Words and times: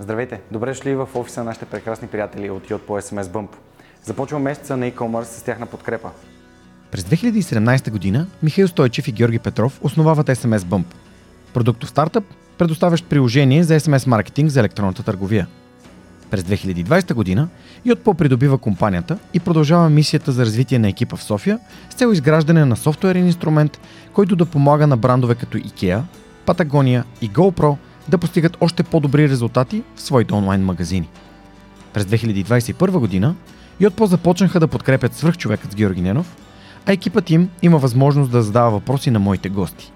Здравейте! 0.00 0.40
Добре 0.50 0.70
дошли 0.70 0.94
в 0.94 1.08
офиса 1.14 1.40
на 1.40 1.44
нашите 1.44 1.66
прекрасни 1.66 2.08
приятели 2.08 2.50
от 2.50 2.68
Yot 2.68 2.78
по 2.78 3.00
SMS 3.00 3.22
Bump. 3.22 3.48
Започва 4.02 4.38
месеца 4.38 4.76
на 4.76 4.90
e-commerce 4.90 5.24
с 5.24 5.42
тяхна 5.42 5.66
подкрепа. 5.66 6.10
През 6.90 7.04
2017 7.04 7.90
година 7.90 8.26
Михаил 8.42 8.68
Стойчев 8.68 9.08
и 9.08 9.12
Георги 9.12 9.38
Петров 9.38 9.80
основават 9.82 10.26
SMS 10.26 10.58
Bump. 10.58 10.84
Продуктов 11.54 11.90
стартъп, 11.90 12.24
предоставящ 12.58 13.08
приложение 13.08 13.64
за 13.64 13.80
SMS 13.80 14.06
маркетинг 14.06 14.50
за 14.50 14.60
електронната 14.60 15.02
търговия. 15.02 15.46
През 16.30 16.42
2020 16.42 17.14
година 17.14 17.48
Yotpo 17.86 18.14
придобива 18.14 18.58
компанията 18.58 19.18
и 19.34 19.40
продължава 19.40 19.90
мисията 19.90 20.32
за 20.32 20.44
развитие 20.44 20.78
на 20.78 20.88
екипа 20.88 21.16
в 21.16 21.22
София 21.22 21.58
с 21.90 21.94
цел 21.94 22.12
изграждане 22.12 22.64
на 22.64 22.76
софтуерен 22.76 23.26
инструмент, 23.26 23.80
който 24.12 24.36
да 24.36 24.46
помага 24.46 24.86
на 24.86 24.96
брандове 24.96 25.34
като 25.34 25.58
IKEA, 25.58 26.02
Patagonia 26.46 27.02
и 27.20 27.30
GoPro– 27.30 27.76
да 28.08 28.18
постигат 28.18 28.56
още 28.60 28.82
по-добри 28.82 29.28
резултати 29.28 29.82
в 29.96 30.00
своите 30.00 30.34
онлайн 30.34 30.64
магазини. 30.64 31.08
През 31.92 32.04
2021 32.04 32.98
година 32.98 33.34
Йотпо 33.80 34.06
започнаха 34.06 34.60
да 34.60 34.68
подкрепят 34.68 35.14
свръхчовекът 35.14 35.72
с 35.72 35.74
Георги 35.74 36.00
Ненов, 36.00 36.36
а 36.86 36.92
екипът 36.92 37.30
им 37.30 37.50
има 37.62 37.78
възможност 37.78 38.30
да 38.30 38.42
задава 38.42 38.70
въпроси 38.70 39.10
на 39.10 39.18
моите 39.18 39.48
гости. 39.48 39.92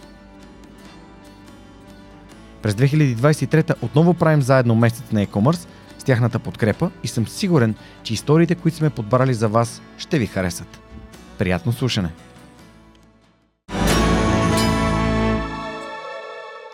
През 2.63 2.75
2023 2.75 3.75
отново 3.83 4.15
правим 4.15 4.43
заедно 4.43 4.75
месец 4.75 5.13
на 5.13 5.27
e-commerce 5.27 5.67
с 5.99 6.05
тяхната 6.05 6.39
подкрепа 6.39 6.91
и 7.03 7.09
съм 7.09 7.29
сигурен, 7.29 7.75
че 8.03 8.15
историите, 8.15 8.55
които 8.55 8.77
сме 8.77 8.91
подбрали 8.91 9.35
за 9.35 9.49
вас, 9.49 9.83
ще 9.99 10.19
ви 10.19 10.27
харесат. 10.27 10.81
Приятно 11.39 11.73
слушане! 11.73 12.11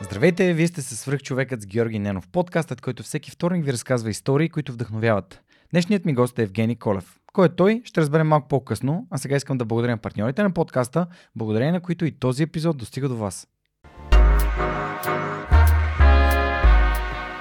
Здравейте, 0.02 0.54
вие 0.54 0.66
сте 0.66 0.82
със 0.82 1.00
свръхчовекът 1.00 1.62
с 1.62 1.66
Георги 1.66 1.98
Ненов, 1.98 2.28
подкастът, 2.28 2.80
който 2.80 3.02
всеки 3.02 3.30
вторник 3.30 3.64
ви 3.64 3.72
разказва 3.72 4.10
истории, 4.10 4.48
които 4.48 4.72
вдъхновяват. 4.72 5.40
Днешният 5.70 6.05
ми 6.05 6.14
гост 6.14 6.38
е 6.38 6.42
Евгений 6.42 6.77
Колев. 6.77 7.16
Кой 7.32 7.46
е 7.46 7.48
той, 7.48 7.82
ще 7.84 8.00
разберем 8.00 8.27
малко 8.27 8.48
по-късно, 8.48 9.06
а 9.10 9.18
сега 9.18 9.36
искам 9.36 9.58
да 9.58 9.64
благодаря 9.64 9.92
на 9.92 9.98
партньорите 9.98 10.42
на 10.42 10.50
подкаста, 10.50 11.06
благодарение 11.36 11.72
на 11.72 11.80
които 11.80 12.05
и 12.05 12.18
този 12.18 12.42
епизод 12.42 12.77
достига 12.77 13.08
до 13.08 13.16
вас. 13.16 13.48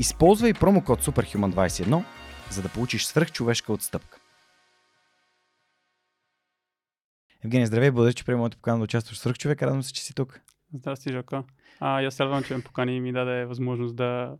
Използвай 0.00 0.54
промокод 0.54 1.04
SUPERHUMAN21, 1.04 2.04
за 2.50 2.62
да 2.62 2.68
получиш 2.68 3.04
свръхчовешка 3.04 3.72
отстъпка. 3.72 4.18
Евгения, 7.44 7.66
здравей, 7.66 7.90
благодаря, 7.90 8.12
че 8.12 8.24
приема 8.24 8.38
моята 8.38 8.56
покана 8.56 8.78
да 8.78 8.84
участваш 8.84 9.16
в 9.16 9.20
свръхчовек. 9.20 9.62
Радвам 9.62 9.82
се, 9.82 9.92
че 9.92 10.04
си 10.04 10.14
тук. 10.14 10.40
Здрасти, 10.74 11.12
Жока. 11.12 11.44
А, 11.80 12.02
аз 12.04 12.14
се 12.14 12.24
радвам, 12.24 12.42
че 12.42 12.56
ме 12.56 12.62
покани 12.62 12.96
и 12.96 13.00
ми 13.00 13.12
даде 13.12 13.44
възможност 13.44 13.96
да 13.96 14.36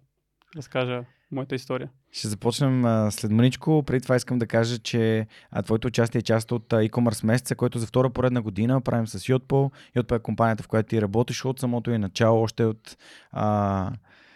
разкажа 0.57 1.05
моята 1.33 1.55
история. 1.55 1.91
Ще 2.13 2.29
започнем 2.29 2.85
а, 2.85 3.11
след 3.11 3.31
мъничко. 3.31 3.83
Преди 3.83 4.03
това 4.03 4.17
искам 4.17 4.39
да 4.39 4.47
кажа, 4.47 4.79
че 4.79 5.27
а, 5.51 5.63
твоето 5.63 5.89
участие 5.89 6.19
е 6.19 6.23
част 6.23 6.53
от 6.53 6.73
а, 6.73 6.77
e-commerce 6.77 7.25
месеца, 7.25 7.55
който 7.55 7.79
за 7.79 7.87
втора 7.87 8.11
поредна 8.11 8.43
година 8.43 8.81
правим 8.81 9.07
с 9.07 9.19
Yotpo. 9.19 9.73
Yotpo 9.97 10.17
е 10.17 10.23
компанията, 10.23 10.63
в 10.63 10.69
която 10.69 10.89
ти 10.89 11.03
работиш 11.03 11.45
от 11.45 11.61
самото 11.61 11.91
и 11.91 11.99
начало, 11.99 12.43
още 12.43 12.65
от 12.65 12.97
а, 13.33 13.93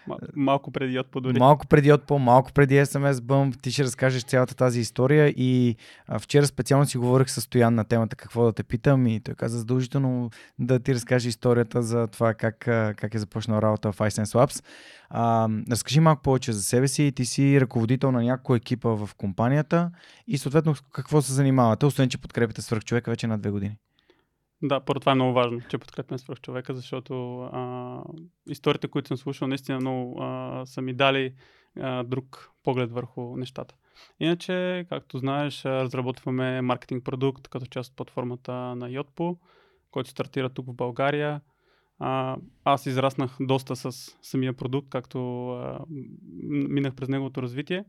Мал, 0.09 0.19
малко 0.37 0.71
преди 0.71 0.99
от 0.99 1.06
дори. 1.15 1.39
Малко 1.39 1.67
преди 1.67 1.93
от 1.93 2.03
по, 2.03 2.19
малко 2.19 2.53
преди 2.53 2.75
SMS 2.75 3.12
Bump. 3.12 3.61
Ти 3.62 3.71
ще 3.71 3.84
разкажеш 3.84 4.22
цялата 4.22 4.55
тази 4.55 4.81
история 4.81 5.28
и 5.28 5.77
вчера 6.19 6.47
специално 6.47 6.87
си 6.87 6.99
говорих 6.99 7.31
с 7.31 7.41
Стоян 7.41 7.75
на 7.75 7.84
темата 7.84 8.17
какво 8.17 8.44
да 8.44 8.53
те 8.53 8.62
питам 8.62 9.06
и 9.06 9.21
той 9.21 9.34
каза 9.34 9.59
задължително 9.59 10.31
да 10.59 10.78
ти 10.78 10.94
разкаже 10.94 11.28
историята 11.28 11.83
за 11.83 12.06
това 12.06 12.34
как, 12.34 12.59
как 12.97 13.15
е 13.15 13.19
започнал 13.19 13.59
работа 13.59 13.93
в 13.93 13.99
iSense 13.99 14.25
Labs. 14.25 14.65
А, 15.11 15.49
разкажи 15.71 16.00
малко 16.00 16.23
повече 16.23 16.53
за 16.53 16.62
себе 16.62 16.88
си. 16.88 17.12
Ти 17.17 17.25
си 17.25 17.61
ръководител 17.61 18.12
на 18.12 18.23
някоя 18.23 18.56
екипа 18.56 18.88
в 18.88 19.11
компанията 19.17 19.91
и 20.27 20.38
съответно 20.38 20.75
какво 20.93 21.23
се 21.23 21.33
занимавате, 21.33 21.87
освен 21.87 22.09
че 22.09 22.19
подкрепите 22.19 22.62
свръхчовека 22.62 23.11
вече 23.11 23.27
на 23.27 23.38
две 23.38 23.50
години. 23.50 23.77
Да, 24.62 24.81
първо 24.81 25.00
това 25.00 25.12
е 25.12 25.15
много 25.15 25.33
важно, 25.33 25.61
че 25.69 25.78
подкрепяме 25.78 26.19
свърх 26.19 26.41
човека, 26.41 26.75
защото 26.75 27.41
а, 27.41 28.03
историите, 28.49 28.89
които 28.89 29.09
съм 29.09 29.17
слушал, 29.17 29.49
наистина 29.49 29.81
много 29.81 30.22
а, 30.22 30.62
са 30.67 30.83
ми 30.83 30.94
дали 30.94 31.34
а, 31.81 32.03
друг 32.03 32.50
поглед 32.62 32.93
върху 32.93 33.37
нещата. 33.37 33.75
Иначе, 34.21 34.87
както 34.89 35.19
знаеш, 35.19 35.65
разработваме 35.65 36.62
маркетинг 36.62 37.05
продукт 37.05 37.49
като 37.49 37.67
част 37.67 37.91
от 37.91 37.97
платформата 37.97 38.53
на 38.53 38.91
Yotpo, 38.91 39.39
който 39.91 40.11
стартира 40.11 40.50
тук 40.50 40.67
в 40.67 40.75
България. 40.75 41.41
А, 41.99 42.37
аз 42.65 42.87
израснах 42.87 43.37
доста 43.41 43.77
с 43.77 43.93
самия 44.23 44.53
продукт, 44.53 44.88
както 44.91 45.49
а, 45.50 45.84
минах 46.50 46.94
през 46.94 47.09
неговото 47.09 47.43
развитие. 47.43 47.84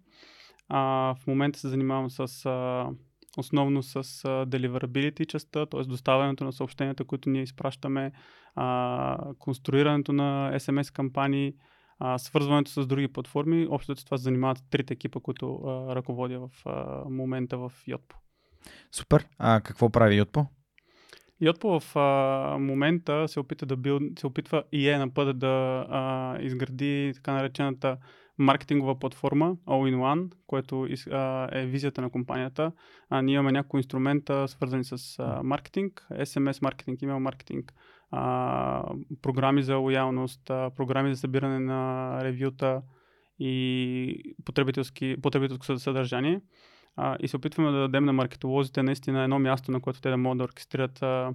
А, 0.69 0.79
в 1.15 1.27
момента 1.27 1.59
се 1.59 1.69
занимавам 1.69 2.09
с 2.09 2.45
а, 2.45 2.89
основно 3.37 3.83
с 3.83 4.03
deliverability 4.23 5.27
частта, 5.27 5.65
т.е. 5.65 5.83
доставянето 5.83 6.43
на 6.43 6.53
съобщенията, 6.53 7.05
които 7.05 7.29
ние 7.29 7.41
изпращаме, 7.41 8.11
uh, 8.57 9.37
конструирането 9.37 10.13
на 10.13 10.51
SMS 10.53 10.95
кампании, 10.95 11.53
uh, 12.01 12.17
свързването 12.17 12.71
с 12.71 12.87
други 12.87 13.07
платформи. 13.07 13.67
Общо 13.69 13.95
това 13.95 14.17
се 14.17 14.23
занимават 14.23 14.57
трите 14.69 14.93
екипа, 14.93 15.19
които 15.19 15.45
uh, 15.45 15.95
ръководя 15.95 16.39
в 16.39 16.49
uh, 16.65 17.09
момента 17.09 17.57
в 17.57 17.71
Yotpo. 17.87 18.13
Супер. 18.91 19.27
А 19.39 19.61
какво 19.61 19.89
прави 19.89 20.21
Yotpo? 20.21 20.47
Yotpo 21.41 21.79
в 21.79 21.95
а, 21.95 22.57
момента 22.59 23.27
се, 23.27 23.39
опита 23.39 23.65
да 23.65 23.77
бил, 23.77 23.99
се 24.19 24.27
опитва 24.27 24.63
и 24.71 24.89
е 24.89 24.97
на 24.97 25.13
път 25.13 25.39
да 25.39 25.85
а, 25.89 26.37
изгради 26.41 27.11
така 27.15 27.33
наречената 27.33 27.97
маркетингова 28.37 28.99
платформа 28.99 29.55
All-in-One, 29.65 30.31
което 30.47 30.87
е 31.51 31.65
визията 31.65 32.01
на 32.01 32.09
компанията. 32.09 32.71
А, 33.09 33.21
ние 33.21 33.33
имаме 33.33 33.51
някои 33.51 33.79
инструмента, 33.79 34.47
свързани 34.47 34.83
с 34.83 35.19
а, 35.19 35.43
маркетинг, 35.43 36.07
SMS 36.11 36.61
маркетинг, 36.61 37.01
имейл 37.01 37.19
маркетинг, 37.19 37.73
а, 38.11 38.93
програми 39.21 39.63
за 39.63 39.75
лоялност, 39.75 40.49
а, 40.49 40.71
програми 40.75 41.13
за 41.13 41.19
събиране 41.19 41.59
на 41.59 42.11
ревюта 42.23 42.81
и 43.39 44.35
потребителско 45.21 45.77
съдържание. 45.77 46.41
А, 46.95 47.17
и 47.19 47.27
се 47.27 47.37
опитваме 47.37 47.71
да 47.71 47.77
дадем 47.77 48.05
на 48.05 48.13
маркетолозите 48.13 48.83
наистина 48.83 49.23
едно 49.23 49.39
място, 49.39 49.71
на 49.71 49.81
което 49.81 50.01
те 50.01 50.09
да 50.09 50.17
могат 50.17 50.37
да 50.37 50.43
оркестрират 50.43 51.01
а, 51.01 51.33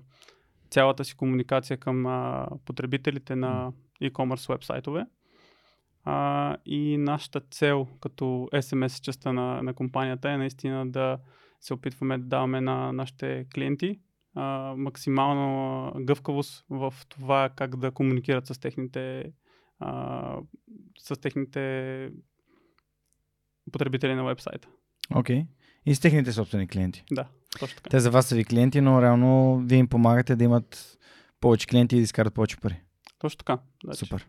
цялата 0.71 1.05
си 1.05 1.17
комуникация 1.17 1.77
към 1.77 2.07
а, 2.07 2.49
потребителите 2.65 3.37
на 3.37 3.73
e-commerce 4.03 4.53
вебсайтове. 4.53 5.07
А, 6.05 6.57
и 6.67 6.97
нашата 6.99 7.41
цел 7.41 7.87
като 8.01 8.25
SMS 8.53 9.01
частта 9.01 9.33
на, 9.33 9.63
на 9.63 9.75
компанията 9.75 10.31
е 10.31 10.37
наистина 10.37 10.91
да 10.91 11.19
се 11.61 11.75
опитваме 11.75 12.19
да 12.19 12.25
даваме 12.25 12.61
на 12.61 12.93
нашите 12.93 13.47
клиенти 13.55 14.01
а, 14.35 14.75
максимално 14.77 15.93
гъвкавост 16.05 16.65
в 16.71 16.95
това 17.09 17.51
как 17.57 17.77
да 17.77 17.91
комуникират 17.91 18.47
с 18.47 18.61
техните, 18.61 19.33
а, 19.79 20.37
с 20.99 21.21
техните 21.21 22.11
потребители 23.73 24.15
на 24.15 24.25
вебсайта. 24.25 24.69
Окей. 25.15 25.41
Okay. 25.41 25.47
И 25.87 25.95
с 25.95 26.01
техните 26.01 26.33
собствени 26.33 26.69
клиенти. 26.69 27.05
Да, 27.13 27.29
точно 27.61 27.77
така. 27.77 27.91
Те 27.91 28.01
за 28.01 28.11
вас 28.11 28.27
са 28.27 28.37
ви 28.37 28.45
клиенти, 28.45 28.81
но 28.81 29.03
реално 29.03 29.63
вие 29.67 29.79
им 29.79 29.89
помагате 29.89 30.37
да 30.37 30.45
имат 30.45 30.99
повече 31.41 31.67
клиенти 31.67 31.97
и 31.97 31.99
да 31.99 32.03
изкарат 32.03 32.35
повече 32.35 32.57
пари. 32.57 32.81
Точно 33.23 33.39
така. 33.39 33.59
Значи. 33.85 33.99
Супер. 33.99 34.27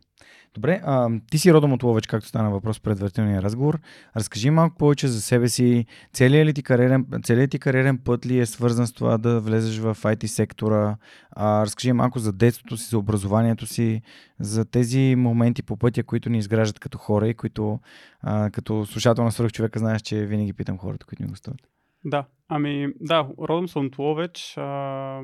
Добре, 0.53 0.81
а, 0.83 1.09
ти 1.31 1.37
си 1.37 1.53
родом 1.53 1.73
от 1.73 1.83
Ловеч, 1.83 2.07
както 2.07 2.27
стана 2.27 2.51
въпрос 2.51 2.79
в 2.79 2.81
предварителния 2.81 3.41
разговор. 3.41 3.79
Разкажи 4.15 4.49
малко 4.49 4.77
повече 4.77 5.07
за 5.07 5.21
себе 5.21 5.49
си. 5.49 5.85
Целият, 6.13 6.47
ли 6.47 6.53
ти 6.53 6.63
кариерен, 6.63 7.05
целият 7.23 7.51
ти 7.51 7.59
кариерен 7.59 7.97
път 7.97 8.25
ли 8.25 8.39
е 8.39 8.45
свързан 8.45 8.87
с 8.87 8.93
това 8.93 9.17
да 9.17 9.39
влезеш 9.39 9.79
в 9.79 9.97
IT 10.01 10.25
сектора? 10.25 10.97
А, 11.31 11.61
разкажи 11.61 11.91
малко 11.91 12.19
за 12.19 12.33
детството 12.33 12.77
си, 12.77 12.89
за 12.89 12.97
образованието 12.97 13.65
си, 13.65 14.01
за 14.39 14.65
тези 14.65 15.15
моменти 15.17 15.63
по 15.63 15.77
пътя, 15.77 16.03
които 16.03 16.29
ни 16.29 16.37
изграждат 16.37 16.79
като 16.79 16.97
хора 16.97 17.27
и 17.27 17.33
които 17.33 17.79
а, 18.21 18.49
като 18.49 18.85
слушател 18.85 19.23
на 19.23 19.31
свърх 19.31 19.51
човека 19.51 19.79
знаеш, 19.79 20.01
че 20.01 20.25
винаги 20.25 20.53
питам 20.53 20.77
хората, 20.77 21.05
които 21.05 21.23
ни 21.23 21.29
гостуват. 21.29 21.61
Да, 22.05 22.25
ами 22.47 22.87
да, 22.99 23.27
родом 23.39 23.67
съм 23.67 23.85
от 23.85 23.97
Ловеч. 23.97 24.53
А, 24.57 25.21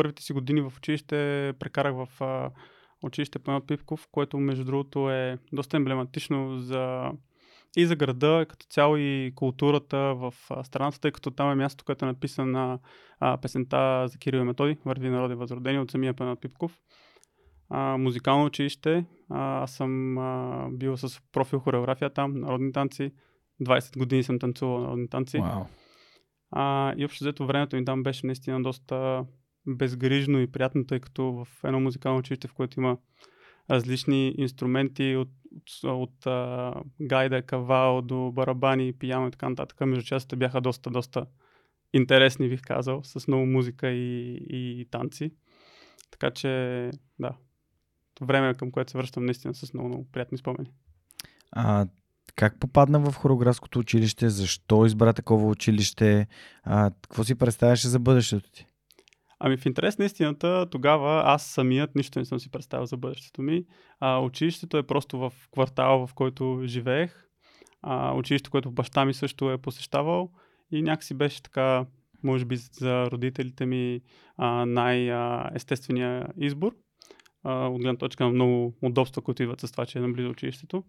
първите 0.00 0.22
си 0.22 0.32
години 0.32 0.60
в 0.60 0.72
училище 0.76 1.52
прекарах 1.58 1.94
в 1.94 2.08
а, 2.20 2.50
училище 3.02 3.38
Панел 3.38 3.60
Пипков, 3.60 4.08
което 4.12 4.38
между 4.38 4.64
другото 4.64 5.10
е 5.10 5.38
доста 5.52 5.76
емблематично 5.76 6.58
за 6.58 7.10
и 7.76 7.86
за 7.86 7.96
града, 7.96 8.46
като 8.48 8.66
цяло 8.66 8.96
и 8.96 9.32
културата 9.34 9.98
в 9.98 10.34
страната, 10.64 11.00
тъй 11.00 11.10
като 11.10 11.30
там 11.30 11.50
е 11.50 11.54
място, 11.54 11.84
което 11.84 12.04
е 12.04 12.08
написано 12.08 12.52
на 12.52 12.78
а, 13.18 13.36
песента 13.36 14.08
за 14.08 14.18
Кирил 14.18 14.38
и 14.38 14.42
Методи, 14.42 14.76
Върви 14.84 15.10
народи 15.10 15.34
възродени 15.34 15.78
от 15.78 15.90
самия 15.90 16.14
Пенат 16.14 16.40
Пипков. 16.40 16.78
А, 17.68 17.96
музикално 17.96 18.44
училище. 18.44 19.04
А, 19.30 19.62
аз 19.62 19.72
съм 19.72 20.18
а, 20.18 20.68
бил 20.70 20.96
с 20.96 21.20
профил 21.32 21.58
хореография 21.58 22.10
там, 22.10 22.40
народни 22.40 22.72
танци. 22.72 23.12
20 23.62 23.98
години 23.98 24.22
съм 24.22 24.38
танцувал 24.38 24.80
народни 24.80 25.08
танци. 25.08 25.38
Вау. 25.38 25.64
А, 26.50 26.94
и 26.96 27.04
общо 27.04 27.24
взето 27.24 27.46
времето 27.46 27.76
ми 27.76 27.84
там 27.84 28.02
беше 28.02 28.26
наистина 28.26 28.62
доста 28.62 29.24
безгрижно 29.76 30.40
и 30.40 30.52
приятно, 30.52 30.86
тъй 30.86 31.00
като 31.00 31.32
в 31.32 31.48
едно 31.64 31.80
музикално 31.80 32.18
училище, 32.18 32.48
в 32.48 32.54
което 32.54 32.80
има 32.80 32.98
различни 33.70 34.34
инструменти 34.38 35.16
от, 35.16 35.28
от, 35.56 35.84
от 35.84 36.26
а, 36.26 36.74
гайда, 37.00 37.42
кавал 37.42 38.02
до 38.02 38.32
барабани, 38.32 38.92
пияно 38.92 39.28
и 39.28 39.30
така 39.30 39.48
нататък. 39.48 39.80
Между 39.80 40.04
частите 40.04 40.36
бяха 40.36 40.60
доста, 40.60 40.90
доста 40.90 41.26
интересни, 41.92 42.48
бих 42.48 42.62
казал, 42.62 43.00
с 43.04 43.28
много 43.28 43.46
музика 43.46 43.90
и, 43.90 44.34
и 44.50 44.86
танци. 44.90 45.32
Така 46.10 46.30
че, 46.30 46.90
да, 47.18 47.32
време 48.20 48.54
към 48.54 48.70
което 48.70 48.90
се 48.90 48.98
връщам 48.98 49.24
наистина 49.24 49.54
с 49.54 49.74
много, 49.74 49.88
много 49.88 50.08
приятни 50.12 50.38
спомени. 50.38 50.70
А, 51.52 51.86
как 52.36 52.60
попадна 52.60 53.00
в 53.00 53.14
хореографското 53.14 53.78
училище? 53.78 54.30
Защо 54.30 54.86
избра 54.86 55.12
такова 55.12 55.46
училище? 55.48 56.26
А, 56.62 56.90
какво 57.02 57.24
си 57.24 57.34
представяше 57.34 57.88
за 57.88 57.98
бъдещето 57.98 58.50
ти? 58.50 58.66
Ами 59.42 59.56
в 59.56 59.66
интерес 59.66 59.98
на 59.98 60.04
истината, 60.04 60.66
тогава 60.70 61.22
аз 61.24 61.46
самият 61.46 61.94
нищо 61.94 62.18
не 62.18 62.24
съм 62.24 62.40
си 62.40 62.50
представил 62.50 62.86
за 62.86 62.96
бъдещето 62.96 63.42
ми. 63.42 63.64
А, 64.00 64.18
училището 64.18 64.76
е 64.76 64.82
просто 64.82 65.18
в 65.18 65.32
квартал, 65.52 66.06
в 66.06 66.14
който 66.14 66.60
живеех. 66.64 67.28
А, 67.82 68.14
училище, 68.14 68.50
което 68.50 68.70
баща 68.70 69.04
ми 69.04 69.14
също 69.14 69.50
е 69.50 69.58
посещавал. 69.58 70.30
И 70.72 70.82
някакси 70.82 71.14
беше 71.14 71.42
така, 71.42 71.86
може 72.22 72.44
би 72.44 72.56
за 72.56 73.10
родителите 73.10 73.66
ми, 73.66 74.00
а, 74.36 74.66
най-естествения 74.66 76.26
избор. 76.36 76.72
А, 77.44 77.66
от 77.66 77.80
гледна 77.80 77.96
точка 77.96 78.24
на 78.24 78.30
много 78.30 78.74
удобства, 78.82 79.22
които 79.22 79.42
идват 79.42 79.60
с 79.60 79.72
това, 79.72 79.86
че 79.86 79.98
е 79.98 80.02
наблизо 80.02 80.30
училището. 80.30 80.84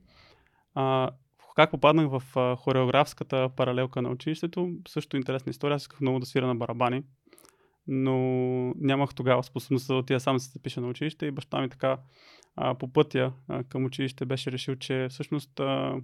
А, 0.76 1.10
как 1.56 1.72
попаднах 1.72 2.08
в 2.10 2.24
хореографската 2.58 3.50
паралелка 3.56 4.02
на 4.02 4.10
училището, 4.10 4.72
също 4.88 5.18
интересна 5.18 5.50
история. 5.50 5.76
Аз 5.76 5.82
исках 5.82 6.02
много 6.02 6.20
да 6.20 6.26
свира 6.26 6.48
на 6.48 6.56
барабани 6.56 7.04
но 7.88 8.16
нямах 8.78 9.16
тогава 9.16 9.44
способността 9.44 9.94
да 9.94 10.00
отида 10.00 10.20
сам 10.20 10.36
да 10.36 10.40
се 10.40 10.52
запиша 10.52 10.82
на 10.82 10.88
училище 10.88 11.26
и 11.26 11.32
баща 11.32 11.62
ми 11.62 11.70
така 11.70 11.98
а, 12.56 12.78
по 12.78 12.94
пътя 12.94 13.34
а, 13.48 13.64
към 13.64 13.86
училище 13.86 14.26
беше 14.26 14.52
решил, 14.52 14.76
че 14.76 15.08
всъщност 15.10 15.60
а, 15.60 15.96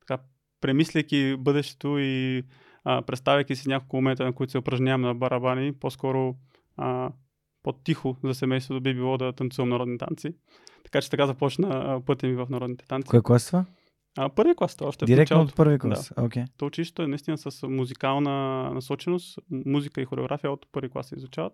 така, 0.00 0.22
премисляйки 0.60 1.36
бъдещето 1.38 1.98
и 1.98 2.42
а, 2.84 3.02
представяйки 3.02 3.56
си 3.56 3.68
няколко 3.68 3.96
момента, 3.96 4.24
на 4.24 4.32
които 4.32 4.50
се 4.50 4.58
упражнявам 4.58 5.00
на 5.00 5.14
барабани, 5.14 5.72
по-скоро 5.72 6.36
а, 6.76 7.12
по-тихо 7.62 8.16
за 8.24 8.34
семейството 8.34 8.80
би 8.80 8.94
било 8.94 9.18
да 9.18 9.32
танцувам 9.32 9.68
народни 9.68 9.98
танци. 9.98 10.34
Така 10.84 11.00
че 11.00 11.10
така 11.10 11.26
започна 11.26 12.00
пътя 12.06 12.26
ми 12.26 12.34
в 12.34 12.46
народните 12.50 12.86
танци. 12.86 13.08
Кое 13.08 13.22
клас 13.22 13.46
това? 13.46 13.64
А, 14.16 14.28
първи 14.28 14.54
клас, 14.56 14.76
това 14.76 14.88
още 14.88 15.04
Директно 15.04 15.40
от 15.40 15.56
първи 15.56 15.78
клас. 15.78 16.12
Да. 16.16 16.22
Okay. 16.22 16.46
То 16.56 16.66
училището 16.66 17.02
е 17.02 17.06
наистина 17.06 17.38
с 17.38 17.68
музикална 17.68 18.70
насоченост, 18.74 19.38
музика 19.50 20.00
и 20.00 20.04
хореография 20.04 20.50
от 20.50 20.66
първи 20.72 20.90
клас 20.90 21.08
се 21.08 21.16
изучават. 21.16 21.52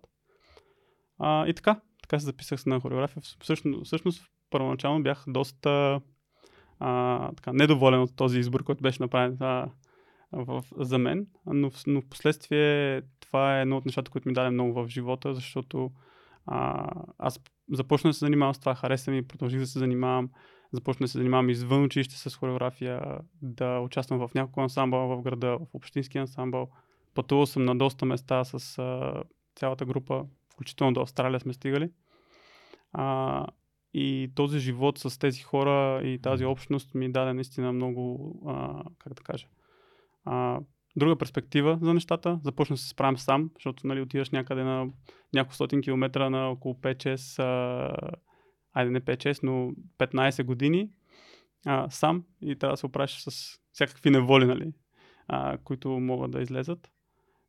А, 1.18 1.46
и 1.46 1.54
така, 1.54 1.80
така 2.02 2.18
се 2.18 2.26
записах 2.26 2.66
на 2.66 2.80
хореография. 2.80 3.22
Всъщност, 3.42 3.86
всъщност 3.86 4.24
първоначално 4.50 5.02
бях 5.02 5.24
доста 5.28 6.00
а, 6.78 7.32
така, 7.32 7.52
недоволен 7.52 8.00
от 8.00 8.16
този 8.16 8.38
избор, 8.38 8.64
който 8.64 8.82
беше 8.82 9.02
направен 9.02 9.36
а, 9.40 9.70
в, 10.32 10.64
за 10.78 10.98
мен, 10.98 11.26
но, 11.46 11.70
но 11.86 12.00
в 12.00 12.08
последствие 12.08 13.02
това 13.20 13.58
е 13.58 13.62
едно 13.62 13.76
от 13.76 13.86
нещата, 13.86 14.10
които 14.10 14.28
ми 14.28 14.34
даде 14.34 14.50
много 14.50 14.72
в 14.72 14.88
живота, 14.88 15.34
защото 15.34 15.90
а, 16.46 16.86
аз 17.18 17.40
започнах 17.72 18.10
да 18.10 18.14
се 18.14 18.24
занимавам 18.24 18.54
с 18.54 18.58
това, 18.58 18.74
хареса 18.74 19.10
ми, 19.10 19.18
и 19.18 19.28
продължих 19.28 19.60
да 19.60 19.66
се 19.66 19.78
занимавам, 19.78 20.30
започнах 20.72 21.06
да 21.06 21.08
се 21.08 21.18
занимавам 21.18 21.50
извън 21.50 21.84
училище 21.84 22.16
с 22.16 22.36
хореография, 22.36 23.18
да 23.42 23.80
участвам 23.80 24.28
в 24.28 24.34
няколко 24.34 24.60
ансамбъла 24.60 25.16
в 25.16 25.22
града, 25.22 25.58
в 25.58 25.66
общински 25.74 26.18
ансамбъл. 26.18 26.68
Пътувал 27.14 27.46
съм 27.46 27.64
на 27.64 27.78
доста 27.78 28.06
места 28.06 28.44
с 28.44 28.78
а, 28.78 29.22
цялата 29.54 29.84
група, 29.84 30.24
включително 30.52 30.92
до 30.92 31.00
Австралия 31.00 31.40
сме 31.40 31.52
стигали. 31.52 31.90
А, 32.92 33.46
и 33.94 34.30
този 34.34 34.58
живот 34.58 34.98
с 34.98 35.18
тези 35.18 35.42
хора 35.42 36.02
и 36.04 36.18
тази 36.22 36.44
общност 36.44 36.94
ми 36.94 37.12
даде 37.12 37.32
наистина 37.32 37.72
много, 37.72 38.34
а, 38.46 38.84
как 38.98 39.14
да 39.14 39.22
кажа, 39.22 39.46
а, 40.24 40.60
друга 40.96 41.16
перспектива 41.16 41.78
за 41.82 41.94
нещата. 41.94 42.40
Започнах 42.44 42.76
да 42.76 42.82
се 42.82 42.88
справям 42.88 43.18
сам, 43.18 43.50
защото 43.54 43.86
нали, 43.86 44.00
отиваш 44.00 44.30
някъде 44.30 44.64
на 44.64 44.88
няколко 45.34 45.54
стотин 45.54 45.82
километра 45.82 46.30
на 46.30 46.48
около 46.48 46.74
5-6, 46.74 47.38
а, 47.38 48.12
айде 48.72 48.90
не 48.90 49.00
5-6, 49.00 49.40
но 49.42 49.72
15 49.98 50.44
години 50.44 50.90
а, 51.66 51.90
сам 51.90 52.24
и 52.42 52.56
трябва 52.56 52.72
да 52.72 52.76
се 52.76 52.86
оправиш 52.86 53.10
с 53.10 53.58
всякакви 53.72 54.10
неволи, 54.10 54.44
нали, 54.44 54.72
а, 55.28 55.58
които 55.64 55.88
могат 55.90 56.30
да 56.30 56.42
излезат. 56.42 56.90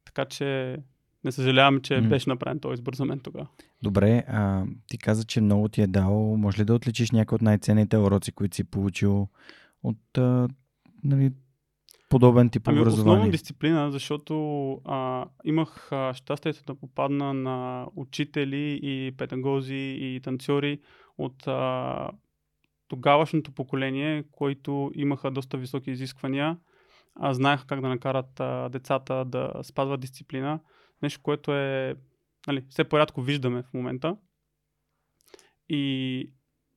Така 0.05 0.25
че 0.25 0.77
не 1.23 1.31
съжалявам, 1.31 1.81
че 1.81 2.01
М. 2.01 2.09
беше 2.09 2.29
направен 2.29 2.59
този 2.59 2.73
избор 2.73 2.95
за 2.95 3.05
мен 3.05 3.19
тогава. 3.19 3.47
Добре, 3.83 4.23
а, 4.27 4.65
ти 4.87 4.97
каза, 4.97 5.23
че 5.23 5.41
много 5.41 5.69
ти 5.69 5.81
е 5.81 5.87
дал. 5.87 6.37
Може 6.37 6.61
ли 6.61 6.65
да 6.65 6.73
отличиш 6.73 7.11
някои 7.11 7.35
от 7.35 7.41
най-ценните 7.41 7.97
уроци, 7.97 8.31
които 8.31 8.55
си 8.55 8.63
получил 8.63 9.27
от 9.83 10.17
а, 10.17 10.47
нали, 11.03 11.31
подобен 12.09 12.49
тип 12.49 12.67
Ами 12.67 12.79
образование? 12.79 13.11
основно 13.13 13.31
дисциплина, 13.31 13.91
защото 13.91 14.71
а, 14.85 15.25
имах 15.45 15.91
а, 15.91 16.13
щастието 16.13 16.63
да 16.63 16.75
попадна 16.75 17.33
на 17.33 17.87
учители 17.95 18.79
и 18.83 19.11
педагози 19.17 19.97
и 19.99 20.19
танцори 20.23 20.79
от 21.17 21.47
а, 21.47 22.09
тогавашното 22.87 23.51
поколение, 23.51 24.23
които 24.31 24.91
имаха 24.95 25.31
доста 25.31 25.57
високи 25.57 25.91
изисквания, 25.91 26.57
а 27.15 27.33
знаеха 27.33 27.67
как 27.67 27.81
да 27.81 27.87
накарат 27.87 28.39
а, 28.39 28.69
децата 28.69 29.25
да 29.25 29.53
спазват 29.63 29.99
дисциплина. 29.99 30.59
Нещо, 31.01 31.21
което 31.23 31.55
е 31.55 31.95
нали, 32.47 32.65
все 32.69 32.83
по-рядко 32.83 33.21
виждаме 33.21 33.63
в 33.63 33.73
момента. 33.73 34.17
И 35.69 36.31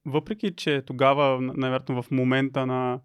въпреки, 0.07 0.57
че 0.57 0.83
тогава, 0.87 1.41
най-вероятно 1.41 2.03
в 2.03 2.11
момента 2.11 2.67
на 2.67 3.01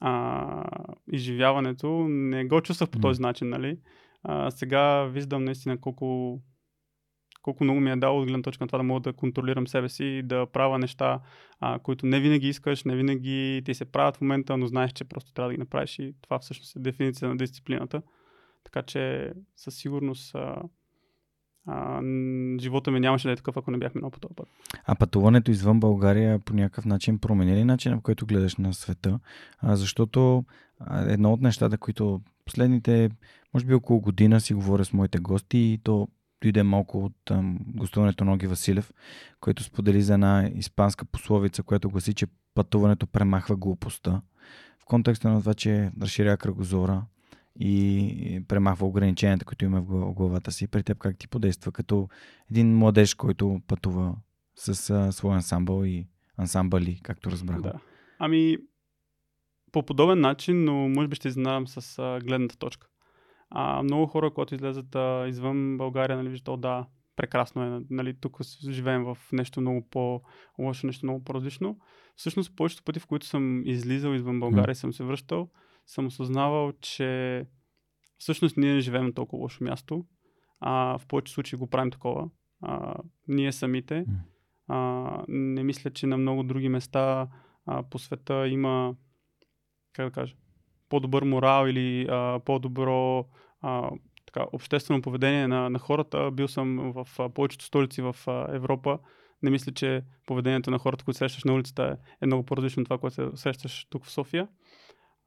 а, 0.00 0.64
изживяването, 1.12 2.06
не 2.08 2.44
го 2.44 2.60
чувствах 2.60 2.90
по 2.90 2.98
този 2.98 3.22
начин, 3.22 3.48
нали? 3.48 3.78
А, 4.22 4.50
сега 4.50 5.04
виждам 5.04 5.44
наистина 5.44 5.80
колко, 5.80 6.40
колко 7.42 7.64
много 7.64 7.80
ми 7.80 7.90
е 7.90 7.96
дало 7.96 8.20
от 8.20 8.26
гледна 8.26 8.42
точка 8.42 8.64
на 8.64 8.68
това 8.68 8.78
да 8.78 8.82
мога 8.82 9.00
да 9.00 9.12
контролирам 9.12 9.66
себе 9.66 9.88
си 9.88 10.04
и 10.04 10.22
да 10.22 10.46
правя 10.46 10.78
неща, 10.78 11.20
а, 11.60 11.78
които 11.78 12.06
не 12.06 12.20
винаги 12.20 12.48
искаш, 12.48 12.84
не 12.84 12.96
винаги 12.96 13.62
ти 13.64 13.74
се 13.74 13.84
правят 13.84 14.16
в 14.16 14.20
момента, 14.20 14.56
но 14.56 14.66
знаеш, 14.66 14.92
че 14.92 15.04
просто 15.04 15.32
трябва 15.32 15.48
да 15.48 15.54
ги 15.54 15.60
направиш 15.60 15.98
и 15.98 16.14
това 16.22 16.38
всъщност 16.38 16.76
е 16.76 16.78
дефиниция 16.78 17.28
на 17.28 17.36
дисциплината. 17.36 18.02
Така 18.64 18.82
че 18.82 19.32
със 19.56 19.74
сигурност 19.74 20.34
а, 20.34 20.62
а, 21.66 22.00
живота 22.60 22.90
ми 22.90 23.00
нямаше 23.00 23.28
да 23.28 23.32
е 23.32 23.36
такъв, 23.36 23.56
ако 23.56 23.70
не 23.70 23.78
бях 23.78 23.94
минал 23.94 24.10
по 24.10 24.20
този 24.20 24.34
път. 24.34 24.48
А 24.84 24.94
пътуването 24.94 25.50
извън 25.50 25.80
България 25.80 26.38
по 26.38 26.54
някакъв 26.54 26.84
начин 26.84 27.18
промени 27.18 27.56
ли 27.56 27.64
начина, 27.64 27.96
в 27.96 28.02
който 28.02 28.26
гледаш 28.26 28.56
на 28.56 28.74
света? 28.74 29.20
А, 29.58 29.76
защото 29.76 30.44
едно 31.06 31.32
от 31.32 31.40
нещата, 31.40 31.78
които 31.78 32.20
последните, 32.44 33.10
може 33.54 33.66
би 33.66 33.74
около 33.74 34.00
година 34.00 34.40
си 34.40 34.54
говоря 34.54 34.84
с 34.84 34.92
моите 34.92 35.18
гости 35.18 35.58
и 35.58 35.80
то 35.84 36.08
дойде 36.42 36.62
малко 36.62 37.04
от 37.04 37.30
ам, 37.30 37.58
гостуването 37.66 38.24
на 38.24 38.32
Оги 38.32 38.46
Василев, 38.46 38.92
който 39.40 39.62
сподели 39.62 40.02
за 40.02 40.14
една 40.14 40.50
испанска 40.54 41.04
пословица, 41.04 41.62
която 41.62 41.90
гласи, 41.90 42.14
че 42.14 42.26
пътуването 42.54 43.06
премахва 43.06 43.56
глупостта. 43.56 44.22
В 44.78 44.84
контекста 44.84 45.28
на 45.28 45.40
това, 45.40 45.54
че 45.54 45.90
разширява 46.00 46.36
кръгозора 46.36 47.02
и 47.60 48.42
премахва 48.48 48.86
ограниченията, 48.86 49.44
които 49.44 49.64
има 49.64 49.80
в 49.80 49.84
гла- 49.84 50.14
главата 50.14 50.52
си. 50.52 50.68
При 50.68 50.82
теб 50.82 50.98
как 50.98 51.18
ти 51.18 51.28
подейства 51.28 51.72
като 51.72 52.08
един 52.50 52.78
младеж, 52.78 53.14
който 53.14 53.60
пътува 53.66 54.16
с 54.56 54.90
а, 54.90 55.12
свой 55.12 55.34
ансамбъл 55.34 55.84
и 55.84 56.06
ансамбъли, 56.36 57.00
както 57.02 57.30
разбрах. 57.30 57.60
Да. 57.60 57.72
Ами, 58.18 58.56
по 59.72 59.82
подобен 59.82 60.20
начин, 60.20 60.64
но 60.64 60.88
може 60.88 61.08
би 61.08 61.16
ще 61.16 61.28
изненадам 61.28 61.68
с 61.68 61.98
а, 61.98 62.20
гледната 62.24 62.56
точка. 62.56 62.88
А, 63.54 63.82
много 63.82 64.06
хора, 64.06 64.30
когато 64.30 64.54
излезат 64.54 64.94
а, 64.94 65.26
извън 65.28 65.76
България, 65.76 66.16
нали, 66.16 66.28
виждат, 66.28 66.48
«О, 66.48 66.56
да, 66.56 66.86
прекрасно 67.16 67.62
е, 67.62 67.82
нали, 67.90 68.14
тук 68.20 68.38
живеем 68.70 69.04
в 69.04 69.18
нещо 69.32 69.60
много 69.60 69.88
по-лошо, 69.90 70.86
нещо 70.86 71.06
много 71.06 71.24
по-различно. 71.24 71.78
Всъщност, 72.16 72.56
повечето 72.56 72.82
пъти, 72.82 73.00
в 73.00 73.06
които 73.06 73.26
съм 73.26 73.62
излизал 73.66 74.14
извън 74.14 74.40
България 74.40 74.72
и 74.72 74.76
съм 74.76 74.92
се 74.92 75.04
връщал, 75.04 75.50
съм 75.86 76.06
осъзнавал, 76.06 76.72
че 76.72 77.46
всъщност 78.18 78.56
ние 78.56 78.74
не 78.74 78.80
живеем 78.80 79.04
на 79.04 79.14
толкова 79.14 79.42
лошо 79.42 79.64
място. 79.64 80.04
А, 80.60 80.98
в 80.98 81.06
повече 81.06 81.32
случаи 81.32 81.58
го 81.58 81.66
правим 81.66 81.90
такова. 81.90 82.30
А, 82.60 82.96
ние 83.28 83.52
самите. 83.52 84.04
А, 84.68 85.24
не 85.28 85.62
мисля, 85.62 85.90
че 85.90 86.06
на 86.06 86.16
много 86.16 86.42
други 86.42 86.68
места 86.68 87.28
а, 87.66 87.82
по 87.82 87.98
света 87.98 88.48
има, 88.48 88.94
как 89.92 90.06
да 90.06 90.10
кажа, 90.10 90.34
по-добър 90.92 91.22
морал 91.22 91.66
или 91.66 92.06
а, 92.10 92.40
по-добро 92.44 93.24
а, 93.60 93.90
така, 94.26 94.46
обществено 94.52 95.02
поведение 95.02 95.48
на, 95.48 95.70
на 95.70 95.78
хората. 95.78 96.30
Бил 96.30 96.48
съм 96.48 96.92
в 96.94 97.06
а, 97.18 97.28
повечето 97.28 97.64
столици 97.64 98.02
в 98.02 98.16
а, 98.26 98.54
Европа. 98.54 98.98
Не 99.42 99.50
мисля, 99.50 99.72
че 99.72 100.02
поведението 100.26 100.70
на 100.70 100.78
хората, 100.78 101.04
които 101.04 101.18
срещаш 101.18 101.44
на 101.44 101.54
улицата 101.54 101.96
е, 102.22 102.26
много 102.26 102.42
по-различно 102.42 102.80
от 102.80 102.86
това, 102.86 102.98
което 102.98 103.36
срещаш 103.36 103.86
тук 103.90 104.04
в 104.04 104.10
София. 104.10 104.48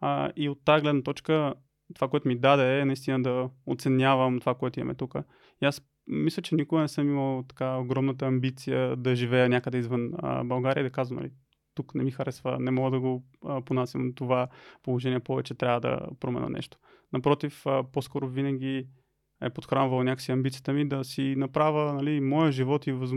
А, 0.01 0.31
и 0.36 0.50
от 0.50 0.65
тази 0.65 0.81
гледна 0.81 1.01
точка, 1.01 1.53
това, 1.95 2.07
което 2.07 2.27
ми 2.27 2.39
даде 2.39 2.79
е 2.79 2.86
наистина 2.86 3.24
да 3.24 3.50
оценявам 3.65 4.39
това, 4.39 4.55
което 4.55 4.79
имаме 4.79 4.95
тук. 4.95 5.15
И 5.62 5.65
аз 5.65 5.81
мисля, 6.07 6.41
че 6.41 6.55
никога 6.55 6.81
не 6.81 6.88
съм 6.88 7.10
имал 7.10 7.43
така 7.48 7.77
огромната 7.77 8.25
амбиция 8.25 8.95
да 8.95 9.15
живея 9.15 9.50
някъде 9.50 9.77
извън 9.77 10.12
а, 10.17 10.43
България 10.43 10.81
и 10.81 10.84
да 10.84 10.89
казвам, 10.89 11.19
нали, 11.19 11.31
тук 11.75 11.96
не 11.96 12.03
ми 12.03 12.12
харесва, 12.12 12.58
не 12.60 12.72
мога 12.72 12.91
да 12.91 13.00
го 13.00 13.24
понасям 13.65 14.13
това 14.13 14.48
положение 14.84 15.20
повече, 15.20 15.53
трябва 15.53 15.82
да 15.82 16.00
променя 16.20 16.50
нещо. 16.50 16.77
Напротив, 17.13 17.63
по-скоро 17.91 18.27
винаги 18.27 18.88
е 19.41 19.50
подхранвал 19.50 20.03
някакси 20.03 20.32
амбицията 20.32 20.74
ми 20.74 20.88
да 20.88 21.03
си 21.03 21.36
направя 21.38 21.94
нали, 21.94 22.22
моя 22.22 22.51
живот 22.51 22.88
и 22.88 22.91
въз, 22.91 23.12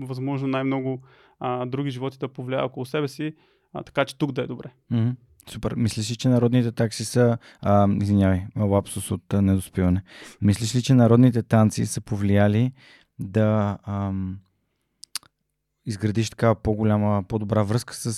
възможно 0.00 0.48
най-много 0.48 1.02
а, 1.40 1.66
други 1.66 1.90
животи 1.90 2.18
да 2.18 2.28
повлия 2.28 2.64
около 2.64 2.86
себе 2.86 3.08
си, 3.08 3.34
а, 3.72 3.82
така 3.82 4.04
че 4.04 4.18
тук 4.18 4.32
да 4.32 4.42
е 4.42 4.46
добре. 4.46 4.72
Mm-hmm. 4.92 5.14
Супер. 5.48 5.74
Мислиш 5.76 6.10
ли, 6.10 6.16
че 6.16 6.28
народните 6.28 6.72
такси 6.72 7.04
са... 7.04 7.38
А, 7.60 7.88
извинявай, 8.02 8.42
лапсус 8.56 9.10
от 9.10 9.32
недоспиване. 9.32 10.02
Мислиш 10.42 10.76
ли, 10.76 10.82
че 10.82 10.94
народните 10.94 11.42
танци 11.42 11.86
са 11.86 12.00
повлияли 12.00 12.72
да 13.18 13.78
ам, 13.86 14.38
изградиш 15.86 16.30
такава 16.30 16.54
по-голяма, 16.54 17.24
по-добра 17.28 17.62
връзка 17.62 17.94
с, 17.94 18.12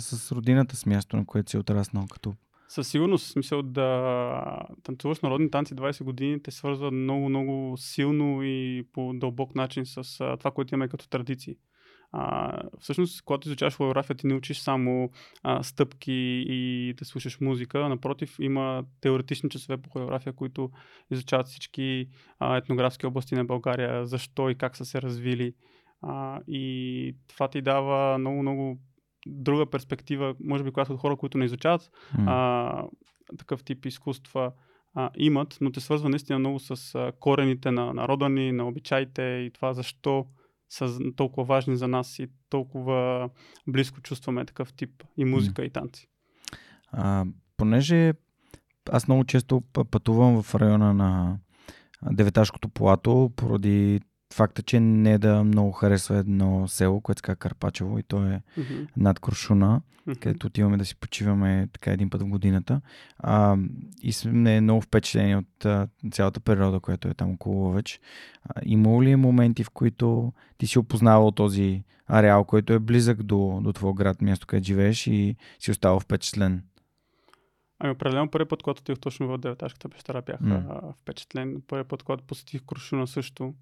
с 0.00 0.32
родината, 0.32 0.76
с 0.76 0.86
място, 0.86 1.16
на 1.16 1.26
което 1.26 1.50
си 1.50 1.58
отраснал 1.58 2.06
като 2.10 2.34
със 2.68 2.88
сигурност, 2.88 3.26
в 3.26 3.30
смисъл 3.30 3.62
да 3.62 4.42
танцуваш 4.82 5.20
народни 5.20 5.50
танци 5.50 5.74
20 5.74 6.04
години 6.04 6.42
те 6.42 6.50
свързва 6.50 6.90
много, 6.90 7.28
много 7.28 7.76
силно 7.76 8.42
и 8.42 8.86
по 8.92 9.12
дълбок 9.14 9.54
начин 9.54 9.86
с 9.86 10.18
това, 10.38 10.50
което 10.50 10.74
имаме 10.74 10.88
като 10.88 11.08
традиции. 11.08 11.56
А, 12.12 12.52
всъщност, 12.80 13.22
когато 13.22 13.48
изучаваш 13.48 13.76
хореография, 13.76 14.16
ти 14.16 14.26
не 14.26 14.34
учиш 14.34 14.58
само 14.58 15.10
а, 15.42 15.62
стъпки 15.62 16.44
и 16.48 16.94
да 16.98 17.04
слушаш 17.04 17.40
музика. 17.40 17.88
Напротив, 17.88 18.36
има 18.40 18.84
теоретични 19.00 19.50
часове 19.50 19.76
по 19.76 19.90
хореография, 19.90 20.32
които 20.32 20.70
изучават 21.10 21.46
всички 21.46 22.08
а, 22.38 22.56
етнографски 22.56 23.06
области 23.06 23.34
на 23.34 23.44
България, 23.44 24.06
защо 24.06 24.50
и 24.50 24.54
как 24.54 24.76
са 24.76 24.84
се 24.84 25.02
развили. 25.02 25.54
А, 26.02 26.40
и 26.48 27.16
това 27.28 27.48
ти 27.48 27.62
дава 27.62 28.18
много, 28.18 28.42
много 28.42 28.78
друга 29.26 29.70
перспектива, 29.70 30.34
може 30.40 30.64
би, 30.64 30.70
която 30.70 30.96
хора, 30.96 31.16
които 31.16 31.38
не 31.38 31.44
изучават 31.44 31.90
mm. 32.16 32.24
а, 32.26 32.84
такъв 33.38 33.64
тип 33.64 33.86
изкуства, 33.86 34.52
а, 34.94 35.10
имат, 35.16 35.58
но 35.60 35.72
те 35.72 35.80
свързва 35.80 36.08
наистина 36.08 36.38
много 36.38 36.58
с 36.58 36.94
а, 36.94 37.12
корените 37.20 37.70
на 37.70 37.94
народа 37.94 38.28
ни, 38.28 38.52
на 38.52 38.68
обичаите 38.68 39.22
и 39.22 39.50
това 39.54 39.74
защо 39.74 40.26
са 40.68 40.98
толкова 41.16 41.44
важни 41.44 41.76
за 41.76 41.88
нас 41.88 42.18
и 42.18 42.28
толкова 42.48 43.30
близко 43.68 44.00
чувстваме 44.00 44.44
такъв 44.44 44.72
тип 44.72 45.04
и 45.16 45.24
музика 45.24 45.62
mm. 45.62 45.66
и 45.66 45.70
танци. 45.70 46.08
А, 46.92 47.24
понеже 47.56 48.12
аз 48.90 49.08
много 49.08 49.24
често 49.24 49.62
пътувам 49.90 50.42
в 50.42 50.54
района 50.54 50.94
на 50.94 51.38
Деветашкото 52.12 52.68
плато, 52.68 53.32
поради 53.36 54.00
факта, 54.34 54.62
че 54.62 54.80
не 54.80 55.18
да 55.18 55.44
много 55.44 55.72
харесва 55.72 56.16
едно 56.16 56.68
село, 56.68 57.00
което 57.00 57.18
се 57.18 57.22
казва 57.22 57.36
Карпачево 57.36 57.98
и 57.98 58.02
то 58.02 58.26
е 58.26 58.42
mm-hmm. 58.58 58.88
над 58.96 59.18
Крушуна, 59.18 59.80
mm-hmm. 59.80 60.18
където 60.18 60.46
отиваме 60.46 60.76
да 60.76 60.84
си 60.84 60.96
почиваме 60.96 61.68
така 61.72 61.92
един 61.92 62.10
път 62.10 62.22
в 62.22 62.26
годината. 62.26 62.80
А, 63.18 63.56
и 64.02 64.12
сме 64.12 64.60
много 64.60 64.80
впечатлени 64.80 65.36
от 65.36 65.64
а, 65.64 65.88
цялата 66.10 66.40
природа, 66.40 66.80
която 66.80 67.08
е 67.08 67.14
там 67.14 67.32
около 67.32 67.72
вече. 67.72 67.98
Имало 68.62 69.02
ли 69.02 69.10
е 69.10 69.16
моменти, 69.16 69.64
в 69.64 69.70
които 69.70 70.32
ти 70.58 70.66
си 70.66 70.78
опознавал 70.78 71.30
този 71.30 71.84
ареал, 72.06 72.44
който 72.44 72.72
е 72.72 72.78
близък 72.78 73.22
до, 73.22 73.60
до 73.62 73.72
твоя 73.72 73.94
град, 73.94 74.22
място, 74.22 74.46
където 74.46 74.66
живееш 74.66 75.06
и 75.06 75.36
си 75.58 75.70
оставал 75.70 76.00
впечатлен? 76.00 76.62
Ами 77.78 77.92
определено 77.92 78.30
първи 78.30 78.48
път, 78.48 78.62
когато 78.62 78.80
отих 78.80 78.98
точно 78.98 79.28
в 79.28 79.38
Деветашката 79.38 79.88
пещера, 79.88 80.22
бях 80.22 80.40
mm. 80.40 80.94
впечатлен. 80.94 81.62
Първи 81.66 81.88
път, 81.88 82.02
когато 82.02 82.24
посетих 82.24 82.62
Крушуна 82.62 83.06
също, 83.06 83.54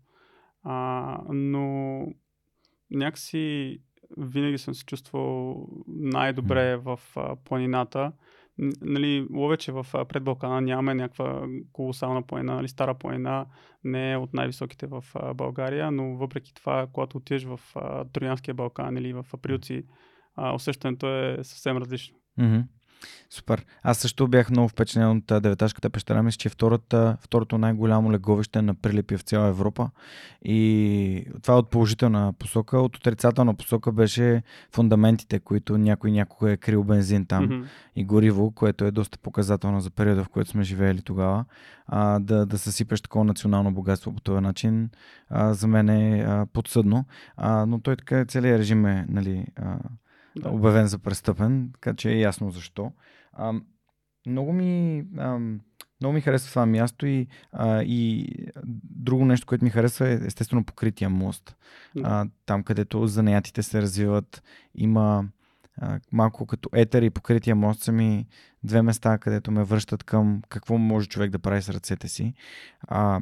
а, 0.62 1.19
но 1.33 2.07
някакси 2.90 3.78
винаги 4.19 4.59
съм 4.59 4.75
се 4.75 4.85
чувствал 4.85 5.66
най-добре 5.88 6.76
в 6.76 7.00
а, 7.16 7.37
планината. 7.37 8.12
Нали, 8.81 9.26
ловече 9.33 9.73
в 9.73 9.87
пред 10.09 10.25
Балкана 10.25 10.61
нямаме 10.61 10.95
някаква 10.95 11.47
колосална 11.73 12.23
планина, 12.23 12.54
нали, 12.54 12.69
стара 12.69 12.95
планина, 12.95 13.47
не 13.85 14.12
е 14.12 14.16
от 14.16 14.35
най-високите 14.35 14.87
в 14.87 15.04
а, 15.14 15.35
България, 15.35 15.90
но 15.90 16.16
въпреки 16.16 16.54
това, 16.54 16.87
когато 16.92 17.16
отидеш 17.16 17.45
в 17.45 17.61
а, 17.75 18.04
Троянския 18.04 18.54
Балкан 18.54 18.97
или 18.97 19.12
в 19.12 19.26
Априлци, 19.35 19.85
а, 20.37 20.54
усещането 20.54 21.09
е 21.09 21.38
съвсем 21.42 21.76
различно. 21.76 22.16
Mm-hmm. 22.38 22.64
Супер. 23.30 23.66
Аз 23.82 23.99
също 23.99 24.28
бях 24.28 24.50
много 24.50 24.68
впечатлен 24.68 25.11
от 25.11 25.42
Деветашката 25.42 25.90
пещера. 25.90 26.23
Мисля, 26.23 26.37
че 26.37 26.49
е 26.49 26.50
втората, 26.50 27.16
второто 27.21 27.59
най-голямо 27.59 28.12
леговище 28.12 28.62
на 28.62 28.75
прилепи 28.75 29.16
в 29.16 29.23
цяла 29.23 29.49
Европа. 29.49 29.90
И 30.44 31.26
това 31.42 31.54
е 31.54 31.56
от 31.56 31.71
положителна 31.71 32.32
посока. 32.38 32.78
От 32.78 32.97
отрицателна 32.97 33.54
посока 33.54 33.92
беше 33.92 34.42
фундаментите, 34.73 35.40
които 35.40 35.78
някой 35.78 36.11
някога 36.11 36.52
е 36.52 36.56
крил 36.56 36.85
бензин 36.85 37.26
там 37.26 37.49
mm-hmm. 37.49 37.64
и 37.97 38.04
гориво, 38.04 38.50
което 38.50 38.85
е 38.85 38.90
доста 38.90 39.18
показателно 39.18 39.80
за 39.80 39.90
периода, 39.90 40.25
в 40.25 40.28
който 40.28 40.50
сме 40.50 40.62
живеели 40.62 41.02
тогава. 41.02 41.44
А, 41.87 42.18
да, 42.18 42.47
да 42.47 42.59
съсипеш 42.59 43.00
такова 43.00 43.25
национално 43.25 43.75
богатство 43.75 44.14
по 44.14 44.21
този 44.21 44.40
начин, 44.40 44.90
а, 45.30 45.54
за 45.54 45.66
мен 45.66 45.88
е 45.88 46.21
а, 46.21 46.47
подсъдно. 46.52 47.04
А, 47.37 47.66
но 47.66 47.80
той 47.80 47.97
така 47.97 48.25
целият 48.25 48.61
режим 48.61 48.87
е 48.87 49.06
нали, 49.09 49.47
а, 49.56 49.78
да. 50.37 50.51
обявен 50.51 50.87
за 50.87 50.99
престъпен, 50.99 51.71
така 51.73 51.95
че 51.95 52.11
е 52.11 52.21
ясно 52.21 52.51
защо. 52.51 52.93
А, 53.33 53.53
много 54.27 54.53
ми... 54.53 55.05
А, 55.19 55.39
много 56.01 56.12
ми 56.12 56.21
харесва 56.21 56.49
това 56.49 56.67
място 56.67 57.07
и, 57.07 57.27
а, 57.53 57.83
и 57.83 58.29
друго 58.85 59.25
нещо, 59.25 59.47
което 59.47 59.65
ми 59.65 59.71
харесва 59.71 60.09
е 60.09 60.12
естествено 60.12 60.65
покрития 60.65 61.11
мост. 61.11 61.57
А, 62.03 62.27
там, 62.47 62.62
където 62.62 63.07
занаятите 63.07 63.62
се 63.62 63.83
развиват, 63.83 64.43
има 64.75 65.25
а, 65.77 66.01
малко 66.12 66.47
като 66.47 66.69
етер 66.73 67.03
и 67.03 67.11
покрития 67.11 67.57
мост 67.57 67.83
са 67.83 67.93
ми 67.93 68.27
две 68.65 68.83
места, 68.83 69.19
където 69.19 69.51
ме 69.51 69.65
връщат 69.65 70.05
към 70.05 70.43
какво 70.49 70.79
може 70.79 71.09
човек 71.09 71.31
да 71.31 71.39
прави 71.39 71.62
с 71.62 71.69
ръцете 71.69 72.09
си. 72.09 72.35
А, 72.89 73.21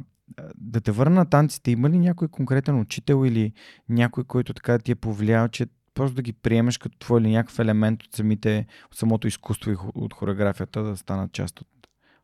да 0.55 0.81
те 0.81 0.91
върна 0.91 1.15
на 1.15 1.25
танците, 1.25 1.71
има 1.71 1.89
ли 1.89 1.99
някой 1.99 2.27
конкретен 2.27 2.79
учител 2.79 3.25
или 3.25 3.53
някой, 3.89 4.23
който 4.23 4.53
така 4.53 4.79
ти 4.79 4.91
е 4.91 4.95
повлиял, 4.95 5.47
че 5.47 5.67
просто 5.93 6.15
да 6.15 6.21
ги 6.21 6.33
приемеш 6.33 6.77
като 6.77 6.97
твой 6.97 7.21
или 7.21 7.31
някакъв 7.31 7.59
елемент 7.59 8.03
от, 8.03 8.13
самите, 8.13 8.65
от 8.85 8.95
самото 8.95 9.27
изкуство 9.27 9.71
и 9.71 9.75
от 9.95 10.13
хореографията 10.13 10.83
да 10.83 10.97
станат 10.97 11.33
част 11.33 11.61
от 11.61 11.67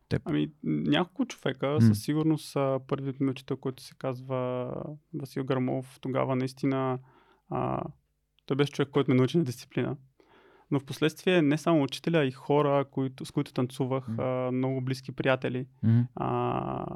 теб? 0.08 0.22
Ами, 0.24 0.50
няколко 0.64 1.26
човека, 1.26 1.66
mm. 1.66 1.88
със 1.88 2.02
сигурност 2.02 2.56
първият 2.86 3.20
ми 3.20 3.30
учител, 3.30 3.56
който 3.56 3.82
се 3.82 3.94
казва 3.98 4.70
Васил 5.14 5.44
Гърмов, 5.44 5.98
тогава 6.00 6.36
наистина 6.36 6.98
а, 7.50 7.82
той 8.46 8.56
беше 8.56 8.72
човек, 8.72 8.88
който 8.90 9.10
ме 9.10 9.16
научи 9.16 9.38
на 9.38 9.44
дисциплина. 9.44 9.96
Но 10.70 10.80
в 10.80 10.84
последствие 10.84 11.42
не 11.42 11.58
само 11.58 11.82
учителя, 11.82 12.18
а 12.18 12.24
и 12.24 12.30
хора, 12.30 12.84
които, 12.90 13.24
с 13.24 13.30
които 13.30 13.52
танцувах, 13.52 14.06
mm. 14.08 14.48
а, 14.48 14.52
много 14.52 14.80
близки 14.80 15.12
приятели, 15.12 15.66
mm. 15.84 16.06
а, 16.14 16.86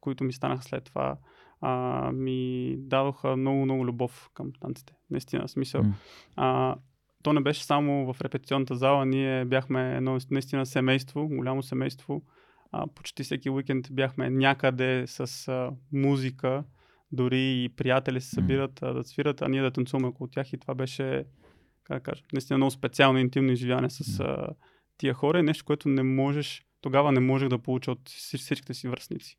които 0.00 0.24
ми 0.24 0.32
станаха 0.32 0.62
след 0.62 0.84
това 0.84 1.16
а, 1.60 2.12
ми 2.12 2.74
дадоха 2.78 3.36
много, 3.36 3.64
много 3.64 3.86
любов 3.86 4.30
към 4.34 4.52
танците. 4.60 4.92
Наистина, 5.10 5.48
смисъл. 5.48 5.82
Mm. 5.82 5.92
А, 6.36 6.76
то 7.22 7.32
не 7.32 7.40
беше 7.40 7.64
само 7.64 8.12
в 8.12 8.20
репетиционната 8.20 8.76
зала, 8.76 9.06
ние 9.06 9.44
бяхме 9.44 9.96
едно 9.96 10.18
наистина 10.30 10.66
семейство, 10.66 11.28
голямо 11.28 11.62
семейство. 11.62 12.22
А, 12.72 12.86
почти 12.86 13.22
всеки 13.22 13.50
уикенд 13.50 13.86
бяхме 13.92 14.30
някъде 14.30 15.04
с 15.06 15.48
а, 15.48 15.70
музика, 15.92 16.64
дори 17.12 17.64
и 17.64 17.68
приятели 17.68 18.20
се 18.20 18.28
събират 18.28 18.82
а, 18.82 18.92
да 18.92 19.04
свират, 19.04 19.42
а 19.42 19.48
ние 19.48 19.62
да 19.62 19.70
танцуваме 19.70 20.08
около 20.08 20.28
тях 20.28 20.52
и 20.52 20.58
това 20.58 20.74
беше, 20.74 21.24
как 21.84 21.96
да 21.96 22.02
кажа, 22.02 22.22
наистина 22.32 22.56
много 22.56 22.70
специално 22.70 23.18
интимно 23.18 23.52
изживяване 23.52 23.90
с 23.90 24.20
а, 24.20 24.48
тия 24.96 25.14
хора 25.14 25.38
и 25.38 25.42
нещо, 25.42 25.64
което 25.64 25.88
не 25.88 26.02
можеш, 26.02 26.64
тогава 26.80 27.12
не 27.12 27.20
можех 27.20 27.48
да 27.48 27.58
получа 27.58 27.92
от 27.92 28.08
всичките 28.08 28.74
си 28.74 28.88
връзници. 28.88 29.38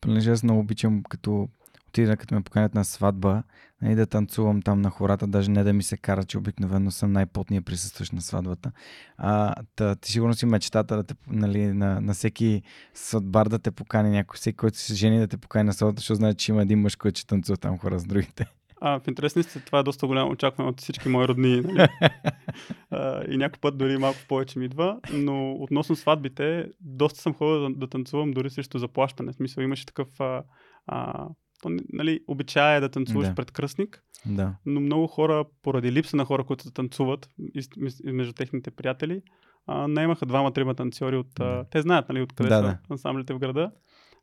Понеже 0.00 0.30
аз 0.30 0.42
много 0.42 0.60
обичам 0.60 1.02
като 1.02 1.48
отида, 1.88 2.16
като 2.16 2.34
ме 2.34 2.40
поканят 2.40 2.74
на 2.74 2.84
сватба, 2.84 3.42
нали, 3.82 3.94
да 3.94 4.06
танцувам 4.06 4.62
там 4.62 4.80
на 4.80 4.90
хората, 4.90 5.26
даже 5.26 5.50
не 5.50 5.64
да 5.64 5.72
ми 5.72 5.82
се 5.82 5.96
кара, 5.96 6.24
че 6.24 6.38
обикновено 6.38 6.90
съм 6.90 7.12
най-потния 7.12 7.62
присъстващ 7.62 8.12
на 8.12 8.20
сватбата. 8.20 8.72
А, 9.16 9.54
та, 9.76 9.94
ти 9.94 10.12
сигурно 10.12 10.34
си 10.34 10.46
мечтата 10.46 10.96
да 10.96 11.04
те, 11.04 11.14
нали, 11.26 11.66
на, 11.66 12.00
на 12.00 12.14
всеки 12.14 12.62
сватбар 12.94 13.48
да 13.48 13.58
те 13.58 13.70
покани 13.70 14.10
някой, 14.10 14.36
всеки, 14.36 14.56
който 14.56 14.78
се 14.78 14.94
жени 14.94 15.18
да 15.18 15.26
те 15.26 15.36
покани 15.36 15.64
на 15.64 15.72
сватбата, 15.72 16.00
защото 16.00 16.16
знае, 16.16 16.34
че 16.34 16.52
има 16.52 16.62
един 16.62 16.80
мъж, 16.80 16.96
който 16.96 17.18
ще 17.18 17.26
танцува 17.26 17.56
там 17.56 17.78
хора 17.78 17.98
с 17.98 18.04
другите. 18.04 18.46
А, 18.80 19.00
в 19.00 19.08
интересни 19.08 19.42
сте, 19.42 19.60
това 19.60 19.78
е 19.78 19.82
доста 19.82 20.06
голямо 20.06 20.30
очакване 20.30 20.70
от 20.70 20.80
всички 20.80 21.08
мои 21.08 21.28
родни. 21.28 21.60
Нали? 21.60 21.88
а, 22.90 23.24
и 23.24 23.36
някой 23.36 23.58
път 23.60 23.78
дори 23.78 23.96
малко 23.98 24.18
повече 24.28 24.58
ми 24.58 24.64
идва, 24.64 25.00
но 25.12 25.52
относно 25.52 25.96
сватбите, 25.96 26.66
доста 26.80 27.20
съм 27.20 27.34
ходил 27.34 27.60
да, 27.60 27.74
да 27.74 27.86
танцувам 27.86 28.30
дори 28.30 28.50
срещу 28.50 28.78
заплащане. 28.78 29.32
В 29.32 29.36
смисъл 29.36 29.62
имаше 29.62 29.86
такъв 29.86 30.08
а, 30.20 30.42
а, 30.86 31.26
то, 31.62 31.68
нали, 31.92 32.20
обичая 32.26 32.76
е 32.76 32.80
да 32.80 32.88
танцуваш 32.88 33.28
Да. 33.28 33.34
пред 33.34 33.50
кръстник, 33.50 34.02
Да. 34.26 34.54
но 34.66 34.80
много 34.80 35.06
хора, 35.06 35.44
поради 35.62 35.92
липса 35.92 36.16
на 36.16 36.24
хора, 36.24 36.44
които 36.44 36.70
танцуват 36.70 37.30
из- 37.54 37.68
из- 37.76 38.00
между 38.04 38.32
техните 38.32 38.70
приятели, 38.70 39.22
а, 39.66 39.88
наемаха 39.88 40.26
двама-трима 40.26 40.74
танцори 40.74 41.16
от... 41.16 41.40
А, 41.40 41.64
те 41.70 41.82
знаят, 41.82 42.08
нали, 42.08 42.22
откъде 42.22 42.48
Да, 42.48 42.56
са 42.56 42.62
да. 42.62 42.78
ансамблите 42.90 43.34
в 43.34 43.38
града. 43.38 43.70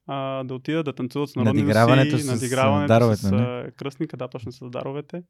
А, 0.07 0.43
да 0.43 0.55
отидат 0.55 0.86
да 0.86 0.93
танцуват 0.93 1.29
с 1.29 1.36
народни 1.36 1.62
Надиграването 1.62 2.15
носи, 2.15 2.24
с, 2.24 2.31
надиграването 2.31 2.88
даровете, 2.88 3.22
с 3.22 3.31
не? 3.31 3.41
а, 3.41 3.72
кръстника, 3.72 4.17
да, 4.17 4.27
точно 4.27 4.51
с 4.51 4.69
даровете. 4.69 5.24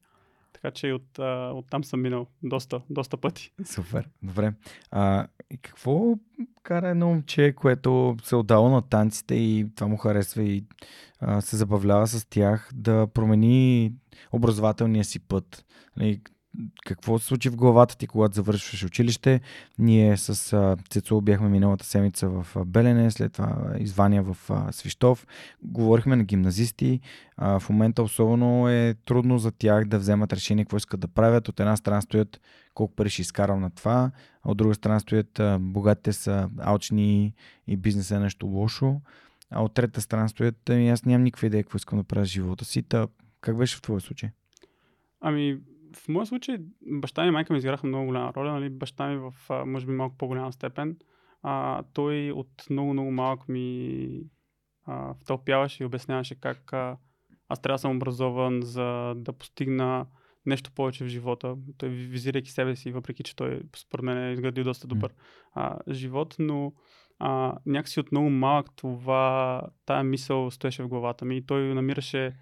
Така 0.54 0.72
че 0.72 0.88
и 0.88 0.94
от, 0.94 1.20
а, 1.20 1.52
от 1.54 1.66
там 1.70 1.84
съм 1.84 2.02
минал 2.02 2.28
доста, 2.44 2.82
доста 2.90 3.18
пъти. 3.18 3.52
Супер. 3.66 4.10
Добре. 4.24 4.54
А, 4.92 5.28
и 5.52 5.58
какво 5.58 6.16
кара 6.64 6.90
едно 6.90 7.08
момче, 7.08 7.54
което 7.56 8.16
се 8.24 8.36
отдало 8.36 8.70
на 8.70 8.82
танците 8.82 9.36
и 9.36 9.68
това 9.76 9.88
му 9.88 9.98
харесва 9.98 10.44
и 10.44 10.66
а, 11.20 11.42
се 11.42 11.58
забавлява 11.58 12.08
с 12.08 12.26
тях, 12.26 12.70
да 12.74 13.08
промени 13.08 13.94
образователния 14.32 15.04
си 15.04 15.20
път? 15.20 15.66
Какво 16.86 17.20
се 17.20 17.26
случи 17.26 17.50
в 17.50 17.56
главата 17.56 17.98
ти, 17.98 18.08
когато 18.08 18.36
завършваш 18.36 18.84
училище? 18.84 19.42
Ние 19.80 20.18
с 20.18 20.78
Цецо 20.90 21.22
бяхме 21.22 21.50
миналата 21.50 21.86
седмица 21.86 22.30
в 22.30 22.48
Белене, 22.66 23.12
след 23.12 23.34
това 23.34 23.74
извания 23.80 24.24
в 24.24 24.38
Свищов. 24.72 25.28
Говорихме 25.64 26.16
на 26.16 26.24
гимназисти. 26.24 27.00
В 27.38 27.64
момента 27.70 28.04
особено 28.04 28.70
е 28.70 28.96
трудно 29.06 29.38
за 29.38 29.52
тях 29.52 29.86
да 29.86 30.00
вземат 30.00 30.34
решение 30.34 30.64
какво 30.64 30.78
искат 30.78 31.00
да 31.00 31.08
правят. 31.08 31.48
От 31.48 31.60
една 31.60 31.78
страна 31.78 32.02
стоят 32.02 32.40
колко 32.74 32.96
пари 32.96 33.10
ще 33.10 33.22
изкарам 33.22 33.62
на 33.62 33.70
това, 33.70 34.12
а 34.44 34.52
от 34.52 34.58
друга 34.58 34.76
страна 34.76 35.00
стоят 35.00 35.40
а, 35.40 35.60
богатите 35.62 36.14
са 36.14 36.50
алчни 36.60 37.34
и 37.68 37.78
бизнесът 37.78 38.18
е 38.18 38.20
нещо 38.20 38.46
лошо, 38.46 39.02
а 39.52 39.64
от 39.64 39.74
трета 39.74 40.02
страна 40.02 40.28
стоят 40.28 40.70
ами 40.70 40.90
аз 40.90 41.06
нямам 41.06 41.24
никаква 41.24 41.48
идея 41.48 41.64
какво 41.64 41.76
искам 41.76 42.00
да 42.00 42.04
правя 42.04 42.26
в 42.26 42.30
живота 42.30 42.66
си. 42.66 42.84
Та, 42.84 43.08
как 43.42 43.58
беше 43.58 43.78
в 43.78 43.82
твоя 43.82 44.02
случай? 44.02 44.30
Ами, 45.22 45.60
в 45.96 46.08
моя 46.08 46.26
случай, 46.26 46.58
баща 46.82 47.22
ми 47.22 47.28
и 47.28 47.32
майка 47.32 47.54
ми 47.54 47.58
изиграха 47.58 47.88
много 47.88 48.06
голяма 48.06 48.34
роля. 48.34 48.52
Нали? 48.52 48.70
Баща 48.70 49.08
ми 49.08 49.18
в, 49.18 49.34
може 49.66 49.86
би, 49.86 49.92
малко 49.92 50.18
по-голяма 50.18 50.54
степен. 50.54 50.98
А, 51.42 51.84
той 51.94 52.32
от 52.32 52.70
много-много 52.70 53.12
малък 53.12 53.50
ми 53.50 54.22
а, 54.86 55.14
втълпяваше 55.14 55.84
и 55.84 55.86
обясняваше 55.86 56.40
как 56.40 56.74
а, 56.74 56.98
аз 57.50 57.62
трябва 57.62 57.76
да 57.76 57.80
съм 57.80 57.96
образован, 57.96 58.62
за 58.62 59.14
да 59.16 59.34
постигна 59.34 60.06
нещо 60.46 60.72
повече 60.72 61.04
в 61.04 61.08
живота. 61.08 61.56
Той 61.78 61.90
визирайки 61.90 62.52
себе 62.52 62.76
си, 62.76 62.92
въпреки 62.92 63.24
че 63.24 63.36
той 63.36 63.62
според 63.76 64.06
мен 64.06 64.18
е 64.18 64.34
изградил 64.34 64.64
доста 64.64 64.88
добър 64.88 65.14
а, 65.54 65.80
живот, 65.92 66.36
но 66.40 66.74
а, 67.20 67.58
някакси 67.66 68.00
от 68.00 68.12
много 68.12 68.30
малък 68.30 68.68
това, 68.76 69.62
тая 69.86 70.04
мисъл 70.04 70.52
стоеше 70.52 70.84
в 70.84 70.88
главата 70.88 71.26
ми 71.26 71.38
и 71.38 71.46
той 71.46 71.62
намираше 71.62 72.36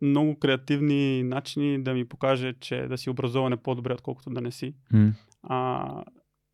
много 0.00 0.38
креативни 0.38 1.22
начини 1.22 1.82
да 1.82 1.94
ми 1.94 2.08
покаже, 2.08 2.54
че 2.60 2.76
да 2.76 2.98
си 2.98 3.10
образован 3.10 3.52
е 3.52 3.56
по-добре, 3.56 3.92
отколкото 3.92 4.30
да 4.30 4.40
не 4.40 4.52
си. 4.52 4.74
М. 4.92 5.12
А, 5.42 6.04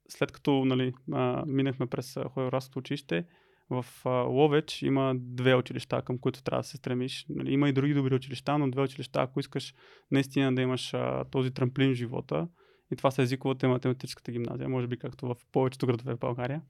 след 0.08 0.32
като 0.32 0.64
нали, 0.64 0.92
а, 1.12 1.44
минахме 1.46 1.86
през 1.86 2.16
а, 2.16 2.28
хореографското 2.28 2.78
училище, 2.78 3.24
в 3.70 3.86
а, 4.04 4.10
Ловеч 4.10 4.82
има 4.82 5.14
две 5.16 5.54
училища, 5.54 6.02
към 6.02 6.18
които 6.18 6.42
трябва 6.42 6.60
да 6.60 6.68
се 6.68 6.76
стремиш. 6.76 7.26
Нали, 7.28 7.52
има 7.52 7.68
и 7.68 7.72
други 7.72 7.94
добри 7.94 8.14
училища, 8.14 8.58
но 8.58 8.70
две 8.70 8.82
училища, 8.82 9.22
ако 9.22 9.40
искаш 9.40 9.74
наистина 10.10 10.54
да 10.54 10.62
имаш 10.62 10.94
а, 10.94 11.24
този 11.24 11.50
трамплин 11.50 11.90
в 11.90 11.94
живота, 11.94 12.48
и 12.92 12.96
това 12.96 13.10
са 13.10 13.22
езиковата 13.22 13.66
и 13.66 13.68
математическата 13.68 14.32
гимназия, 14.32 14.68
може 14.68 14.86
би 14.86 14.96
както 14.96 15.26
в 15.26 15.36
повечето 15.52 15.86
градове 15.86 16.14
в 16.14 16.18
България. 16.18 16.62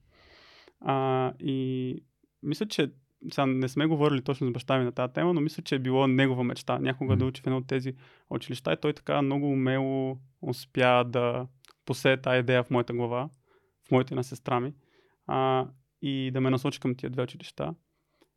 А, 0.79 1.33
и 1.39 1.95
мисля, 2.43 2.65
че 2.65 2.91
сега 3.31 3.45
не 3.45 3.67
сме 3.67 3.85
говорили 3.85 4.21
точно 4.21 4.47
с 4.47 4.51
баща 4.51 4.77
ми 4.77 4.85
на 4.85 4.91
тази 4.91 5.13
тема, 5.13 5.33
но 5.33 5.41
мисля, 5.41 5.63
че 5.63 5.75
е 5.75 5.79
било 5.79 6.07
негова 6.07 6.43
мечта 6.43 6.79
някога 6.79 7.15
да 7.15 7.25
учи 7.25 7.41
в 7.41 7.47
едно 7.47 7.57
от 7.57 7.67
тези 7.67 7.93
училища 8.29 8.73
и 8.73 8.77
той 8.81 8.93
така 8.93 9.21
много 9.21 9.47
умело 9.47 10.17
успя 10.41 11.03
да 11.03 11.47
посее 11.85 12.21
тази 12.21 12.39
идея 12.39 12.63
в 12.63 12.69
моята 12.69 12.93
глава, 12.93 13.29
в 13.87 13.91
моята 13.91 14.13
и 14.13 14.15
на 14.15 14.23
сестра 14.23 14.59
ми 14.59 14.73
а, 15.27 15.67
и 16.01 16.31
да 16.31 16.41
ме 16.41 16.49
насочи 16.49 16.79
към 16.79 16.95
тия 16.95 17.09
две 17.09 17.23
училища. 17.23 17.75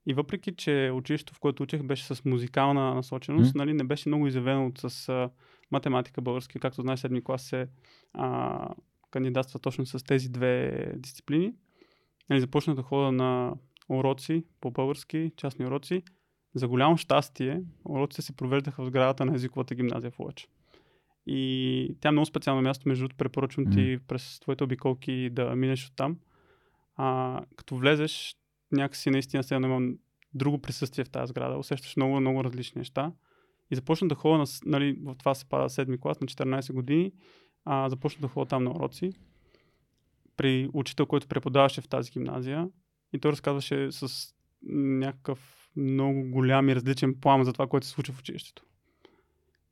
И 0.07 0.15
въпреки, 0.15 0.57
че 0.57 0.91
училището, 0.95 1.35
в 1.35 1.41
което 1.41 1.63
учих, 1.63 1.83
беше 1.83 2.15
с 2.15 2.25
музикална 2.25 2.95
насоченост, 2.95 3.55
М. 3.55 3.59
нали, 3.59 3.75
не 3.75 3.85
беше 3.85 4.09
много 4.09 4.27
изявено 4.27 4.73
с 4.79 5.09
а, 5.09 5.31
математика 5.71 6.21
български, 6.21 6.59
както 6.59 6.83
знаеш, 6.83 7.01
седми 7.01 7.25
клас 7.25 7.43
се 7.43 7.69
а, 8.13 8.69
кандидатства 9.11 9.61
точно 9.61 9.87
с 9.87 10.05
тези 10.05 10.29
две 10.29 10.85
дисциплини. 10.97 11.55
Нали, 12.31 12.41
започнах 12.41 12.77
да 12.77 12.83
хода 12.83 13.13
на 13.13 13.55
уроци 13.89 14.45
по 14.61 14.71
български, 14.71 15.33
частни 15.37 15.67
уроци. 15.67 16.03
За 16.55 16.69
голямо 16.69 16.97
щастие, 16.97 17.63
уроците 17.85 18.23
се 18.23 18.37
провеждаха 18.37 18.83
в 18.83 18.87
сградата 18.87 19.25
на 19.25 19.35
езиковата 19.35 19.75
гимназия 19.75 20.11
в 20.11 20.21
Лъч. 20.21 20.49
И 21.27 21.97
тя 22.01 22.09
е 22.09 22.13
много 22.13 22.27
специално 22.27 22.63
място, 22.63 22.89
между 22.89 23.03
другото, 23.03 23.17
препоръчвам 23.17 23.71
ти 23.71 23.99
през 24.09 24.41
твоите 24.41 24.65
обиколки 24.65 25.31
да 25.31 25.57
минеш 25.57 25.89
оттам. 25.89 26.19
А, 26.97 27.41
като 27.57 27.77
влезеш, 27.77 28.37
някакси 28.73 29.11
наистина 29.11 29.43
се 29.43 29.55
имам 29.55 29.99
друго 30.35 30.59
присъствие 30.59 31.05
в 31.05 31.11
тази 31.11 31.31
сграда. 31.31 31.59
Усещаш 31.59 31.97
много, 31.97 32.21
много 32.21 32.45
различни 32.45 32.79
неща. 32.79 33.13
И 33.71 33.75
започна 33.75 34.09
да 34.09 34.15
ходя, 34.15 34.39
на, 34.39 34.45
нали, 34.67 34.99
в 35.03 35.15
това 35.19 35.35
се 35.35 35.49
пада 35.49 35.71
седми 35.71 36.01
клас, 36.01 36.21
на 36.21 36.27
14 36.27 36.73
години. 36.73 37.13
А, 37.65 37.89
започна 37.89 38.21
да 38.21 38.29
ходя 38.29 38.49
там 38.49 38.65
на 38.65 38.71
уроци 38.71 39.13
при 40.37 40.69
учител, 40.73 41.07
който 41.07 41.29
преподаваше 41.29 41.81
в 41.81 41.89
тази 41.89 42.11
гимназия. 42.11 42.69
И 43.13 43.19
той 43.19 43.33
разказваше 43.33 43.93
с 43.93 44.29
някакъв 44.73 45.71
много 45.77 46.31
голям 46.31 46.69
и 46.69 46.75
различен 46.75 47.15
план 47.21 47.45
за 47.45 47.53
това, 47.53 47.67
което 47.67 47.87
се 47.87 47.93
случва 47.93 48.15
в 48.15 48.21
училището. 48.21 48.63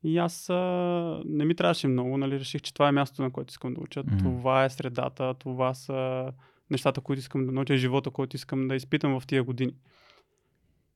И 0.03 0.17
аз 0.17 0.49
а, 0.49 1.21
не 1.25 1.45
ми 1.45 1.55
трябваше 1.55 1.87
много, 1.87 2.17
нали, 2.17 2.39
реших, 2.39 2.61
че 2.61 2.73
това 2.73 2.89
е 2.89 2.91
мястото, 2.91 3.21
на 3.21 3.31
което 3.31 3.51
искам 3.51 3.73
да 3.73 3.81
уча. 3.81 4.03
Мгм. 4.07 4.17
Това 4.17 4.65
е 4.65 4.69
средата, 4.69 5.33
това 5.33 5.73
са 5.73 6.31
нещата, 6.69 7.01
които 7.01 7.19
искам 7.19 7.45
да 7.45 7.51
науча, 7.51 7.77
живота, 7.77 8.11
който 8.11 8.35
искам 8.35 8.67
да 8.67 8.75
изпитам 8.75 9.19
в 9.19 9.27
тия 9.27 9.43
години. 9.43 9.73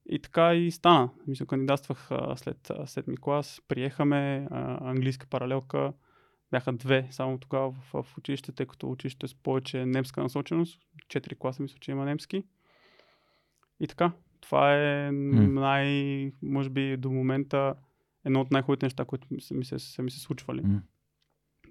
И 0.09 0.19
така 0.19 0.55
и 0.55 0.71
стана. 0.71 1.09
Мисля, 1.27 1.45
кандидатствах 1.45 2.07
а, 2.11 2.37
след 2.37 2.69
а, 2.69 2.87
седми 2.87 3.17
клас, 3.17 3.61
приехаме 3.67 4.47
а, 4.51 4.89
английска 4.89 5.27
паралелка. 5.27 5.93
Бяха 6.51 6.73
две 6.73 7.07
само 7.11 7.37
тогава 7.37 7.71
в, 7.71 8.03
в 8.03 8.17
училище, 8.17 8.51
тъй 8.51 8.65
като 8.65 8.91
училище 8.91 9.27
с 9.27 9.35
повече 9.35 9.85
немска 9.85 10.23
насоченост. 10.23 10.79
Четири 11.07 11.35
класа 11.35 11.63
мисля, 11.63 11.77
че 11.79 11.91
има 11.91 12.05
немски. 12.05 12.43
И 13.79 13.87
така, 13.87 14.11
това 14.41 14.75
е 14.75 15.11
най, 15.11 16.31
може 16.41 16.69
би 16.69 16.97
до 16.97 17.11
момента 17.11 17.75
едно 18.25 18.41
от 18.41 18.51
най-хубавите 18.51 18.85
неща, 18.85 19.05
които 19.05 19.27
се, 19.39 19.53
ми 19.53 19.65
се, 19.65 19.79
са 19.79 20.01
ми 20.01 20.11
се 20.11 20.19
случвали. 20.19 20.63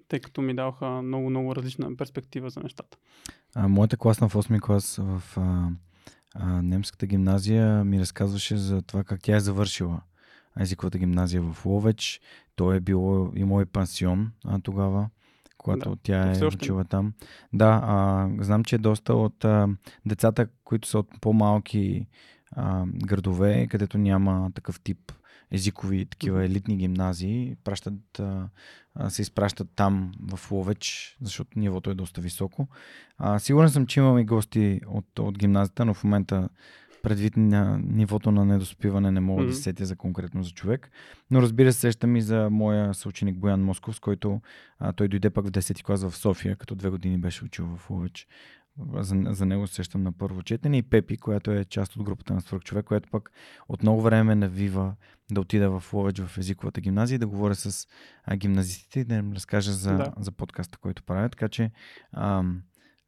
Тъй 0.07 0.19
като 0.19 0.41
ми 0.41 0.55
даваха 0.55 1.01
много, 1.01 1.29
много 1.29 1.55
различна 1.55 1.95
перспектива 1.97 2.49
за 2.49 2.59
нещата. 2.59 2.97
А, 3.55 3.67
моята 3.67 3.97
класна 3.97 4.29
в 4.29 4.33
8 4.33 4.59
клас 4.61 4.99
в 5.03 5.23
а, 5.37 5.69
а, 6.35 6.61
немската 6.61 7.05
гимназия 7.05 7.83
ми 7.83 7.99
разказваше 7.99 8.57
за 8.57 8.81
това 8.81 9.03
как 9.03 9.21
тя 9.23 9.35
е 9.35 9.39
завършила 9.39 10.01
езиковата 10.59 10.97
гимназия 10.97 11.41
в 11.41 11.65
Ловеч. 11.65 12.21
То 12.55 12.73
е 12.73 12.79
било 12.79 13.31
и 13.35 13.43
мой 13.43 13.65
пансион 13.65 14.31
а, 14.45 14.59
тогава, 14.59 15.09
когато 15.57 15.89
Да, 15.89 15.95
тя 16.03 16.31
е 16.31 16.45
учила 16.45 16.85
там. 16.85 17.13
Да, 17.53 17.81
а, 17.83 18.29
знам, 18.39 18.63
че 18.63 18.77
доста 18.77 19.13
от 19.13 19.45
а, 19.45 19.67
децата, 20.05 20.47
които 20.63 20.87
са 20.87 20.99
от 20.99 21.21
по-малки 21.21 22.07
а, 22.51 22.85
градове, 22.85 23.67
където 23.67 23.97
няма 23.97 24.51
такъв 24.55 24.79
тип 24.79 25.11
езикови 25.51 26.05
такива 26.05 26.45
елитни 26.45 26.77
гимназии, 26.77 27.55
пращат, 27.63 28.19
а, 28.19 28.49
се 29.09 29.21
изпращат 29.21 29.67
там 29.75 30.11
в 30.31 30.51
Ловеч, 30.51 31.17
защото 31.21 31.59
нивото 31.59 31.89
е 31.89 31.95
доста 31.95 32.21
високо. 32.21 32.67
А, 33.17 33.39
сигурен 33.39 33.69
съм, 33.69 33.85
че 33.85 33.99
имаме 33.99 34.23
гости 34.23 34.81
от, 34.87 35.19
от 35.19 35.37
гимназията, 35.37 35.85
но 35.85 35.93
в 35.93 36.03
момента 36.03 36.49
предвид 37.03 37.37
на 37.37 37.79
нивото 37.83 38.31
на 38.31 38.45
недоспиване 38.45 39.11
не 39.11 39.19
мога 39.19 39.41
да 39.41 39.47
Мгм. 39.47 39.55
се 39.55 39.61
сетя 39.61 39.85
за 39.85 39.95
конкретно 39.95 40.43
за 40.43 40.51
човек. 40.51 40.91
Но 41.31 41.41
разбира 41.41 41.73
се, 41.73 41.79
сещам 41.79 42.15
и 42.15 42.21
за 42.21 42.49
моя 42.51 42.93
съученик 42.93 43.37
Боян 43.37 43.63
Москов, 43.63 43.95
с 43.95 43.99
който 43.99 44.41
а, 44.79 44.93
той 44.93 45.07
дойде 45.07 45.29
пък 45.29 45.47
в 45.47 45.51
10 45.51 45.83
клас 45.83 46.03
в 46.03 46.17
София, 46.17 46.55
като 46.55 46.75
две 46.75 46.89
години 46.89 47.17
беше 47.17 47.45
учил 47.45 47.65
в 47.67 47.89
Ловеч. 47.89 48.27
За, 48.95 49.15
за 49.25 49.45
него 49.45 49.67
се 49.67 49.73
сещам 49.75 50.03
на 50.03 50.11
първо 50.11 50.41
четене 50.43 50.77
и 50.77 50.83
Пепи, 50.83 51.17
която 51.17 51.51
е 51.51 51.65
част 51.65 51.95
от 51.95 52.03
групата 52.03 52.33
на 52.33 52.41
свърх 52.41 52.63
човек, 52.63 52.85
която 52.85 53.09
пък 53.09 53.31
от 53.69 53.83
много 53.83 54.01
време 54.01 54.23
ме 54.23 54.35
навива 54.35 54.95
да 55.31 55.41
отида 55.41 55.79
в 55.79 55.93
Ловеч 55.93 56.19
в 56.19 56.37
езиковата 56.37 56.81
гимназия 56.81 57.15
и 57.15 57.19
да 57.19 57.27
говоря 57.27 57.55
с 57.55 57.87
а, 58.23 58.35
гимназистите 58.35 58.99
и 58.99 59.03
да 59.03 59.15
им 59.15 59.33
разкажа 59.33 59.71
за, 59.71 59.97
Да. 59.97 60.13
за 60.19 60.31
подкаста, 60.31 60.77
който 60.77 61.03
правя. 61.03 61.29
Така 61.29 61.49
че 61.49 61.71
ам, 62.13 62.61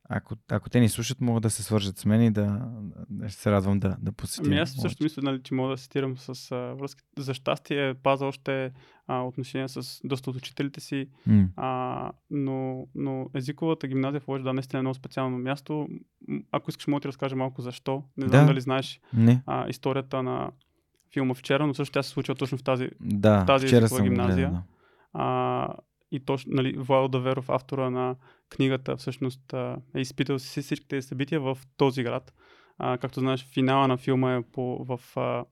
ако, 0.09 0.35
ако 0.51 0.69
те 0.69 0.79
ни 0.79 0.89
слушат, 0.89 1.21
могат 1.21 1.43
да 1.43 1.49
се 1.49 1.63
свържат 1.63 1.97
с 1.97 2.05
мен 2.05 2.23
и 2.23 2.31
да, 2.31 2.67
да 3.09 3.29
ще 3.29 3.41
се 3.41 3.51
радвам 3.51 3.79
да, 3.79 3.97
да 3.99 4.11
посетя. 4.11 4.43
Ами 4.45 4.57
аз 4.57 4.71
също 4.71 5.03
мисля, 5.03 5.21
нали, 5.21 5.41
че 5.43 5.53
мога 5.53 5.69
да 5.69 5.77
цитирам 5.77 6.17
с 6.17 6.51
а, 6.51 6.55
връзки. 6.55 7.01
За 7.17 7.33
щастие 7.33 7.93
паза 7.93 8.25
още 8.25 8.71
а, 9.07 9.21
отношения 9.21 9.69
с 9.69 10.01
доста 10.03 10.29
от 10.29 10.35
учителите 10.35 10.79
си, 10.79 11.07
М. 11.27 11.47
а, 11.55 12.11
но, 12.29 12.87
но 12.95 13.29
езиковата 13.35 13.87
гимназия 13.87 14.21
в 14.21 14.27
Лъжда 14.27 14.53
наистина 14.53 14.77
е 14.77 14.81
едно 14.81 14.93
специално 14.93 15.37
място. 15.37 15.87
Ако 16.51 16.69
искаш, 16.69 16.87
мога 16.87 16.99
да 16.99 17.01
ти 17.01 17.07
разкажа 17.07 17.35
малко 17.35 17.61
защо. 17.61 18.03
Не 18.17 18.27
знам 18.27 18.41
Да. 18.41 18.47
дали 18.47 18.61
знаеш 18.61 18.99
Не, 19.13 19.43
а, 19.45 19.69
историята 19.69 20.23
на 20.23 20.51
филма 21.13 21.33
вчера, 21.33 21.67
но 21.67 21.73
също 21.73 21.93
тя 21.93 22.03
се 22.03 22.09
случва 22.09 22.35
точно 22.35 22.57
в 22.57 22.63
тази 22.63 22.89
да, 23.01 23.45
тази 23.45 23.67
вчера 23.67 23.85
езикова 23.85 24.03
гимназия. 24.03 24.35
гледал, 24.35 24.51
да. 24.51 24.63
А, 25.13 25.67
и 26.11 26.19
точно, 26.19 26.51
нали, 26.55 26.77
Владо 26.77 27.07
Даверов, 27.07 27.49
автора 27.49 27.89
на 27.89 28.15
книгата, 28.55 28.97
всъщност 28.97 29.53
е 29.95 29.99
изпитал 29.99 30.39
си 30.39 30.61
всичките 30.61 31.01
събития 31.01 31.39
в 31.41 31.57
този 31.77 32.03
град. 32.03 32.33
А, 32.77 32.97
както 32.97 33.19
знаеш, 33.19 33.45
финала 33.45 33.87
на 33.87 33.97
филма 33.97 34.35
е 34.35 34.41
по, 34.41 34.85
в 34.85 35.17
а, 35.17 35.45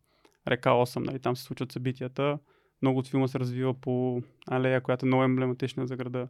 река 0.47 0.69
8, 0.69 0.99
нали, 0.99 1.19
там 1.19 1.35
се 1.35 1.43
случват 1.43 1.71
събитията. 1.71 2.39
Много 2.81 2.99
от 2.99 3.07
филма 3.07 3.27
се 3.27 3.39
развива 3.39 3.73
по 3.73 4.21
алея, 4.47 4.81
която 4.81 5.05
е 5.05 5.07
много 5.07 5.23
емблематична 5.23 5.87
за 5.87 5.95
града, 5.95 6.27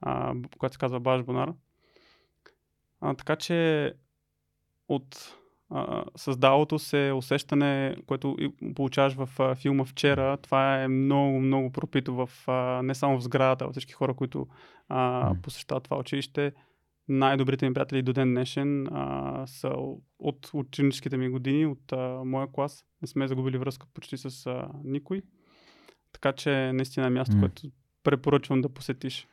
а, 0.00 0.34
която 0.58 0.74
се 0.74 0.78
казва 0.78 1.00
Баш 1.00 1.22
Бонар. 1.22 1.52
А, 3.00 3.14
така 3.14 3.36
че 3.36 3.92
от 4.88 5.36
създалото 6.16 6.78
се 6.78 7.12
усещане, 7.16 7.96
което 8.06 8.36
получаваш 8.74 9.14
в 9.14 9.54
филма 9.54 9.84
вчера, 9.84 10.36
това 10.36 10.82
е 10.82 10.88
много, 10.88 11.40
много 11.40 11.72
пропито 11.72 12.14
в, 12.14 12.30
не 12.82 12.94
само 12.94 13.18
в 13.18 13.22
сградата, 13.22 13.64
а 13.64 13.70
всички 13.70 13.92
хора, 13.92 14.14
които 14.14 14.46
а, 14.88 15.32
посещават 15.42 15.84
това 15.84 15.98
училище. 15.98 16.52
Най-добрите 17.08 17.68
ми 17.68 17.74
приятели 17.74 18.02
до 18.02 18.12
ден 18.12 18.34
днешен 18.34 18.86
а, 18.86 19.42
са 19.46 19.74
от 20.18 20.50
ученическите 20.52 21.16
ми 21.16 21.28
години, 21.28 21.66
от 21.66 21.92
а, 21.92 22.22
моя 22.24 22.52
клас. 22.52 22.84
Не 23.02 23.08
сме 23.08 23.28
загубили 23.28 23.58
връзка 23.58 23.86
почти 23.94 24.16
с 24.16 24.46
а, 24.46 24.68
никой. 24.84 25.22
Така 26.12 26.32
че 26.32 26.72
наистина 26.72 27.06
е 27.06 27.10
място, 27.10 27.36
М. 27.36 27.40
което 27.40 27.62
препоръчвам 28.02 28.60
да 28.60 28.68
посетиш. 28.68 29.28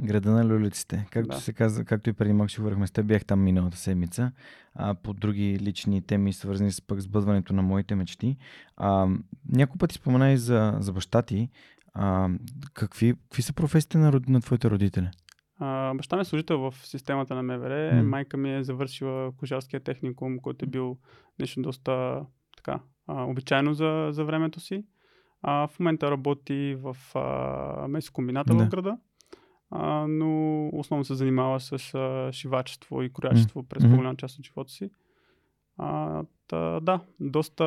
Града 0.00 0.30
на 0.30 0.44
люлиците. 0.44 1.06
Както 1.10 1.28
Да. 1.28 1.40
се 1.40 1.52
каза, 1.52 1.84
както 1.84 2.10
и 2.10 2.12
преди 2.12 2.32
малко 2.32 2.50
си 2.50 2.60
говорихме 2.60 2.86
с 2.86 2.90
теб, 2.90 3.06
бях 3.06 3.24
там 3.24 3.42
миналата 3.42 3.76
седмица. 3.76 4.32
А, 4.74 4.94
по 4.94 5.12
други 5.12 5.58
лични 5.60 6.02
теми, 6.02 6.32
свързани 6.32 6.72
с 6.72 6.80
пък 6.82 7.00
сбъдването 7.00 7.52
на 7.52 7.62
моите 7.62 7.94
мечти. 7.94 8.36
А, 8.76 9.08
няколко 9.48 9.78
пъти 9.78 9.94
спомена 9.94 10.30
и 10.32 10.36
за, 10.36 10.76
за 10.80 10.92
баща 10.92 11.22
ти. 11.22 11.48
А, 11.94 12.28
какви, 12.74 13.14
какви 13.14 13.42
са 13.42 13.52
професиите 13.52 13.98
на, 13.98 14.20
на 14.28 14.40
твоите 14.40 14.70
родители? 14.70 15.10
А, 15.58 15.94
баща 15.94 16.16
ми 16.16 16.22
е 16.22 16.24
служител 16.24 16.58
в 16.58 16.74
системата 16.82 17.34
на 17.34 17.42
МВР. 17.42 17.90
М. 17.94 18.02
Майка 18.02 18.36
ми 18.36 18.56
е 18.56 18.64
завършила 18.64 19.32
кожарския 19.32 19.80
техникум, 19.80 20.38
който 20.38 20.64
е 20.64 20.68
бил 20.68 20.98
нещо 21.38 21.62
доста 21.62 22.20
така, 22.56 22.80
а, 23.06 23.22
обичайно 23.24 23.74
за, 23.74 24.08
за 24.10 24.24
времето 24.24 24.60
си. 24.60 24.84
А, 25.42 25.66
в 25.68 25.78
момента 25.80 26.10
работи 26.10 26.76
в 26.80 26.96
а, 27.14 27.88
месокомбината 27.88 28.54
Да. 28.54 28.64
в 28.64 28.68
града, 28.68 28.96
а, 29.70 30.06
но 30.08 30.68
основно 30.72 31.04
се 31.04 31.14
занимава 31.14 31.60
с 31.60 31.94
а, 31.94 32.32
шивачество 32.32 33.02
и 33.02 33.12
кроячество 33.12 33.62
през 33.62 33.82
Мгм. 33.82 33.92
по-голяма 33.92 34.16
част 34.16 34.38
от 34.38 34.44
живота 34.44 34.72
си. 34.72 34.90
А, 35.78 36.22
та, 36.48 36.80
да, 36.80 37.00
доста 37.20 37.64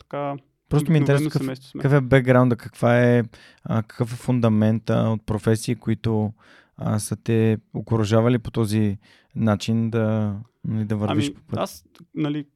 така. 0.00 0.36
Просто 0.68 0.90
ми 0.90 0.98
е 0.98 1.00
интересно 1.00 1.30
какъв, 1.30 1.58
какъв 1.72 1.92
е 1.92 2.00
бекграунда, 2.00 2.56
каква 2.56 3.04
е, 3.04 3.22
а, 3.64 3.82
какъв 3.82 4.12
е 4.12 4.16
фундамента 4.16 4.94
от 4.94 5.26
професии, 5.26 5.74
които 5.76 6.32
а, 6.76 6.98
са 6.98 7.16
те 7.16 7.58
окоръжавали 7.74 8.38
по 8.38 8.50
този 8.50 8.98
начин 9.36 9.90
да, 9.90 10.36
нали, 10.64 10.84
да 10.84 10.96
вървиш 10.96 11.26
Ами, 11.26 11.34
по 11.34 11.42
път. 11.42 11.58
аз, 11.58 11.84
нали, 12.14 12.46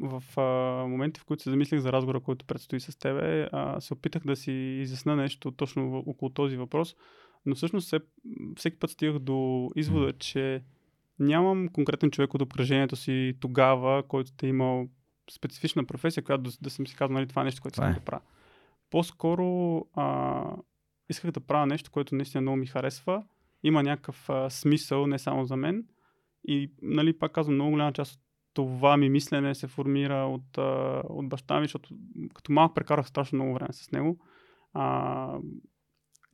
в 0.00 0.22
а, 0.40 0.42
моменти, 0.88 1.20
в 1.20 1.24
които 1.24 1.42
се 1.42 1.50
замислих 1.50 1.80
за 1.80 1.92
разговора, 1.92 2.20
който 2.20 2.44
предстои 2.44 2.80
с 2.80 2.98
тебе, 2.98 3.48
а, 3.52 3.80
се 3.80 3.94
опитах 3.94 4.22
да 4.22 4.36
си 4.36 4.52
изясна 4.52 5.16
нещо 5.16 5.50
точно 5.50 5.90
в- 5.90 6.02
около 6.06 6.30
този 6.30 6.56
въпрос, 6.56 6.96
но 7.46 7.54
всъщност 7.54 7.86
все, 7.86 8.00
всеки 8.56 8.78
път 8.78 8.90
стигах 8.90 9.18
до 9.18 9.70
извода, 9.76 10.12
че 10.12 10.62
нямам 11.18 11.68
конкретен 11.68 12.10
човек 12.10 12.34
от 12.34 12.42
обкръжението 12.42 12.96
си 12.96 13.34
тогава, 13.40 14.02
който 14.02 14.32
е 14.42 14.46
имал 14.46 14.88
специфична 15.30 15.84
професия, 15.84 16.24
която 16.24 16.42
да, 16.42 16.50
да 16.62 16.70
съм 16.70 16.86
си 16.86 16.96
казал, 16.96 17.14
нали, 17.14 17.26
това 17.26 17.42
е 17.42 17.44
нещо, 17.44 17.62
което 17.62 17.74
искам 17.74 17.90
е. 17.90 17.94
да 17.94 18.00
правя. 18.00 18.22
По-скоро 18.90 19.78
а, 19.94 20.42
исках 21.08 21.30
да 21.30 21.40
правя 21.40 21.66
нещо, 21.66 21.90
което 21.90 22.14
наистина 22.14 22.40
много 22.40 22.56
ми 22.56 22.66
харесва, 22.66 23.24
има 23.62 23.82
някакъв 23.82 24.30
а, 24.30 24.50
смисъл, 24.50 25.06
не 25.06 25.18
само 25.18 25.44
за 25.44 25.56
мен. 25.56 25.84
И, 26.48 26.72
нали, 26.82 27.18
пак 27.18 27.32
казвам, 27.32 27.54
много 27.54 27.70
голяма 27.70 27.92
част 27.92 28.14
от 28.14 28.20
това 28.54 28.96
ми 28.96 29.10
мислене 29.10 29.54
се 29.54 29.66
формира 29.66 30.26
от, 30.26 30.58
а, 30.58 31.02
от 31.08 31.28
баща 31.28 31.60
ми, 31.60 31.64
защото 31.64 31.94
като 32.34 32.52
малък 32.52 32.74
прекарах 32.74 33.08
страшно 33.08 33.36
много 33.36 33.54
време 33.54 33.72
с 33.72 33.92
него. 33.92 34.18
А, 34.72 35.38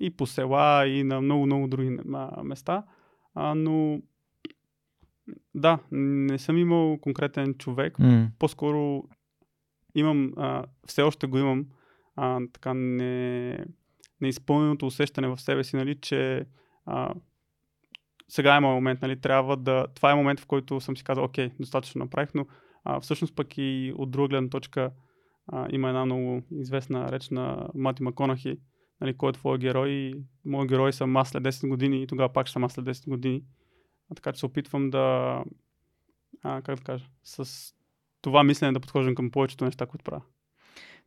и 0.01 0.11
по 0.11 0.27
села, 0.27 0.87
и 0.87 1.05
на 1.05 1.21
много-много 1.21 1.69
други 1.69 1.99
места. 2.43 2.85
А, 3.35 3.55
но 3.55 4.03
да, 5.55 5.79
не 5.93 6.39
съм 6.39 6.57
имал 6.57 6.99
конкретен 6.99 7.55
човек. 7.55 7.99
М, 7.99 8.31
По-скоро 8.39 9.05
имам, 9.95 10.33
а, 10.37 10.65
все 10.87 11.03
още 11.03 11.27
го 11.27 11.39
имам, 11.39 11.67
а, 12.17 12.41
така 12.53 12.75
не, 12.75 13.65
неизпълненото 14.21 14.87
усещане 14.87 15.29
в 15.29 15.41
себе 15.41 15.65
си, 15.65 15.77
нали, 15.77 16.01
че 16.01 16.47
а, 16.87 17.15
сега 18.29 18.57
е 18.57 18.61
моят 18.61 18.75
момент, 18.75 19.03
нали, 19.03 19.21
трябва 19.21 19.57
да... 19.57 19.87
Това 19.95 20.11
е 20.11 20.15
момент, 20.15 20.41
в 20.41 20.47
който 20.47 20.81
съм 20.81 20.97
си 20.97 21.05
казал, 21.05 21.25
окей, 21.25 21.51
достатъчно 21.61 21.99
направих, 21.99 22.35
но 22.35 22.47
а, 22.85 23.01
всъщност 23.01 23.37
пък 23.37 23.59
и 23.59 23.93
от 23.97 24.11
друга 24.11 24.29
гледна 24.29 24.49
точка 24.49 24.91
а, 25.47 25.67
има 25.71 25.89
една 25.89 26.05
много 26.05 26.43
известна 26.51 27.13
реч 27.13 27.31
на 27.31 27.69
Мати 27.75 28.03
Маконахи, 28.03 28.59
нали, 29.01 29.17
кой 29.17 29.31
е 29.31 29.33
твой 29.33 29.59
герой 29.59 30.15
моят 30.45 30.69
герой 30.69 30.93
съм 30.93 31.17
аз 31.17 31.29
след 31.29 31.43
10 31.43 31.69
години 31.69 32.03
и 32.03 32.07
тогава 32.07 32.33
пак 32.33 32.47
ще 32.47 32.53
съм 32.53 32.65
аз 32.65 32.73
след 32.73 32.85
10 32.85 33.09
години. 33.09 33.43
А, 34.11 34.15
така 34.15 34.33
че 34.33 34.39
се 34.39 34.47
опитвам 34.47 34.91
да, 34.91 35.37
а, 36.43 36.63
как 36.63 36.77
да 36.77 36.85
кажа, 36.85 37.07
с 37.25 37.49
това 38.23 38.45
мислене 38.45 38.73
да 38.73 38.81
подхождам 38.81 39.15
към 39.15 39.31
повечето 39.31 39.65
неща, 39.65 39.87
които 39.87 40.05
правя. 40.05 40.23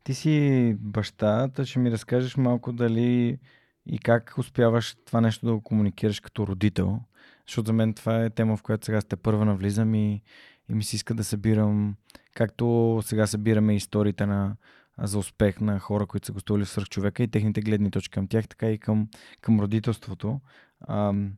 Ти 0.04 0.14
си 0.14 0.76
бащата, 0.80 1.66
ще 1.66 1.78
ми 1.78 1.90
разкажеш 1.90 2.36
малко 2.36 2.72
дали 2.72 3.38
и 3.86 3.98
как 3.98 4.34
успяваш 4.38 4.96
това 5.06 5.20
нещо 5.20 5.46
да 5.46 5.52
го 5.52 5.60
комуникираш 5.60 6.20
като 6.20 6.46
родител. 6.46 7.00
Защото 7.46 7.66
за 7.66 7.72
мен 7.72 7.94
това 7.94 8.24
е 8.24 8.30
тема, 8.30 8.56
в 8.56 8.62
която 8.62 8.84
сега 8.86 9.00
сте 9.00 9.16
първа 9.16 9.44
навлизам 9.44 9.94
и, 9.94 10.22
и 10.68 10.74
ми 10.74 10.84
се 10.84 10.96
иска 10.96 11.14
да 11.14 11.24
събирам, 11.24 11.96
както 12.34 13.00
сега 13.04 13.26
събираме 13.26 13.76
историите 13.76 14.26
на, 14.26 14.56
за 14.98 15.18
успех 15.18 15.60
на 15.60 15.78
хора, 15.78 16.06
които 16.06 16.26
са 16.26 16.32
гостували 16.32 16.64
в 16.64 16.68
свърхчовека 16.68 17.22
и 17.22 17.28
техните 17.28 17.60
гледни 17.60 17.90
точки 17.90 18.12
към 18.12 18.28
тях, 18.28 18.48
така 18.48 18.70
и 18.70 18.78
към, 18.78 19.08
към 19.40 19.60
родителството. 19.60 20.40
Ам, 20.88 21.32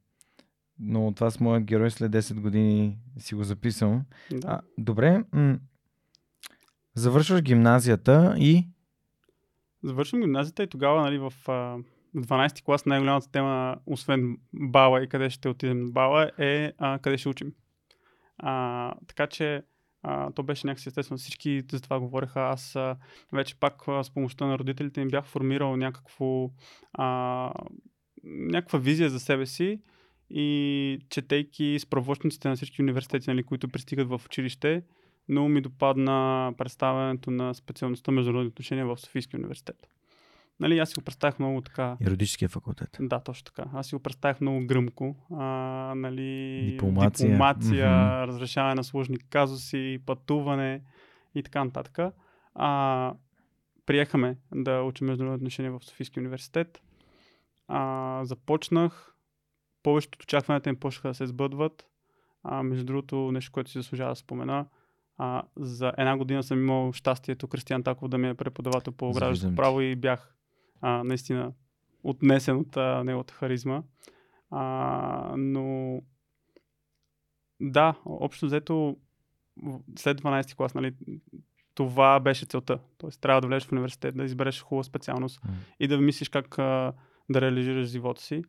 но 0.79 1.13
това 1.15 1.31
с 1.31 1.41
моят 1.41 1.65
герой 1.65 1.91
след 1.91 2.13
10 2.13 2.41
години 2.41 2.99
си 3.19 3.35
го 3.35 3.45
записвам. 3.45 4.05
Да. 4.31 4.49
А, 4.49 4.61
добре, 4.79 5.25
м- 5.33 5.59
завършваш 6.95 7.43
гимназията 7.43 8.35
и 8.39 8.69
Завършвам 9.83 10.21
гимназията 10.21 10.63
и 10.63 10.67
тогава, 10.67 11.01
нали, 11.01 11.19
в 11.19 11.33
а, 11.49 11.79
12-ти 12.17 12.63
клас 12.63 12.87
най-голямата 12.87 13.31
тема, 13.31 13.77
освен 13.87 14.39
бала 14.53 15.03
и 15.03 15.09
къде 15.09 15.31
ще 15.31 15.49
отидем 15.49 15.85
на 15.85 15.91
бала, 15.91 16.31
е 16.39 16.73
а, 16.79 16.99
къде 16.99 17.19
ще 17.19 17.29
учим. 17.29 17.53
А, 18.39 18.95
така 19.07 19.27
че 19.27 19.63
то 20.35 20.43
беше 20.43 20.67
някакси 20.67 20.89
естествено. 20.89 21.19
Всички 21.19 21.63
за 21.73 21.81
това 21.81 22.01
говореха. 22.01 22.41
Аз 22.41 22.77
а, 22.77 22.97
вече 23.33 23.61
пак 23.61 23.89
а, 23.89 24.05
с 24.05 24.11
помощта 24.11 24.47
на 24.47 24.59
родителите 24.59 25.01
им 25.01 25.09
бях 25.09 25.27
формирал 25.27 25.77
някакво, 25.77 26.51
а, 26.93 27.53
някаква 28.25 28.79
визия 28.79 29.11
за 29.11 29.21
себе 29.21 29.47
си 29.47 29.81
и 30.31 30.99
четейки 31.11 31.79
справочниците 31.81 32.49
на 32.49 32.57
всички 32.57 32.83
университети, 32.83 33.31
нали, 33.31 33.43
които 33.43 33.69
пристигат 33.69 34.09
в 34.09 34.21
училище, 34.27 34.83
много 35.29 35.49
ми 35.49 35.61
допадна 35.61 36.53
представянето 36.59 37.31
на 37.31 37.55
специалността 37.55 38.13
международни 38.13 38.49
отношения 38.49 38.87
в 38.87 38.99
Софийския 38.99 39.39
университет. 39.39 39.89
Нали, 40.61 40.79
аз 40.79 40.89
си 40.89 40.95
го 40.95 41.05
представях 41.05 41.39
много 41.39 41.61
така. 41.61 41.97
юридическия 42.01 42.49
факултет. 42.49 42.97
Да, 43.01 43.21
точно 43.21 43.45
така. 43.45 43.65
Аз 43.75 43.87
си 43.87 43.95
го 43.95 44.03
представях 44.03 44.41
много 44.41 44.67
гръмко. 44.67 45.17
А, 45.33 45.45
нали, 45.97 46.61
Дипломация. 46.71 47.31
дипломация 47.31 47.89
Мгм. 47.91 48.29
разрешаване 48.33 48.75
на 48.75 48.85
сложни 48.85 49.19
казуси, 49.19 49.99
пътуване 50.07 50.83
и 51.35 51.43
така 51.43 51.65
нататък. 51.65 52.15
А, 52.55 53.15
приехаме 53.87 54.37
да 54.55 54.83
учим 54.83 55.07
международни 55.07 55.37
отношения 55.37 55.73
в 55.73 55.85
Софийския 55.85 56.21
университет. 56.21 56.81
А, 57.69 58.21
започнах. 58.25 59.13
Повечето 59.83 60.17
от 60.17 60.23
очакванията 60.23 60.69
им 60.71 60.77
почнаха 60.77 61.09
да 61.09 61.15
се 61.15 61.27
сбъдват. 61.27 61.87
А, 62.43 62.63
между 62.63 62.85
другото, 62.85 63.33
нещо, 63.33 63.53
което 63.53 63.71
си 63.71 63.79
заслужава 63.79 64.11
да 64.11 64.17
спомена. 64.17 64.67
А, 65.19 65.43
за 65.57 65.93
една 65.99 66.17
година 66.17 66.43
съм 66.43 66.59
имал 66.63 66.93
щастието 66.93 67.49
Кристиан 67.49 67.83
Таков 67.83 68.09
да 68.09 68.19
ми 68.19 68.29
е 68.29 68.35
преподавател 68.35 68.93
по 68.93 69.13
гражданско 69.13 69.57
право 69.57 69.81
и 69.81 69.97
бях 69.97 70.36
а, 70.81 71.05
наистина 71.05 71.53
отнесен 72.03 72.57
от 72.57 72.77
а, 72.77 73.05
неговата 73.05 73.35
харизма. 73.35 73.83
А, 74.51 75.35
но 75.37 76.01
да, 77.61 77.95
общо 78.05 78.47
взето 78.47 78.97
след 79.99 80.23
12 80.23 80.57
клас, 80.57 80.75
нали, 80.75 80.95
това 81.75 82.21
беше 82.21 82.47
целта. 82.47 82.79
Тоест 82.99 83.21
трябва 83.21 83.41
да 83.41 83.47
влезеш 83.47 83.69
в 83.69 83.73
университет, 83.73 84.17
да 84.17 84.25
избереш 84.25 84.63
хубава 84.63 84.83
специалност 84.83 85.45
М. 85.45 85.51
и 85.81 85.89
да 85.89 85.99
мислиш 85.99 86.29
как 86.29 86.59
а, 86.59 86.93
да 87.31 87.41
реализираш 87.41 87.89
живота 87.89 88.23
си. 88.23 88.43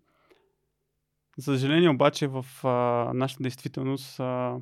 За 1.38 1.44
съжаление 1.44 1.90
обаче 1.90 2.28
в 2.28 2.46
а, 2.64 2.70
нашата 3.14 3.44
действителност 3.44 4.20
а, 4.20 4.58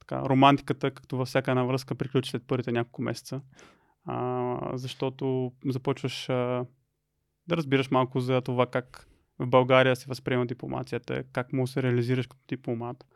така, 0.00 0.20
романтиката, 0.20 0.90
както 0.90 1.16
във 1.16 1.28
всяка 1.28 1.50
една 1.50 1.64
връзка, 1.64 1.94
приключи 1.94 2.30
след 2.30 2.46
първите 2.46 2.72
няколко 2.72 3.02
месеца. 3.02 3.40
А, 4.04 4.58
защото 4.74 5.52
започваш 5.66 6.28
а, 6.28 6.66
да 7.46 7.56
разбираш 7.56 7.90
малко 7.90 8.20
за 8.20 8.40
това 8.40 8.66
как 8.66 9.08
в 9.38 9.46
България 9.46 9.96
се 9.96 10.06
възприема 10.08 10.46
дипломацията, 10.46 11.24
как 11.32 11.52
му 11.52 11.66
се 11.66 11.82
реализираш 11.82 12.26
като 12.26 12.42
дипломат. 12.48 13.06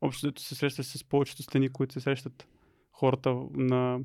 Общо 0.00 0.26
взето 0.26 0.42
се 0.42 0.54
срещаш 0.54 0.86
с 0.86 1.04
повечето 1.04 1.42
стени, 1.42 1.68
които 1.68 1.92
се 1.92 2.00
срещат 2.00 2.48
хората 2.92 3.36
на 3.50 4.00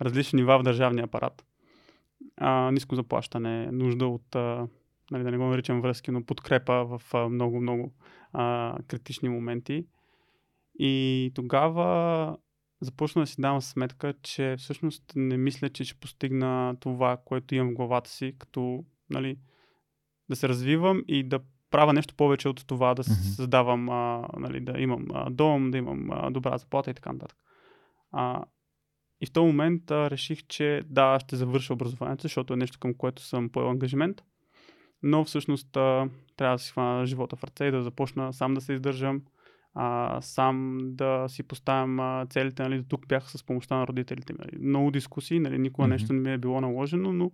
различни 0.00 0.36
нива 0.36 0.58
в 0.58 0.62
държавния 0.62 1.04
апарат. 1.04 1.44
А, 2.36 2.70
ниско 2.70 2.94
заплащане, 2.94 3.72
нужда 3.72 4.06
от, 4.06 4.36
а, 4.36 4.68
нали, 5.10 5.22
да 5.22 5.30
не 5.30 5.38
го 5.38 5.44
наричам 5.44 5.80
връзки, 5.80 6.10
но 6.10 6.24
подкрепа 6.24 6.84
в 6.84 7.02
много-много 7.28 7.92
критични 8.88 9.28
моменти. 9.28 9.86
И 10.78 11.32
тогава 11.34 12.36
започна 12.80 13.22
да 13.22 13.26
си 13.26 13.40
давам 13.40 13.62
сметка, 13.62 14.14
че 14.22 14.56
всъщност 14.58 15.12
не 15.16 15.36
мисля, 15.36 15.68
че 15.68 15.84
ще 15.84 16.00
постигна 16.00 16.76
това, 16.80 17.16
което 17.24 17.54
имам 17.54 17.70
в 17.70 17.74
главата 17.74 18.10
си, 18.10 18.34
като 18.38 18.84
нали, 19.10 19.36
да 20.28 20.36
се 20.36 20.48
развивам 20.48 21.02
и 21.08 21.22
да 21.22 21.40
правя 21.70 21.92
нещо 21.92 22.14
повече 22.14 22.48
от 22.48 22.66
това, 22.66 22.94
да 22.94 23.02
Мгм. 23.02 23.12
създавам, 23.12 23.88
а, 23.88 24.28
нали, 24.38 24.60
да 24.60 24.80
имам 24.80 25.06
а, 25.14 25.30
дом, 25.30 25.70
да 25.70 25.78
имам 25.78 26.10
а, 26.10 26.30
добра 26.30 26.58
заплата 26.58 26.90
и 26.90 26.94
така 26.94 27.12
нататък. 27.12 27.38
А, 28.12 28.44
и 29.20 29.26
в 29.26 29.32
този 29.32 29.46
момент 29.46 29.90
а, 29.90 30.10
реших, 30.10 30.46
че 30.46 30.82
да, 30.86 31.18
ще 31.20 31.36
завърша 31.36 31.72
образованието, 31.72 32.22
защото 32.22 32.52
е 32.52 32.56
нещо 32.56 32.78
към 32.78 32.94
което 32.94 33.22
съм 33.22 33.48
поел 33.48 33.70
ангажимент. 33.70 34.22
Но 35.02 35.24
всъщност 35.24 35.76
а, 35.76 36.08
трябва 36.36 36.54
да 36.54 36.62
си 36.62 36.72
хвана 36.72 37.06
живота 37.06 37.36
в 37.36 37.44
ръце 37.44 37.64
и 37.64 37.70
да 37.70 37.82
започна 37.82 38.32
сам 38.32 38.54
да 38.54 38.60
се 38.60 38.72
издържам, 38.72 39.22
а, 39.74 40.18
сам 40.20 40.78
да 40.82 41.24
си 41.28 41.42
поставям 41.42 42.00
а, 42.00 42.26
целите. 42.30 42.62
Нали, 42.62 42.78
до 42.78 42.84
тук 42.88 43.08
бях 43.08 43.30
с 43.30 43.44
помощта 43.46 43.76
на 43.76 43.86
родителите. 43.86 44.32
Нали. 44.38 44.58
Много 44.58 44.90
дискусии, 44.90 45.40
нали, 45.40 45.58
никога 45.58 45.86
Мгм. 45.86 45.92
нещо 45.92 46.12
не 46.12 46.20
ми 46.20 46.32
е 46.32 46.38
било 46.38 46.60
наложено, 46.60 47.12
но 47.12 47.32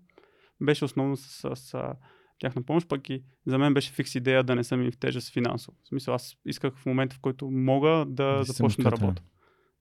беше 0.63 0.85
основно 0.85 1.17
с, 1.17 1.57
с, 1.57 1.57
с 1.57 1.95
тяхна 2.39 2.63
помощ, 2.63 2.89
пък 2.89 3.11
и 3.11 3.25
за 3.47 3.59
мен 3.59 3.75
беше 3.75 3.93
фикс 3.93 4.15
идея 4.15 4.45
да 4.45 4.55
не 4.55 4.65
съм 4.65 4.83
и 4.83 4.91
в 4.91 4.99
тежест 4.99 5.33
финансово. 5.33 5.77
В 5.83 5.89
смисъл, 5.89 6.15
аз 6.15 6.37
исках 6.47 6.77
в 6.77 6.87
момента, 6.87 7.17
в 7.17 7.21
който 7.21 7.51
мога 7.51 8.05
да 8.09 8.45
си 8.45 8.53
започна 8.53 8.85
да 8.85 8.91
работя. 8.91 9.23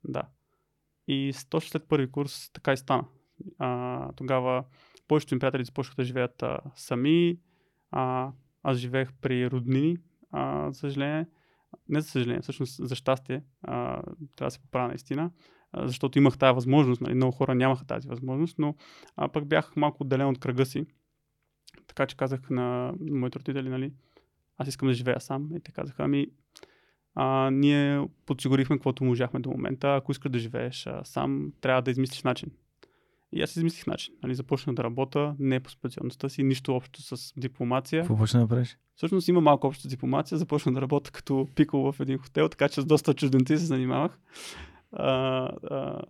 Да. 0.03 0.23
И 1.07 1.33
точно 1.49 1.69
след 1.69 1.87
първи 1.87 2.11
курс 2.11 2.51
така 2.53 2.73
и 2.73 2.77
стана. 2.77 3.05
А, 3.59 4.11
тогава 4.11 4.63
повечето 5.07 5.35
ми 5.35 5.39
приятели 5.39 5.65
започнаха 5.65 5.95
да 5.95 6.05
живеят 6.05 6.43
а, 6.43 6.59
сами. 6.75 7.39
А, 7.91 8.31
аз 8.63 8.77
живеех 8.77 9.09
при 9.21 9.51
роднини, 9.51 9.97
а, 10.31 10.71
за 10.71 10.79
съжаление. 10.79 11.25
Не 11.89 12.01
за 12.01 12.09
съжаление, 12.09 12.41
всъщност 12.41 12.87
за 12.87 12.95
щастие. 12.95 13.43
А, 13.61 14.01
трябва 14.35 14.47
да 14.47 14.51
се 14.51 14.61
поправя 14.61 14.87
наистина. 14.87 15.31
А, 15.71 15.87
защото 15.87 16.17
имах 16.17 16.37
тази 16.37 16.55
възможност. 16.55 17.01
Нали? 17.01 17.13
Много 17.13 17.31
хора 17.31 17.55
нямаха 17.55 17.85
тази 17.85 18.07
възможност, 18.07 18.59
но 18.59 18.75
а, 19.15 19.29
пък 19.29 19.47
бях 19.47 19.75
малко 19.75 20.03
отделен 20.03 20.27
от 20.27 20.39
кръга 20.39 20.65
си. 20.65 20.85
Така 21.87 22.05
че 22.05 22.17
казах 22.17 22.49
на 22.49 22.93
моите 22.99 23.39
родители, 23.39 23.69
нали, 23.69 23.93
аз 24.57 24.67
искам 24.67 24.87
да 24.87 24.93
живея 24.93 25.21
сам. 25.21 25.49
И 25.55 25.59
те 25.59 25.71
казаха, 25.71 26.03
ами, 26.03 26.27
а, 27.15 27.49
ние 27.51 28.07
подсигурихме 28.25 28.75
каквото 28.75 29.03
можахме 29.03 29.39
до 29.39 29.49
момента. 29.49 29.95
Ако 29.95 30.11
искаш 30.11 30.31
да 30.31 30.39
живееш 30.39 30.87
а, 30.87 31.03
сам, 31.03 31.53
трябва 31.61 31.81
да 31.81 31.91
измислиш 31.91 32.23
начин. 32.23 32.51
И 33.35 33.41
аз 33.41 33.55
измислих 33.55 33.87
начин. 33.87 34.13
Нали, 34.23 34.35
започнах 34.35 34.75
да 34.75 34.83
работя 34.83 35.35
не 35.39 35.59
по 35.59 35.69
специалността 35.69 36.29
си, 36.29 36.43
нищо 36.43 36.75
общо 36.75 37.01
с 37.01 37.33
дипломация. 37.37 38.01
Какво 38.01 38.17
почна 38.17 38.39
да 38.39 38.47
правиш? 38.47 38.77
Всъщност 38.95 39.27
има 39.27 39.41
малко 39.41 39.67
общо 39.67 39.83
с 39.83 39.87
дипломация. 39.87 40.37
Започнах 40.37 40.75
да 40.75 40.81
работя 40.81 41.11
като 41.11 41.47
пикол 41.55 41.91
в 41.91 41.99
един 41.99 42.17
хотел, 42.17 42.49
така 42.49 42.69
че 42.69 42.81
с 42.81 42.85
доста 42.85 43.13
чужденци 43.13 43.57
се 43.57 43.65
занимавах. 43.65 44.19
А, 44.91 45.07
а, 45.69 46.01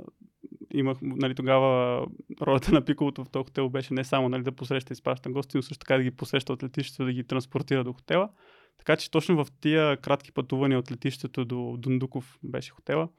имах, 0.74 0.98
нали, 1.02 1.36
тогава 1.36 2.02
ролята 2.42 2.72
на 2.72 2.86
пиколото 2.86 3.26
в 3.26 3.30
този 3.30 3.46
хотел 3.46 3.70
беше 3.70 3.94
не 3.94 4.04
само 4.04 4.30
нали, 4.30 4.44
да 4.44 4.52
посреща 4.52 4.92
и 4.92 4.96
изпраща 4.96 5.30
гости, 5.30 5.58
но 5.58 5.64
също 5.64 5.80
така 5.80 5.98
да 5.98 6.04
ги 6.04 6.12
посреща 6.12 6.54
от 6.54 6.64
летището, 6.64 7.06
да 7.06 7.14
ги 7.14 7.24
транспортира 7.24 7.84
до 7.84 7.94
хотела. 7.94 8.30
Така 8.78 8.96
че 8.98 9.12
точно 9.12 9.46
в 9.46 9.52
тия 9.62 9.98
кратки 9.98 10.32
пътувания 10.32 10.80
от 10.80 10.92
летището 10.92 11.46
до 11.46 11.76
Дундуков 11.78 12.40
беше 12.44 12.72
хотела. 12.72 13.10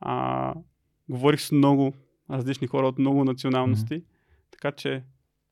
А, 0.00 0.54
говорих 1.08 1.40
с 1.40 1.52
много 1.52 1.94
различни 2.30 2.66
хора 2.66 2.86
от 2.88 2.98
много 2.98 3.24
националности, 3.24 4.02
така 4.50 4.72
че 4.72 5.02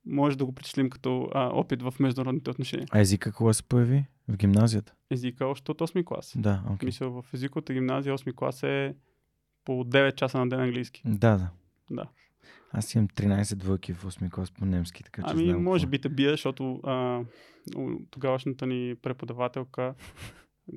може 0.07 0.39
да 0.39 0.45
го 0.45 0.55
причислим 0.55 0.91
като 0.91 1.29
а, 1.35 1.51
опит 1.53 1.83
в 1.83 1.95
международните 2.01 2.51
отношения. 2.51 2.87
А 2.91 3.01
езика 3.01 3.33
кога 3.33 3.53
се 3.53 3.63
появи? 3.63 4.05
В 4.29 4.37
гимназията? 4.37 4.95
Езика 5.11 5.47
още 5.47 5.71
от 5.71 5.81
8 5.81 6.05
клас. 6.05 6.33
Да. 6.37 6.63
Okay. 6.71 6.85
Мисля, 6.85 7.11
в 7.11 7.25
езиковата 7.35 7.73
гимназия 7.73 8.19
8 8.19 8.35
клас 8.35 8.63
е 8.63 8.95
по 9.65 9.73
9 9.73 10.15
часа 10.15 10.39
на 10.39 10.49
ден 10.49 10.61
английски. 10.61 11.03
Да, 11.05 11.37
да. 11.37 11.51
Да. 11.91 12.09
Аз 12.73 12.95
имам 12.95 13.09
13 13.09 13.55
двойки 13.55 13.93
в 13.93 14.05
8 14.05 14.31
клас 14.31 14.51
по 14.51 14.65
немски, 14.65 15.05
така 15.05 15.23
че 15.23 15.29
Ами, 15.31 15.45
знам 15.45 15.63
може 15.63 15.83
какво. 15.83 15.91
би 15.91 16.01
те 16.01 16.09
бия, 16.09 16.31
защото 16.31 16.81
а, 16.85 17.21
тогавашната 18.11 18.67
ни 18.67 18.95
преподавателка, 19.03 19.95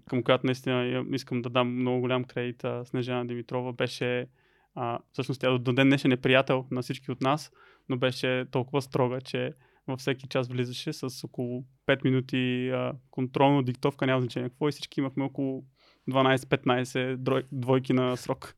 към 0.10 0.24
която 0.24 0.46
наистина 0.46 1.06
искам 1.14 1.42
да 1.42 1.50
дам 1.50 1.76
много 1.76 2.02
голям 2.02 2.24
кредит, 2.24 2.66
Снежана 2.86 3.28
Димитрова, 3.28 3.74
беше, 3.74 4.28
а, 4.76 5.00
всъщност 5.12 5.42
тя 5.42 5.58
до 5.58 5.74
ден 5.74 5.88
днешен 5.88 6.12
е 6.12 6.18
приятел 6.18 6.66
на 6.72 6.82
всички 6.82 7.12
от 7.12 7.22
нас, 7.22 7.52
но 7.90 7.98
беше 7.98 8.46
толкова 8.52 8.82
строга, 8.82 9.22
че 9.22 9.54
във 9.88 10.00
всеки 10.00 10.28
час 10.28 10.48
влизаше 10.48 10.94
с 10.94 11.24
около 11.24 11.64
5 11.88 12.04
минути 12.04 12.70
а, 12.70 12.94
контролна 13.12 13.64
диктовка, 13.64 14.06
няма 14.06 14.22
значение 14.22 14.50
какво, 14.50 14.70
и 14.70 14.72
всички 14.72 15.00
имахме 15.00 15.24
около 15.24 15.64
12-15 16.10 17.16
дрой- 17.18 17.46
двойки 17.52 17.94
на 17.94 18.18
срок. 18.18 18.56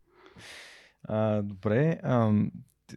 А, 1.04 1.42
добре. 1.42 2.00
Т- 2.88 2.96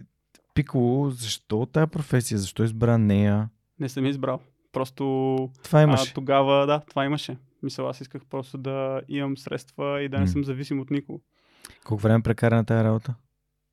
Пиколо, 0.55 1.11
защо 1.11 1.67
тая 1.67 1.87
професия? 1.87 2.39
Защо 2.39 2.65
избра 2.65 2.99
нея? 2.99 3.49
Не 3.81 3.89
съм 3.89 4.07
избрал. 4.07 4.41
Просто 4.73 5.05
Това 5.65 5.83
имаше. 5.83 6.11
А, 6.11 6.15
тогава, 6.15 6.67
да, 6.67 6.81
това 6.81 7.05
имаше. 7.05 7.37
Мисля, 7.63 7.91
аз 7.91 8.01
исках 8.01 8.23
просто 8.27 8.59
да 8.59 9.01
имам 9.09 9.37
средства 9.37 10.03
и 10.03 10.09
да 10.09 10.17
не 10.17 10.23
М. 10.23 10.29
съм 10.29 10.45
зависим 10.45 10.81
от 10.81 10.91
никого. 10.91 11.23
Колко 11.85 12.03
време 12.03 12.23
прекара 12.23 12.57
на 12.57 12.65
тая 12.65 12.85
работа? 12.85 13.15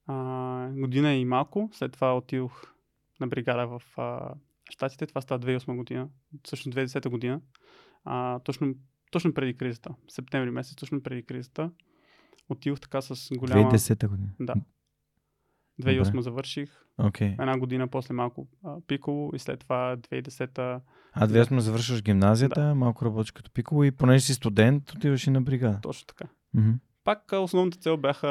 А, 0.07 0.69
година 0.71 1.13
и 1.13 1.25
малко, 1.25 1.69
след 1.73 1.91
това 1.91 2.17
отидох 2.17 2.73
на 3.19 3.27
бригада 3.27 3.67
в 3.67 3.81
а, 3.97 4.33
Штатите. 4.69 5.07
Това 5.07 5.21
става 5.21 5.39
2008 5.39 5.75
година, 5.75 6.09
всъщност 6.43 6.77
2010 6.77 7.09
година. 7.09 7.41
А, 8.05 8.39
точно, 8.39 8.75
точно 9.11 9.33
преди 9.33 9.57
кризата. 9.57 9.89
Септември 10.07 10.51
месец, 10.51 10.75
точно 10.75 11.03
преди 11.03 11.23
кризата. 11.23 11.71
Отидох 12.49 12.79
така 12.79 13.01
с 13.01 13.29
голяма... 13.37 13.71
2010 13.71 14.07
година. 14.07 14.29
Да. 14.39 14.53
2008 15.81 16.05
Добре. 16.05 16.21
завърших. 16.21 16.85
Окей. 16.97 17.27
Една 17.27 17.57
година 17.57 17.87
после 17.87 18.13
малко 18.13 18.47
а, 18.63 18.75
пиково 18.87 19.31
и 19.35 19.39
след 19.39 19.59
това 19.59 19.97
2010 19.97 20.81
А 21.13 21.27
2008 21.27 21.57
завършваш 21.57 22.03
гимназията, 22.03 22.75
малко 22.75 23.05
работиш 23.05 23.31
като 23.31 23.51
пиколо 23.51 23.83
и 23.83 23.91
понеже 23.91 24.25
си 24.25 24.33
студент, 24.33 24.91
отиваш 24.91 25.27
и 25.27 25.29
на 25.29 25.41
бригада. 25.41 25.79
точно 25.81 26.07
така. 26.07 26.25
Мгм. 26.53 26.71
Пак 27.03 27.31
основната 27.31 27.77
цел 27.77 27.97
бяха... 27.97 28.27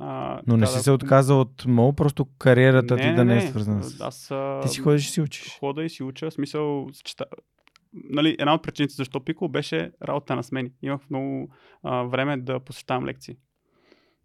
А, 0.00 0.40
Но 0.46 0.56
не 0.56 0.66
си 0.66 0.74
да- 0.76 0.82
се 0.82 0.90
отказал 0.90 1.40
от 1.40 1.64
МО, 1.66 1.92
просто 1.92 2.26
кариерата 2.38 2.96
ти 2.96 3.14
да 3.14 3.24
не 3.24 3.36
е 3.36 3.40
свързана 3.40 3.82
с... 3.82 4.00
Аз 4.00 4.32
Ти 4.62 4.68
си 4.68 4.80
ходиш 4.80 5.06
и 5.08 5.10
си 5.10 5.20
учиш. 5.20 5.58
хода 5.58 5.84
и 5.84 5.90
си 5.90 6.02
уча. 6.02 6.30
Смисъл, 6.30 6.88
съчета... 6.92 7.24
нали, 7.92 8.36
една 8.38 8.54
от 8.54 8.62
причините 8.62 8.94
защо 8.94 9.20
пико 9.24 9.48
беше 9.48 9.92
работа 10.02 10.36
на 10.36 10.42
смени. 10.42 10.70
Имах 10.82 11.00
много 11.10 11.48
а, 11.82 12.02
време 12.02 12.36
да 12.36 12.60
посещавам 12.60 13.06
лекции. 13.06 13.36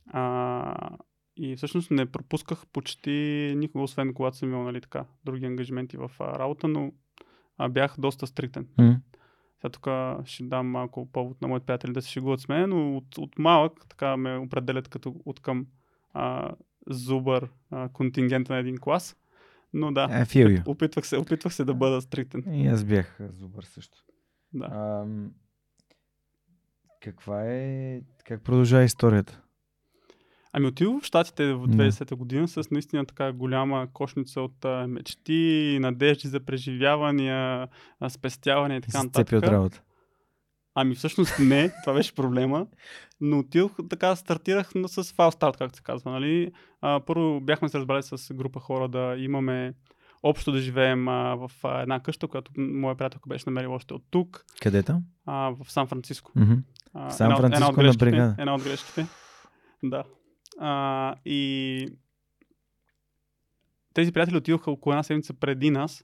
А, 0.07 0.89
и 1.37 1.55
всъщност 1.55 1.91
не 1.91 2.05
пропусках 2.05 2.65
почти 2.73 3.53
никога, 3.57 3.83
освен 3.83 4.13
когато 4.13 4.37
съм 4.37 4.49
имал 4.49 4.63
нали, 4.63 4.81
така, 4.81 5.05
други 5.25 5.45
ангажименти 5.45 5.97
в 5.97 6.11
а, 6.19 6.39
работа, 6.39 6.67
но 6.67 6.91
а, 7.57 7.69
бях 7.69 7.95
доста 7.99 8.27
стриктен. 8.27 8.67
М. 8.77 8.99
Сега 9.61 9.69
тук 9.69 9.87
ще 10.25 10.43
дам 10.43 10.67
малко 10.67 11.11
повод 11.11 11.41
на 11.41 11.47
моите 11.47 11.65
приятели 11.65 11.93
да 11.93 12.01
се 12.01 12.09
шегуват 12.09 12.39
с 12.39 12.47
мен, 12.47 12.69
но 12.69 12.97
от, 12.97 13.17
от 13.17 13.39
малък 13.39 13.73
така 13.89 14.17
ме 14.17 14.37
определят 14.37 14.87
като 14.87 15.15
от 15.25 15.39
към 15.39 15.67
а, 16.13 16.51
зубър 16.87 17.49
а, 17.71 17.89
контингента 17.89 18.53
на 18.53 18.59
един 18.59 18.77
клас. 18.77 19.17
Но 19.73 19.91
да, 19.91 20.07
I 20.07 20.23
feel 20.23 20.59
you. 20.59 20.67
опитвах 20.67 21.07
се, 21.07 21.17
опитвах 21.17 21.53
се 21.53 21.65
да 21.65 21.73
бъда 21.73 22.01
стриктен. 22.01 22.43
И 22.53 22.67
аз 22.67 22.83
бях 22.83 23.19
а, 23.19 23.31
зубър 23.31 23.63
също. 23.63 23.97
Да. 24.53 24.65
Ам, 24.65 25.31
каква 27.01 27.43
е... 27.45 28.01
Как 28.25 28.43
продължава 28.43 28.83
историята? 28.83 29.41
Ами 30.53 30.67
отидох 30.67 31.01
в 31.01 31.05
Штатите 31.05 31.53
в 31.53 31.67
Да. 31.67 31.73
2010 31.73 32.15
година 32.15 32.47
с 32.47 32.71
наистина 32.71 33.05
така 33.05 33.31
голяма 33.31 33.87
кошница 33.93 34.41
от 34.41 34.65
а, 34.65 34.87
мечти, 34.87 35.33
надежди 35.81 36.27
за 36.27 36.39
преживявания, 36.39 37.67
а, 37.99 38.09
спестявания 38.09 38.77
и 38.77 38.81
така 38.81 38.97
цепи 38.99 39.07
от 39.07 39.31
нататък. 39.31 39.49
работа. 39.49 39.81
Ами 40.75 40.95
всъщност 40.95 41.39
не, 41.39 41.71
това 41.83 41.93
беше 41.93 42.15
проблема. 42.15 42.67
Но 43.21 43.39
отидох, 43.39 43.71
така 43.89 44.15
стартирах 44.15 44.71
с 44.87 45.03
фал 45.05 45.31
старт, 45.31 45.57
както 45.57 45.77
се 45.77 45.83
казва. 45.83 46.11
Нали? 46.11 46.51
А, 46.81 46.99
първо 46.99 47.41
бяхме 47.41 47.69
се 47.69 47.77
разбрали 47.77 48.03
с 48.03 48.33
група 48.33 48.59
хора 48.59 48.87
да 48.87 49.15
имаме 49.17 49.73
общо 50.23 50.51
да 50.51 50.59
живеем 50.59 51.07
а, 51.07 51.35
в 51.35 51.51
а, 51.63 51.81
една 51.81 51.99
къща, 51.99 52.27
която 52.27 52.51
моя 52.57 52.95
приятелка 52.95 53.29
беше 53.29 53.43
намерила 53.47 53.75
още 53.75 53.93
от 53.93 54.03
тук, 54.11 54.45
Къде 54.61 54.83
там? 54.83 55.03
а, 55.25 55.33
в 55.53 55.71
Сан 55.71 55.87
Франциско. 55.87 56.31
В 56.35 56.39
Сан 57.11 57.25
една 57.25 57.35
от- 57.37 57.43
една 57.45 57.57
Франциско 57.65 57.81
на 57.83 57.93
бригада. 57.93 58.35
Една 58.39 58.55
от 58.55 58.63
грешките. 58.63 59.05
Да. 59.83 60.03
А, 60.61 61.15
и 61.25 61.87
тези 63.93 64.11
приятели 64.11 64.37
отидоха 64.37 64.71
около 64.71 64.93
една 64.93 65.03
седмица 65.03 65.33
преди 65.33 65.69
нас 65.69 66.03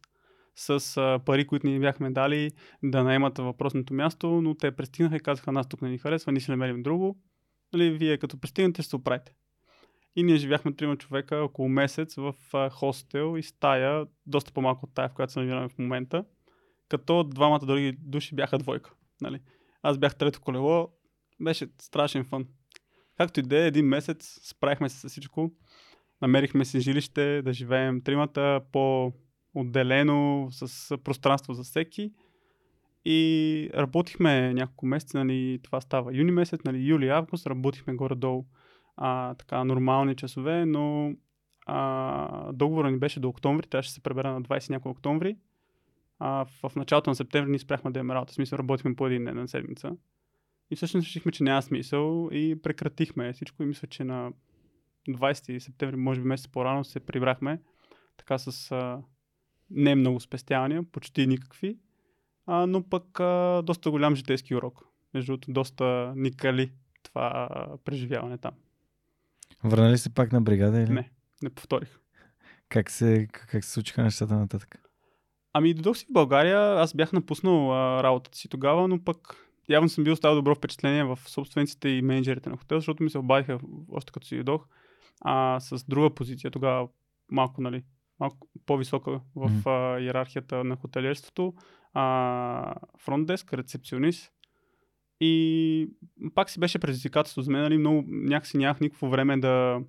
с 0.55 0.97
а, 0.97 1.19
пари, 1.25 1.47
които 1.47 1.67
ни 1.67 1.79
бяхме 1.79 2.11
дали 2.11 2.51
да 2.83 3.03
наемат 3.03 3.37
въпросното 3.37 3.93
място, 3.93 4.41
но 4.41 4.55
те 4.55 4.75
пристигнаха 4.75 5.15
и 5.15 5.19
казаха, 5.19 5.51
нас 5.51 5.69
тук 5.69 5.81
не 5.81 5.89
ни 5.89 5.97
харесва, 5.97 6.31
ние 6.31 6.41
ще 6.41 6.51
намерим 6.51 6.83
друго. 6.83 7.17
Нали, 7.73 7.91
вие 7.91 8.17
като 8.17 8.39
пристигнете 8.39 8.81
ще 8.81 8.89
се 8.89 8.95
оправите. 8.95 9.33
И 10.15 10.23
ние 10.23 10.37
живяхме 10.37 10.75
трима 10.75 10.97
човека 10.97 11.35
около 11.35 11.69
месец 11.69 12.15
в 12.15 12.33
а, 12.53 12.69
хостел 12.69 13.37
и 13.37 13.43
стая, 13.43 14.05
доста 14.25 14.51
по-малко 14.51 14.85
от 14.85 14.93
тая, 14.93 15.09
в 15.09 15.13
която 15.13 15.33
се 15.33 15.39
намираме 15.39 15.69
в 15.69 15.77
момента, 15.77 16.25
като 16.89 17.23
двамата 17.23 17.59
други 17.59 17.97
души 17.99 18.35
бяха 18.35 18.57
двойка. 18.57 18.93
Нали. 19.21 19.39
Аз 19.81 19.97
бях 19.97 20.15
трето 20.15 20.41
колело, 20.41 20.89
беше 21.41 21.67
страшен 21.81 22.25
фън. 22.25 22.47
Както 23.17 23.39
и 23.39 23.43
да 23.43 23.63
е, 23.63 23.67
един 23.67 23.85
месец 23.85 24.39
справихме 24.43 24.89
се 24.89 24.99
с 24.99 25.09
всичко. 25.09 25.51
Намерихме 26.21 26.65
си 26.65 26.79
жилище 26.79 27.41
да 27.41 27.53
живеем 27.53 28.01
тримата 28.01 28.61
по-отделено, 28.71 30.47
с 30.51 30.97
пространство 30.97 31.53
за 31.53 31.63
всеки. 31.63 32.13
И 33.05 33.69
работихме 33.75 34.53
няколко 34.53 34.85
месеца, 34.85 35.17
нали, 35.17 35.59
това 35.63 35.81
става 35.81 36.17
юни 36.17 36.31
месец, 36.31 36.61
нали, 36.65 36.77
юли, 36.77 37.09
август, 37.09 37.47
работихме 37.47 37.93
горе-долу 37.93 38.45
а, 38.97 39.33
така 39.33 39.63
нормални 39.63 40.15
часове, 40.15 40.65
но 40.65 41.13
а, 41.65 42.51
договорът 42.53 42.91
ни 42.91 42.99
беше 42.99 43.19
до 43.19 43.29
октомври, 43.29 43.67
трябваше 43.67 43.89
да 43.89 43.93
се 43.93 44.03
пребера 44.03 44.31
на 44.31 44.41
20 44.41 44.69
няколко 44.69 44.97
октомври. 44.97 45.37
А, 46.19 46.45
в, 46.45 46.75
началото 46.75 47.09
на 47.09 47.15
септември 47.15 47.49
ние 47.49 47.59
спряхме 47.59 47.91
да 47.91 47.99
имаме 47.99 48.13
работа, 48.13 48.31
в 48.31 48.35
смисъл 48.35 48.57
работихме 48.57 48.95
по 48.95 49.07
един 49.07 49.25
ден 49.25 49.35
на 49.35 49.47
седмица. 49.47 49.91
И 50.71 50.75
всъщност 50.75 51.05
решихме, 51.05 51.31
че 51.31 51.43
няма 51.43 51.61
смисъл 51.61 52.29
и 52.31 52.61
прекратихме 52.63 53.33
всичко 53.33 53.63
и 53.63 53.65
мисля, 53.65 53.87
че 53.87 54.03
на 54.03 54.31
20 55.09 55.59
септември, 55.59 55.95
може 55.95 56.21
би 56.21 56.27
месец 56.27 56.47
по-рано, 56.47 56.83
се 56.83 56.99
прибрахме 56.99 57.59
така 58.17 58.37
с 58.37 58.71
а, 58.71 59.01
не 59.69 59.95
много 59.95 60.19
спестявания, 60.19 60.83
почти 60.83 61.27
никакви, 61.27 61.77
а, 62.45 62.67
но 62.67 62.89
пък 62.89 63.19
а, 63.19 63.61
доста 63.61 63.91
голям 63.91 64.15
житейски 64.15 64.55
урок. 64.55 64.85
Между 65.13 65.31
другото, 65.31 65.51
доста 65.51 66.13
ни 66.15 66.37
кали 66.37 66.71
това 67.03 67.47
а, 67.51 67.77
преживяване 67.77 68.37
там. 68.37 68.53
Върнали 69.63 69.97
се 69.97 70.13
пак 70.13 70.31
на 70.31 70.41
бригада 70.41 70.81
или? 70.81 70.93
Не, 70.93 71.11
не 71.43 71.49
повторих. 71.49 71.99
Как 72.69 72.91
се, 72.91 73.27
как 73.31 73.63
се 73.63 73.71
случиха 73.71 74.03
нещата 74.03 74.35
нататък? 74.35 74.81
Ами 75.53 75.73
дойдох 75.73 75.97
си 75.97 76.05
в 76.05 76.13
България, 76.13 76.59
аз 76.59 76.93
бях 76.93 77.13
напуснал 77.13 77.73
а, 77.73 78.03
работата 78.03 78.37
си 78.37 78.49
тогава, 78.49 78.87
но 78.87 79.03
пък 79.03 79.44
явно 79.69 79.89
съм 79.89 80.03
бил 80.03 80.13
оставил 80.13 80.35
добро 80.35 80.55
впечатление 80.55 81.03
в 81.03 81.19
собствениците 81.25 81.89
и 81.89 82.01
менеджерите 82.01 82.49
на 82.49 82.57
хотел, 82.57 82.77
защото 82.77 83.03
ми 83.03 83.09
се 83.09 83.17
обадиха 83.17 83.59
още 83.91 84.11
като 84.11 84.27
си 84.27 84.35
дойдох 84.35 84.67
а, 85.21 85.59
с 85.59 85.83
друга 85.83 86.15
позиция, 86.15 86.51
тогава 86.51 86.87
малко, 87.31 87.61
нали, 87.61 87.83
малко 88.19 88.47
по-висока 88.65 89.21
в 89.35 89.49
Мгм. 89.49 89.69
а, 89.69 89.99
иерархията 89.99 90.63
на 90.63 90.75
хотелиерството, 90.75 91.53
а, 91.93 92.75
фронтдеск, 92.99 93.53
рецепционист. 93.53 94.31
И 95.19 95.89
пак 96.35 96.49
си 96.49 96.59
беше 96.59 96.79
предизвикателство 96.79 97.41
за 97.41 97.51
мен, 97.51 97.61
нали, 97.61 97.77
много, 97.77 98.03
някакси 98.07 98.57
нямах 98.57 98.79
никакво 98.79 99.09
време 99.09 99.37
да 99.37 99.79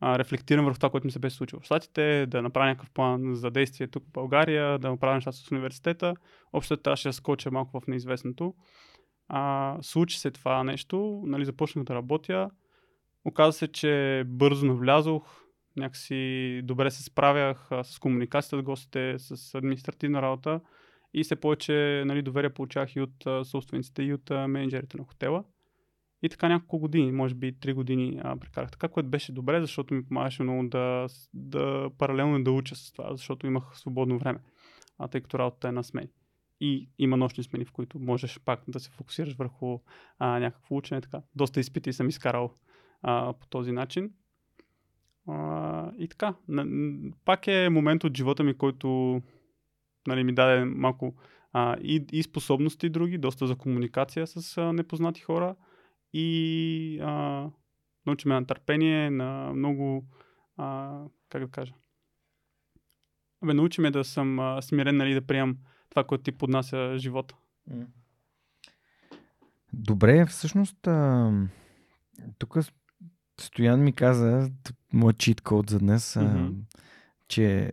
а, 0.00 0.18
рефлектирам 0.18 0.64
върху 0.64 0.78
това, 0.78 0.90
което 0.90 1.06
ми 1.06 1.10
се 1.10 1.18
беше 1.18 1.36
случило 1.36 1.60
в 1.60 1.64
Штатите, 1.64 2.26
да 2.26 2.42
направя 2.42 2.66
някакъв 2.66 2.90
план 2.90 3.34
за 3.34 3.50
действие 3.50 3.86
тук 3.86 4.04
в 4.04 4.12
България, 4.12 4.78
да 4.78 4.90
направя 4.90 5.14
нещата 5.14 5.36
с 5.36 5.50
университета. 5.50 6.14
Общо 6.52 6.76
трябваше 6.76 7.08
да 7.08 7.12
скоча 7.12 7.50
малко 7.50 7.80
в 7.80 7.86
неизвестното. 7.86 8.54
А, 9.28 9.76
случи 9.82 10.18
се 10.18 10.30
това 10.30 10.64
нещо, 10.64 11.22
нали, 11.26 11.44
започнах 11.44 11.84
да 11.84 11.94
работя. 11.94 12.50
Оказа 13.24 13.52
се, 13.52 13.68
че 13.68 14.22
бързо 14.26 14.66
навлязох, 14.66 15.40
някакси 15.76 16.60
добре 16.64 16.90
се 16.90 17.02
справях 17.02 17.68
с 17.82 17.98
комуникацията 17.98 18.56
с 18.56 18.62
гостите, 18.62 19.14
с 19.18 19.54
административна 19.54 20.22
работа 20.22 20.60
и 21.14 21.24
все 21.24 21.36
повече 21.36 22.02
нали, 22.06 22.22
доверие 22.22 22.50
получавах 22.50 22.96
и 22.96 23.00
от 23.00 23.46
собствениците, 23.46 24.02
и 24.02 24.14
от 24.14 24.30
менеджерите 24.30 24.98
на 24.98 25.04
хотела. 25.04 25.44
И 26.22 26.28
така 26.28 26.48
няколко 26.48 26.78
години, 26.78 27.12
може 27.12 27.34
би 27.34 27.54
3 27.54 27.74
години 27.74 28.20
а, 28.22 28.36
прекарах 28.36 28.70
така, 28.70 28.88
което 28.88 29.08
беше 29.08 29.32
добре, 29.32 29.60
защото 29.60 29.94
ми 29.94 30.04
помагаше 30.04 30.42
много 30.42 30.68
да, 30.68 31.06
да 31.34 31.90
паралелно 31.98 32.44
да 32.44 32.52
уча 32.52 32.76
с 32.76 32.92
това, 32.92 33.16
защото 33.16 33.46
имах 33.46 33.78
свободно 33.78 34.18
време, 34.18 34.38
а, 34.98 35.08
тъй 35.08 35.20
като 35.20 35.38
работата 35.38 35.68
е 35.68 35.72
на 35.72 35.84
смени. 35.84 36.08
И 36.60 36.88
има 36.98 37.16
нощни 37.16 37.44
смени, 37.44 37.64
в 37.64 37.72
които 37.72 37.98
можеш 37.98 38.40
пак 38.44 38.62
да 38.68 38.80
се 38.80 38.90
фокусираш 38.90 39.34
върху 39.34 39.78
а, 40.18 40.38
някакво 40.38 40.76
учене. 40.76 41.00
Така. 41.00 41.22
Доста 41.34 41.60
изпити 41.60 41.92
съм 41.92 42.08
изкарал 42.08 42.54
а, 43.02 43.32
по 43.32 43.46
този 43.46 43.72
начин. 43.72 44.12
А, 45.28 45.92
и 45.98 46.08
така, 46.08 46.34
пак 47.24 47.46
е 47.46 47.68
момент 47.68 48.04
от 48.04 48.16
живота 48.16 48.42
ми, 48.42 48.54
който 48.54 49.20
нали, 50.06 50.24
ми 50.24 50.34
даде 50.34 50.64
малко 50.64 51.14
а, 51.52 51.76
и, 51.82 52.06
и 52.12 52.22
способности 52.22 52.88
други, 52.88 53.18
доста 53.18 53.46
за 53.46 53.56
комуникация 53.56 54.26
с 54.26 54.58
а, 54.58 54.72
непознати 54.72 55.20
хора 55.20 55.56
и 56.12 57.00
а, 57.02 57.46
научи 58.06 58.28
ме 58.28 58.34
на 58.34 58.46
търпение, 58.46 59.10
на 59.10 59.52
много, 59.54 60.04
а, 60.56 60.98
как 61.28 61.42
да 61.42 61.50
кажа, 61.50 61.72
Абе, 63.42 63.54
научи 63.54 63.80
ме 63.80 63.90
да 63.90 64.04
съм 64.04 64.38
а, 64.38 64.62
смирен, 64.62 64.96
нали, 64.96 65.14
да 65.14 65.26
приемам 65.26 65.58
това, 65.90 66.04
което 66.04 66.24
ти 66.24 66.32
поднася 66.32 66.94
живота. 66.98 67.34
Добре, 69.72 70.26
всъщност 70.26 70.86
а, 70.86 71.32
тук 72.38 72.56
Стоян 73.40 73.82
ми 73.82 73.92
каза, 73.92 74.50
моят 74.92 75.18
чит 75.18 75.40
код 75.40 75.70
за 75.70 75.78
днес, 75.78 76.16
а, 76.16 76.22
Мгм. 76.22 76.60
че 77.28 77.72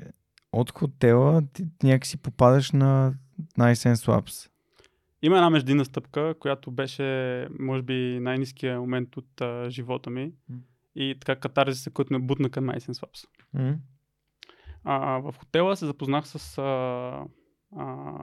от 0.51 0.71
хотела 0.71 1.41
ти 1.53 1.65
някакси 1.83 2.17
попадаш 2.17 2.71
на 2.71 3.13
Nice 3.57 3.93
and 3.93 3.95
Swaps. 3.95 4.49
Има 5.27 5.37
една 5.37 5.49
междинна 5.49 5.85
стъпка, 5.85 6.35
която 6.39 6.71
беше, 6.71 7.47
може 7.59 7.81
би, 7.81 8.19
най-низкият 8.21 8.79
момент 8.79 9.17
от 9.17 9.41
а, 9.41 9.69
живота 9.69 10.09
ми. 10.09 10.31
М. 10.49 10.57
И 10.95 11.15
така 11.19 11.35
катарзиса, 11.35 11.91
който 11.91 12.13
ме 12.13 12.19
бутна 12.19 12.49
към 12.49 12.65
Nice 12.65 12.91
and 12.91 13.03
Swaps. 13.03 13.27
М? 13.53 13.77
А, 14.83 15.19
в 15.19 15.35
хотела 15.37 15.75
се 15.75 15.85
запознах 15.85 16.27
с 16.27 16.57
а, 16.57 16.61
а, 17.77 18.13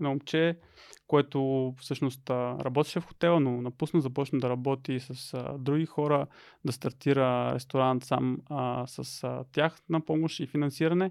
едно 0.00 0.10
момче, 0.10 0.58
което 1.06 1.72
всъщност 1.78 2.30
работеше 2.30 3.00
в 3.00 3.06
хотела, 3.06 3.40
но 3.40 3.62
напусна, 3.62 4.00
започна 4.00 4.38
да 4.38 4.48
работи 4.48 5.00
с 5.00 5.34
а, 5.34 5.58
други 5.58 5.86
хора, 5.86 6.26
да 6.64 6.72
стартира 6.72 7.54
ресторант 7.54 8.04
сам 8.04 8.38
а, 8.46 8.86
с 8.86 9.24
а, 9.24 9.44
тях 9.52 9.78
на 9.88 10.00
помощ 10.00 10.40
и 10.40 10.46
финансиране. 10.46 11.10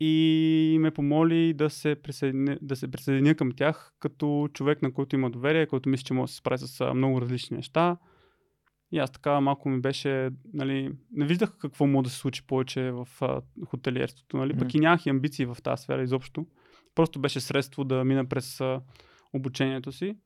И 0.00 0.76
ме 0.80 0.90
помоли 0.90 1.54
да 1.54 1.70
се, 1.70 1.94
присъединя, 1.94 2.58
да 2.62 2.76
се 2.76 2.90
присъединя 2.90 3.34
към 3.34 3.52
тях 3.52 3.94
като 4.00 4.48
човек, 4.52 4.82
на 4.82 4.92
който 4.92 5.16
има 5.16 5.30
доверие, 5.30 5.66
който 5.66 5.88
мисли, 5.88 6.04
че 6.04 6.14
може 6.14 6.30
да 6.30 6.32
се 6.32 6.36
справи 6.36 6.58
с 6.58 6.94
много 6.94 7.20
различни 7.20 7.56
неща. 7.56 7.96
И 8.92 8.98
аз 8.98 9.12
така 9.12 9.40
малко 9.40 9.68
ми 9.68 9.80
беше, 9.80 10.30
нали, 10.52 10.92
не 11.12 11.26
виждах 11.26 11.56
какво 11.58 11.86
може 11.86 12.04
да 12.04 12.10
се 12.10 12.16
случи 12.16 12.46
повече 12.46 12.90
в 12.90 13.08
а, 13.20 13.40
хотелиерството, 13.66 14.36
нали, 14.36 14.52
пък 14.52 14.68
Мгм. 14.68 14.76
и 14.76 14.80
нямах 14.80 15.06
и 15.06 15.10
амбиции 15.10 15.46
в 15.46 15.56
тази 15.62 15.82
сфера 15.82 16.02
изобщо. 16.02 16.46
Просто 16.94 17.20
беше 17.20 17.40
средство 17.40 17.84
да 17.84 18.04
мина 18.04 18.24
през 18.24 18.60
а, 18.60 18.80
обучението 19.32 19.92
си. 19.92 20.16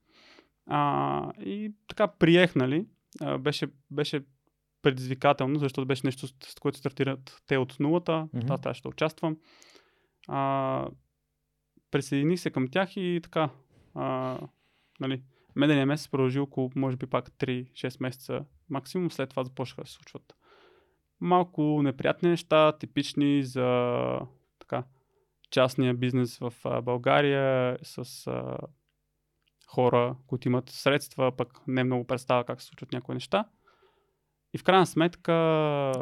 А, 0.67 1.33
и 1.41 1.73
така 1.89 2.07
приех, 2.07 2.55
нали, 2.55 2.87
а, 3.21 3.39
беше, 3.39 3.67
беше 3.91 4.21
предизвикателно, 4.83 5.59
защото 5.59 5.87
беше 5.87 6.07
нещо, 6.07 6.27
с 6.27 6.55
което 6.61 6.79
стартират 6.79 7.43
те 7.47 7.59
от 7.59 7.81
нулата, 7.81 8.29
Мгм. 8.35 8.53
аз 8.53 8.61
трябваше 8.61 8.83
да 8.83 8.89
участвам. 8.89 9.37
А, 10.29 10.89
присъединих 11.91 12.41
се 12.41 12.51
към 12.51 12.69
тях 12.69 12.97
и 12.97 13.21
така, 13.23 13.51
а, 13.95 14.39
нали, 15.01 15.23
медения 15.57 15.87
месец 15.87 16.09
продължи 16.09 16.39
около, 16.39 16.71
може 16.77 16.97
би 16.97 17.07
пак 17.07 17.31
3-6 17.31 18.01
месеца 18.01 18.45
максимум, 18.71 19.11
след 19.11 19.31
това 19.31 19.45
започнаха 19.45 19.83
да 19.83 19.89
се 19.89 19.95
случват 19.95 20.35
малко 21.21 21.83
неприятни 21.83 22.29
неща, 22.29 22.73
типични 22.73 23.43
за 23.45 24.21
така, 24.59 24.85
частния 25.51 25.95
бизнес 25.95 26.39
в 26.39 26.53
а, 26.65 26.81
България 26.83 27.79
с 27.83 28.27
а, 28.27 28.59
хора, 29.67 30.17
които 30.27 30.49
имат 30.49 30.71
средства, 30.71 31.37
пък 31.37 31.61
не 31.67 31.85
много 31.85 32.07
представа 32.07 32.45
как 32.45 32.61
се 32.61 32.67
случват 32.67 32.93
някои 32.93 33.15
неща. 33.15 33.45
И 34.55 34.59
в 34.59 34.65
крайна 34.65 34.87
сметка, 34.87 35.33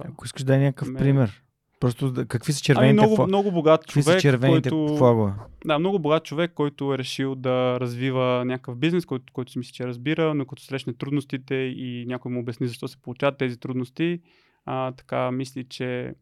Ако 0.04 0.24
искаш 0.24 0.44
да 0.44 0.56
е 0.56 0.58
някакъв 0.58 0.88
Ме- 0.88 0.98
пример, 0.98 1.42
Просто 1.80 2.14
какви 2.28 2.52
са 2.52 2.58
Ами 2.58 2.62
червените, 2.62 2.92
много, 2.92 3.16
фла... 3.16 3.26
много 3.26 3.52
богат 3.52 3.80
какви 3.80 4.02
човек, 4.02 4.16
са 4.16 4.20
червените 4.20 4.70
който... 4.70 4.96
флагове? 4.96 5.32
Да, 5.64 5.78
много 5.78 5.98
богат 5.98 6.24
човек, 6.24 6.52
който 6.54 6.94
е 6.94 6.98
решил 6.98 7.34
да 7.34 7.80
развива 7.80 8.44
някакъв 8.46 8.76
бизнес, 8.76 9.06
който, 9.06 9.32
който 9.32 9.52
си 9.52 9.58
мисли, 9.58 9.72
че 9.72 9.86
разбира, 9.86 10.34
но 10.34 10.46
като 10.46 10.62
срещне 10.62 10.94
трудностите 10.94 11.54
и 11.54 12.04
някой 12.08 12.32
му 12.32 12.40
обясни 12.40 12.66
защо 12.66 12.88
се 12.88 13.02
получават 13.02 13.38
тези 13.38 13.60
трудности, 13.60 14.20
а, 14.64 14.92
така 14.92 15.30
мисли, 15.30 15.64
че 15.64 16.14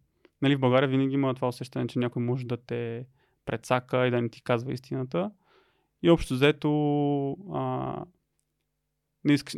нали, 0.42 0.56
в 0.56 0.60
България 0.60 0.88
винаги 0.88 1.14
има 1.14 1.34
това 1.34 1.48
усещане, 1.48 1.86
че 1.86 1.98
някой 1.98 2.22
може 2.22 2.46
да 2.46 2.56
те 2.56 3.06
прецака 3.46 4.06
и 4.06 4.10
да 4.10 4.22
не 4.22 4.28
ти 4.28 4.42
казва 4.42 4.72
истината. 4.72 5.30
И 6.02 6.10
общо 6.10 6.34
взето 6.34 6.70
а, 7.54 7.96
не 9.24 9.32
искаш, 9.32 9.54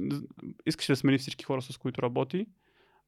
искаш 0.67 0.87
да 0.87 0.97
смени 0.97 1.19
всички 1.19 1.45
хора, 1.45 1.63
с 1.63 1.79
които 1.79 2.03
работи. 2.03 2.47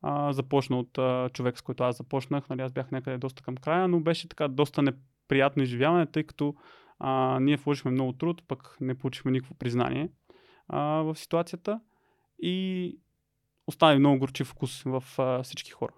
А, 0.02 0.32
започна 0.32 0.78
от 0.78 0.98
а, 0.98 1.28
човек, 1.32 1.58
с 1.58 1.62
който 1.62 1.84
аз 1.84 1.96
започнах. 1.96 2.48
Нали, 2.48 2.62
аз 2.62 2.72
бях 2.72 2.90
някъде 2.90 3.18
доста 3.18 3.42
към 3.42 3.56
края, 3.56 3.88
но 3.88 4.00
беше 4.00 4.28
така 4.28 4.48
доста 4.48 4.82
неприятно 4.82 5.62
изживяване, 5.62 6.06
тъй 6.06 6.24
като 6.24 6.54
а, 6.98 7.38
ние 7.40 7.56
вложихме 7.56 7.90
много 7.90 8.12
труд, 8.12 8.42
пък 8.48 8.76
не 8.80 8.94
получихме 8.94 9.30
никакво 9.30 9.54
признание 9.54 10.10
а, 10.68 10.80
в 10.82 11.16
ситуацията 11.16 11.80
и 12.42 12.96
остави 13.66 13.98
много 13.98 14.18
горчив 14.18 14.46
вкус 14.46 14.82
в 14.82 15.04
а, 15.18 15.42
всички 15.42 15.70
хора. 15.70 15.92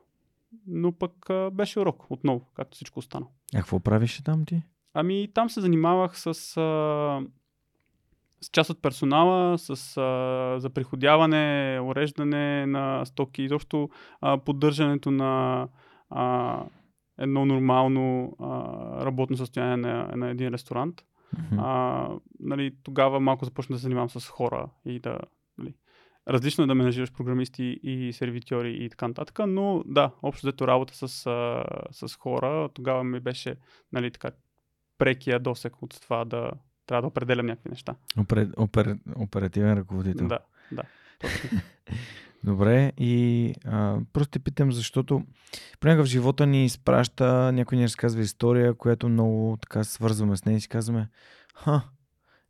Но 0.67 0.93
пък 0.93 1.31
а, 1.31 1.51
беше 1.51 1.81
урок 1.81 2.11
отново, 2.11 2.47
както 2.55 2.75
всичко 2.75 2.99
останало. 2.99 3.31
А 3.55 3.59
какво 3.59 3.81
правиш 3.81 4.23
там 4.25 4.45
ти? 4.45 4.63
Ами 4.95 5.29
там 5.35 5.51
се 5.51 5.61
занимавах 5.61 6.19
с, 6.19 6.57
а, 6.57 7.21
с 8.41 8.49
част 8.53 8.71
от 8.71 8.83
персонала, 8.83 9.59
с, 9.59 9.71
а, 9.71 10.61
за 10.61 10.71
приходяване, 10.71 11.81
уреждане 11.83 12.67
на 12.67 13.05
стоки, 13.05 13.43
изобщо 13.43 13.91
а, 14.21 14.39
поддържането 14.39 15.11
на 15.11 15.69
а, 16.11 16.65
едно 17.19 17.47
нормално 17.47 18.37
а, 18.41 18.47
работно 19.05 19.37
състояние 19.37 19.77
на, 19.77 20.11
на 20.17 20.31
един 20.31 20.49
ресторант. 20.49 21.05
Мгм. 21.39 21.61
А, 21.61 22.09
нали, 22.41 22.75
тогава 22.83 23.21
малко 23.21 23.45
започна 23.45 23.75
да 23.75 23.79
се 23.79 23.83
занимавам 23.83 24.11
с 24.11 24.29
хора 24.29 24.71
и 24.85 24.99
да. 24.99 25.19
Нали, 25.59 25.75
различно 26.29 26.65
е 26.65 26.67
да 26.67 26.75
менажираш 26.75 27.13
програмисти 27.13 27.81
и 27.83 28.13
сервитьори 28.13 28.77
и 28.85 28.91
така 28.91 29.09
нататък, 29.09 29.39
но 29.47 29.83
да, 29.87 30.11
общо 30.23 30.47
взето 30.47 30.69
работа 30.69 31.09
с, 31.09 31.27
а, 31.27 31.65
с 31.91 32.17
хора, 32.17 32.69
тогава 32.75 33.05
ми 33.05 33.21
беше 33.21 33.57
нали, 33.93 34.11
така, 34.11 34.31
прекия 34.99 35.41
досек 35.41 35.83
от 35.83 36.01
това 36.03 36.25
да 36.25 36.51
трябва 36.91 37.03
да 37.03 37.09
определям 37.09 37.47
някакви 37.47 37.71
неща. 37.71 37.95
Опер... 38.19 38.49
Опер... 38.57 38.97
Оперативен 39.17 39.73
ръководител. 39.73 40.29
Да, 40.29 40.39
да. 40.73 40.83
Добре, 42.45 42.93
и 42.99 43.55
а, 43.65 43.99
просто 44.13 44.31
те 44.31 44.39
питам, 44.39 44.73
защото 44.73 45.23
понякога 45.81 46.05
в 46.05 46.09
живота 46.09 46.47
ни 46.47 46.65
изпраща, 46.65 47.53
някой 47.53 47.79
ни 47.79 47.85
разказва 47.85 48.23
история, 48.23 48.75
която 48.75 49.09
много 49.09 49.59
така 49.61 49.85
свързваме 49.85 50.37
с 50.37 50.45
нея 50.45 50.57
и 50.57 50.61
си 50.61 50.69
казваме, 50.69 51.09
ха, 51.55 51.83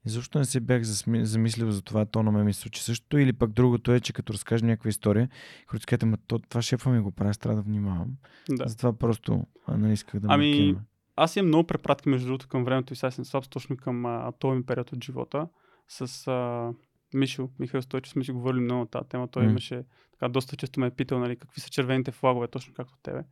и 0.06 0.10
защо 0.10 0.38
не 0.38 0.44
се 0.44 0.60
бях 0.60 0.82
замислил 0.82 1.70
за 1.70 1.82
това, 1.82 2.04
то 2.04 2.22
на 2.22 2.32
мен 2.32 2.44
ми 2.44 2.52
се 2.52 2.60
случи 2.60 2.82
същото, 2.82 3.18
или 3.18 3.32
пък 3.32 3.50
другото 3.50 3.92
е, 3.92 4.00
че 4.00 4.12
като 4.12 4.32
разкажем 4.32 4.68
някаква 4.68 4.88
история, 4.88 5.28
хората 5.66 5.86
казват, 5.86 6.02
«Ама 6.02 6.16
то, 6.26 6.38
това 6.38 6.62
шефа 6.62 6.90
ми 6.90 7.00
го 7.00 7.10
прави, 7.10 7.34
трябва 7.34 7.56
да 7.56 7.62
внимавам. 7.62 8.08
да. 8.50 8.68
Затова 8.68 8.92
просто 8.92 9.46
не 9.68 9.92
исках 9.92 10.20
да 10.20 10.28
ме 10.28 10.34
Ами, 10.34 10.52
кинем. 10.52 10.78
Аз 11.22 11.36
имам 11.36 11.46
много 11.48 11.66
препратки, 11.66 12.08
между 12.08 12.26
другото, 12.26 12.48
към 12.48 12.64
времето 12.64 12.92
и 12.92 12.96
сега 12.96 13.10
съм 13.10 13.24
слаб, 13.24 13.50
точно 13.50 13.76
към 13.76 14.06
а, 14.06 14.32
този 14.32 14.56
ми 14.56 14.66
период 14.66 14.92
от 14.92 15.04
живота. 15.04 15.48
С 15.88 16.26
а, 16.28 16.72
Мишо, 17.14 17.48
Михаил 17.58 17.82
Стойчев 17.82 18.12
сме 18.12 18.24
си 18.24 18.32
говорили 18.32 18.60
много 18.60 18.80
на 18.80 18.86
тази 18.86 19.08
тема. 19.08 19.28
Той 19.28 19.44
М. 19.44 19.50
имаше, 19.50 19.84
така, 20.12 20.28
доста 20.28 20.56
често 20.56 20.80
ме 20.80 20.86
е 20.86 20.90
питал, 20.90 21.18
нали, 21.18 21.36
какви 21.36 21.60
са 21.60 21.70
червените 21.70 22.10
флагове, 22.10 22.48
точно 22.48 22.74
както 22.74 22.94
тебе. 23.02 23.22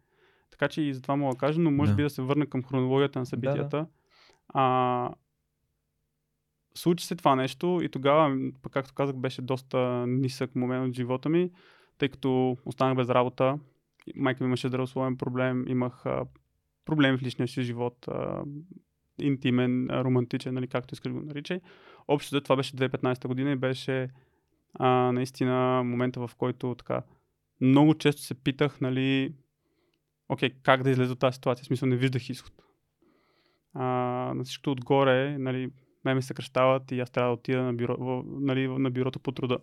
Така 0.51 0.69
че 0.69 0.83
и 0.83 0.95
за 0.95 1.03
това 1.03 1.17
мога 1.17 1.35
да 1.35 1.39
кажа, 1.39 1.61
но 1.61 1.71
може 1.71 1.91
Да. 1.91 1.97
би 1.97 2.03
да 2.03 2.11
се 2.11 2.23
върна 2.23 2.47
към 2.47 2.63
хронологията 2.63 3.19
на 3.19 3.27
събитията. 3.27 3.87
А, 4.49 5.11
случи 6.75 7.07
се 7.07 7.17
това 7.17 7.37
нещо 7.37 7.81
и 7.83 7.89
тогава, 7.89 8.37
пък, 8.63 8.73
както 8.73 8.95
казах, 8.95 9.17
беше 9.17 9.43
доста 9.43 9.79
нисък 10.07 10.55
момент 10.57 10.89
от 10.89 10.95
живота 10.95 11.29
ми, 11.29 11.51
тъй 11.99 12.09
като 12.09 12.57
останах 12.65 12.97
без 12.97 13.09
работа. 13.09 13.59
Майка 14.17 14.45
ми 14.45 14.49
имаше 14.49 14.69
здравословен 14.69 15.17
проблем, 15.17 15.65
имах 15.69 16.07
а, 16.07 16.25
проблеми 16.89 17.19
в 17.19 17.23
личния 17.23 17.49
си 17.49 17.63
живот, 17.63 18.09
а, 18.09 18.43
интимен, 19.21 19.89
романтичен, 19.91 20.55
нали, 20.55 20.67
както 20.67 20.95
искаш 20.95 21.13
го 21.13 21.21
наричай. 21.21 21.61
Общо 22.09 22.29
взето 22.35 22.45
това 22.45 22.57
беше 22.57 22.77
2015 22.77 23.29
година 23.29 23.51
и 23.51 23.57
беше 23.57 24.09
а, 24.75 24.89
наистина 25.13 25.83
момента, 25.85 26.27
в 26.27 26.31
който 26.37 26.75
така 26.79 27.03
много 27.61 27.95
често 27.95 28.23
се 28.23 28.35
питах, 28.35 28.81
нали, 28.81 29.35
окей, 30.29 30.51
как 30.63 30.83
да 30.83 30.91
излезе 30.91 31.13
от 31.13 31.19
тази 31.19 31.35
ситуация, 31.35 31.65
в 31.65 31.67
смисъл 31.67 31.89
не 31.89 31.97
виждах 31.97 32.31
изход. 32.31 32.53
А, 33.75 33.85
на 34.35 34.45
всичкото 34.45 34.73
отгоре, 34.73 35.39
нали, 35.39 35.71
ме 36.05 36.15
ми 36.15 36.23
съкръщават 36.23 36.93
и 36.93 37.01
аз 37.01 37.11
трябва 37.11 37.29
да 37.29 37.35
отида 37.35 37.63
на, 37.63 37.75
бюро, 37.75 37.97
в, 37.99 38.25
нали, 38.27 38.69
на 38.69 38.91
бюрото 38.91 39.21
по 39.21 39.33
труда. 39.33 39.59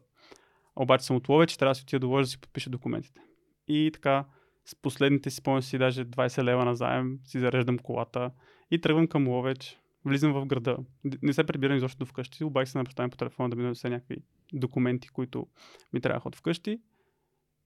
Обаче 0.76 1.05
съм 1.05 1.15
от 1.15 1.28
и 1.53 1.57
трябва 1.57 1.71
да 1.71 1.76
си 1.76 1.84
отида 1.84 1.99
до 1.99 2.07
Ловеч 2.07 2.26
да 2.26 2.30
си 2.30 2.41
подпиша 2.41 2.69
документите. 2.69 3.21
И 3.67 3.91
така, 3.93 4.26
с 4.66 4.76
последните 4.76 5.30
си 5.30 5.36
спомням 5.36 5.61
си 5.61 5.78
даже 5.78 6.05
20 6.05 6.43
лева 6.43 6.66
на 6.66 6.76
заем, 6.76 7.20
си 7.26 7.39
зареждам 7.39 7.80
колата 7.80 8.32
и 8.72 8.82
тръгвам 8.82 9.07
към 9.07 9.28
Ловеч, 9.28 9.80
влизам 10.05 10.34
в 10.34 10.45
града. 10.45 10.78
Не 11.22 11.34
се 11.34 11.43
прибирам 11.43 11.78
изобщо 11.78 11.99
до 11.99 12.05
вкъщи, 12.05 12.43
обаче 12.43 12.72
се 12.72 12.78
направям 12.78 13.09
по 13.09 13.18
телефона 13.18 13.49
да 13.49 13.55
ми 13.55 13.61
донесе 13.61 13.89
някакви 13.89 14.18
документи, 14.53 15.09
които 15.09 15.47
ми 15.93 16.01
трябваха 16.01 16.28
от 16.28 16.36
вкъщи. 16.36 16.80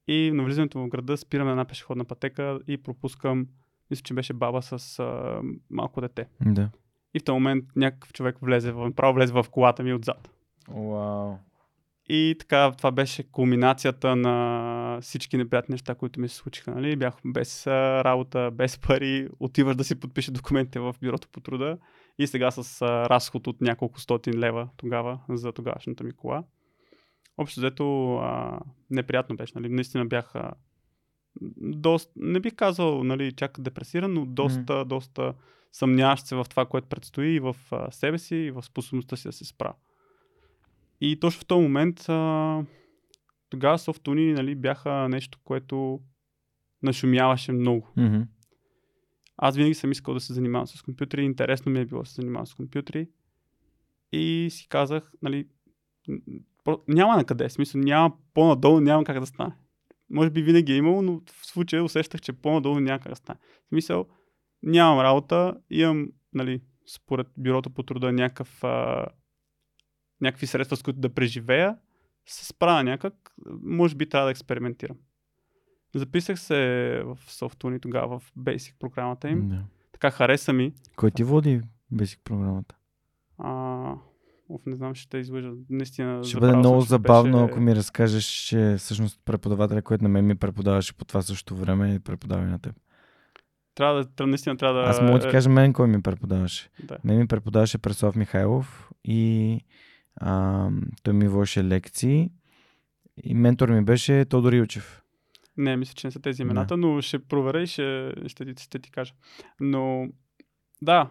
И 0.08 0.30
на 0.34 0.44
влизането 0.44 0.78
в 0.78 0.88
града 0.88 1.16
спирам 1.16 1.46
на 1.46 1.50
една 1.50 1.64
пешеходна 1.64 2.04
пътека 2.04 2.60
и 2.66 2.76
пропускам, 2.76 3.46
мисля, 3.90 4.02
че 4.02 4.14
беше 4.14 4.32
баба 4.32 4.62
с 4.62 4.98
а, 4.98 5.40
малко 5.70 6.00
дете. 6.00 6.26
Да. 6.46 6.70
И 7.14 7.20
в 7.20 7.24
този 7.24 7.34
момент 7.34 7.64
някакъв 7.76 8.12
човек 8.12 8.36
влезе, 8.42 8.72
в- 8.72 8.92
право 8.92 9.14
влезе 9.14 9.32
в 9.32 9.46
колата 9.50 9.82
ми 9.82 9.94
отзад. 9.94 10.30
Вау. 10.68 11.36
И 12.12 12.36
така, 12.38 12.72
това 12.72 12.90
беше 12.90 13.22
кулминацията 13.22 14.16
на 14.16 14.98
всички 15.02 15.36
неприятни 15.36 15.72
неща, 15.72 15.94
които 15.94 16.20
ми 16.20 16.28
се 16.28 16.36
случиха. 16.36 16.70
Нали? 16.70 16.96
Бях 16.96 17.14
без 17.24 17.66
работа, 17.66 18.50
без 18.52 18.78
пари, 18.78 19.28
отиваш 19.40 19.76
да 19.76 19.84
си 19.84 20.00
подпише 20.00 20.30
документите 20.30 20.80
в 20.80 20.94
бюрото 21.02 21.28
по 21.28 21.40
труда 21.40 21.78
и 22.18 22.26
сега 22.26 22.50
с 22.50 22.82
разход 22.82 23.46
от 23.46 23.60
няколко 23.60 24.00
стотин 24.00 24.38
лева 24.38 24.68
тогава 24.76 25.18
за 25.28 25.52
тогавашната 25.52 26.04
ми 26.04 26.12
кола. 26.12 26.44
Общо 27.38 27.60
взето 27.60 28.14
а, 28.16 28.60
неприятно 28.90 29.36
беше. 29.36 29.52
Нали? 29.56 29.68
Наистина 29.68 30.06
бях 30.06 30.34
а, 30.34 30.52
доста, 31.56 32.12
не 32.16 32.40
бих 32.40 32.54
казал 32.54 33.04
нали, 33.04 33.32
чак 33.32 33.60
депресиран, 33.60 34.12
но 34.14 34.26
доста, 34.26 34.84
доста 34.84 35.34
съмняващ 35.72 36.26
се 36.26 36.36
в 36.36 36.46
това, 36.50 36.66
което 36.66 36.88
предстои 36.88 37.34
и 37.34 37.40
в 37.40 37.56
а, 37.72 37.90
себе 37.90 38.18
си, 38.18 38.36
и 38.36 38.50
в 38.50 38.62
способността 38.62 39.16
си 39.16 39.28
да 39.28 39.32
се 39.32 39.44
справя. 39.44 39.74
И 41.00 41.20
точно 41.20 41.40
в 41.40 41.46
този 41.46 41.62
момент 41.62 42.08
а, 42.08 42.64
тогава 43.50 43.78
софтуни 43.78 44.32
нали, 44.32 44.54
бяха 44.54 45.08
нещо, 45.08 45.38
което 45.44 46.00
нашумяваше 46.82 47.52
много. 47.52 47.88
Мгм. 47.96 48.22
Аз 49.36 49.56
винаги 49.56 49.74
съм 49.74 49.92
искал 49.92 50.14
да 50.14 50.20
се 50.20 50.32
занимавам 50.32 50.66
с 50.66 50.82
компютри, 50.82 51.24
интересно 51.24 51.72
ми 51.72 51.80
е 51.80 51.84
било 51.84 52.02
да 52.02 52.08
се 52.08 52.14
занимавам 52.14 52.46
с 52.46 52.54
компютри. 52.54 53.08
И 54.12 54.48
си 54.50 54.68
казах, 54.68 55.12
нали, 55.22 55.48
няма 56.88 57.16
на 57.16 57.24
къде, 57.24 57.50
смисъл 57.50 57.80
няма 57.80 58.12
по-надолу, 58.34 58.80
няма 58.80 59.04
как 59.04 59.20
да 59.20 59.26
стане. 59.26 59.52
Може 60.10 60.30
би 60.30 60.42
винаги 60.42 60.72
е 60.72 60.76
имало, 60.76 61.02
но 61.02 61.20
в 61.26 61.46
случая 61.46 61.84
усещах, 61.84 62.20
че 62.20 62.32
по-надолу 62.32 62.80
няма 62.80 62.98
как 62.98 63.12
да 63.12 63.16
стане. 63.16 63.38
В 63.64 63.68
смисъл, 63.68 64.06
нямам 64.62 65.00
работа, 65.00 65.54
имам, 65.70 66.08
нали, 66.34 66.60
според 66.94 67.26
бюрото 67.36 67.70
по 67.70 67.82
труда 67.82 68.12
някакъв, 68.12 68.64
а, 68.64 69.06
някакви 70.20 70.46
средства, 70.46 70.76
с 70.76 70.82
които 70.82 71.00
да 71.00 71.08
преживея, 71.08 71.76
се 72.26 72.46
справя 72.46 72.84
някак, 72.84 73.14
може 73.62 73.94
би 73.94 74.08
трябва 74.08 74.26
да 74.26 74.30
експериментирам. 74.30 74.96
Записах 75.94 76.40
се 76.40 76.56
в 77.04 77.18
Softuni 77.28 77.82
тогава, 77.82 78.18
в 78.18 78.32
Basic 78.38 78.74
програмата 78.78 79.28
им. 79.28 79.48
Да. 79.48 79.64
Така 79.92 80.10
хареса 80.10 80.52
ми. 80.52 80.72
Кой 80.96 81.10
ти 81.10 81.24
води 81.24 81.60
Basic 81.94 82.18
програмата? 82.24 82.74
А, 83.38 83.94
оф, 84.48 84.66
не 84.66 84.76
знам, 84.76 84.94
ще 84.94 85.08
те 85.08 85.18
излъжа. 85.18 85.50
Наистина. 85.70 86.24
Ще 86.24 86.40
бъде 86.40 86.56
много 86.56 86.80
забавно, 86.80 87.38
беше... 87.38 87.52
ако 87.52 87.60
ми 87.60 87.76
разкажеш, 87.76 88.24
че 88.24 88.74
всъщност 88.78 89.20
преподавателя, 89.24 89.82
който 89.82 90.04
на 90.04 90.08
мен 90.08 90.26
ми 90.26 90.34
преподаваше 90.34 90.96
по 90.96 91.04
това 91.04 91.22
същото 91.22 91.56
време, 91.56 91.94
е 91.94 92.00
преподава 92.00 92.42
и 92.42 92.46
на 92.46 92.58
теб. 92.58 92.74
Трябва 93.74 94.04
да, 94.04 94.26
наистина 94.26 94.56
трябва 94.56 94.80
да... 94.80 94.88
Аз 94.88 95.00
мога 95.00 95.18
да 95.18 95.20
ти 95.20 95.30
кажа 95.30 95.50
мен 95.50 95.72
кой 95.72 95.88
ми 95.88 96.02
преподаваше. 96.02 96.70
Да. 96.84 96.98
Мен 97.04 97.18
ми 97.18 97.26
преподаваше 97.26 97.78
Преслав 97.78 98.16
Михайлов 98.16 98.90
и 99.04 99.60
а, 100.16 100.68
той 101.02 101.14
ми 101.14 101.28
водеше 101.28 101.64
лекции. 101.64 102.30
И 103.24 103.34
ментор 103.34 103.68
ми 103.68 103.84
беше 103.84 104.24
Тодор 104.24 104.52
Илчев. 104.52 105.02
Не, 105.56 105.76
мисля, 105.76 105.94
че 105.94 106.06
не 106.06 106.10
са 106.10 106.20
тези 106.20 106.42
имената, 106.42 106.76
но 106.76 107.00
ще 107.00 107.18
проверя 107.18 107.62
и 107.62 107.66
ще, 107.66 108.12
ще, 108.26 108.54
ти, 108.54 108.62
ще 108.62 108.78
ти 108.78 108.90
кажа. 108.90 109.14
Но 109.60 110.08
да, 110.82 111.10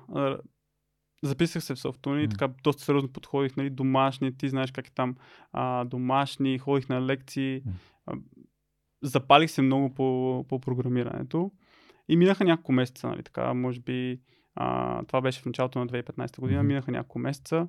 записах 1.24 1.64
се 1.64 1.76
в 1.76 1.80
Софтуни 1.80 2.24
и 2.24 2.28
така 2.28 2.50
доста 2.64 2.84
сериозно 2.84 3.10
подходих, 3.10 3.58
нали, 3.58 3.70
домашни, 3.70 4.38
ти 4.38 4.50
знаеш 4.50 4.72
как 4.72 4.88
е 4.88 4.92
там, 4.92 5.16
а, 5.52 5.86
домашни, 5.86 6.60
ходих 6.60 6.90
на 6.90 7.06
лекции, 7.06 7.62
М. 7.66 7.72
а, 8.06 8.16
запалих 9.02 9.52
се 9.52 9.62
много 9.62 9.94
по, 9.94 10.46
по 10.50 10.60
програмирането 10.60 11.52
И 12.08 12.18
минаха 12.18 12.44
няколко 12.44 12.72
месеца, 12.72 13.08
нали, 13.08 13.24
така, 13.24 13.54
може 13.54 13.80
би, 13.80 14.20
а, 14.56 15.04
това 15.04 15.22
беше 15.22 15.42
в 15.42 15.46
началото 15.46 15.80
на 15.80 15.88
2015 15.88 16.40
година, 16.40 16.60
Мгм. 16.60 16.68
минаха 16.68 16.92
няколко 16.92 17.20
месеца. 17.20 17.68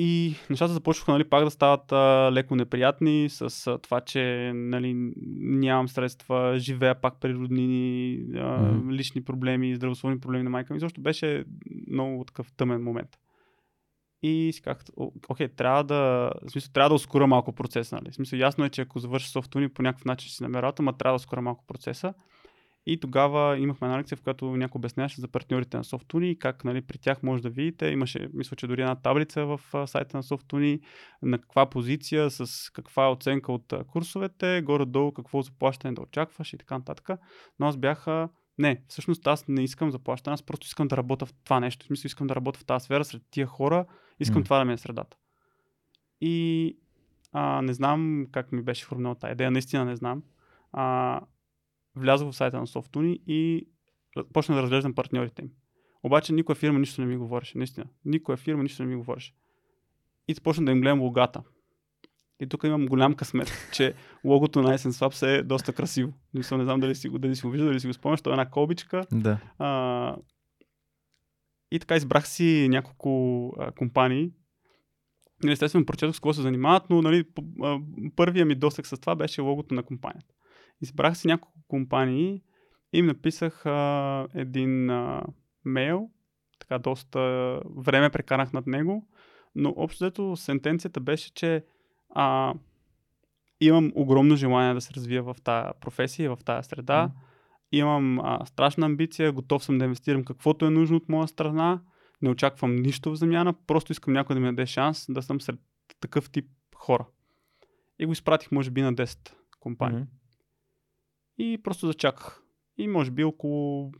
И 0.00 0.34
нещата 0.50 0.72
започнаха 0.72 1.12
нали, 1.12 1.24
пак 1.24 1.44
да 1.44 1.50
стават 1.50 1.92
а, 1.92 2.30
леко 2.32 2.56
неприятни 2.56 3.28
с 3.28 3.66
а, 3.66 3.78
това, 3.78 4.00
че 4.00 4.52
нали, 4.54 5.12
нямам 5.40 5.88
средства, 5.88 6.58
живея 6.58 7.00
пак 7.00 7.20
при 7.20 7.34
роднини, 7.34 8.18
а, 8.36 8.58
Мгм. 8.58 8.90
лични 8.90 9.24
проблеми, 9.24 9.74
здравословни 9.74 10.20
проблеми 10.20 10.44
на 10.44 10.50
майка 10.50 10.74
ми. 10.74 10.80
Защото 10.80 11.00
беше 11.00 11.44
много 11.90 12.24
такъв 12.24 12.52
тъмен 12.52 12.82
момент. 12.82 13.18
И 14.22 14.52
си 14.52 14.62
«О, 14.96 15.10
окей, 15.28 15.48
трябва 15.48 15.84
да, 15.84 16.32
в 16.46 16.50
смисъл, 16.50 16.72
трябва 16.72 16.88
да 16.88 16.94
ускоря 16.94 17.26
малко 17.26 17.52
процеса. 17.52 17.94
Нали? 17.96 18.10
В 18.10 18.14
смисъл, 18.14 18.38
ясно 18.38 18.64
е, 18.64 18.70
че 18.70 18.80
ако 18.80 18.98
завърша 18.98 19.28
софтуни, 19.28 19.68
по 19.68 19.82
някакъв 19.82 20.04
начин 20.04 20.28
ще 20.28 20.36
си 20.36 20.42
намеря 20.42 20.62
работа, 20.62 20.82
ма 20.82 20.92
трябва 20.92 21.12
да 21.12 21.16
ускоря 21.16 21.42
малко 21.42 21.64
процеса. 21.66 22.14
И 22.86 23.00
тогава 23.00 23.58
имахме 23.58 23.86
една 23.86 23.98
лекция, 23.98 24.18
в 24.18 24.22
която 24.22 24.56
някой 24.56 24.78
обясняваше 24.78 25.20
за 25.20 25.28
партньорите 25.28 25.76
на 25.76 25.84
Softuni 25.84 26.38
как 26.38 26.64
нали, 26.64 26.80
при 26.80 26.98
тях 26.98 27.22
може 27.22 27.42
да 27.42 27.50
видите. 27.50 27.86
Имаше, 27.86 28.28
мисля, 28.34 28.56
че 28.56 28.66
дори 28.66 28.80
една 28.80 28.94
таблица 28.94 29.46
в 29.46 29.60
сайта 29.86 30.16
на 30.16 30.22
Softuni, 30.22 30.80
на 31.22 31.38
каква 31.38 31.70
позиция, 31.70 32.30
с 32.30 32.70
каква 32.72 33.12
оценка 33.12 33.52
от 33.52 33.72
курсовете, 33.86 34.62
горе-долу 34.64 35.12
какво 35.12 35.42
заплащане 35.42 35.94
да 35.94 36.02
очакваш 36.02 36.52
и 36.52 36.58
така 36.58 36.78
нататък. 36.78 37.10
Но 37.58 37.66
аз 37.66 37.76
бях 37.76 38.06
не, 38.58 38.82
всъщност 38.88 39.26
аз 39.26 39.48
не 39.48 39.62
искам 39.62 39.90
заплащане, 39.90 40.34
аз 40.34 40.42
просто 40.42 40.66
искам 40.66 40.88
да 40.88 40.96
работя 40.96 41.26
в 41.26 41.32
това 41.44 41.60
нещо. 41.60 41.84
В 41.84 41.86
смисъл 41.86 42.06
искам 42.06 42.26
да 42.26 42.36
работя 42.36 42.58
в 42.58 42.64
тази 42.64 42.84
сфера 42.84 43.04
сред 43.04 43.22
тия 43.30 43.46
хора, 43.46 43.86
искам 44.20 44.40
М. 44.40 44.44
това 44.44 44.58
да 44.58 44.64
ми 44.64 44.72
е 44.72 44.78
средата. 44.78 45.16
И 46.20 46.76
а, 47.32 47.62
не 47.62 47.72
знам 47.72 48.26
как 48.32 48.52
ми 48.52 48.62
беше 48.62 48.86
формирала 48.86 49.14
тази 49.14 49.32
идея, 49.32 49.50
наистина 49.50 49.84
не 49.84 49.96
знам. 49.96 50.22
А, 50.72 51.20
влязох 51.98 52.30
в 52.30 52.36
сайта 52.36 52.58
на 52.58 52.66
Softuni 52.66 53.18
и 53.26 53.68
почнах 54.32 54.56
да 54.56 54.62
разглеждам 54.62 54.94
партньорите 54.94 55.42
им. 55.42 55.50
Обаче 56.02 56.32
никоя 56.32 56.56
фирма 56.56 56.78
нищо 56.78 57.00
не 57.00 57.06
ми 57.06 57.16
говореше, 57.16 57.58
наистина. 57.58 57.86
Никоя 58.04 58.36
фирма 58.36 58.62
нищо 58.62 58.82
не 58.82 58.88
ми 58.88 58.96
говореше. 58.96 59.34
И 60.28 60.34
започнах 60.34 60.64
да 60.64 60.72
им 60.72 60.80
гледам 60.80 61.00
логата. 61.00 61.42
И 62.40 62.46
тук 62.46 62.64
имам 62.64 62.86
голям 62.86 63.14
късмет, 63.14 63.52
че 63.72 63.94
логото 64.24 64.62
на 64.62 64.78
Essence 64.78 65.26
е 65.26 65.42
доста 65.42 65.72
красиво. 65.72 66.12
Мисля, 66.34 66.58
не 66.58 66.64
знам 66.64 66.80
дали 66.80 66.94
си 66.94 67.08
го, 67.08 67.18
дали 67.18 67.36
си 67.36 67.46
го 67.46 67.50
виждал, 67.50 67.68
дали 67.68 67.80
си 67.80 67.86
го 67.86 67.92
спомняш. 67.92 68.20
Това 68.20 68.32
е 68.32 68.40
една 68.40 68.50
колбичка. 68.50 69.06
Да. 69.12 69.38
А, 69.58 70.16
и 71.70 71.78
така 71.78 71.96
избрах 71.96 72.28
си 72.28 72.66
няколко 72.70 73.52
а, 73.58 73.72
компании. 73.72 74.32
Нали, 75.42 75.52
Естествено, 75.52 75.86
прочетох 75.86 76.14
с 76.14 76.18
какво 76.18 76.32
се 76.32 76.42
занимават, 76.42 76.90
но 76.90 77.02
нали, 77.02 77.24
първия 78.16 78.46
ми 78.46 78.54
досек 78.54 78.86
с 78.86 79.00
това 79.00 79.16
беше 79.16 79.40
логото 79.40 79.74
на 79.74 79.82
компанията. 79.82 80.34
Избрах 80.80 81.18
си 81.18 81.26
няколко 81.26 81.57
компании 81.68 82.42
им 82.92 83.06
написах 83.06 83.66
а, 83.66 84.26
един 84.34 84.90
а, 84.90 85.22
мейл. 85.64 86.10
Така 86.58 86.78
доста 86.78 87.20
време 87.76 88.10
прекарах 88.10 88.52
над 88.52 88.66
него. 88.66 89.08
Но 89.54 89.74
общо 89.76 90.04
взето 90.04 90.36
сентенцията 90.36 91.00
беше, 91.00 91.34
че 91.34 91.64
а, 92.10 92.54
имам 93.60 93.92
огромно 93.94 94.36
желание 94.36 94.74
да 94.74 94.80
се 94.80 94.94
развия 94.94 95.22
в 95.22 95.36
тази 95.44 95.68
професия, 95.80 96.36
в 96.36 96.44
тази 96.44 96.68
среда. 96.68 97.02
Мгм. 97.02 97.12
Имам 97.72 98.20
а, 98.20 98.46
страшна 98.46 98.86
амбиция, 98.86 99.32
готов 99.32 99.64
съм 99.64 99.78
да 99.78 99.84
инвестирам 99.84 100.24
каквото 100.24 100.66
е 100.66 100.70
нужно 100.70 100.96
от 100.96 101.08
моя 101.08 101.28
страна. 101.28 101.80
Не 102.22 102.30
очаквам 102.30 102.76
нищо 102.76 103.10
в 103.10 103.16
замяна, 103.16 103.54
просто 103.66 103.92
искам 103.92 104.12
някой 104.12 104.34
да 104.34 104.40
ми 104.40 104.46
даде 104.46 104.66
шанс 104.66 105.06
да 105.08 105.22
съм 105.22 105.40
сред 105.40 105.60
такъв 106.00 106.30
тип 106.30 106.46
хора. 106.74 107.06
И 107.98 108.06
го 108.06 108.12
изпратих, 108.12 108.52
може 108.52 108.70
би, 108.70 108.82
на 108.82 108.94
10 108.94 109.32
компании. 109.60 110.00
Мгм. 110.00 110.08
И 111.38 111.58
просто 111.62 111.86
зачаках. 111.86 112.42
И 112.78 112.88
може 112.88 113.10
би 113.10 113.24
около 113.24 113.92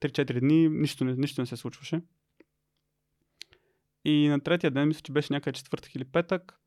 3-4 0.00 0.40
дни 0.40 0.68
нищо 0.68 1.04
не, 1.04 1.14
нищо 1.14 1.40
не 1.42 1.46
се 1.46 1.56
случваше. 1.56 2.02
И 4.04 4.28
на 4.28 4.40
третия 4.40 4.70
ден, 4.70 4.88
мисля, 4.88 5.00
че 5.00 5.12
беше 5.12 5.32
някъде 5.32 5.56
четвъртък 5.56 5.94
или 5.94 6.04
петък, 6.04 6.58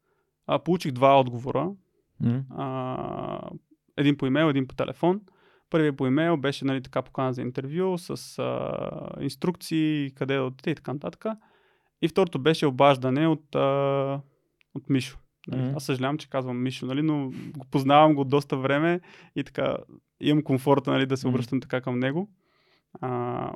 а, 0.48 0.60
получих 0.60 0.92
два 0.92 1.20
отговора. 1.20 1.72
Мгм. 2.20 2.40
А, 2.50 3.50
един 3.98 4.18
по 4.18 4.26
имейл, 4.26 4.46
един 4.46 4.68
по 4.68 4.76
телефон. 4.76 5.22
Първият 5.70 5.98
по 5.98 6.08
имейл 6.08 6.38
беше 6.38 6.66
нали, 6.66 6.82
така 6.82 7.02
покана 7.02 7.34
за 7.34 7.42
интервю 7.42 7.98
с 7.98 8.40
а, 8.40 9.24
инструкции, 9.24 10.12
къде 10.16 10.36
да 10.36 10.44
отиде 10.44 10.72
и 10.72 10.76
така 10.76 10.94
нататък. 10.94 11.26
И 12.02 12.08
второто 12.08 12.40
беше 12.40 12.66
обаждане 12.66 13.28
от, 13.28 13.56
а, 13.56 14.22
от 14.76 14.90
Мишо. 14.90 15.18
Нали, 15.48 15.62
Мгм. 15.62 15.76
Аз 15.76 15.84
съжалявам, 15.84 16.18
че 16.18 16.30
казвам 16.30 16.64
Мишо, 16.64 16.86
нали, 16.86 17.02
но 17.02 17.32
го 17.58 17.66
познавам 17.72 18.16
го 18.16 18.24
доста 18.24 18.58
време 18.58 19.02
и 19.36 19.44
така 19.44 19.78
имам 20.20 20.44
комфорта 20.44 20.92
нали, 20.92 21.06
да 21.06 21.18
се 21.18 21.28
обръщам 21.28 21.62
така 21.62 21.82
към 21.82 22.00
него. 22.00 22.30
А, 23.02 23.52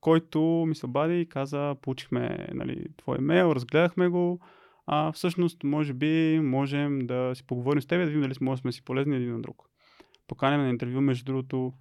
който 0.00 0.40
ми 0.68 0.74
се 0.74 0.86
обади 0.86 1.20
и 1.20 1.28
каза, 1.28 1.76
получихме 1.82 2.48
нали, 2.54 2.86
твой 2.96 3.18
имейл, 3.18 3.52
разгледахме 3.54 4.08
го, 4.08 4.40
а 4.86 5.12
всъщност 5.12 5.64
може 5.64 5.92
би 5.92 6.40
можем 6.42 7.06
да 7.06 7.32
си 7.34 7.46
поговорим 7.46 7.82
с 7.82 7.86
теб, 7.86 7.98
да 7.98 8.06
видим 8.06 8.20
дали 8.20 8.34
можем 8.40 8.54
да 8.54 8.60
сме 8.60 8.72
си 8.72 8.84
полезни 8.84 9.16
един 9.16 9.32
на 9.32 9.42
друг. 9.42 9.62
Поканяме 10.26 10.62
на 10.62 10.70
интервю, 10.70 11.00
между 11.00 11.24
другото, 11.24 11.72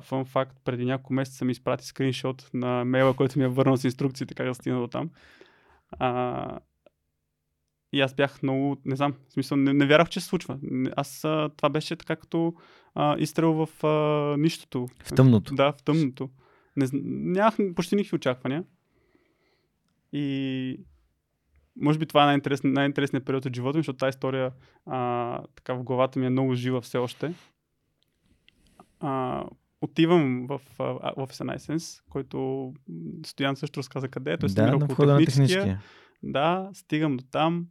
фън 0.00 0.24
факт, 0.24 0.58
преди 0.64 0.84
няколко 0.84 1.12
месеца 1.12 1.44
ми 1.44 1.52
изпрати 1.52 1.86
скриншот 1.86 2.50
на 2.54 2.84
мейла, 2.84 3.14
който 3.14 3.38
ми 3.38 3.44
е 3.44 3.48
върнал 3.48 3.76
с 3.76 3.84
инструкциите 3.84 4.34
как 4.34 4.46
да 4.46 4.54
стигна 4.54 4.80
до 4.80 4.86
там. 4.86 5.10
А, 5.90 6.58
и 7.92 8.00
аз 8.00 8.14
бях 8.14 8.42
много, 8.42 8.76
не 8.84 8.96
знам, 8.96 9.14
в 9.28 9.32
смисъл, 9.32 9.56
не, 9.56 9.72
не 9.72 9.86
вярвах, 9.86 10.08
че 10.08 10.20
се 10.20 10.26
случва. 10.26 10.58
Аз 10.96 11.24
а, 11.24 11.50
това 11.56 11.68
беше 11.68 11.96
така 11.96 12.16
като 12.16 12.54
а, 12.94 13.18
изстрел 13.18 13.66
в 13.66 13.84
а, 13.84 14.36
нищото. 14.36 14.88
В 15.04 15.14
тъмното. 15.14 15.54
Да, 15.54 15.72
в 15.72 15.82
тъмното. 15.82 16.30
Не, 16.76 16.86
нямах 16.92 17.56
почти 17.74 17.96
никакви 17.96 18.16
очаквания. 18.16 18.64
И 20.12 20.80
може 21.76 21.98
би 21.98 22.06
това 22.06 22.22
е 22.22 22.26
най-интересният, 22.26 22.74
най-интересният 22.74 23.26
период 23.26 23.44
от 23.44 23.56
живота 23.56 23.78
ми, 23.78 23.80
защото 23.80 23.96
тази 23.96 24.10
история 24.10 24.52
а, 24.86 25.42
така 25.56 25.74
в 25.74 25.82
главата 25.82 26.18
ми 26.18 26.26
е 26.26 26.30
много 26.30 26.54
жива 26.54 26.80
все 26.80 26.98
още. 26.98 27.34
А, 29.00 29.44
отивам 29.80 30.46
в, 30.46 30.60
в 30.78 31.28
на 31.40 31.58
Essence, 31.58 32.02
който 32.10 32.72
Стоян 33.26 33.56
също 33.56 33.80
разказа 33.80 34.08
къде 34.08 34.32
е. 34.32 34.38
Той 34.38 34.48
Да, 34.48 34.76
на 34.76 34.86
входа 34.86 35.12
на 35.12 35.24
техническия. 35.24 35.82
Да, 36.22 36.70
стигам 36.74 37.16
до 37.16 37.24
там. 37.24 37.66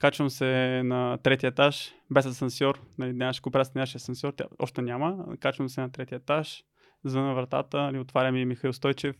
Качвам 0.00 0.30
се 0.30 0.82
на 0.84 1.18
третия 1.22 1.48
етаж, 1.48 1.94
без 2.10 2.26
асансьор. 2.26 2.80
Нали, 2.98 3.12
нямаше 3.12 3.42
кооперация, 3.42 3.72
нямаше 3.74 3.96
асансьор, 3.96 4.32
тя 4.32 4.44
още 4.58 4.82
няма. 4.82 5.36
Качвам 5.40 5.68
се 5.68 5.80
на 5.80 5.92
третия 5.92 6.16
етаж, 6.16 6.64
звъна 7.04 7.34
вратата, 7.34 7.82
нали, 7.82 7.98
отваря 7.98 8.32
ми 8.32 8.44
Михаил 8.44 8.72
Стойчев, 8.72 9.16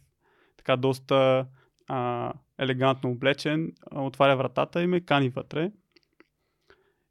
така 0.56 0.76
доста 0.76 1.46
а, 1.88 2.32
елегантно 2.58 3.10
облечен, 3.10 3.72
отваря 3.90 4.36
вратата 4.36 4.82
и 4.82 4.86
ме 4.86 5.00
кани 5.00 5.28
вътре. 5.28 5.72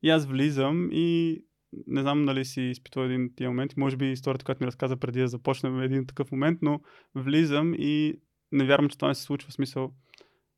И 0.04 0.10
аз 0.10 0.26
влизам 0.26 0.90
и 0.92 1.40
не 1.88 2.02
знам 2.02 2.26
дали 2.26 2.46
си 2.46 2.62
изпитвал 2.62 3.04
един 3.04 3.36
тия 3.36 3.50
моменти, 3.50 3.80
може 3.80 3.98
би 3.98 4.12
историята, 4.12 4.46
която 4.46 4.64
ми 4.64 4.68
разказа 4.68 4.98
преди 4.98 5.20
да 5.20 5.28
започнем 5.28 5.82
е 5.82 5.86
един 5.86 6.06
такъв 6.06 6.32
момент, 6.32 6.60
но 6.62 6.80
влизам 7.16 7.74
и 7.74 8.20
не 8.52 8.66
вярвам, 8.66 8.90
че 8.90 8.98
това 8.98 9.08
не 9.08 9.16
се 9.16 9.24
случва. 9.24 9.50
В 9.50 9.54
смисъл, 9.54 9.92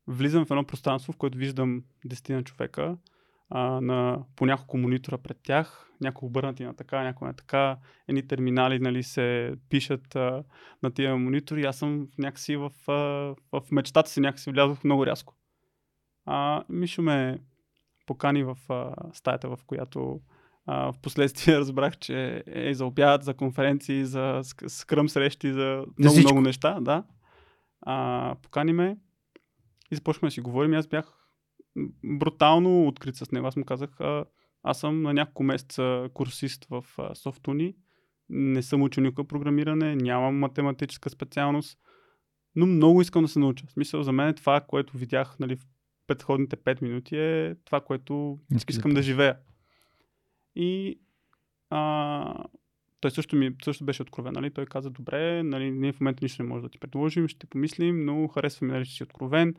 влизам 0.06 0.46
в 0.46 0.50
едно 0.50 0.64
пространство, 0.64 1.12
в 1.12 1.16
което 1.16 1.38
виждам 1.38 1.82
десетина 2.04 2.44
човека, 2.44 2.96
а, 3.50 3.80
на, 3.80 4.24
по 4.36 4.46
няколко 4.46 4.78
монитора 4.78 5.18
пред 5.18 5.38
тях, 5.42 5.90
някои 6.00 6.26
обърнати 6.26 6.64
на 6.64 6.74
така, 6.74 7.02
някои 7.02 7.28
на 7.28 7.34
така, 7.34 7.76
едни 8.08 8.26
терминали 8.26 8.78
нали, 8.78 9.02
се 9.02 9.54
пишат 9.68 10.16
а, 10.16 10.44
на 10.82 10.90
тия 10.90 11.16
монитори. 11.16 11.64
Аз 11.64 11.76
съм 11.76 12.08
някакси 12.18 12.56
в, 12.56 12.70
а, 12.88 12.92
в 13.52 13.62
мечтата 13.70 14.10
си 14.10 14.20
някакси 14.20 14.50
влязох 14.50 14.84
много 14.84 15.06
рязко. 15.06 15.34
А, 16.26 16.64
Мишо 16.68 17.02
ме 17.02 17.38
покани 18.06 18.44
в 18.44 18.56
а, 18.68 18.94
стаята, 19.12 19.48
в 19.48 19.58
която 19.66 20.20
а, 20.66 20.92
в 20.92 20.98
последствие 21.02 21.56
разбрах, 21.58 21.98
че 21.98 22.42
е 22.46 22.74
за 22.74 22.86
обяд, 22.86 23.24
за 23.24 23.34
конференции, 23.34 24.04
за 24.04 24.40
ск- 24.42 24.68
скръм 24.68 25.08
срещи, 25.08 25.52
за 25.52 25.84
много, 25.98 26.14
всичко. 26.14 26.32
много 26.32 26.40
неща. 26.40 26.78
Да. 26.80 27.04
А, 27.80 28.34
покани 28.42 28.72
ме 28.72 28.96
и 29.92 29.96
започваме 29.96 30.28
да 30.28 30.32
си 30.32 30.40
говорим. 30.40 30.72
И 30.72 30.76
аз 30.76 30.86
бях 30.86 31.12
брутално 32.04 32.86
открит 32.86 33.16
с 33.16 33.32
него. 33.32 33.46
Аз 33.46 33.56
му 33.56 33.64
казах, 33.64 34.00
а, 34.00 34.24
аз 34.62 34.80
съм 34.80 35.02
на 35.02 35.14
няколко 35.14 35.42
месеца 35.42 36.08
курсист 36.14 36.64
в 36.70 36.84
а, 36.98 37.14
Softuni. 37.14 37.74
Не 38.28 38.62
съм 38.62 38.82
учил 38.82 39.02
никакво 39.02 39.24
програмиране, 39.24 39.96
нямам 39.96 40.38
математическа 40.38 41.10
специалност, 41.10 41.78
но 42.56 42.66
много 42.66 43.00
искам 43.00 43.22
да 43.22 43.28
се 43.28 43.38
науча. 43.38 43.66
В 43.66 43.72
смисъл, 43.72 44.02
за 44.02 44.12
мен 44.12 44.28
е 44.28 44.34
това, 44.34 44.60
което 44.60 44.96
видях 44.96 45.36
нали, 45.40 45.56
в 45.56 45.66
предходните 46.06 46.56
5 46.56 46.82
минути 46.82 47.16
е 47.16 47.54
това, 47.64 47.80
което 47.80 48.38
искам 48.68 48.94
да 48.94 49.02
живея. 49.02 49.36
И 50.54 51.00
а, 51.70 52.44
той 53.00 53.10
също, 53.10 53.36
ми, 53.36 53.56
също 53.64 53.84
беше 53.84 54.02
откровен. 54.02 54.32
Нали? 54.32 54.50
Той 54.50 54.66
каза, 54.66 54.90
добре, 54.90 55.42
нали, 55.42 55.70
ние 55.70 55.92
в 55.92 56.00
момента 56.00 56.24
нищо 56.24 56.42
не 56.42 56.48
можем 56.48 56.62
да 56.62 56.68
ти 56.68 56.78
предложим, 56.78 57.28
ще 57.28 57.46
помислим, 57.46 58.04
но 58.04 58.28
харесваме, 58.28 58.72
нали, 58.72 58.86
че 58.86 58.92
си 58.92 59.02
откровен. 59.02 59.54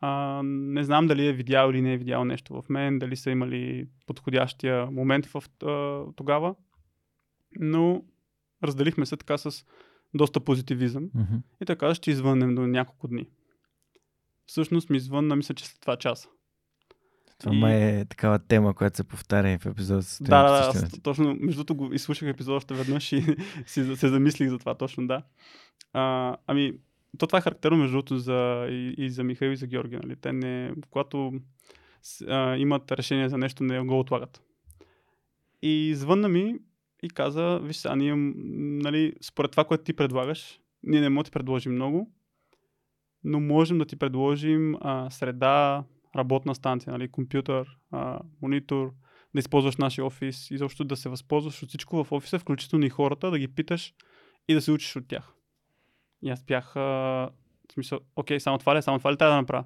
А, 0.00 0.40
не 0.44 0.84
знам 0.84 1.06
дали 1.06 1.26
е 1.26 1.32
видял 1.32 1.70
или 1.70 1.82
не 1.82 1.92
е 1.92 1.98
видял 1.98 2.24
нещо 2.24 2.62
в 2.62 2.68
мен, 2.68 2.98
дали 2.98 3.16
са 3.16 3.30
имали 3.30 3.88
подходящия 4.06 4.86
момент 4.86 5.26
в, 5.26 5.42
а, 5.66 6.04
тогава. 6.16 6.54
Но 7.60 8.02
разделихме 8.64 9.06
се 9.06 9.16
така 9.16 9.38
с 9.38 9.64
доста 10.14 10.40
позитивизъм. 10.40 11.10
Мгм. 11.14 11.36
И 11.62 11.64
така 11.64 11.94
ще 11.94 12.10
извъннем 12.10 12.54
до 12.54 12.66
няколко 12.66 13.08
дни. 13.08 13.28
Всъщност 14.46 14.90
ми 14.90 14.96
извънна, 14.96 15.36
мисля, 15.36 15.54
че 15.54 15.66
след 15.66 15.78
2 15.80 15.98
часа. 15.98 16.28
Това 17.38 17.70
И- 17.70 18.00
е 18.00 18.04
такава 18.04 18.38
тема, 18.38 18.74
която 18.74 18.96
се 18.96 19.04
повтаря 19.04 19.50
и 19.50 19.58
в 19.58 19.66
епизод 19.66 20.04
с 20.04 20.22
Да, 20.22 20.42
да, 20.42 20.50
да, 20.52 20.78
аз 20.78 21.00
точно, 21.02 21.36
между 21.40 21.64
другото 21.64 21.74
го 21.74 21.94
изслушах 21.94 22.28
епизод 22.28 22.56
още 22.56 22.74
веднъж 22.74 23.12
и 23.12 23.36
си, 23.66 23.96
се 23.96 24.08
замислих 24.08 24.48
за 24.48 24.58
това, 24.58 24.74
точно 24.74 25.06
да. 25.06 25.22
А, 25.92 26.36
ами, 26.46 26.72
то 27.18 27.26
това 27.26 27.38
е 27.38 27.42
характерно 27.42 27.76
между 27.76 27.92
другото 27.92 28.18
за, 28.18 28.66
и, 28.70 28.94
и 28.98 29.10
за 29.10 29.24
Михаил 29.24 29.50
и 29.50 29.56
за 29.56 29.66
Георги, 29.66 29.96
нали? 29.96 30.16
Те 30.16 30.32
не, 30.32 30.72
когато 30.90 31.32
а, 32.28 32.56
имат 32.56 32.92
решение 32.92 33.28
за 33.28 33.38
нещо, 33.38 33.64
не 33.64 33.80
го 33.80 33.98
отлагат. 34.00 34.42
И 35.62 35.94
звънна 35.94 36.28
ми 36.28 36.54
и 37.02 37.08
каза, 37.08 37.60
виж 37.62 37.76
сега, 37.76 37.96
ние, 37.96 38.14
нали, 38.84 39.12
според 39.22 39.50
това, 39.50 39.64
което 39.64 39.84
ти 39.84 39.92
предлагаш, 39.92 40.60
ние 40.82 41.00
не 41.00 41.08
можем 41.08 41.22
да 41.22 41.24
ти 41.24 41.30
предложим 41.30 41.72
много, 41.72 42.12
но 43.24 43.40
можем 43.40 43.78
да 43.78 43.86
ти 43.86 43.96
предложим 43.96 44.74
а, 44.80 45.10
среда, 45.10 45.84
работна 46.16 46.54
станция, 46.54 46.92
нали, 46.92 47.08
компютър, 47.08 47.78
а, 47.90 48.20
монитор, 48.42 48.92
да 49.34 49.38
използваш 49.38 49.76
нашия 49.76 50.04
офис 50.04 50.50
и 50.50 50.58
защо 50.58 50.84
да 50.84 50.96
се 50.96 51.08
възползваш 51.08 51.62
от 51.62 51.68
всичко 51.68 52.04
в 52.04 52.12
офиса, 52.12 52.38
включително 52.38 52.86
и 52.86 52.88
хората, 52.90 53.30
да 53.30 53.38
ги 53.38 53.48
питаш 53.48 53.94
и 54.48 54.54
да 54.54 54.60
се 54.60 54.72
учиш 54.72 54.96
от 54.96 55.08
тях. 55.08 55.37
И 56.22 56.30
аз 56.30 56.42
бях, 56.44 56.76
а, 56.76 56.80
в 56.80 57.72
смисъл, 57.72 58.00
окей, 58.16 58.40
само 58.40 58.58
това 58.58 58.74
ли, 58.74 58.78
е? 58.78 58.82
само 58.82 58.98
това 58.98 59.12
ли 59.12 59.16
трябва 59.16 59.34
да 59.34 59.40
направя? 59.40 59.64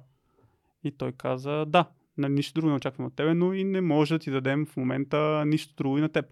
И 0.83 0.91
той 0.91 1.11
каза, 1.11 1.65
да, 1.67 1.85
нищо 2.17 2.53
друго 2.53 2.69
не 2.69 2.75
очаквам 2.75 3.07
от 3.07 3.15
тебе, 3.15 3.33
но 3.33 3.53
и 3.53 3.63
не 3.63 3.81
може 3.81 4.15
да 4.15 4.19
ти 4.19 4.31
дадем 4.31 4.65
в 4.65 4.77
момента 4.77 5.43
нищо 5.45 5.75
друго 5.75 5.97
и 5.97 6.01
на 6.01 6.09
теб. 6.09 6.25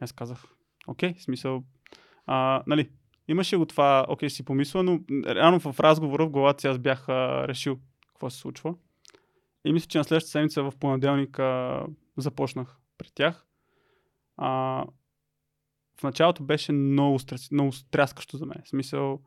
Аз 0.00 0.12
казах, 0.12 0.44
окей, 0.86 1.14
в 1.14 1.22
смисъл, 1.22 1.64
а, 2.26 2.62
нали, 2.66 2.90
имаше 3.28 3.56
го 3.56 3.66
това, 3.66 4.06
окей, 4.08 4.30
си 4.30 4.44
помисля, 4.44 4.82
но 4.82 5.00
реално 5.26 5.60
в 5.60 5.80
разговора 5.80 6.26
в 6.26 6.30
главата 6.30 6.60
си 6.60 6.66
аз 6.66 6.78
бях 6.78 7.08
а, 7.08 7.48
решил 7.48 7.78
какво 8.08 8.30
се 8.30 8.38
случва. 8.38 8.74
И 9.64 9.72
мисля, 9.72 9.88
че 9.88 9.98
на 9.98 10.04
следващата 10.04 10.30
седмица 10.30 10.62
в 10.62 10.72
понеделник 10.80 11.40
започнах 12.16 12.78
при 12.98 13.08
тях. 13.14 13.46
А, 14.36 14.84
в 16.00 16.02
началото 16.02 16.42
беше 16.42 16.72
много, 16.72 17.18
стрес, 17.18 17.50
много 17.50 17.72
стряскащо 17.72 18.36
за 18.36 18.46
мен. 18.46 18.62
В 18.64 18.68
смисъл, 18.68 19.20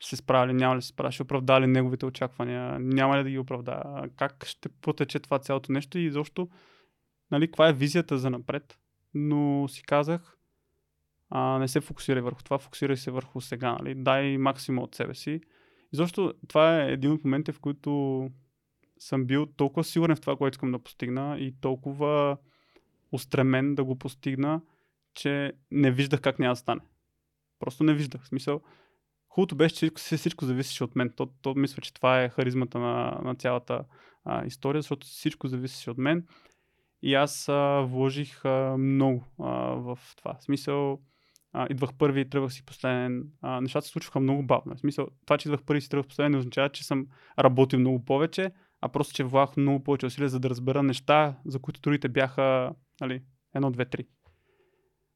ще 0.00 0.08
се 0.08 0.16
справя 0.16 0.48
ли, 0.48 0.52
няма 0.52 0.76
ли 0.76 0.82
се 0.82 0.88
справя, 0.88 1.12
ще 1.12 1.22
оправда 1.22 1.60
ли 1.60 1.66
неговите 1.66 2.06
очаквания, 2.06 2.78
няма 2.78 3.18
ли 3.18 3.22
да 3.22 3.30
ги 3.30 3.38
оправда, 3.38 3.82
как 4.16 4.46
ще 4.46 4.68
потече 4.68 5.18
това 5.18 5.38
цялото 5.38 5.72
нещо 5.72 5.98
и 5.98 6.10
защо, 6.10 6.48
нали, 7.30 7.46
каква 7.46 7.68
е 7.68 7.72
визията 7.72 8.18
за 8.18 8.30
напред. 8.30 8.78
Но 9.14 9.68
си 9.68 9.82
казах, 9.82 10.36
а, 11.30 11.58
не 11.58 11.68
се 11.68 11.80
фокусирай 11.80 12.22
върху 12.22 12.42
това, 12.42 12.58
фокусирай 12.58 12.96
се 12.96 13.10
върху 13.10 13.40
сега, 13.40 13.72
нали, 13.72 13.94
дай 13.94 14.38
максимум 14.38 14.84
от 14.84 14.94
себе 14.94 15.14
си. 15.14 15.30
И 15.92 15.96
защо 15.96 16.34
това 16.48 16.82
е 16.82 16.92
един 16.92 17.12
от 17.12 17.24
моментите, 17.24 17.52
в 17.52 17.60
които 17.60 18.30
съм 18.98 19.24
бил 19.24 19.46
толкова 19.46 19.84
сигурен 19.84 20.16
в 20.16 20.20
това, 20.20 20.36
което 20.36 20.54
искам 20.54 20.72
да 20.72 20.78
постигна 20.78 21.38
и 21.38 21.54
толкова 21.60 22.36
устремен 23.12 23.74
да 23.74 23.84
го 23.84 23.98
постигна, 23.98 24.60
че 25.14 25.52
не 25.70 25.90
виждах 25.90 26.20
как 26.20 26.38
няма 26.38 26.52
да 26.52 26.56
стане. 26.56 26.80
Просто 27.58 27.84
не 27.84 27.94
виждах. 27.94 28.22
В 28.22 28.28
смисъл, 28.28 28.60
хубавото 29.28 29.56
беше, 29.56 29.74
че 29.74 29.90
всичко, 29.96 30.00
всичко 30.18 30.44
зависеше 30.44 30.84
от 30.84 30.96
мен. 30.96 31.12
То, 31.16 31.26
то 31.42 31.54
мисля, 31.54 31.82
че 31.82 31.94
това 31.94 32.22
е 32.22 32.28
харизмата 32.28 32.78
на, 32.78 33.20
на 33.24 33.34
цялата 33.34 33.84
а, 34.24 34.46
история, 34.46 34.82
защото 34.82 35.06
всичко 35.06 35.48
зависеше 35.48 35.90
от 35.90 35.98
мен. 35.98 36.26
И 37.02 37.14
аз 37.14 37.48
а, 37.48 37.80
вложих 37.80 38.44
а, 38.44 38.76
много 38.78 39.24
а, 39.38 39.50
в 39.74 39.98
това. 40.16 40.34
В 40.34 40.44
смисъл, 40.44 41.00
а, 41.52 41.66
идвах 41.70 41.94
първи 41.98 42.30
тръгвах 42.30 42.52
си 42.52 42.64
последен. 42.64 43.24
А, 43.42 43.60
нещата 43.60 43.86
се 43.86 43.92
случваха 43.92 44.20
много 44.20 44.42
бавно. 44.42 44.76
В 44.76 44.80
смисъл, 44.80 45.08
това, 45.26 45.38
че 45.38 45.48
идвах 45.48 45.62
първи 45.62 45.80
си 45.80 45.88
тръгвах 45.88 46.08
последен, 46.08 46.32
не 46.32 46.38
означава, 46.38 46.68
че 46.68 46.84
съм 46.84 47.06
работил 47.38 47.78
много 47.78 48.04
повече, 48.04 48.50
а 48.80 48.88
просто, 48.88 49.14
че 49.14 49.24
влагах 49.24 49.56
много 49.56 49.84
повече 49.84 50.06
усилия, 50.06 50.28
за 50.28 50.40
да 50.40 50.50
разбера 50.50 50.82
неща, 50.82 51.38
за 51.46 51.58
които 51.58 51.80
другите 51.80 52.08
бяха 52.08 52.74
нали, 53.00 53.22
едно, 53.54 53.70
две, 53.70 53.84
три. 53.84 54.06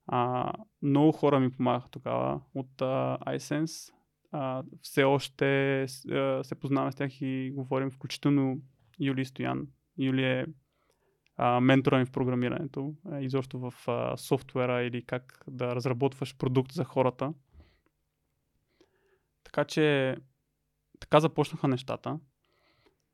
А, 0.06 0.52
много 0.82 1.12
хора 1.12 1.40
ми 1.40 1.50
помагаха 1.50 1.88
тогава 1.88 2.40
от 2.54 2.82
а, 2.82 3.18
iSense. 3.26 3.92
А, 4.32 4.62
все 4.82 5.04
още 5.04 5.82
а, 5.82 6.44
се 6.44 6.54
познаваме 6.54 6.92
с 6.92 6.94
тях 6.94 7.20
и 7.20 7.52
говорим, 7.54 7.90
включително 7.90 8.60
Юли 9.00 9.24
Стоян. 9.24 9.68
Юли 9.98 10.24
е 10.24 10.46
а, 11.36 11.60
ментора 11.60 11.98
ми 11.98 12.04
в 12.04 12.12
програмирането, 12.12 12.94
а, 13.10 13.20
изобщо 13.20 13.58
в 13.58 13.74
а, 13.88 14.16
софтуера 14.16 14.82
или 14.82 15.02
как 15.02 15.44
да 15.48 15.74
разработваш 15.74 16.36
продукт 16.36 16.72
за 16.72 16.84
хората. 16.84 17.34
Така 19.44 19.64
че 19.64 20.16
така 21.00 21.20
започнаха 21.20 21.68
нещата. 21.68 22.18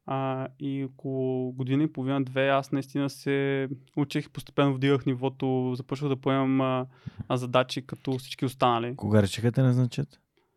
А, 0.07 0.49
и 0.61 0.85
около 0.85 1.53
година 1.53 1.83
и 1.83 1.93
половина-две 1.93 2.49
аз 2.49 2.73
наистина 2.73 3.11
се 3.11 3.69
учих, 3.97 4.31
постепенно 4.31 4.75
вдигах 4.75 5.07
нивото, 5.07 5.75
започнах 5.77 6.09
да 6.09 6.17
поемам 6.17 6.61
а, 6.61 6.87
а, 7.29 7.37
задачи 7.37 7.87
като 7.87 8.19
всички 8.19 8.45
останали. 8.45 8.97
Кога 8.97 9.23
решиха 9.23 9.53
те 9.53 9.63
назначат? 9.63 10.09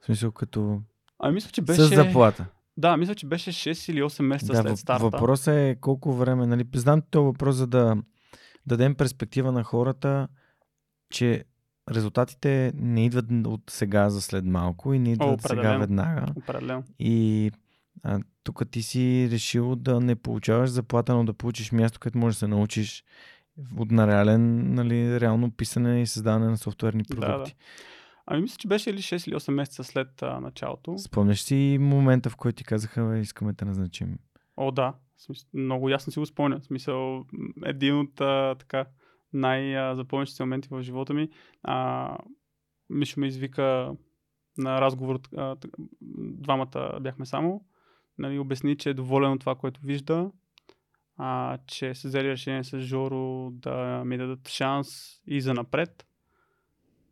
В 0.01 0.05
смисъл 0.05 0.31
като 0.31 0.81
А 1.19 1.31
мисля, 1.31 1.49
че 1.51 1.61
беше... 1.61 1.81
с 1.81 1.95
заплата. 1.95 2.45
Да, 2.77 2.97
мисля, 2.97 3.15
че 3.15 3.25
беше 3.27 3.51
6 3.51 3.91
или 3.91 4.01
8 4.01 4.21
месеца 4.21 4.53
Да, 4.53 4.61
след 4.61 4.77
старта. 4.77 5.03
въпросът 5.03 5.53
е 5.53 5.77
колко 5.81 6.13
време, 6.13 6.47
нали? 6.47 6.65
Знам 6.75 7.01
този 7.11 7.25
въпрос, 7.25 7.55
за 7.55 7.67
да 7.67 7.97
дадем 8.65 8.95
перспектива 8.95 9.51
на 9.51 9.63
хората, 9.63 10.27
че 11.09 11.43
резултатите 11.91 12.71
не 12.75 13.05
идват 13.05 13.25
от 13.45 13.61
сега 13.69 14.09
за 14.09 14.21
след 14.21 14.45
малко 14.45 14.93
и 14.93 14.99
не 14.99 15.11
идват 15.11 15.41
сега 15.41 15.53
определено. 15.53 15.79
веднага. 15.79 16.25
Определено. 16.35 16.83
И 16.99 17.51
а, 18.03 18.19
тук 18.43 18.69
ти 18.71 18.81
си 18.81 19.27
решил 19.31 19.75
да 19.75 19.99
не 19.99 20.15
получаваш 20.15 20.69
заплата, 20.69 21.15
но 21.15 21.25
да 21.25 21.33
получиш 21.33 21.71
място, 21.71 21.99
където 21.99 22.17
можеш 22.17 22.35
да 22.35 22.39
се 22.39 22.47
научиш 22.47 23.03
от 23.77 23.91
на 23.91 24.07
реален, 24.07 24.73
нали, 24.73 25.19
реално 25.19 25.51
писане 25.51 26.01
и 26.01 26.07
създаване 26.07 26.47
на 26.47 26.57
софтуерни 26.57 27.03
Да, 27.03 27.15
продукти. 27.15 27.55
Ами 28.25 28.41
мисля, 28.41 28.57
че 28.57 28.67
беше 28.67 28.89
или 28.89 28.97
6 28.97 29.27
или 29.27 29.35
8 29.35 29.51
месеца 29.51 29.83
след 29.83 30.21
а, 30.21 30.39
началото. 30.39 30.97
Спомняш 30.97 31.41
си 31.41 31.77
момента, 31.81 32.29
в 32.29 32.35
който 32.35 32.55
ти 32.55 32.63
казаха, 32.63 33.19
искаме 33.19 33.53
да 33.53 33.65
назначим. 33.65 34.17
О, 34.57 34.71
да. 34.71 34.93
Смисъл, 35.17 35.49
много 35.53 35.89
ясно 35.89 36.11
си 36.11 36.19
го 36.19 36.25
спомня. 36.25 36.59
В 36.59 36.65
смисъл, 36.65 37.25
един 37.65 37.99
от 37.99 38.21
а, 38.21 38.55
така 38.59 38.85
най-запомнящите 39.33 40.43
моменти 40.43 40.69
в 40.71 40.81
живота 40.81 41.13
ми. 41.13 41.29
А, 41.63 42.17
Мишо 42.89 43.19
ме 43.19 43.27
извика 43.27 43.95
на 44.57 44.81
разговор. 44.81 45.19
А, 45.37 45.55
двамата 46.17 46.99
бяхме 47.01 47.25
само. 47.25 47.65
Нали, 48.17 48.39
обясни, 48.39 48.77
че 48.77 48.89
е 48.89 48.93
доволен 48.93 49.31
от 49.31 49.39
това, 49.39 49.55
което 49.55 49.81
вижда. 49.83 50.31
А, 51.17 51.57
че 51.67 51.95
са 51.95 52.07
взели 52.07 52.29
решение 52.29 52.63
с 52.63 52.79
Жоро 52.79 53.51
да 53.51 54.03
ми 54.05 54.17
дадат 54.17 54.49
шанс 54.49 55.21
и 55.27 55.41
за 55.41 55.53
напред. 55.53 56.05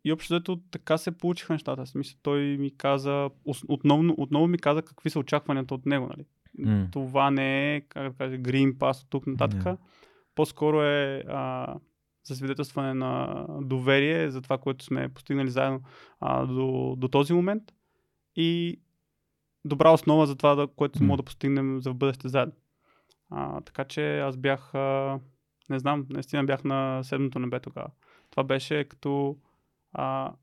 И 0.03 0.11
общо 0.11 0.33
взето 0.33 0.59
така 0.71 0.97
се 0.97 1.17
получиха 1.17 1.53
нещата. 1.53 1.85
Смисъл, 1.85 2.19
той 2.21 2.41
ми 2.41 2.77
каза, 2.77 3.29
отново, 3.67 4.13
отново 4.17 4.47
ми 4.47 4.57
каза 4.57 4.81
какви 4.81 5.09
са 5.09 5.19
очакванията 5.19 5.75
от 5.75 5.85
него. 5.85 6.07
Нали? 6.07 6.25
М. 6.57 6.87
това 6.91 7.31
не 7.31 7.75
е, 7.75 7.81
как 7.81 8.11
да 8.11 8.17
кажа, 8.17 8.37
green 8.37 8.73
pass 8.73 9.03
от 9.03 9.09
тук 9.09 9.27
нататък. 9.27 9.63
Да. 9.63 9.77
По-скоро 10.35 10.81
е 10.81 11.23
а, 11.27 11.75
за 12.23 12.35
свидетелстване 12.35 12.93
на 12.93 13.45
доверие 13.61 14.31
за 14.31 14.41
това, 14.41 14.57
което 14.57 14.85
сме 14.85 15.09
постигнали 15.09 15.49
заедно 15.49 15.81
а, 16.19 16.45
до, 16.45 16.95
до 16.97 17.07
този 17.07 17.33
момент 17.33 17.63
и 18.35 18.79
добра 19.65 19.91
основа 19.91 20.27
за 20.27 20.35
това, 20.35 20.55
да, 20.55 20.67
което 20.67 21.03
М. 21.03 21.07
мога 21.07 21.17
да 21.17 21.23
постигнем 21.23 21.81
за 21.81 21.91
в 21.91 21.95
бъдеще 21.95 22.27
заедно. 22.27 22.53
А, 23.29 23.61
така 23.61 23.85
че 23.85 24.19
аз 24.19 24.37
бях, 24.37 24.75
а, 24.75 25.19
не 25.69 25.79
знам, 25.79 26.05
наистина 26.09 26.43
бях 26.43 26.63
на 26.63 27.03
седмото 27.03 27.39
небе 27.39 27.59
тогава. 27.59 27.89
Това 28.29 28.43
беше 28.43 28.83
като 28.83 29.37
а, 29.93 30.33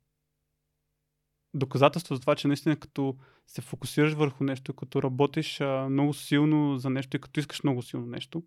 доказателство 1.55 2.15
за 2.15 2.21
това, 2.21 2.35
че 2.35 2.49
наистина 2.49 2.77
като 2.77 3.17
се 3.47 3.61
фокусираш 3.61 4.13
върху 4.13 4.45
нещо, 4.45 4.75
като 4.75 5.03
работиш 5.03 5.61
а, 5.61 5.89
много 5.91 6.15
силно 6.15 6.77
за 6.77 6.91
нещо 6.91 7.17
и 7.17 7.21
като 7.21 7.41
искаш 7.41 7.63
много 7.63 7.83
силно 7.83 8.07
нещо, 8.07 8.43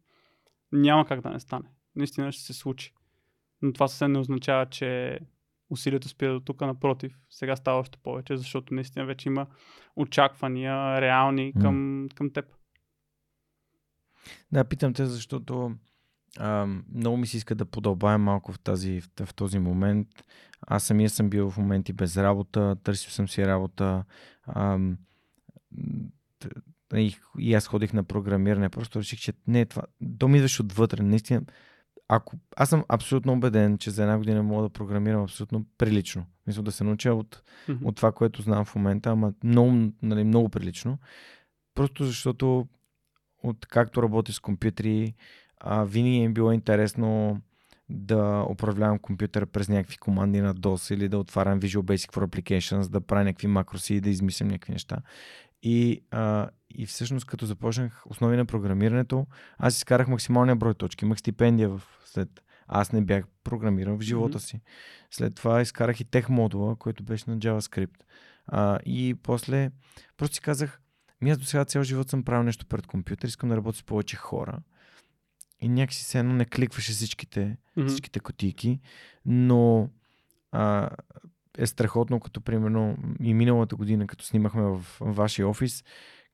няма 0.72 1.06
как 1.06 1.22
да 1.22 1.30
не 1.30 1.40
стане. 1.40 1.70
Наистина 1.96 2.32
ще 2.32 2.44
се 2.44 2.54
случи. 2.54 2.94
Но 3.62 3.74
това 3.74 3.88
съвсем 3.88 4.12
не 4.12 4.20
означава, 4.20 4.66
че 4.66 5.20
усилието 5.72 6.10
спира 6.10 6.34
до 6.34 6.40
тук, 6.40 6.62
напротив, 6.62 7.20
сега 7.30 7.56
става 7.56 7.80
още 7.80 7.98
повече, 8.04 8.38
защото 8.38 8.74
наистина 8.74 9.06
вече 9.06 9.30
има 9.30 9.48
очаквания 9.96 11.02
реални 11.02 11.54
към, 11.62 12.08
към 12.16 12.30
теб. 12.30 12.46
Да, 14.52 14.64
питам 14.64 14.94
те, 14.94 15.06
защото 15.06 15.76
а, 16.40 16.68
много 16.96 17.18
ми 17.18 17.28
се 17.28 17.38
иска 17.38 17.56
да 17.56 17.66
подълбаем 17.66 18.22
малко 18.22 18.52
в, 18.52 18.60
тази, 18.60 19.02
в, 19.02 19.26
в 19.26 19.34
този 19.34 19.60
момент. 19.60 20.08
Аз 20.68 20.84
самия 20.84 21.10
съм 21.10 21.30
бил 21.30 21.50
в 21.50 21.58
моменти 21.58 21.94
без 21.94 22.18
работа, 22.18 22.76
търсил 22.84 23.12
съм 23.12 23.28
си 23.28 23.48
работа. 23.48 24.04
А, 24.44 24.80
и, 26.96 27.16
и 27.40 27.54
аз 27.54 27.68
ходих 27.68 27.94
на 27.94 28.04
програмиране. 28.04 28.70
Просто 28.70 29.00
реших, 29.00 29.20
че 29.20 29.34
не 29.48 29.62
е 29.62 29.66
това. 29.66 29.84
То 30.20 30.28
ми 30.28 30.38
идваше 30.38 30.62
отвътре. 30.62 31.04
Наистина, 31.04 31.42
ако 32.16 32.38
аз 32.56 32.70
съм 32.70 32.86
абсолютно 32.90 33.34
убеден, 33.34 33.78
че 33.78 33.92
за 33.92 34.02
една 34.02 34.18
година 34.18 34.44
мога 34.44 34.64
да 34.64 34.70
програмирам 34.70 35.24
абсолютно 35.24 35.66
прилично. 35.78 36.26
Мисля 36.48 36.64
да 36.64 36.72
се 36.72 36.84
науча 36.84 37.14
от, 37.14 37.44
Мгм. 37.68 37.88
от 37.88 37.96
това, 37.96 38.12
което 38.12 38.42
знам 38.42 38.66
в 38.66 38.76
момента, 38.76 39.10
ама 39.10 39.34
много, 39.44 39.92
нали, 40.02 40.24
много 40.24 40.50
прилично. 40.50 40.98
Просто 41.76 42.06
защото 42.06 42.68
от 43.44 43.66
както 43.66 44.04
работя 44.04 44.34
с 44.34 44.40
компютри, 44.40 45.14
а, 45.60 45.84
винаги 45.84 46.24
е 46.24 46.30
било 46.30 46.52
интересно 46.52 47.42
да 47.90 48.46
управлявам 48.50 49.00
компютъра 49.00 49.46
през 49.46 49.70
някакви 49.70 49.98
команди 49.98 50.42
на 50.42 50.56
DOS 50.56 50.94
или 50.94 51.10
да 51.10 51.18
отварям 51.18 51.60
Visual 51.60 51.82
Basic 51.82 52.14
for 52.14 52.26
Applications, 52.28 52.90
да 52.90 53.02
правя 53.02 53.24
някакви 53.24 53.48
макроси 53.48 53.96
и 53.96 54.02
да 54.02 54.10
измислям 54.10 54.50
някакви 54.50 54.72
неща. 54.74 54.98
И, 55.64 56.04
а, 56.12 56.50
и 56.70 56.86
всъщност 56.86 57.26
като 57.26 57.46
започнах 57.46 58.04
основи 58.06 58.38
на 58.38 58.46
програмирането, 58.46 59.28
аз 59.58 59.78
изкарах 59.78 60.08
максималния 60.08 60.56
брой 60.56 60.74
точки. 60.74 61.06
Имах 61.06 61.20
стипендия 61.20 61.70
в 61.70 61.82
след. 62.14 62.44
Аз 62.68 62.92
не 62.92 63.02
бях 63.02 63.26
програмирал 63.44 63.98
в 63.98 64.02
живота 64.02 64.40
си. 64.40 64.62
След 65.12 65.36
това 65.36 65.62
изкарах 65.62 66.00
и 66.00 66.04
тех 66.06 66.30
модула, 66.30 66.76
който 66.76 67.04
беше 67.04 67.30
на 67.30 67.38
JavaScript. 67.38 68.04
А, 68.46 68.80
и 68.86 69.16
после 69.24 69.72
просто 70.18 70.36
си 70.36 70.42
казах, 70.42 70.82
ми 71.22 71.32
аз 71.32 71.38
до 71.38 71.46
сега 71.46 71.66
цял 71.66 71.84
живот 71.84 72.10
съм 72.10 72.24
правил 72.24 72.44
нещо 72.44 72.66
пред 72.66 72.88
компютър, 72.88 73.28
искам 73.28 73.50
да 73.50 73.58
работя 73.58 73.78
с 73.78 73.84
повече 73.84 74.16
хора. 74.16 74.60
И 75.62 75.70
някакси 75.70 76.04
се 76.04 76.20
едно 76.20 76.34
не 76.34 76.46
кликваше 76.46 76.92
всичките, 76.92 77.58
Мгм. 77.78 77.88
всичките 77.88 78.20
котийки, 78.20 78.80
но 79.26 79.90
а, 80.52 80.90
е 81.58 81.68
страхотно, 81.68 82.20
като 82.20 82.42
примерно 82.42 82.98
и 83.20 83.34
миналата 83.34 83.76
година, 83.76 84.08
като 84.08 84.26
снимахме 84.26 84.62
в 84.62 84.86
вашия 85.00 85.48
офис, 85.48 85.84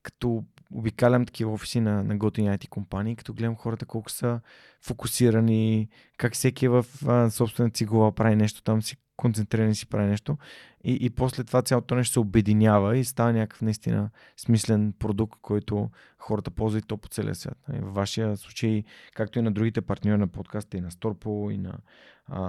като 0.02 0.44
обикалям 0.74 1.26
такива 1.26 1.52
офиси 1.52 1.80
на, 1.80 2.04
на 2.04 2.16
готини 2.16 2.48
IT 2.48 2.68
компании, 2.68 3.16
като 3.16 3.34
гледам 3.34 3.56
хората 3.56 3.86
колко 3.86 4.10
са 4.10 4.40
фокусирани, 4.80 5.88
как 6.18 6.34
всеки 6.34 6.66
е 6.66 6.68
в 6.68 6.86
а, 7.06 7.30
собствената 7.30 7.78
си 7.78 7.84
глава 7.84 8.12
прави 8.12 8.36
нещо, 8.36 8.62
там 8.62 8.82
си 8.82 8.96
концентриран 9.18 9.74
си 9.74 9.86
прави 9.86 10.08
нещо. 10.08 10.38
И, 10.84 10.98
и 11.00 11.10
после 11.10 11.44
това 11.44 11.62
цялото 11.62 11.94
нещо 11.94 12.12
се 12.12 12.20
обединява 12.20 12.98
и 12.98 13.04
става 13.04 13.32
някакъв 13.32 13.62
наистина 13.62 14.10
смислен 14.36 14.94
продукт, 14.98 15.38
който 15.42 15.90
хората 16.18 16.50
ползват 16.50 16.84
и 16.84 16.86
то 16.86 16.96
по 16.96 17.08
целия 17.08 17.34
свят. 17.34 17.58
И 17.74 17.80
в 17.80 17.92
вашия 17.92 18.36
случай, 18.36 18.84
както 19.14 19.38
и 19.38 19.42
на 19.42 19.52
другите 19.52 19.80
партньори 19.80 20.18
на 20.18 20.28
подкаста, 20.28 20.76
и 20.76 20.80
на 20.80 20.90
Storpo, 20.90 21.54
и 21.54 21.58
на, 21.58 21.78
а, 22.26 22.40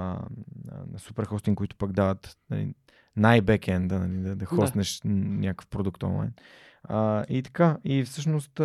на, 0.91 0.99
Superhosting, 0.99 1.55
които 1.55 1.75
пък 1.75 1.91
дават 1.91 2.37
нали, 2.49 2.73
най-бекенда, 3.15 3.99
нали, 3.99 4.21
да, 4.21 4.35
да 4.35 4.45
хостнеш 4.45 5.01
н- 5.05 5.39
някакъв 5.39 5.67
продукт 5.67 6.03
онлайн. 6.03 6.33
А, 6.89 7.25
и 7.29 7.43
така, 7.43 7.77
и 7.83 8.03
всъщност 8.03 8.61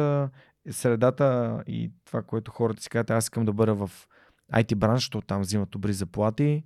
средата 0.71 1.63
и 1.67 1.91
това, 2.05 2.23
което 2.23 2.51
хората 2.51 2.83
си 2.83 2.89
казват, 2.89 3.11
аз 3.11 3.25
искам 3.25 3.45
да 3.45 3.53
бъда 3.53 3.75
в 3.75 3.91
IT 4.53 4.75
бранш, 4.75 5.01
защото 5.01 5.27
там 5.27 5.41
взимат 5.41 5.71
добри 5.71 5.93
заплати, 5.93 6.65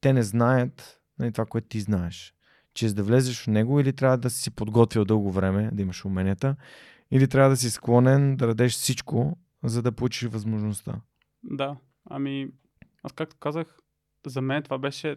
те 0.00 0.12
не 0.12 0.22
знаят 0.22 1.00
нали, 1.18 1.32
това, 1.32 1.46
което 1.46 1.68
ти 1.68 1.80
знаеш. 1.80 2.34
Че 2.74 2.88
за 2.88 2.94
да 2.94 3.02
влезеш 3.02 3.42
в 3.42 3.46
него 3.46 3.80
или 3.80 3.92
трябва 3.92 4.18
да 4.18 4.30
си 4.30 4.50
подготвил 4.50 5.04
дълго 5.04 5.32
време, 5.32 5.70
да 5.72 5.82
имаш 5.82 6.04
уменията, 6.04 6.56
или 7.10 7.28
трябва 7.28 7.50
да 7.50 7.56
си 7.56 7.70
склонен 7.70 8.36
да 8.36 8.46
дадеш 8.46 8.72
всичко, 8.72 9.36
за 9.64 9.82
да 9.82 9.92
получиш 9.92 10.28
възможността. 10.28 11.00
Да, 11.42 11.76
ами 12.10 12.48
аз 13.02 13.12
както 13.12 13.36
казах, 13.36 13.78
за 14.26 14.40
мен 14.40 14.62
това 14.62 14.78
беше 14.78 15.16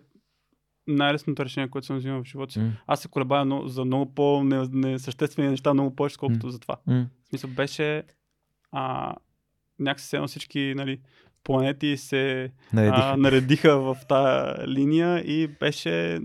най-лесното 0.90 1.46
решение, 1.46 1.70
което 1.70 1.88
съм 1.88 1.98
взимал 1.98 2.24
в 2.24 2.28
живота 2.28 2.54
си. 2.54 2.60
М, 2.60 2.72
Аз 2.88 3.02
се 3.02 3.08
колебая 3.08 3.46
но, 3.46 3.68
за 3.68 3.86
много 3.86 4.14
по-несъществени 4.14 5.50
неща, 5.50 5.74
много 5.74 5.96
повече, 5.96 6.14
отколкото 6.14 6.50
за 6.50 6.60
това. 6.60 6.76
м, 6.88 7.08
В 7.26 7.30
смисъл 7.30 7.50
беше 7.50 8.04
а, 8.72 9.16
някакси 9.80 10.16
едно 10.16 10.28
всички 10.28 10.74
нали, 10.76 11.00
планети 11.44 11.98
се 11.98 12.52
Наредиха. 12.74 13.02
а, 13.04 13.18
наредиха 13.18 13.80
в 13.80 13.98
тая 14.10 14.68
линия 14.68 15.20
и 15.20 15.48
беше 15.50 16.20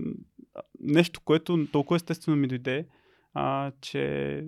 нещо, 0.79 1.21
което 1.21 1.67
толкова 1.67 1.95
естествено 1.95 2.37
ми 2.37 2.47
дойде, 2.47 2.87
а, 3.33 3.71
че 3.81 4.43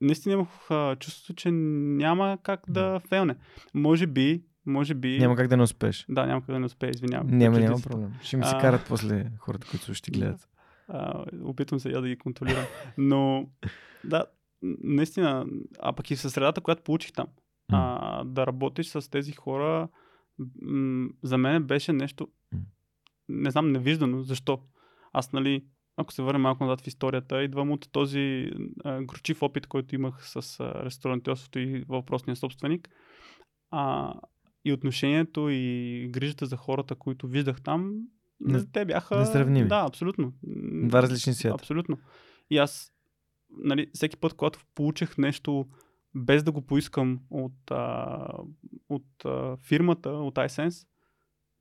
наистина 0.00 0.32
имах 0.32 0.70
а, 0.70 0.96
чувството, 0.96 1.32
че 1.34 1.50
няма 1.50 2.38
как 2.42 2.60
да 2.68 3.00
фелне. 3.00 3.36
Може 3.74 4.06
би, 4.06 4.42
може 4.68 4.94
би... 4.94 5.18
Няма 5.18 5.36
как 5.36 5.48
да 5.48 5.56
не 5.56 5.62
успееш. 5.62 6.06
Да, 6.08 6.26
няма 6.26 6.40
как 6.40 6.50
да 6.50 6.60
не 6.60 6.66
успее, 6.66 6.90
извинявам. 6.90 7.26
Няма, 7.26 7.60
няма 7.60 7.80
проблем. 7.80 8.12
Ще 8.22 8.36
ми 8.36 8.44
се 8.44 8.54
А. 8.54 8.60
карат 8.60 8.84
после 8.88 9.30
хората, 9.38 9.66
които 9.70 9.94
ще 9.94 10.10
гледат. 10.10 10.48
А, 10.88 11.24
опитвам 11.42 11.80
се 11.80 11.90
я 11.90 12.00
да 12.00 12.08
ги 12.08 12.18
контролирам. 12.18 12.64
Но, 12.98 13.48
да, 14.04 14.24
наистина, 14.82 15.46
а 15.82 15.92
пък 15.92 16.10
и 16.10 16.16
със 16.16 16.32
средата, 16.32 16.60
която 16.60 16.82
получих 16.82 17.12
там, 17.12 17.26
а, 17.72 18.24
да 18.24 18.46
работиш 18.46 18.86
с 18.86 19.10
тези 19.10 19.32
хора, 19.32 19.88
м- 20.62 21.08
за 21.22 21.38
мен 21.38 21.62
беше 21.64 21.92
нещо, 21.92 22.28
не 23.28 23.50
знам, 23.50 23.72
невиждано. 23.72 24.22
Защо? 24.22 24.60
Аз, 25.12 25.32
нали, 25.32 25.64
ако 25.96 26.12
се 26.12 26.22
върнем 26.22 26.42
малко 26.42 26.64
назад 26.64 26.80
в 26.80 26.86
историята, 26.86 27.42
идвам 27.42 27.70
от 27.72 27.92
този 27.92 28.50
а, 28.84 29.02
горчив 29.02 29.42
опит, 29.42 29.66
който 29.66 29.94
имах 29.94 30.28
с 30.28 30.60
а, 30.60 30.84
ресторантьорството 30.84 31.58
и 31.58 31.84
въпросния 31.88 32.36
собственик. 32.36 32.88
А, 33.70 34.14
и 34.64 34.72
отношението 34.72 35.48
и 35.50 36.08
грижата 36.10 36.46
за 36.46 36.56
хората, 36.56 36.94
които 36.94 37.26
виждах 37.26 37.60
там, 37.60 37.94
Не- 38.40 38.66
те 38.72 38.84
бяха... 38.84 39.18
несравними. 39.18 39.68
Да, 39.68 39.84
абсолютно. 39.88 40.32
Два 40.88 41.02
различни 41.02 41.34
свята. 41.34 41.54
Абсолютно. 41.54 41.98
И 42.50 42.58
аз, 42.58 42.92
нали, 43.50 43.86
всеки 43.94 44.16
път, 44.16 44.34
когато 44.34 44.60
получих 44.74 45.18
нещо 45.18 45.66
без 46.14 46.42
да 46.42 46.52
го 46.52 46.62
поискам 46.62 47.20
от, 47.30 47.70
а, 47.70 48.18
от 48.88 49.24
а, 49.24 49.56
фирмата, 49.56 50.10
от 50.10 50.34
iSense, 50.34 50.86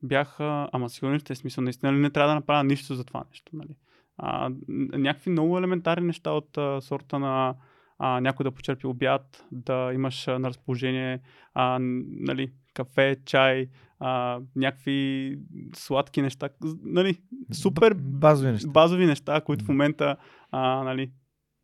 бях, 0.04 0.40
а, 0.40 0.70
ама 0.72 0.90
сигурно 0.90 1.20
сте 1.20 1.36
смисъл, 1.36 1.64
наистина 1.64 1.92
не 1.92 2.10
трябва 2.10 2.30
да 2.30 2.36
направя 2.36 2.64
нищо 2.64 2.96
за 2.96 3.04
това 3.04 3.24
нещо, 3.32 3.52
нали? 3.56 3.76
А, 4.18 4.52
някакви 4.68 5.30
много 5.30 5.58
елементарни 5.58 6.08
неща 6.08 6.32
от 6.32 6.58
а, 6.58 6.82
сорта 6.82 7.20
на 7.20 7.56
а, 8.00 8.22
някой 8.22 8.44
да 8.44 8.52
почерпи 8.52 8.88
обяд, 8.88 9.46
да 9.52 9.92
имаш 9.94 10.28
а, 10.28 10.40
на 10.40 10.50
разположение 10.50 11.20
а, 11.54 11.78
нали, 11.82 12.52
кафе, 12.78 13.16
чай, 13.26 13.68
а, 14.00 14.40
някакви 14.56 15.40
сладки 15.76 16.22
неща, 16.22 16.50
нали, 16.82 17.18
супер 17.54 17.94
базови 17.94 18.52
неща. 18.52 18.70
базови 18.70 19.06
неща, 19.06 19.42
които 19.42 19.66
в 19.66 19.68
момента, 19.68 20.18
а, 20.52 20.84
нали, 20.84 21.12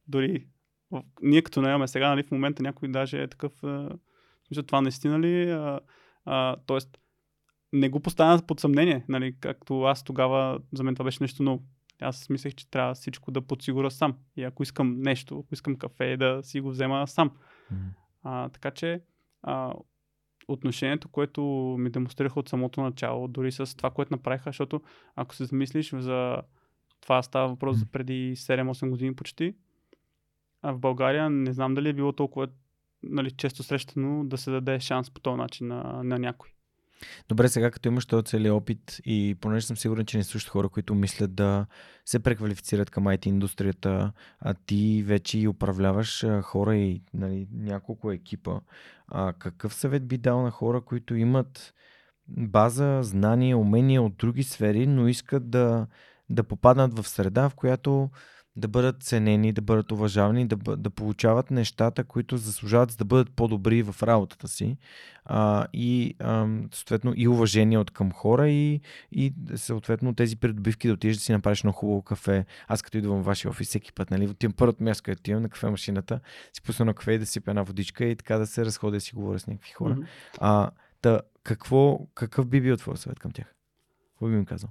дори 0.08 0.48
ние 1.22 1.42
като 1.42 1.62
наемаме 1.62 1.88
сега, 1.88 2.10
нали, 2.10 2.24
в 2.24 2.32
момента 2.32 2.64
някой 2.64 2.88
даже 2.90 3.24
е 3.24 3.28
такъв, 3.28 3.64
а, 3.64 3.90
това 4.68 4.82
наистина 4.82 5.20
ли, 5.20 5.50
а, 5.50 5.80
а, 6.26 6.56
тоест, 6.66 6.98
не 7.74 7.90
го 7.90 8.00
поставя 8.00 8.42
под 8.48 8.60
съмнение, 8.60 9.06
нали, 9.10 9.36
както 9.40 9.82
аз 9.82 10.04
тогава, 10.04 10.60
за 10.74 10.84
мен 10.84 10.96
това 10.96 11.06
беше 11.06 11.24
нещо 11.24 11.44
ново. 11.44 11.64
Аз 12.02 12.30
мислех, 12.30 12.56
че 12.56 12.70
трябва 12.70 12.94
всичко 12.94 13.32
да 13.32 13.42
подсигуря 13.42 13.92
сам. 13.92 14.18
И 14.36 14.44
ако 14.44 14.64
искам 14.64 15.02
нещо, 15.02 15.40
ако 15.40 15.54
искам 15.54 15.76
кафе, 15.76 16.18
да 16.18 16.40
си 16.44 16.62
го 16.62 16.70
взема 16.70 17.08
сам. 17.08 17.32
М. 17.72 17.78
А, 18.24 18.50
така 18.50 18.72
че 18.72 19.02
а, 19.42 19.74
отношението, 20.48 21.10
което 21.10 21.42
ми 21.80 21.90
демонстрираха 21.90 22.40
от 22.40 22.50
самото 22.50 22.82
начало, 22.82 23.28
дори 23.28 23.52
с 23.52 23.78
това, 23.78 23.90
което 23.90 24.14
направиха, 24.14 24.50
защото 24.50 24.82
ако 25.16 25.36
се 25.36 25.46
замислиш 25.46 25.94
за 25.96 26.42
това 27.02 27.24
става 27.24 27.48
въпрос 27.48 27.78
за 27.78 27.86
преди 27.86 28.36
7-8 28.36 28.90
години 28.90 29.16
почти, 29.16 29.56
а 30.62 30.72
в 30.72 30.80
България 30.80 31.30
не 31.30 31.54
знам 31.54 31.74
дали 31.74 31.90
е 31.90 31.94
било 31.94 32.12
толкова 32.12 32.48
нали, 33.04 33.32
често 33.32 33.64
срещано 33.64 34.24
да 34.26 34.38
се 34.38 34.52
даде 34.52 34.80
шанс 34.80 35.10
по 35.10 35.22
този 35.22 35.38
начин 35.38 35.68
на, 35.68 36.04
на 36.04 36.20
някой. 36.20 36.53
Добре, 37.30 37.50
сега 37.50 37.72
като 37.72 37.90
имаш 37.90 38.06
този 38.06 38.24
целият 38.24 38.56
опит 38.56 39.02
и 39.06 39.36
понеже 39.42 39.66
съм 39.66 39.78
сигурен, 39.78 40.06
че 40.06 40.18
не 40.18 40.24
слушат 40.24 40.50
хора, 40.50 40.70
които 40.70 40.96
мислят 40.96 41.36
да 41.36 41.66
се 42.06 42.20
преквалифицират 42.20 42.90
към 42.90 43.04
IT 43.04 43.28
индустрията, 43.28 44.12
а 44.40 44.54
ти 44.54 45.04
вече 45.06 45.40
и 45.40 45.48
управляваш 45.48 46.26
хора 46.42 46.76
и 46.76 47.02
нали, 47.14 47.48
няколко 47.54 48.12
екипа, 48.12 48.60
а, 49.08 49.34
какъв 49.34 49.74
съвет 49.74 50.08
би 50.08 50.18
дал 50.18 50.42
на 50.42 50.52
хора, 50.52 50.82
които 50.82 51.16
имат 51.16 51.74
база, 52.28 53.00
знания, 53.04 53.58
умения 53.58 54.02
от 54.02 54.18
други 54.18 54.44
сфери, 54.44 54.88
но 54.88 55.08
искат 55.08 55.50
да, 55.50 55.88
да 56.30 56.44
попаднат 56.44 57.00
в 57.00 57.08
среда, 57.08 57.50
в 57.50 57.56
която 57.56 58.10
да 58.56 58.68
бъдат 58.68 59.04
ценени, 59.04 59.54
да 59.54 59.62
бъдат 59.62 59.92
уважавани, 59.92 60.48
да, 60.48 60.56
да 60.78 60.90
получават 60.90 61.52
нещата, 61.52 62.04
които 62.04 62.38
заслужават 62.38 62.92
за 62.92 62.98
да 62.98 63.06
бъдат 63.06 63.32
по-добри 63.36 63.84
в 63.84 63.96
работата 64.04 64.48
си 64.48 64.78
а, 65.26 65.68
и 65.74 66.16
ам, 66.20 66.70
съответно 66.74 67.14
и 67.16 67.28
уважение 67.28 67.78
от 67.78 67.92
към 67.92 68.12
хора 68.12 68.50
и, 68.50 68.82
и 69.12 69.34
съответно 69.56 70.16
тези 70.16 70.36
придобивки 70.36 70.88
да 70.88 70.94
отидеш 70.94 71.18
да 71.18 71.24
си 71.24 71.32
направиш 71.32 71.64
много 71.64 71.78
хубаво 71.78 72.02
кафе. 72.02 72.46
Аз 72.68 72.82
като 72.82 72.98
идвам 72.98 73.22
в 73.22 73.26
вашия 73.26 73.52
офис 73.52 73.68
всеки 73.68 73.94
път, 73.94 74.12
нали, 74.12 74.28
отивам 74.28 74.54
първото 74.54 74.84
място, 74.84 75.04
където 75.04 75.20
отивам 75.20 75.42
на 75.42 75.50
кафе 75.50 75.70
машината, 75.70 76.20
си 76.54 76.62
пусна 76.62 76.86
на 76.86 76.94
кафе 76.94 77.12
и 77.12 77.20
да 77.20 77.26
си 77.26 77.42
пия 77.42 77.52
една 77.52 77.64
водичка 77.64 78.06
и 78.06 78.16
така 78.16 78.38
да 78.38 78.48
се 78.48 78.66
разходя 78.66 78.98
и 78.98 79.02
си 79.02 79.16
говоря 79.16 79.40
с 79.40 79.48
някакви 79.48 79.72
хора. 79.72 79.94
Мгм. 79.94 80.04
А, 80.40 80.72
та, 81.02 81.22
какво, 81.44 82.08
какъв 82.14 82.48
би 82.48 82.62
бил 82.62 82.78
твой 82.78 82.98
съвет 82.98 83.20
към 83.20 83.32
тях? 83.32 83.56
Какво 84.14 84.28
би 84.28 84.34
им 84.34 84.46
казал? 84.46 84.70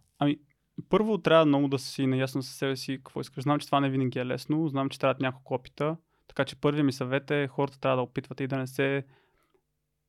Първо 0.89 1.19
трябва 1.19 1.47
много 1.47 1.69
да 1.69 1.79
си 1.79 2.07
наясно 2.07 2.43
със 2.43 2.57
себе 2.57 2.77
си 2.77 2.97
какво 2.97 3.21
искаш. 3.21 3.43
Знам, 3.43 3.59
че 3.59 3.67
това 3.67 3.81
не 3.81 3.91
винаги 3.91 4.19
е 4.19 4.27
лесно, 4.27 4.69
знам, 4.69 4.89
че 4.89 4.99
трябват 4.99 5.21
няколко 5.21 5.55
опита, 5.55 5.97
така 6.29 6.45
че 6.45 6.57
първият 6.57 6.87
ми 6.87 6.93
съвет 6.93 7.31
е 7.31 7.49
хората 7.49 7.81
трябва 7.81 7.97
да 7.97 8.03
опитват 8.03 8.41
и 8.41 8.47
да 8.47 8.57
не 8.57 8.67
се 8.67 9.05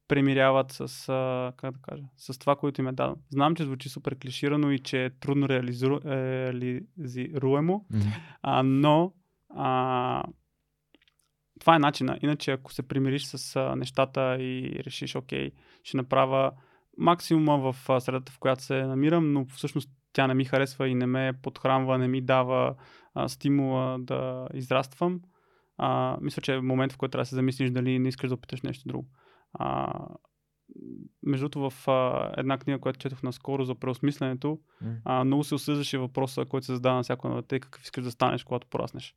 премиряват 0.08 0.72
с, 0.72 1.10
а, 1.10 1.54
как 1.58 1.74
да 1.74 1.82
кажа, 1.82 2.04
с 2.18 2.40
това, 2.40 2.56
което 2.56 2.82
им 2.82 2.88
е 2.88 2.92
дадено. 2.92 3.18
Знам, 3.30 3.56
че 3.56 3.64
звучи 3.64 3.90
супер 3.90 4.16
клиширано 4.20 4.72
и 4.72 4.80
че 4.80 5.06
е 5.06 5.10
трудно 5.10 5.50
реализиру, 5.50 6.00
реализируемо, 6.06 7.86
Мгм. 7.92 8.08
а, 8.42 8.64
но 8.64 9.14
а, 9.56 10.24
това 11.60 11.76
е 11.76 11.80
начина. 11.80 12.20
Иначе, 12.22 12.52
ако 12.52 12.74
се 12.74 12.88
примириш 12.88 13.26
с 13.26 13.56
а, 13.56 13.76
нещата 13.76 14.38
и 14.40 14.82
решиш, 14.86 15.16
окей, 15.16 15.52
ще 15.84 15.98
направя 15.98 16.52
максимума 16.98 17.72
в 17.72 17.90
а, 17.90 18.00
средата, 18.00 18.32
в 18.32 18.40
която 18.40 18.64
се 18.64 18.84
намирам, 18.84 19.34
но 19.34 19.46
всъщност 19.46 19.90
тя 20.14 20.28
не 20.28 20.34
ми 20.34 20.46
харесва 20.46 20.88
и 20.90 20.96
не 20.96 21.06
ме 21.06 21.34
подхранва, 21.42 21.98
не 21.98 22.08
ми 22.08 22.22
дава 22.22 22.76
а, 23.14 23.30
стимула 23.30 23.98
да 24.00 24.48
израствам. 24.54 25.22
А, 25.78 26.18
мисля, 26.22 26.42
че 26.42 26.54
е 26.54 26.62
момент, 26.62 26.94
в 26.94 26.98
който 26.98 27.12
трябва 27.12 27.22
да 27.22 27.30
се 27.30 27.36
замислиш 27.36 27.72
дали 27.72 28.00
не 28.00 28.10
искаш 28.10 28.30
да 28.30 28.34
опиташ 28.34 28.62
нещо 28.62 28.88
друго. 28.88 29.08
А, 29.54 29.94
между 31.24 31.50
другото, 31.50 31.70
в 31.70 31.88
а, 31.88 32.32
една 32.38 32.58
книга, 32.58 32.80
която 32.80 33.00
четох 33.00 33.24
наскоро 33.24 33.64
за 33.64 33.76
преосмисленето, 33.76 34.60
М. 34.82 34.96
а, 35.06 35.24
много 35.24 35.44
се 35.44 35.56
осъждаше 35.56 35.98
въпроса, 35.98 36.46
който 36.46 36.66
се 36.66 36.74
задава 36.74 36.96
на 36.96 37.04
всяко 37.04 37.30
дете, 37.30 37.60
какъв 37.60 37.84
искаш 37.84 38.04
да 38.04 38.12
станеш, 38.12 38.44
когато 38.44 38.68
пораснеш. 38.68 39.16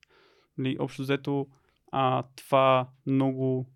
Нали, 0.59 0.77
общо 0.81 1.03
взето, 1.03 1.47
а, 1.93 2.23
това 2.37 2.89
много 3.07 3.67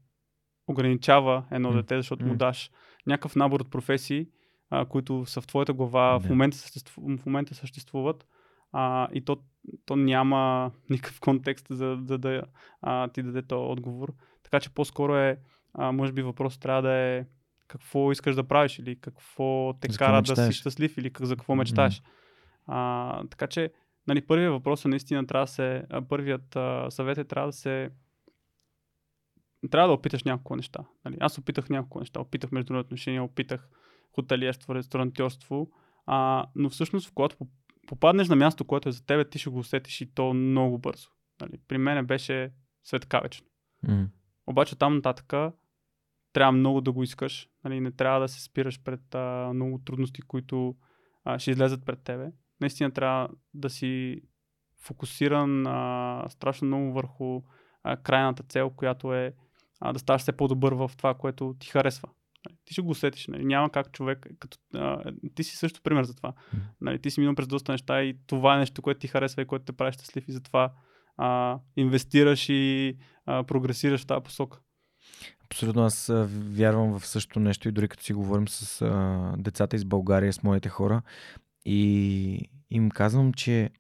ограничава 0.69 1.45
едно 1.51 1.69
М. 1.71 1.75
дете, 1.77 1.97
защото 1.97 2.25
му 2.25 2.33
М. 2.33 2.37
даш 2.37 2.71
някакъв 3.07 3.37
набор 3.37 3.61
от 3.61 3.71
професии, 3.71 4.29
а, 4.71 4.85
които 4.85 5.27
са 5.27 5.41
в 5.41 5.47
твоята 5.47 5.73
глава, 5.73 6.13
Да. 6.13 6.21
в, 6.21 6.29
момента 6.29 6.57
съществу, 6.57 7.17
в 7.19 7.27
момента 7.27 7.55
съществуват 7.55 8.27
а, 8.73 9.09
и 9.13 9.25
то, 9.25 9.37
то 9.85 9.97
няма 9.97 10.71
никакъв 10.91 11.21
контекст 11.21 11.67
за, 11.71 11.99
за 12.03 12.19
да 12.19 12.43
а, 12.83 13.09
ти 13.09 13.23
даде 13.23 13.43
този 13.43 13.71
отговор. 13.71 14.13
Така 14.43 14.61
че 14.61 14.71
по-скоро 14.71 15.17
е, 15.17 15.39
а, 15.75 15.93
може 15.93 16.13
би 16.13 16.23
въпросът 16.23 16.61
трябва 16.63 16.83
да 16.83 16.93
е 16.93 17.25
какво 17.69 18.13
искаш 18.13 18.35
да 18.35 18.45
правиш 18.45 18.79
или 18.79 18.97
какво 18.97 19.73
те 19.81 19.93
За 19.93 19.99
кара 19.99 20.23
да 20.23 20.27
си 20.27 20.31
мечтаеш? 20.33 20.55
щастлив 20.55 20.99
или 20.99 21.11
как- 21.11 21.27
за 21.27 21.37
какво 21.37 21.55
мечтаеш. 21.55 22.03
А, 22.67 23.25
така 23.27 23.47
че, 23.47 23.73
нали, 24.07 24.27
първият 24.27 24.53
въпрос 24.53 24.85
е 24.85 24.89
наистина 24.89 25.27
трябва 25.27 25.45
да 25.47 25.53
се, 25.53 25.85
първият 26.09 26.57
а, 26.57 26.91
съвет 26.91 27.19
е 27.19 27.25
трябва 27.25 27.49
да 27.49 27.53
се 27.53 27.91
трябва 29.71 29.89
да 29.89 29.95
опиташ 29.95 30.25
няколко 30.25 30.57
неща. 30.57 30.81
Нали? 31.05 31.17
Аз 31.21 31.39
опитах 31.39 31.69
няколко 31.71 31.99
неща. 32.01 32.21
Опитах 32.21 32.53
международни 32.53 32.87
отношения, 32.87 33.23
опитах 33.25 33.69
хотелиерство, 34.15 34.75
ресторантьорство. 34.75 35.71
А, 36.07 36.47
но 36.55 36.71
всъщност, 36.71 37.15
когато 37.15 37.37
поп- 37.37 37.51
попаднеш 37.87 38.29
на 38.29 38.37
място, 38.37 38.65
което 38.65 38.89
е 38.89 38.93
за 38.93 39.07
тебе, 39.07 39.29
ти 39.29 39.39
ще 39.39 39.51
го 39.51 39.59
усетиш 39.59 40.01
и 40.01 40.15
то 40.15 40.35
много 40.35 40.79
бързо. 40.79 41.09
Нали? 41.41 41.59
При 41.69 41.79
мен 41.79 42.07
беше 42.07 42.53
светкавечно. 42.85 43.47
М. 43.89 44.09
Обаче 44.47 44.79
там 44.79 44.95
нататък 44.95 45.33
трябва 46.33 46.53
много 46.53 46.81
да 46.81 46.93
го 46.93 47.03
искаш. 47.03 47.49
Нали? 47.65 47.81
Не 47.81 47.91
трябва 47.91 48.21
да 48.21 48.29
се 48.29 48.43
спираш 48.43 48.83
пред 48.83 49.15
а, 49.15 49.51
много 49.55 49.79
трудности, 49.79 50.23
които 50.23 50.77
а, 51.25 51.39
ще 51.39 51.51
излезат 51.51 51.87
пред 51.87 52.03
тебе. 52.03 52.33
Наистина 52.61 52.91
трябва 52.91 53.29
да 53.55 53.71
си 53.71 54.23
фокусиран 54.81 55.67
а, 55.67 56.25
страшно 56.29 56.67
много 56.67 56.93
върху 56.93 57.43
а, 57.83 57.97
крайната 57.97 58.43
цел, 58.43 58.71
която 58.71 59.15
е 59.15 59.35
а, 59.81 59.93
да 59.93 59.99
ставаш 59.99 60.23
все 60.23 60.37
по-добър 60.37 60.73
в 60.73 60.91
това, 60.97 61.15
което 61.15 61.57
ти 61.59 61.69
харесва. 61.69 62.09
Нали? 62.47 62.59
Ти 62.65 62.73
ще 62.73 62.83
го 62.83 62.91
усетиш. 62.91 63.27
Нали? 63.27 63.45
Няма 63.45 63.71
как 63.71 63.93
човек. 63.93 64.27
Като, 64.39 64.59
а, 64.75 65.13
ти 65.35 65.45
си 65.45 65.57
също 65.57 65.83
пример 65.83 66.05
за 66.05 66.15
това. 66.17 66.33
Нали? 66.81 66.99
Ти 66.99 67.11
си 67.11 67.21
минал 67.21 67.35
през 67.35 67.47
доста 67.47 67.73
неща 67.73 68.03
и 68.03 68.17
това 68.27 68.55
е 68.55 68.59
нещо, 68.59 68.83
което 68.83 69.01
ти 69.01 69.09
харесва 69.09 69.43
и 69.43 69.47
което 69.47 69.65
те 69.65 69.73
прави 69.73 69.93
щастлив 69.93 70.29
и 70.29 70.33
затова 70.33 70.73
а, 71.17 71.59
инвестираш 71.77 72.49
и 72.49 72.97
а, 73.27 73.45
прогресираш 73.45 74.03
в 74.03 74.07
тази 74.07 74.23
посока. 74.23 74.61
Абсолютно, 75.45 75.83
аз 75.83 76.13
вярвам 76.29 76.99
в 76.99 77.07
същото 77.07 77.41
нещо 77.41 77.69
и 77.69 77.73
дори 77.73 77.89
като 77.89 78.03
си 78.03 78.13
говорим 78.13 78.49
с 78.49 78.83
а, 78.83 79.35
децата 79.39 79.77
из 79.77 79.85
България, 79.85 80.33
с 80.33 80.43
моите 80.43 80.69
хора 80.69 81.03
и 81.65 82.51
им 82.71 82.91
казвам, 82.91 83.33
че 83.33 83.71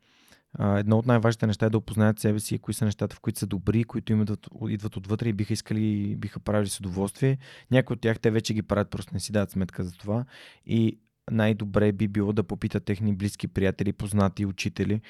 едно 0.59 0.98
от 0.98 1.07
най-важните 1.07 1.46
неща 1.46 1.66
е 1.66 1.70
да 1.70 1.78
опознаят 1.78 2.18
себе 2.18 2.40
си, 2.40 2.59
кои 2.59 2.74
са 2.74 2.84
нещата, 2.84 3.16
в 3.16 3.20
които 3.20 3.38
са 3.38 3.46
добри, 3.46 3.84
които 3.84 4.12
им 4.12 4.22
идват, 4.22 4.48
идват 4.68 4.96
отвътре 4.96 5.28
и 5.28 5.32
биха 5.32 5.53
искали, 5.53 6.16
биха 6.16 6.40
правили 6.40 6.68
с 6.68 6.80
удоволствие. 6.80 7.38
Някои 7.70 7.94
от 7.94 8.01
тях 8.01 8.20
те 8.20 8.30
вече 8.30 8.55
ги 8.55 8.62
правят, 8.62 8.90
просто 8.90 9.14
не 9.14 9.20
си 9.20 9.32
дадат 9.32 9.51
сметка 9.51 9.84
за 9.84 9.92
това. 9.92 10.24
И 10.66 10.98
най-добре 11.30 11.92
би 11.92 12.09
било 12.09 12.32
да 12.32 12.42
попитат 12.42 12.84
техни 12.84 13.16
близки 13.16 13.48
приятели, 13.48 13.92
познати, 13.92 14.46
учители, 14.46 15.01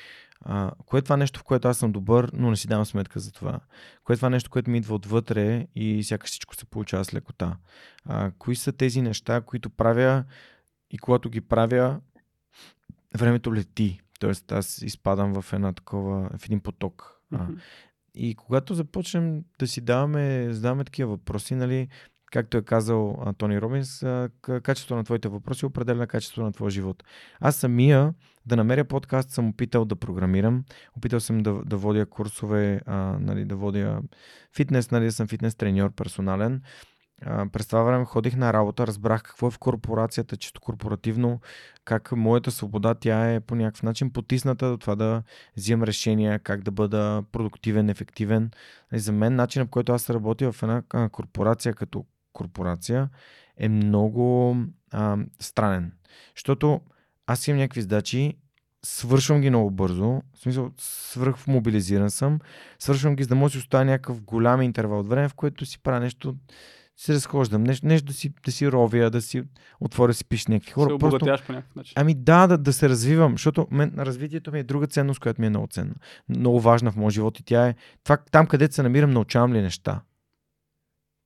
а, 0.40 0.70
кое 0.86 0.98
е 0.98 1.02
това 1.02 1.16
нещо, 1.16 1.40
в 1.40 1.44
което 1.44 1.68
аз 1.68 1.78
съм 1.78 1.92
добър, 1.92 2.30
но 2.32 2.50
не 2.50 2.56
си 2.56 2.68
давам 2.68 2.86
сметка 2.86 3.20
за 3.20 3.32
това. 3.32 3.60
Кое 4.04 4.14
е 4.14 4.16
това 4.16 4.30
нещо, 4.30 4.50
което 4.50 4.70
ми 4.70 4.78
идва 4.78 4.94
отвътре 4.94 5.66
и 5.74 6.04
сякаш 6.04 6.30
всичко 6.30 6.54
се 6.54 6.64
получава 6.64 7.04
с 7.04 7.14
лекота. 7.14 7.56
А, 8.04 8.30
кои 8.38 8.56
са 8.56 8.72
тези 8.72 9.02
неща, 9.02 9.40
които 9.40 9.70
правя 9.70 10.24
и 10.90 10.98
когато 10.98 11.30
ги 11.30 11.40
правя, 11.40 12.00
времето 13.18 13.54
лети. 13.54 14.00
Тоест 14.20 14.52
аз 14.52 14.82
изпадам 14.82 15.42
в 15.42 15.52
една 15.52 15.72
такова, 15.72 16.30
в 16.38 16.44
един 16.44 16.60
поток. 16.60 17.20
А, 17.32 17.42
Мгм. 17.42 17.52
и 18.14 18.34
когато 18.34 18.74
започнем 18.74 19.44
да 19.58 19.66
си 19.66 19.80
даваме, 19.80 20.48
задаваме 20.50 20.84
такива 20.84 21.10
въпроси, 21.10 21.54
нали, 21.54 21.88
както 22.32 22.56
е 22.56 22.62
казал 22.62 23.18
Тони 23.38 23.60
Робинс, 23.60 24.04
качеството 24.62 24.96
на 24.96 25.04
твоите 25.04 25.28
въпроси 25.28 25.66
определя 25.66 26.06
качеството 26.06 26.42
на 26.42 26.52
твоя 26.52 26.70
живот. 26.70 27.04
Аз 27.40 27.56
самия 27.56 28.14
да 28.46 28.56
намеря 28.56 28.84
подкаст 28.84 29.30
съм 29.30 29.48
опитал 29.48 29.84
да 29.84 29.96
програмирам, 29.96 30.64
опитал 30.96 31.20
съм 31.20 31.38
да, 31.38 31.62
да 31.66 31.76
водя 31.76 32.06
курсове, 32.06 32.80
а, 32.86 32.96
нали, 33.20 33.44
да 33.44 33.56
водя 33.56 34.02
фитнес, 34.56 34.90
нали, 34.90 35.04
да 35.04 35.12
съм 35.12 35.28
фитнес 35.28 35.54
треньор 35.54 35.92
персонален. 35.92 36.62
През 37.52 37.66
това 37.66 37.82
време 37.82 38.04
ходих 38.04 38.36
на 38.36 38.52
работа, 38.52 38.86
разбрах 38.86 39.22
какво 39.22 39.46
е 39.46 39.50
в 39.50 39.58
корпорацията, 39.58 40.36
чисто 40.36 40.60
корпоративно, 40.60 41.40
как 41.84 42.12
моята 42.12 42.50
свобода, 42.50 42.94
тя 42.94 43.32
е 43.32 43.40
по 43.40 43.54
някакъв 43.54 43.82
начин 43.82 44.12
потисната 44.12 44.70
до 44.70 44.76
това 44.76 44.96
да 44.96 45.22
взимам 45.56 45.82
решения, 45.82 46.38
как 46.38 46.62
да 46.62 46.70
бъда 46.70 47.22
продуктивен, 47.32 47.88
ефективен. 47.88 48.50
И 48.92 48.98
за 48.98 49.12
мен 49.12 49.34
начинът, 49.34 49.68
по 49.68 49.70
който 49.70 49.92
аз 49.92 50.10
работя 50.10 50.52
в 50.52 50.62
една 50.62 50.82
корпорация 51.12 51.74
като 51.74 52.04
корпорация 52.32 53.08
е 53.56 53.68
много 53.68 54.56
а, 54.90 55.16
странен. 55.40 55.92
Защото 56.36 56.80
аз 57.26 57.48
имам 57.48 57.58
някакви 57.58 57.80
задачи, 57.80 58.36
свършвам 58.82 59.40
ги 59.40 59.50
много 59.50 59.70
бързо, 59.70 60.04
в 60.04 60.22
смисъл 60.38 60.70
свръх 60.78 61.46
мобилизиран 61.46 62.10
съм, 62.10 62.38
свършвам 62.78 63.16
ги, 63.16 63.22
за 63.22 63.28
да 63.28 63.34
може 63.34 63.52
да 63.52 63.60
си 63.60 63.64
оставя 63.64 63.84
някакъв 63.84 64.22
голям 64.22 64.62
интервал 64.62 65.00
от 65.00 65.08
време, 65.08 65.28
в 65.28 65.34
което 65.34 65.66
си 65.66 65.82
правя 65.82 66.00
нещо, 66.00 66.36
се 67.00 67.14
разхождам, 67.14 67.62
нещо, 67.62 67.86
нещо 67.86 68.06
да, 68.06 68.12
си, 68.12 68.32
да 68.44 68.52
си 68.52 68.72
ровя, 68.72 69.10
да 69.10 69.22
си 69.22 69.42
отворя, 69.80 70.14
си 70.14 70.24
пиша 70.24 70.50
някакви 70.50 70.72
хора. 70.72 70.90
се 70.90 70.94
обогатяваш 70.94 71.42
по 71.42 71.52
някакъв 71.52 71.76
начин. 71.76 71.92
Ами 71.96 72.14
да, 72.14 72.46
да, 72.46 72.58
да 72.58 72.72
се 72.72 72.88
развивам, 72.88 73.32
защото 73.32 73.68
мен, 73.70 73.94
развитието 73.98 74.52
ми 74.52 74.58
е 74.58 74.62
друга 74.62 74.86
ценност, 74.86 75.20
която 75.20 75.40
ми 75.40 75.46
е 75.46 75.50
много 75.50 75.66
ценна. 75.66 75.94
Много 76.28 76.60
важна 76.60 76.90
в 76.90 76.96
моят 76.96 77.14
живот 77.14 77.40
и 77.40 77.42
тя 77.42 77.68
е 77.68 77.74
това, 78.04 78.16
там 78.16 78.46
където 78.46 78.74
се 78.74 78.82
намирам, 78.82 79.10
научавам 79.10 79.52
ли 79.52 79.62
неща. 79.62 80.00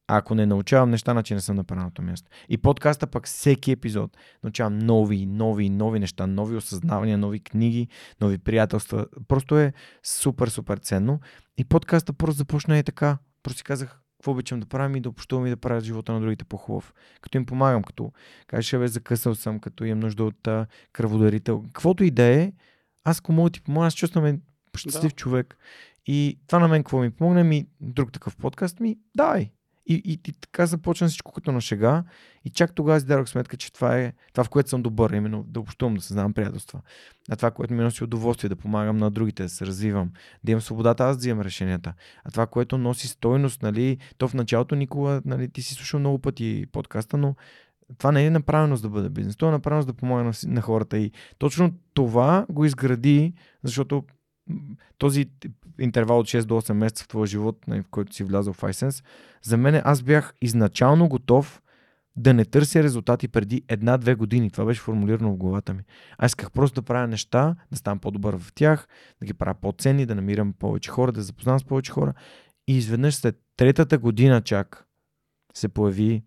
А 0.08 0.16
ако 0.16 0.34
не 0.34 0.46
научавам 0.46 0.90
неща, 0.90 1.12
значи 1.12 1.34
не 1.34 1.40
съм 1.40 1.56
на 1.56 1.64
правилното 1.64 2.02
място. 2.02 2.28
И 2.48 2.58
подкаста 2.58 3.06
пък 3.06 3.26
всеки 3.26 3.72
епизод 3.72 4.16
научавам 4.42 4.78
нови, 4.78 5.26
нови, 5.26 5.70
нови 5.70 6.00
неща, 6.00 6.26
нови 6.26 6.56
осъзнавания, 6.56 7.18
нови 7.18 7.40
книги, 7.40 7.88
нови 8.20 8.38
приятелства. 8.38 9.06
Просто 9.28 9.58
е 9.58 9.72
супер, 10.02 10.48
супер 10.48 10.78
ценно. 10.78 11.20
И 11.58 11.64
подкаста 11.64 12.12
просто 12.12 12.38
започна 12.38 12.78
е 12.78 12.82
така. 12.82 13.18
Просто 13.42 13.58
си 13.58 13.64
казах, 13.64 14.03
какво 14.24 14.32
обичам 14.32 14.60
да 14.60 14.66
правим 14.66 14.96
и 14.96 15.00
да 15.00 15.08
общувам 15.08 15.46
и 15.46 15.50
да 15.50 15.56
правя 15.56 15.80
живота 15.80 16.12
на 16.12 16.20
другите 16.20 16.44
по-хубав. 16.44 16.94
Като 17.20 17.38
им 17.38 17.46
помагам, 17.46 17.82
като 17.82 18.12
кажеш, 18.46 18.78
бе, 18.78 18.88
закъсал 18.88 19.34
съм, 19.34 19.60
като 19.60 19.84
имам 19.84 20.00
нужда 20.00 20.24
от 20.24 20.48
а, 20.48 20.66
кръводарител. 20.92 21.62
Каквото 21.62 22.04
и 22.04 22.10
да 22.10 22.22
е, 22.22 22.52
аз 23.04 23.18
ако 23.18 23.32
мога 23.32 23.50
да 23.50 23.54
ти 23.54 23.60
помогна, 23.60 23.86
аз 23.86 23.94
чувствам 23.94 24.40
щастлив 24.76 25.12
Да. 25.12 25.16
човек. 25.16 25.56
И 26.06 26.38
това 26.46 26.58
на 26.58 26.68
мен 26.68 26.82
какво 26.82 26.98
ми 26.98 27.10
помогна 27.10 27.44
ми, 27.44 27.66
друг 27.80 28.12
такъв 28.12 28.36
подкаст 28.36 28.80
ми, 28.80 28.98
дай. 29.16 29.50
И, 29.86 29.94
и, 29.94 30.12
и 30.12 30.32
така 30.32 30.66
започна 30.66 31.08
всичко 31.08 31.32
като 31.32 31.52
на 31.52 31.60
шега. 31.60 32.04
И 32.44 32.50
чак 32.50 32.74
тогава 32.74 33.00
си 33.00 33.06
дадох 33.06 33.28
сметка, 33.28 33.56
че 33.56 33.72
това 33.72 33.98
е 33.98 34.12
това, 34.32 34.44
в 34.44 34.48
което 34.48 34.68
съм 34.68 34.82
добър, 34.82 35.10
именно 35.10 35.44
да 35.48 35.60
общувам, 35.60 35.94
да 35.94 36.02
създавам 36.02 36.32
приятелства. 36.32 36.80
А 37.30 37.36
това, 37.36 37.50
което 37.50 37.74
ми 37.74 37.82
носи 37.82 38.04
удоволствие, 38.04 38.48
да 38.48 38.56
помагам 38.56 38.96
на 38.96 39.10
другите, 39.10 39.42
да 39.42 39.48
се 39.48 39.66
развивам, 39.66 40.10
да 40.44 40.52
имам 40.52 40.62
свободата, 40.62 41.04
аз 41.04 41.16
да 41.16 41.18
взимам 41.18 41.40
решенията. 41.40 41.94
А 42.24 42.30
това, 42.30 42.46
което 42.46 42.78
носи 42.78 43.08
стойност, 43.08 43.62
нали, 43.62 43.98
то 44.18 44.28
в 44.28 44.34
началото 44.34 44.74
никога, 44.74 45.22
нали, 45.24 45.48
ти 45.48 45.62
си 45.62 45.74
слушал 45.74 46.00
много 46.00 46.18
пъти 46.18 46.66
подкаста, 46.72 47.16
но 47.16 47.34
това 47.98 48.12
не 48.12 48.26
е 48.26 48.30
направено 48.30 48.76
за 48.76 48.82
да 48.82 48.88
бъде 48.88 49.08
бизнес. 49.08 49.36
То 49.36 49.48
е 49.48 49.50
направено 49.50 49.82
за 49.82 49.86
да 49.86 49.94
помага 49.94 50.24
на, 50.24 50.32
на 50.46 50.60
хората. 50.60 50.98
И 50.98 51.12
точно 51.38 51.74
това 51.94 52.46
го 52.50 52.64
изгради, 52.64 53.34
защото 53.62 54.04
този 54.98 55.30
интервал 55.80 56.18
от 56.18 56.26
6 56.26 56.44
до 56.44 56.54
8 56.54 56.72
месеца 56.72 57.04
в 57.04 57.08
твоя 57.08 57.26
живот, 57.26 57.66
нали, 57.66 57.82
в 57.82 57.88
който 57.90 58.14
си 58.14 58.24
влязъл 58.24 58.52
в 58.52 58.60
iSense, 58.60 59.04
за 59.42 59.56
мен 59.56 59.82
аз 59.84 60.02
бях 60.02 60.34
изначално 60.42 61.08
готов 61.08 61.62
да 62.16 62.34
не 62.34 62.44
търся 62.44 62.82
резултати 62.82 63.28
преди 63.28 63.62
една-две 63.68 64.14
години. 64.14 64.50
Това 64.50 64.64
беше 64.64 64.80
формулирано 64.80 65.32
в 65.32 65.36
главата 65.36 65.74
ми. 65.74 65.82
Аз 66.18 66.30
исках 66.30 66.50
просто 66.50 66.80
да 66.80 66.84
правя 66.84 67.06
неща, 67.06 67.56
да 67.70 67.76
ставам 67.76 67.98
по-добър 67.98 68.38
в 68.38 68.52
тях, 68.54 68.88
да 69.20 69.26
ги 69.26 69.34
правя 69.34 69.54
по-ценни, 69.54 70.06
да 70.06 70.14
намирам 70.14 70.52
повече 70.52 70.90
хора, 70.90 71.12
да 71.12 71.22
запознавам 71.22 71.60
с 71.60 71.64
повече 71.64 71.92
хора. 71.92 72.14
И 72.68 72.76
изведнъж 72.76 73.14
след 73.14 73.36
третата 73.56 73.98
година 73.98 74.40
чак 74.40 74.86
се 75.54 75.68
появи 75.68 76.24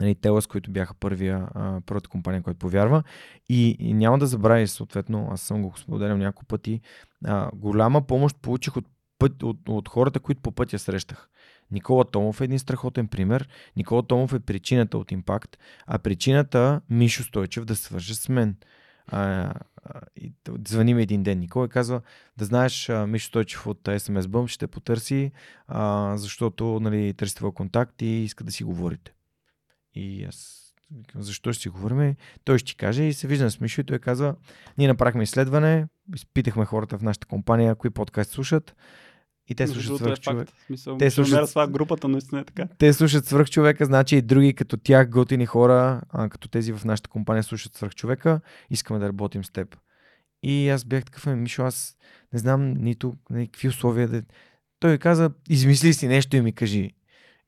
нали, 0.00 0.14
Телас, 0.14 0.46
които 0.46 0.70
бяха 0.70 0.94
първия, 0.94 1.48
а, 1.54 1.80
първата 1.86 2.08
компания, 2.08 2.42
която 2.42 2.58
повярва. 2.58 3.02
И, 3.48 3.76
и 3.78 3.94
няма 3.94 4.18
да 4.18 4.26
забравя, 4.26 4.68
съответно, 4.68 5.28
аз 5.30 5.40
съм 5.40 5.62
го 5.62 5.74
споделял 5.76 6.16
няколко 6.16 6.44
пъти, 6.44 6.80
а, 7.24 7.50
голяма 7.54 8.02
помощ 8.02 8.36
получих 8.42 8.76
от, 8.76 8.84
път, 9.18 9.42
от, 9.42 9.68
от 9.68 9.88
хората, 9.88 10.20
които 10.20 10.40
по 10.40 10.52
пътя 10.52 10.78
срещах. 10.78 11.28
Никола 11.70 12.04
Томов 12.04 12.40
е 12.40 12.44
един 12.44 12.58
страхотен 12.58 13.08
пример. 13.08 13.48
Никола 13.76 14.02
Томов 14.02 14.32
е 14.32 14.40
причината 14.40 14.98
от 14.98 15.12
импакт, 15.12 15.58
а 15.86 15.98
причината 15.98 16.80
Мишо 16.90 17.22
Стойчев 17.22 17.64
да 17.64 17.76
свърже 17.76 18.14
с 18.14 18.28
мен. 18.28 18.56
А, 19.06 19.52
и 20.16 20.32
звъни 20.68 20.94
ми 20.94 21.02
един 21.02 21.22
ден. 21.22 21.38
Никой 21.38 21.68
казва, 21.68 22.00
да 22.36 22.44
знаеш, 22.44 22.90
Мишо 23.06 23.26
Стойчев 23.26 23.66
от 23.66 23.82
SMS 23.82 24.20
Bump 24.20 24.46
ще 24.46 24.66
потърси, 24.66 25.32
а, 25.68 26.12
защото 26.16 26.80
нали, 26.80 27.14
търси 27.14 27.34
твой 27.34 27.52
контакт 27.52 28.02
и 28.02 28.06
иска 28.06 28.44
да 28.44 28.52
си 28.52 28.64
говорите. 28.64 29.15
И 29.96 30.24
аз 30.24 30.62
защо 31.14 31.52
ще 31.52 31.62
си 31.62 31.68
говорим? 31.68 32.14
Той 32.44 32.58
ще 32.58 32.66
ти 32.66 32.76
каже 32.76 33.02
и 33.02 33.12
се 33.12 33.26
виждам 33.26 33.50
с 33.50 33.60
Мишо 33.60 33.80
и 33.80 33.84
той 33.84 33.98
казва, 33.98 34.34
ние 34.78 34.88
направихме 34.88 35.22
изследване, 35.22 35.86
изпитахме 36.16 36.64
хората 36.64 36.98
в 36.98 37.02
нашата 37.02 37.26
компания, 37.26 37.74
кои 37.74 37.90
подкаст 37.90 38.30
слушат 38.30 38.76
и 39.48 39.54
те 39.54 39.66
слушат 39.66 39.96
свръх 39.96 40.20
човек. 40.20 40.48
Смисъл, 40.66 40.98
Те 40.98 41.10
слушат- 41.10 41.48
това 41.48 41.66
групата, 41.68 42.08
наистина 42.08 42.40
е 42.40 42.44
така. 42.44 42.68
Те 42.78 42.92
слушат 42.92 43.26
свръх 43.26 43.50
човека, 43.50 43.84
значи 43.84 44.16
и 44.16 44.22
други 44.22 44.54
като 44.54 44.76
тях 44.76 45.10
готини 45.10 45.46
хора, 45.46 46.00
а, 46.08 46.28
като 46.28 46.48
тези 46.48 46.72
в 46.72 46.84
нашата 46.84 47.10
компания 47.10 47.42
слушат 47.42 47.74
свръх 47.74 47.94
човека, 47.94 48.40
искаме 48.70 49.00
да 49.00 49.08
работим 49.08 49.44
с 49.44 49.50
теб. 49.50 49.76
И 50.42 50.68
аз 50.68 50.84
бях 50.84 51.04
такъв, 51.04 51.26
«Ами, 51.26 51.40
Мишо, 51.40 51.62
аз 51.62 51.96
не 52.32 52.38
знам 52.38 52.74
нито 52.74 53.14
нали, 53.30 53.46
какви 53.46 53.68
условия 53.68 54.08
да... 54.08 54.22
Той 54.80 54.98
каза, 54.98 55.30
измисли 55.48 55.92
си 55.92 56.08
нещо 56.08 56.36
и 56.36 56.40
ми 56.40 56.52
кажи. 56.52 56.90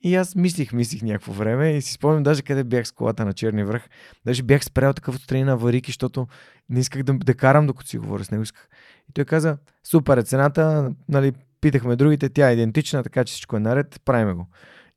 И 0.02 0.14
аз 0.14 0.34
мислих, 0.34 0.72
мислих 0.72 1.02
някакво 1.02 1.32
време 1.32 1.70
и 1.70 1.82
си 1.82 1.92
спомням 1.92 2.22
даже 2.22 2.42
къде 2.42 2.64
бях 2.64 2.86
с 2.86 2.92
колата 2.92 3.24
на 3.24 3.32
Черни 3.32 3.64
връх. 3.64 3.88
Даже 4.24 4.42
бях 4.42 4.64
спрял 4.64 4.92
такъв 4.92 5.16
отстрани 5.16 5.44
на 5.44 5.52
аварийки, 5.52 5.90
защото 5.90 6.26
не 6.68 6.80
исках 6.80 7.02
да, 7.02 7.12
да 7.12 7.34
карам 7.34 7.66
докато 7.66 7.88
си 7.88 7.98
говоря 7.98 8.24
с 8.24 8.30
него. 8.30 8.42
Исках. 8.42 8.68
И 9.10 9.12
той 9.12 9.24
каза, 9.24 9.58
супер 9.84 10.16
е 10.16 10.22
цената, 10.22 10.94
нали, 11.08 11.32
питахме 11.60 11.96
другите, 11.96 12.28
тя 12.28 12.50
е 12.50 12.52
идентична, 12.52 13.02
така 13.02 13.24
че 13.24 13.32
всичко 13.32 13.56
е 13.56 13.60
наред, 13.60 14.00
правиме 14.04 14.32
го. 14.32 14.46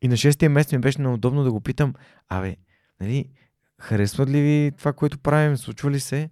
И 0.02 0.08
на 0.08 0.18
шестия 0.18 0.50
месец 0.50 0.72
ми 0.72 0.80
беше 0.80 1.02
неудобно 1.02 1.44
да 1.44 1.52
го 1.52 1.62
питам, 1.62 1.94
абе, 2.30 2.56
нали, 3.02 3.26
харесва 3.82 4.26
ли 4.26 4.42
ви 4.42 4.72
това, 4.78 4.94
което 4.94 5.20
правим, 5.20 5.58
случва 5.58 5.92
ли 5.92 6.00
се? 6.00 6.30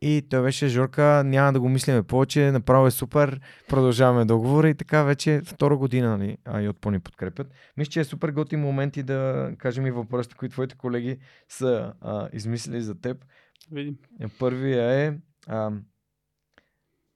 И 0.00 0.26
той 0.30 0.42
беше, 0.42 0.68
Жорка, 0.68 1.22
няма 1.26 1.52
да 1.52 1.60
го 1.60 1.68
мислиме 1.68 2.02
повече, 2.02 2.52
направо 2.52 2.86
е 2.86 2.90
супер, 2.90 3.40
продължаваме 3.68 4.24
договора 4.24 4.68
и 4.68 4.74
така 4.74 5.02
вече 5.02 5.42
втора 5.44 5.76
година, 5.76 6.36
нали, 6.46 6.68
отпо 6.68 6.90
ни 6.90 7.00
подкрепят. 7.00 7.50
Мисля, 7.76 7.90
че 7.90 8.00
е 8.00 8.04
супер 8.04 8.28
готин 8.28 8.60
момент 8.60 8.96
и 8.96 9.02
да 9.02 9.52
кажем 9.58 9.86
и 9.86 9.90
въпросите, 9.90 10.36
които 10.36 10.52
твоите 10.52 10.76
колеги 10.76 11.18
са 11.48 11.94
а, 12.00 12.28
измислили 12.32 12.82
за 12.82 13.00
теб. 13.00 13.24
Видим. 13.72 13.98
Първия 14.38 14.90
е, 14.90 15.14
а, 15.46 15.72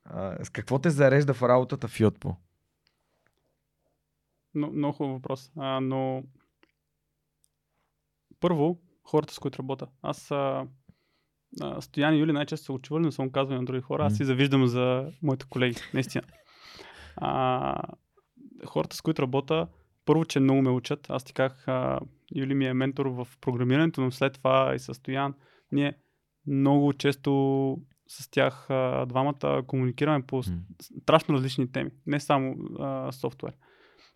а, 0.04 0.44
с 0.44 0.50
какво 0.50 0.78
те 0.78 0.90
зарежда 0.90 1.34
в 1.34 1.42
работата 1.42 1.88
в 1.88 2.00
Йотпо? 2.00 2.36
Но, 4.54 4.70
много 4.70 4.92
хубав 4.92 5.12
въпрос. 5.12 5.50
А, 5.56 5.80
но 5.80 6.22
първо, 8.40 8.78
хората 9.04 9.34
с 9.34 9.38
които 9.38 9.58
работя. 9.58 9.86
Аз 10.02 10.30
а, 10.30 10.66
Стоян 11.80 12.14
и 12.14 12.18
Юли 12.18 12.32
най-често 12.32 12.64
са 12.64 12.72
учували, 12.72 13.04
но 13.04 13.12
съм 13.12 13.30
казвал 13.30 13.58
на 13.58 13.64
други 13.64 13.80
хора. 13.80 14.04
Аз 14.04 14.16
си 14.16 14.24
завиждам 14.24 14.66
за 14.66 15.12
моите 15.22 15.46
колеги, 15.48 15.76
наистина. 15.94 16.24
А, 17.16 17.82
хората, 18.66 18.96
с 18.96 19.00
които 19.02 19.22
работя, 19.22 19.68
първо, 20.04 20.24
че 20.24 20.40
много 20.40 20.62
ме 20.62 20.70
учат. 20.70 21.06
Аз 21.10 21.24
ти 21.24 21.32
казах, 21.32 21.66
Юли 22.34 22.54
ми 22.54 22.66
е 22.66 22.74
ментор 22.74 23.06
в 23.06 23.28
програмирането, 23.40 24.00
но 24.00 24.10
след 24.10 24.32
това 24.32 24.72
и 24.74 24.78
с 24.78 24.94
Стоян. 24.94 25.34
Ние 25.72 25.94
много 26.46 26.92
често 26.92 27.76
с 28.08 28.30
тях 28.30 28.70
а, 28.70 29.06
двамата 29.06 29.62
комуникираме 29.66 30.26
по 30.26 30.42
страшно 31.02 31.34
различни 31.34 31.72
теми, 31.72 31.90
не 32.06 32.20
само 32.20 32.56
а, 32.78 33.12
софтуер. 33.12 33.52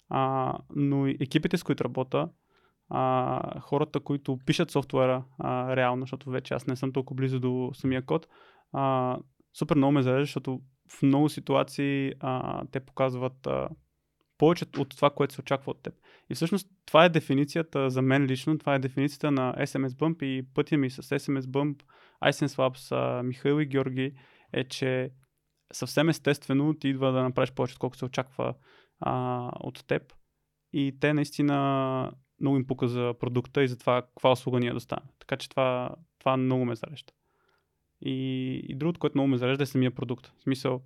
А, 0.08 0.52
но 0.76 1.06
и 1.06 1.16
екипите, 1.20 1.56
с 1.56 1.62
които 1.62 1.84
работя, 1.84 2.28
а, 2.88 3.60
хората, 3.60 4.00
които 4.00 4.38
пишат 4.46 4.70
софтуера 4.70 5.24
а, 5.38 5.76
реално, 5.76 6.02
защото 6.02 6.30
вече 6.30 6.54
аз 6.54 6.66
не 6.66 6.76
съм 6.76 6.92
толкова 6.92 7.16
близо 7.16 7.40
до 7.40 7.70
самия 7.74 8.06
код, 8.06 8.26
а, 8.72 9.16
супер 9.58 9.76
много 9.76 9.92
ме 9.92 10.02
зарежда, 10.02 10.24
защото 10.24 10.60
в 10.98 11.02
много 11.02 11.28
ситуации 11.28 12.12
а, 12.20 12.62
те 12.72 12.80
показват 12.80 13.46
а, 13.46 13.68
повече 14.38 14.64
от 14.78 14.88
това, 14.96 15.10
което 15.10 15.34
се 15.34 15.40
очаква 15.40 15.70
от 15.70 15.82
теб. 15.82 15.94
И 16.30 16.34
всъщност 16.34 16.68
това 16.86 17.04
е 17.04 17.08
дефиницията 17.08 17.90
за 17.90 18.02
мен 18.02 18.24
лично, 18.24 18.58
това 18.58 18.74
е 18.74 18.78
дефиницията 18.78 19.30
на 19.30 19.54
SMS 19.58 19.88
Bump 19.88 20.22
и 20.22 20.46
пътя 20.54 20.76
ми 20.76 20.90
с 20.90 21.02
SMS 21.02 21.40
Bump, 21.40 21.82
iSense 22.24 22.46
Labs, 22.46 23.22
Михаил 23.22 23.60
и 23.60 23.66
Георги 23.66 24.12
е, 24.52 24.64
че 24.64 25.10
съвсем 25.72 26.08
естествено 26.08 26.74
ти 26.74 26.88
идва 26.88 27.12
да 27.12 27.22
направиш 27.22 27.52
повече, 27.52 27.74
отколкото 27.74 27.98
се 27.98 28.04
очаква 28.04 28.54
а, 29.00 29.50
от 29.60 29.86
теб. 29.86 30.02
И 30.72 30.96
те 31.00 31.14
наистина 31.14 32.12
много 32.40 32.56
им 32.56 32.66
пука 32.66 32.88
за 32.88 33.14
продукта 33.20 33.62
и 33.62 33.68
за 33.68 33.78
това 33.78 34.02
каква 34.02 34.32
услуга 34.32 34.60
ние 34.60 34.72
доставяме. 34.72 35.10
Така 35.18 35.36
че 35.36 35.48
това, 35.48 35.90
това 36.18 36.36
много 36.36 36.64
ме 36.64 36.74
зарежда. 36.74 37.12
И, 38.00 38.54
и 38.68 38.74
другото, 38.74 39.00
което 39.00 39.18
много 39.18 39.28
ме 39.28 39.38
зарежда 39.38 39.62
е 39.62 39.66
самия 39.66 39.90
продукт. 39.90 40.32
В 40.38 40.42
смисъл, 40.42 40.82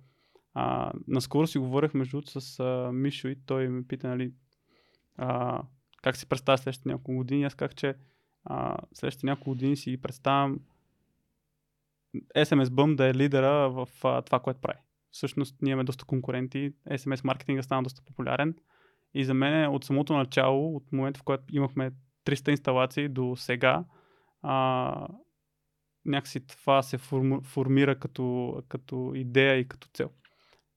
а, 0.53 0.91
наскоро 1.07 1.47
си 1.47 1.57
говорех 1.57 1.93
между 1.93 2.21
с 2.25 2.59
а, 2.59 2.91
Мишо 2.93 3.27
и 3.27 3.35
той 3.45 3.67
ме 3.67 3.87
пита, 3.87 4.07
нали, 4.07 4.33
а, 5.17 5.61
как 6.01 6.17
си 6.17 6.25
представя 6.25 6.57
следващите 6.57 6.89
няколко 6.89 7.15
години. 7.15 7.43
Аз 7.43 7.55
казах, 7.55 7.75
че 7.75 7.95
а, 8.45 8.77
следващите 8.93 9.25
няколко 9.25 9.49
години 9.49 9.77
си 9.77 10.01
представям 10.01 10.59
SMS 12.35 12.65
Bump 12.65 12.95
да 12.95 13.07
е 13.07 13.13
лидера 13.13 13.69
в 13.69 13.87
а, 14.03 14.21
това, 14.21 14.39
което 14.39 14.61
прави. 14.61 14.79
Всъщност 15.11 15.61
ние 15.61 15.71
имаме 15.71 15.83
доста 15.83 16.05
конкуренти. 16.05 16.73
SMS 16.89 17.25
маркетинга 17.25 17.63
стана 17.63 17.83
доста 17.83 18.01
популярен. 18.01 18.55
И 19.13 19.25
за 19.25 19.33
мен 19.33 19.63
е 19.63 19.67
от 19.67 19.83
самото 19.83 20.17
начало, 20.17 20.75
от 20.75 20.91
момента 20.91 21.19
в 21.19 21.23
който 21.23 21.43
имахме 21.51 21.91
300 22.25 22.49
инсталации 22.49 23.09
до 23.09 23.35
сега, 23.35 23.83
а, 24.41 25.07
някакси 26.05 26.39
това 26.47 26.83
се 26.83 26.97
форму, 26.97 27.41
формира 27.41 27.99
като, 27.99 28.57
като 28.67 29.11
идея 29.15 29.55
и 29.55 29.67
като 29.67 29.87
цел. 29.93 30.09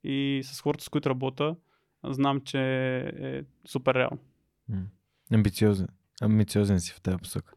И 0.04 0.40
с 0.44 0.60
хората, 0.60 0.84
с 0.84 0.88
които 0.88 1.10
работя, 1.10 1.56
знам, 2.04 2.40
че 2.40 2.60
е 3.06 3.42
супер 3.66 3.94
реално. 3.94 4.18
М. 4.68 4.82
Амбициозен. 5.32 5.88
Амбициозен 6.20 6.80
си 6.80 6.92
в 6.92 7.00
тази 7.00 7.16
посока. 7.16 7.54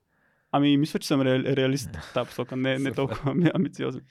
Ами, 0.52 0.78
мисля, 0.78 1.00
че 1.00 1.08
съм 1.08 1.22
ре, 1.22 1.56
реалист 1.56 1.96
в 1.96 2.12
тази 2.14 2.28
посока, 2.28 2.56
не, 2.56 2.80
не 2.80 2.92
толкова 2.92 3.32
ами- 3.32 3.52
амбициозен. 3.54 4.02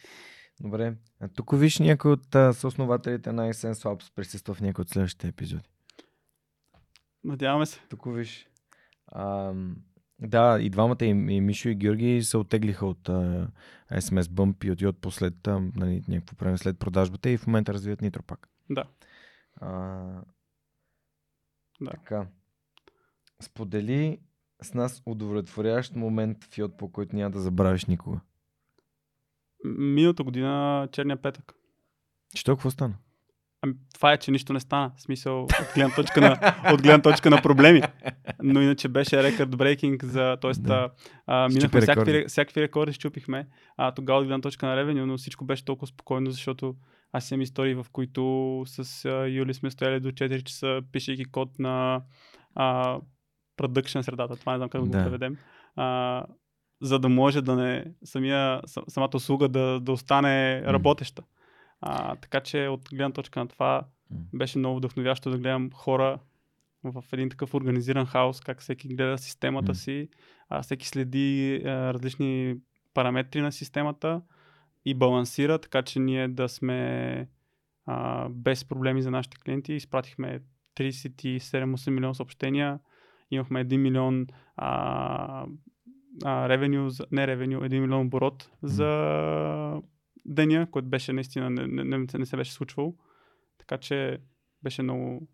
Добре. 0.61 0.95
А 1.21 1.29
тук 1.29 1.59
виж 1.59 1.79
някой 1.79 2.13
от 2.13 2.35
а, 2.35 2.53
съоснователите 2.53 3.33
на 3.33 3.49
iSense 3.49 3.73
Labs 3.73 4.15
присъства 4.15 4.55
в 4.55 4.61
някой 4.61 4.83
от 4.83 4.89
следващите 4.89 5.29
епизоди. 5.29 5.69
Надяваме 7.27 7.67
се. 7.67 7.81
Тук 7.89 8.05
виж. 8.07 8.49
А, 9.07 9.55
да, 10.19 10.59
и 10.61 10.71
двамата, 10.71 10.97
и, 11.01 11.09
и 11.09 11.41
Мишо 11.41 11.69
и 11.69 11.75
Георги 11.75 12.23
се 12.23 12.37
оттеглиха 12.37 12.87
от 12.87 13.09
а, 13.09 13.49
SMS 13.93 14.23
Bump 14.23 14.65
и 14.65 14.71
от 14.71 14.81
Йод 14.81 15.01
послед 15.01 15.47
а, 15.49 15.61
нали, 15.77 16.05
някакво 16.09 16.37
време 16.37 16.59
след 16.59 16.79
продажбата 16.79 17.31
и 17.31 17.37
в 17.37 17.47
момента 17.47 17.75
развиват 17.75 18.01
Нитропак. 18.01 18.49
Да. 18.71 18.85
А, 19.61 19.69
Да. 21.81 21.91
Така. 21.91 22.27
Сподели 23.43 24.21
с 24.63 24.75
нас 24.75 25.03
удовлетворяващ 25.07 25.97
момент 25.97 26.45
в 26.45 26.59
Йод, 26.59 26.77
по 26.77 26.93
който 26.93 27.17
няма 27.17 27.31
да 27.31 27.41
забравиш 27.41 27.85
никога. 27.85 28.21
Миналата 29.65 30.25
година 30.25 30.89
черния 30.93 31.23
петък. 31.23 31.55
Че 32.35 32.45
толкова 32.45 32.71
стана? 32.71 32.95
Ами, 33.63 33.75
това 33.95 34.13
е, 34.13 34.17
че 34.17 34.31
нищо 34.31 34.53
не 34.53 34.61
стана. 34.61 34.93
В 34.97 35.03
смисъл, 35.03 35.43
от 35.45 35.51
гледна 35.75 35.95
точка 35.95 36.21
на, 36.21 36.55
от 36.73 36.83
гледна 36.83 37.03
точка 37.03 37.31
на 37.31 37.43
проблеми. 37.43 37.83
Но 38.43 38.61
иначе 38.63 38.89
беше 38.89 39.23
рекорд 39.23 39.57
брейкинг 39.57 40.05
за... 40.05 40.37
Тоест, 40.41 40.63
Да. 40.63 40.91
а, 41.27 41.49
минахме 41.49 41.81
всякакви, 41.81 42.25
всякакви 42.29 42.63
рекорди, 42.63 42.93
щупихме. 42.93 43.47
А, 43.77 43.93
тогава 43.93 44.21
от 44.21 44.27
гледна 44.27 44.41
точка 44.41 44.67
на 44.67 44.77
ревеню, 44.77 45.07
но 45.07 45.17
всичко 45.17 45.45
беше 45.45 45.65
толкова 45.65 45.87
спокойно, 45.87 46.31
защото 46.31 46.75
аз 47.13 47.31
имам 47.31 47.41
истории, 47.43 47.75
в 47.75 47.87
които 47.93 48.23
с 48.67 49.05
а, 49.05 49.27
Юли 49.29 49.55
сме 49.55 49.71
стояли 49.71 50.01
до 50.01 50.09
4 50.09 50.43
часа, 50.43 50.81
пишейки 50.93 51.25
код 51.25 51.59
на 51.59 52.03
а, 52.55 52.99
продъкшен 53.57 54.03
средата. 54.03 54.37
Това 54.37 54.53
не 54.53 54.59
знам 54.59 54.69
как 54.69 54.81
да 54.81 54.87
го 54.87 54.93
преведем. 55.05 55.37
А, 55.77 56.23
за 56.83 56.99
да 56.99 57.09
може 57.09 57.43
да 57.43 57.57
не 57.57 57.85
самия, 58.05 58.61
са- 58.67 58.83
самата 58.89 59.11
услуга 59.15 59.49
да, 59.49 59.81
да 59.81 59.93
остане 59.93 60.63
работеща. 60.63 61.23
А, 61.81 62.17
така 62.17 62.41
че 62.41 62.69
от 62.69 62.89
гледна 62.91 63.13
точка 63.13 63.41
на 63.41 63.49
това 63.49 63.87
беше 64.35 64.59
много 64.59 64.77
вдъхновящо 64.77 65.31
да 65.31 65.39
гледам 65.39 65.71
хора 65.75 66.19
в 66.85 67.05
един 67.13 67.31
такъв 67.31 67.55
организиран 67.55 68.07
хаос, 68.07 68.41
как 68.41 68.61
всеки 68.61 68.89
гледа 68.89 69.19
системата 69.19 69.75
си, 69.75 70.09
а, 70.49 70.63
всеки 70.63 70.89
следи 70.89 71.63
а, 71.65 71.95
различни 71.95 72.57
параметри 72.95 73.41
на 73.41 73.53
системата 73.53 74.23
и 74.85 74.95
балансира, 74.95 75.59
така 75.59 75.83
че 75.83 75.99
ние 75.99 76.29
да 76.29 76.49
сме 76.49 77.29
а, 77.87 78.29
без 78.29 78.65
проблеми 78.65 79.03
за 79.03 79.11
нашите 79.11 79.37
клиенти. 79.45 79.75
Изпратихме 79.75 80.41
37-8 80.77 81.91
милиона 81.91 82.15
съобщения, 82.15 82.79
имахме 83.31 83.65
1 83.65 83.77
милион 83.77 84.27
а, 84.57 85.47
а, 86.25 86.49
ревеню, 86.49 86.91
не 87.11 87.27
ревеню, 87.27 87.61
1 87.61 87.81
милион 87.81 88.07
оборот 88.07 88.51
за 88.63 89.83
деня, 90.27 90.71
който 90.71 90.89
беше 90.89 91.13
наистина 91.13 91.51
не, 91.51 91.67
не, 91.67 91.85
не, 91.85 92.07
не 92.19 92.27
се 92.27 92.37
беше 92.37 92.53
случвал. 92.53 92.95
Така 93.59 93.79
че 93.79 94.19
беше 94.63 94.83
много 94.83 95.29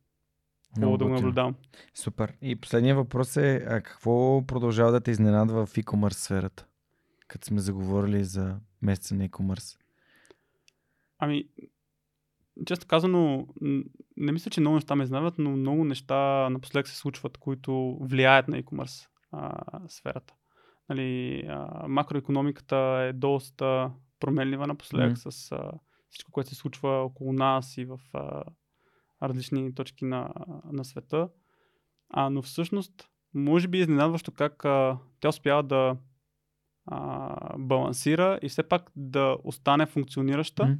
хубаво 0.74 0.96
да 0.96 1.04
го 1.04 1.10
наблюдавам. 1.10 1.54
Супер. 1.94 2.32
И 2.42 2.56
последният 2.56 2.96
въпрос 2.96 3.36
е, 3.36 3.64
а 3.68 3.80
какво 3.80 4.46
продължава 4.46 4.92
да 4.92 5.00
те 5.00 5.10
изненадва 5.10 5.66
в 5.66 5.74
e-commerce 5.74 6.12
сферата? 6.12 6.66
Като 7.28 7.46
сме 7.46 7.60
заговорили 7.60 8.24
за 8.24 8.56
месеца 8.82 9.14
на 9.14 9.28
e-commerce. 9.28 9.78
Ами, 11.18 11.48
често 12.66 12.86
казано, 12.86 13.46
не 14.16 14.32
мисля, 14.32 14.50
че 14.50 14.60
много 14.60 14.74
неща 14.74 14.94
ме 14.94 15.04
изненадват, 15.04 15.38
но 15.38 15.50
много 15.50 15.84
неща 15.84 16.50
напоследък 16.50 16.88
се 16.88 16.96
случват, 16.96 17.38
които 17.38 17.98
влияят 18.00 18.48
на 18.48 18.62
e-commerce 18.62 19.08
а, 19.32 19.60
сферата. 19.88 20.34
Нали, 20.88 21.40
а, 21.48 21.88
макроекономиката 21.88 22.76
е 22.76 23.12
доста 23.12 23.90
променлива 24.22 24.66
напоследък 24.66 25.16
mm. 25.16 25.30
с 25.30 25.52
а, 25.52 25.72
всичко, 26.10 26.32
което 26.32 26.50
се 26.50 26.56
случва 26.56 26.90
около 26.90 27.32
нас 27.32 27.76
и 27.78 27.84
в 27.84 28.00
а, 28.12 28.42
различни 29.22 29.74
точки 29.74 30.04
на, 30.04 30.32
на 30.72 30.84
света. 30.84 31.28
А, 32.10 32.30
но 32.30 32.42
всъщност, 32.42 33.08
може 33.34 33.68
би 33.68 33.78
е 33.78 33.80
изненадващо 33.80 34.32
как 34.32 34.64
а, 34.64 34.98
тя 35.20 35.28
успява 35.28 35.62
да 35.62 35.96
а, 36.86 37.58
балансира 37.58 38.38
и 38.42 38.48
все 38.48 38.62
пак 38.62 38.90
да 38.96 39.36
остане 39.44 39.86
функционираща. 39.86 40.62
Mm. 40.62 40.78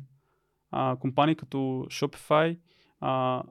А, 0.70 0.97
компании 0.97 1.34
като 1.34 1.57
Shopify 1.90 2.59
а, 3.01 3.43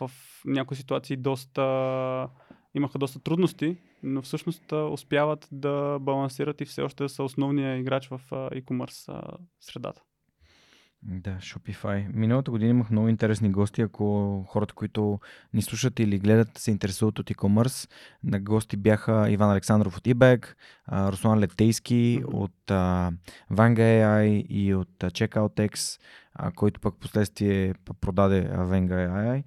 в 0.00 0.10
някои 0.44 0.76
ситуации 0.76 1.16
доста 1.16 2.28
имаха 2.74 2.98
доста 2.98 3.20
трудности, 3.20 3.78
но 4.02 4.22
всъщност 4.22 4.72
успяват 4.72 5.48
да 5.52 5.98
балансират 6.00 6.60
и 6.60 6.64
все 6.64 6.82
още 6.82 7.08
са 7.08 7.22
основния 7.22 7.76
играч 7.76 8.08
в 8.08 8.20
e-commerce 8.30 9.36
средата. 9.60 10.02
Да, 11.04 11.30
Shopify. 11.30 12.06
Миналата 12.14 12.50
година 12.50 12.70
имах 12.70 12.90
много 12.90 13.08
интересни 13.08 13.50
гости. 13.50 13.82
Ако 13.82 14.44
хората, 14.48 14.74
които 14.74 15.20
ни 15.54 15.62
слушат 15.62 16.00
или 16.00 16.18
гледат, 16.18 16.58
се 16.58 16.70
интересуват 16.70 17.18
от 17.18 17.30
e-commerce, 17.30 17.90
на 18.24 18.40
гости 18.40 18.76
бяха 18.76 19.30
Иван 19.30 19.50
Александров 19.50 19.96
от 19.96 20.04
eBag, 20.04 20.46
Руслан 20.92 21.38
Летейски 21.38 21.94
mm-hmm. 21.94 22.34
от 22.34 22.54
uh, 22.68 23.12
Vanga 23.52 23.78
AI 23.78 24.46
и 24.46 24.74
от 24.74 24.88
uh, 24.98 25.10
CheckOutX, 25.10 26.00
uh, 26.40 26.54
който 26.54 26.80
пък 26.80 26.94
последствие 27.00 27.74
продаде 28.00 28.50
Vanga 28.50 29.08
AI. 29.10 29.42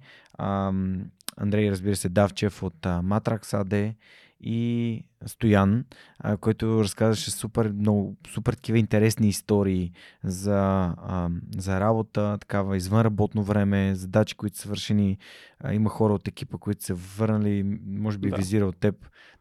Андрей, 1.36 1.70
разбира 1.70 1.96
се, 1.96 2.08
Давчев 2.08 2.62
от 2.62 2.80
Matrax 2.82 3.40
AD 3.40 3.94
и 4.40 5.02
Стоян, 5.26 5.84
а, 6.18 6.36
който 6.36 6.80
разказваше 6.84 7.30
супер, 7.30 7.72
много, 7.72 8.16
супер 8.28 8.52
такива 8.52 8.78
интересни 8.78 9.28
истории 9.28 9.92
за, 10.24 10.94
а, 10.96 11.28
за 11.58 11.80
работа, 11.80 12.38
такава 12.40 12.76
извън 12.76 13.00
работно 13.00 13.42
време, 13.42 13.94
задачи, 13.94 14.34
които 14.34 14.56
са 14.56 14.62
свършени. 14.62 15.18
А, 15.60 15.74
има 15.74 15.90
хора 15.90 16.14
от 16.14 16.28
екипа, 16.28 16.58
които 16.58 16.84
са 16.84 16.94
върнали, 16.94 17.78
може 17.86 18.18
би 18.18 18.30
да. 18.30 18.36
визира 18.36 18.66
от 18.66 18.76
теб, 18.76 18.94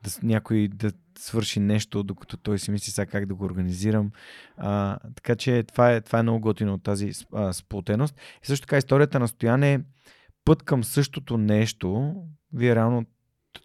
да, 0.03 0.09
някой 0.23 0.67
да 0.67 0.91
свърши 1.17 1.59
нещо, 1.59 2.03
докато 2.03 2.37
той 2.37 2.59
си 2.59 2.71
мисли 2.71 2.91
сега 2.91 3.05
как 3.05 3.25
да 3.25 3.35
го 3.35 3.45
организирам. 3.45 4.11
А, 4.57 4.99
така 5.15 5.35
че 5.35 5.63
това 5.63 5.91
е, 5.91 6.01
това 6.01 6.19
е 6.19 6.23
много 6.23 6.39
готино 6.39 6.73
от 6.73 6.83
тази 6.83 7.11
а, 7.33 7.53
сплотеност. 7.53 8.15
И 8.43 8.47
също 8.47 8.67
така 8.67 8.77
историята 8.77 9.19
на 9.19 9.27
Стоян 9.27 9.63
е 9.63 9.83
път 10.45 10.63
към 10.63 10.83
същото 10.83 11.37
нещо. 11.37 12.15
Вие 12.53 12.75
реално 12.75 13.05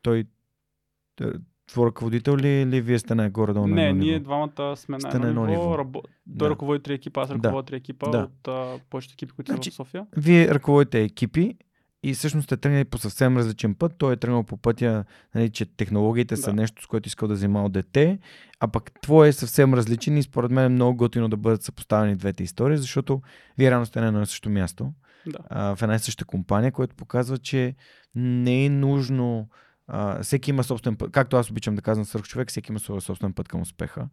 той 0.02 0.24
твой 1.68 1.88
ръководител 1.88 2.36
ли, 2.36 2.48
или 2.48 2.80
вие 2.80 2.98
сте 2.98 3.14
на 3.14 3.30
горе 3.30 3.52
долу 3.52 3.66
на 3.66 3.74
Не, 3.74 3.92
ние 3.92 4.20
двамата 4.20 4.76
сме 4.76 4.98
на 4.98 5.28
едно 5.28 5.46
ниво. 5.46 5.78
Рабо... 5.78 6.02
Той 6.38 6.48
да. 6.48 6.50
ръководи 6.50 6.82
три 6.82 6.94
екипа, 6.94 7.20
аз 7.20 7.30
ръководя 7.30 7.66
три 7.66 7.76
екипа 7.76 8.10
да. 8.10 8.28
от 8.44 8.82
повечето 8.90 9.14
екипи, 9.14 9.32
които 9.32 9.52
значи, 9.52 9.70
са 9.70 9.74
в 9.74 9.76
София. 9.76 10.06
Вие 10.16 10.48
ръководите 10.48 11.02
екипи 11.02 11.56
и 12.02 12.14
всъщност 12.14 12.44
сте 12.44 12.56
тръгнали 12.56 12.84
по 12.84 12.98
съвсем 12.98 13.38
различен 13.38 13.74
път. 13.74 13.92
Той 13.98 14.12
е 14.12 14.16
тръгнал 14.16 14.44
по 14.44 14.56
пътя, 14.56 15.04
нали, 15.34 15.50
че 15.50 15.64
технологиите 15.76 16.34
да. 16.34 16.40
са 16.40 16.52
нещо, 16.52 16.82
с 16.82 16.86
което 16.86 17.06
искал 17.06 17.28
да 17.28 17.48
от 17.60 17.72
дете, 17.72 18.18
а 18.60 18.68
пък 18.68 18.92
твой 19.02 19.28
е 19.28 19.32
съвсем 19.32 19.74
различен 19.74 20.16
и 20.16 20.22
според 20.22 20.50
мен 20.50 20.64
е 20.64 20.68
много 20.68 20.96
готино 20.96 21.28
да 21.28 21.36
бъдат 21.36 21.62
съпоставени 21.62 22.16
двете 22.16 22.42
истории, 22.42 22.76
защото 22.76 23.22
вие 23.58 23.70
рано 23.70 23.86
сте 23.86 24.00
на 24.00 24.06
едно 24.06 24.26
същото 24.26 24.50
място, 24.50 24.92
да. 25.26 25.38
а, 25.50 25.76
в 25.76 25.82
една 25.82 25.94
и 25.94 25.98
съща 25.98 26.24
компания, 26.24 26.72
което 26.72 26.96
показва, 26.96 27.38
че 27.38 27.74
не 28.14 28.64
е 28.64 28.70
нужно 28.70 29.48
а, 29.92 30.22
всеки 30.22 30.50
има 30.50 30.64
собствен 30.64 30.96
път, 30.96 31.12
както 31.12 31.36
аз 31.36 31.50
обичам 31.50 31.74
да 31.74 31.82
казвам 31.82 32.04
свърх 32.04 32.24
човек, 32.24 32.48
всеки 32.48 32.72
има 32.72 32.78
своя 32.78 33.00
собствен 33.00 33.32
път 33.32 33.48
към 33.48 33.60
успеха 33.60 34.08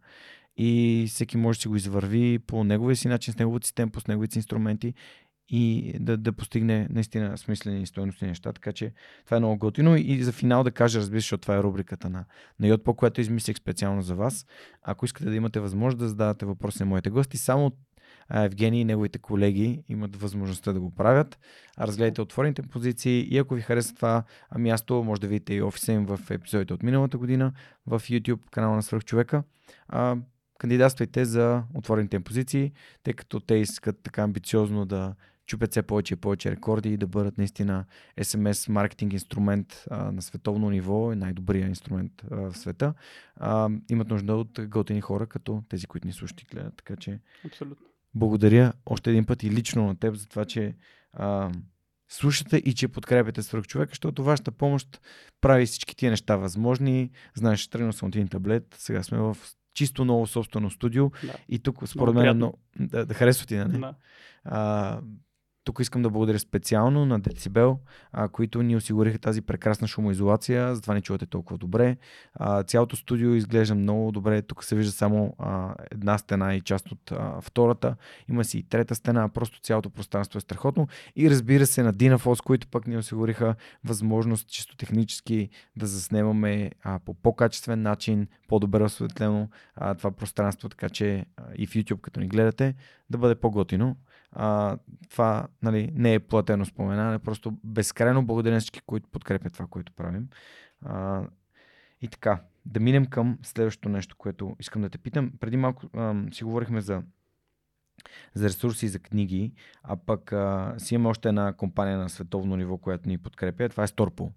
и 0.56 1.04
всеки 1.08 1.36
може 1.36 1.58
да 1.58 1.62
си 1.62 1.68
го 1.68 1.76
извърви 1.76 2.38
по 2.38 2.64
неговия 2.64 2.96
си 2.96 3.08
начин, 3.08 3.34
с 3.34 3.38
неговата 3.38 3.66
си 3.66 3.74
темпо, 3.74 4.00
с 4.00 4.06
неговите 4.06 4.32
си 4.32 4.38
инструменти 4.38 4.94
и 5.48 5.94
да, 6.00 6.16
да 6.16 6.32
постигне 6.32 6.86
наистина 6.90 7.38
смислени 7.38 7.82
и 7.82 7.86
стойностни 7.86 8.28
неща. 8.28 8.52
Така 8.52 8.72
че 8.72 8.92
това 9.24 9.36
е 9.36 9.40
много 9.40 9.58
готино. 9.58 9.96
И 9.96 10.22
за 10.22 10.32
финал 10.32 10.64
да 10.64 10.70
кажа, 10.70 10.98
разбира 10.98 11.20
се, 11.20 11.24
защото 11.24 11.40
това 11.40 11.56
е 11.56 11.62
рубриката 11.62 12.10
на, 12.10 12.24
на 12.60 12.66
Йотпо, 12.66 12.94
която 12.94 13.20
измислих 13.20 13.56
специално 13.56 14.02
за 14.02 14.14
вас. 14.14 14.46
Ако 14.82 15.04
искате 15.04 15.30
да 15.30 15.36
имате 15.36 15.60
възможност 15.60 15.98
да 15.98 16.08
задавате 16.08 16.46
въпроси 16.46 16.82
на 16.82 16.86
моите 16.86 17.10
гости, 17.10 17.36
само 17.36 17.72
Евгений 18.34 18.80
и 18.80 18.84
неговите 18.84 19.18
колеги 19.18 19.82
имат 19.88 20.16
възможността 20.16 20.72
да 20.72 20.80
го 20.80 20.90
правят. 20.90 21.38
Разгледайте 21.80 22.22
отворените 22.22 22.62
позиции 22.62 23.34
и 23.34 23.38
ако 23.38 23.54
ви 23.54 23.60
хареса 23.60 23.94
това 23.94 24.22
място, 24.58 25.04
може 25.04 25.20
да 25.20 25.28
видите 25.28 25.54
и 25.54 25.62
офиса 25.62 25.92
им 25.92 26.06
в 26.06 26.20
епизодите 26.30 26.74
от 26.74 26.82
миналата 26.82 27.18
година 27.18 27.52
в 27.86 28.00
YouTube 28.00 28.50
канала 28.50 28.76
на 28.76 28.82
Свърхчовека. 28.82 29.42
Кандидатствайте 30.58 31.24
за 31.24 31.62
отворените 31.74 32.16
им 32.16 32.22
позиции, 32.22 32.72
тъй 33.02 33.14
като 33.14 33.40
те 33.40 33.54
искат 33.54 34.00
така 34.02 34.22
амбициозно 34.22 34.84
да 34.84 35.14
чупят 35.46 35.70
все 35.70 35.82
повече 35.82 36.14
и 36.14 36.16
повече 36.16 36.50
рекорди 36.50 36.92
и 36.92 36.96
да 36.96 37.06
бъдат 37.06 37.38
наистина 37.38 37.84
SMS 38.20 38.72
маркетинг 38.72 39.12
инструмент 39.12 39.84
а, 39.90 40.12
на 40.12 40.22
световно 40.22 40.70
ниво, 40.70 41.14
най-добрия 41.14 41.66
инструмент 41.66 42.12
а, 42.30 42.36
в 42.36 42.58
света. 42.58 42.94
А, 43.36 43.70
имат 43.90 44.08
нужда 44.08 44.34
от 44.36 44.60
готини 44.68 45.00
хора, 45.00 45.26
като 45.26 45.62
тези, 45.68 45.86
които 45.86 46.06
ни 46.06 46.12
слушат 46.12 46.42
и 46.42 46.44
гледат. 46.44 46.76
Така 46.76 46.96
че 46.96 47.20
Абсолютно 47.44 47.87
благодаря 48.14 48.72
още 48.86 49.10
един 49.10 49.26
път 49.26 49.42
и 49.42 49.50
лично 49.50 49.86
на 49.86 49.96
теб 49.96 50.14
за 50.14 50.28
това, 50.28 50.44
че 50.44 50.76
а, 51.12 51.50
слушате 52.08 52.56
и 52.56 52.74
че 52.74 52.88
подкрепяте 52.88 53.42
свърх 53.42 53.66
човека, 53.66 53.90
защото 53.90 54.24
вашата 54.24 54.50
помощ 54.50 55.00
прави 55.40 55.66
всички 55.66 55.96
тия 55.96 56.10
неща 56.10 56.36
възможни. 56.36 57.10
Знаеш, 57.34 57.68
тръгнал 57.68 57.92
съм 57.92 58.08
от 58.08 58.16
един 58.16 58.28
таблет, 58.28 58.76
сега 58.78 59.02
сме 59.02 59.18
в 59.18 59.36
чисто 59.74 60.04
ново 60.04 60.26
собствено 60.26 60.70
студио 60.70 61.10
да. 61.10 61.34
и 61.48 61.58
тук 61.58 61.88
според 61.88 62.14
мен 62.14 62.26
е 62.26 62.34
много... 62.34 62.58
Да, 62.80 63.06
да 63.06 63.14
харесва 63.14 63.46
ти, 63.46 63.56
нали? 63.56 63.78
Да. 63.78 63.94
А, 64.44 65.00
тук 65.68 65.80
искам 65.80 66.02
да 66.02 66.10
благодаря 66.10 66.38
специално 66.38 67.06
на 67.06 67.20
Децибел, 67.20 67.78
а, 68.12 68.28
които 68.28 68.62
ни 68.62 68.76
осигуриха 68.76 69.18
тази 69.18 69.42
прекрасна 69.42 69.88
шумоизолация, 69.88 70.74
затова 70.74 70.94
не 70.94 71.00
чувате 71.00 71.26
толкова 71.26 71.58
добре. 71.58 71.96
А, 72.34 72.62
цялото 72.62 72.96
студио 72.96 73.34
изглежда 73.34 73.74
много 73.74 74.12
добре. 74.12 74.42
Тук 74.42 74.64
се 74.64 74.76
вижда 74.76 74.92
само 74.92 75.34
а, 75.38 75.74
една 75.90 76.18
стена 76.18 76.54
и 76.54 76.60
част 76.60 76.92
от 76.92 77.12
а, 77.12 77.40
втората. 77.40 77.96
Има 78.28 78.44
си 78.44 78.58
и 78.58 78.62
трета 78.62 78.94
стена, 78.94 79.28
просто 79.28 79.60
цялото 79.60 79.90
пространство 79.90 80.38
е 80.38 80.40
страхотно. 80.40 80.88
И 81.16 81.30
разбира 81.30 81.66
се 81.66 81.82
на 81.82 81.94
Dynafoss, 81.94 82.44
които 82.44 82.68
пък 82.68 82.86
ни 82.86 82.96
осигуриха 82.96 83.54
възможност 83.84 84.48
чисто 84.48 84.76
технически 84.76 85.48
да 85.76 85.86
заснемаме 85.86 86.70
а, 86.82 86.98
по 86.98 87.14
по-качествен 87.14 87.82
начин, 87.82 88.26
по-добре 88.48 88.84
осветлено 88.84 89.48
а, 89.74 89.94
това 89.94 90.10
пространство, 90.10 90.68
така 90.68 90.88
че 90.88 91.26
а, 91.36 91.42
и 91.56 91.66
в 91.66 91.70
YouTube, 91.70 92.00
като 92.00 92.20
ни 92.20 92.28
гледате, 92.28 92.74
да 93.10 93.18
бъде 93.18 93.34
по-готино. 93.34 93.96
А, 94.32 94.78
това 95.10 95.48
нали, 95.62 95.90
не 95.94 96.14
е 96.14 96.20
платено 96.20 96.64
споменане, 96.64 97.18
просто 97.18 97.52
безкрайно 97.64 98.26
благодаря 98.26 98.54
на 98.54 98.60
всички, 98.60 98.80
които 98.86 99.08
подкрепят 99.08 99.52
това, 99.52 99.66
което 99.66 99.92
правим. 99.92 100.28
А, 100.82 101.22
и 102.02 102.08
така, 102.08 102.42
да 102.66 102.80
минем 102.80 103.06
към 103.06 103.38
следващото 103.42 103.88
нещо, 103.88 104.16
което 104.16 104.56
искам 104.60 104.82
да 104.82 104.88
те 104.88 104.98
питам. 104.98 105.32
Преди 105.40 105.56
малко 105.56 105.86
а, 105.94 106.14
си 106.32 106.44
говорихме 106.44 106.80
за, 106.80 107.02
за 108.34 108.46
ресурси 108.46 108.88
за 108.88 108.98
книги, 108.98 109.52
а 109.82 109.96
пък 109.96 110.32
а, 110.32 110.74
си 110.78 110.94
има 110.94 111.08
още 111.08 111.28
една 111.28 111.52
компания 111.52 111.98
на 111.98 112.08
световно 112.08 112.56
ниво, 112.56 112.78
която 112.78 113.08
ни 113.08 113.18
подкрепя. 113.18 113.68
Това 113.68 113.84
е 113.84 113.86
Storpo. 113.86 114.32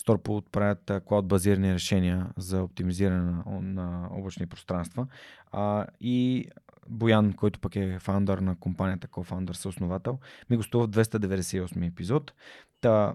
Storpo 0.00 0.28
отправят 0.28 0.90
клауд 1.04 1.28
базирани 1.28 1.74
решения 1.74 2.26
за 2.36 2.62
оптимизиране 2.62 3.30
на, 3.30 3.60
на 3.60 4.08
облачни 4.10 4.46
пространства. 4.46 5.06
А, 5.52 5.86
и 6.00 6.48
Боян, 6.88 7.32
който 7.32 7.60
пък 7.60 7.76
е 7.76 7.98
фаундър 8.00 8.38
на 8.38 8.56
компанията, 8.56 9.08
кофаундър, 9.08 9.54
съосновател, 9.54 10.18
ми 10.50 10.56
гостува 10.56 10.86
в 10.86 10.90
298 10.90 11.88
епизод. 11.88 12.32
Та, 12.80 13.14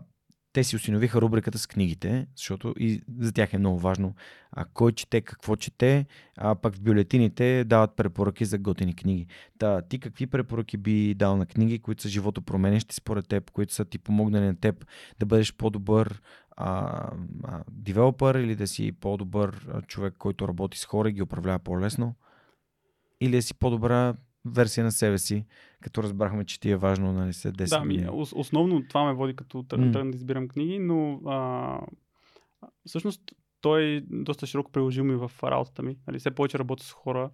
те 0.53 0.63
си 0.63 0.75
осиновиха 0.75 1.21
рубриката 1.21 1.57
с 1.57 1.67
книгите, 1.67 2.27
защото 2.35 2.73
и 2.79 3.01
за 3.19 3.33
тях 3.33 3.53
е 3.53 3.57
много 3.57 3.79
важно 3.79 4.15
а, 4.51 4.65
кой 4.65 4.91
чете, 4.91 5.21
какво 5.21 5.55
чете, 5.55 6.05
а 6.37 6.55
пък 6.55 6.75
в 6.75 6.81
бюлетините 6.81 7.63
дават 7.63 7.95
препоръки 7.95 8.45
за 8.45 8.57
готини 8.57 8.95
книги. 8.95 9.27
Та, 9.59 9.81
ти 9.81 9.99
какви 9.99 10.27
препоръки 10.27 10.77
би 10.77 11.13
дал 11.13 11.37
на 11.37 11.45
книги, 11.45 11.79
които 11.79 12.01
са 12.01 12.09
живото 12.09 12.41
променещи 12.41 12.95
според 12.95 13.27
теб, 13.27 13.51
които 13.51 13.73
са 13.73 13.85
ти 13.85 13.99
помогнали 13.99 14.45
на 14.45 14.55
теб 14.55 14.85
да 15.19 15.25
бъдеш 15.25 15.55
по-добър 15.55 16.21
а, 16.57 16.67
а, 17.43 17.63
девелопър 17.71 18.35
или 18.35 18.55
да 18.55 18.67
си 18.67 18.91
по-добър 18.91 19.67
човек, 19.87 20.13
който 20.17 20.47
работи 20.47 20.79
с 20.79 20.85
хора 20.85 21.09
и 21.09 21.13
ги 21.13 21.21
управлява 21.21 21.59
по-лесно? 21.59 22.15
Или 23.21 23.31
да 23.31 23.41
си 23.41 23.53
по-добра 23.53 24.13
версия 24.45 24.83
на 24.83 24.91
себе 24.91 25.17
си, 25.17 25.45
като 25.81 26.03
разбрахме, 26.03 26.45
че 26.45 26.59
ти 26.59 26.71
е 26.71 26.77
важно 26.77 27.13
нали, 27.13 27.33
след 27.33 27.57
10 27.57 27.69
Да, 27.69 27.81
години? 27.81 28.07
ос- 28.09 28.33
основно 28.35 28.87
това 28.87 29.05
ме 29.05 29.13
води 29.13 29.35
като 29.35 29.63
тръгна 29.63 29.91
да 30.03 30.17
избирам 30.17 30.47
книги, 30.47 30.79
но 30.79 31.21
а, 31.25 31.79
всъщност 32.85 33.21
той 33.61 33.83
е 33.83 34.01
доста 34.01 34.45
широко 34.45 34.71
приложим 34.71 35.11
и 35.11 35.15
в 35.15 35.31
работата 35.43 35.83
ми. 35.83 35.97
Нали, 36.07 36.19
все 36.19 36.31
повече 36.31 36.59
работя 36.59 36.83
с 36.83 36.91
хора 36.91 37.31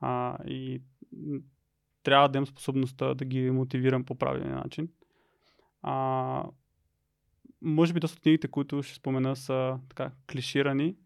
а, 0.00 0.38
и 0.44 0.82
трябва 2.02 2.28
да 2.28 2.38
имам 2.38 2.46
способността 2.46 3.14
да 3.14 3.24
ги 3.24 3.50
мотивирам 3.50 4.04
по 4.04 4.14
правилния 4.14 4.56
начин. 4.56 4.88
А, 5.82 6.44
може 7.62 7.92
би 7.92 8.00
доста 8.00 8.16
от 8.16 8.22
книгите, 8.22 8.48
които 8.48 8.82
ще 8.82 8.94
спомена 8.94 9.36
са 9.36 9.78
така 9.88 10.10
клиширани, 10.32 10.96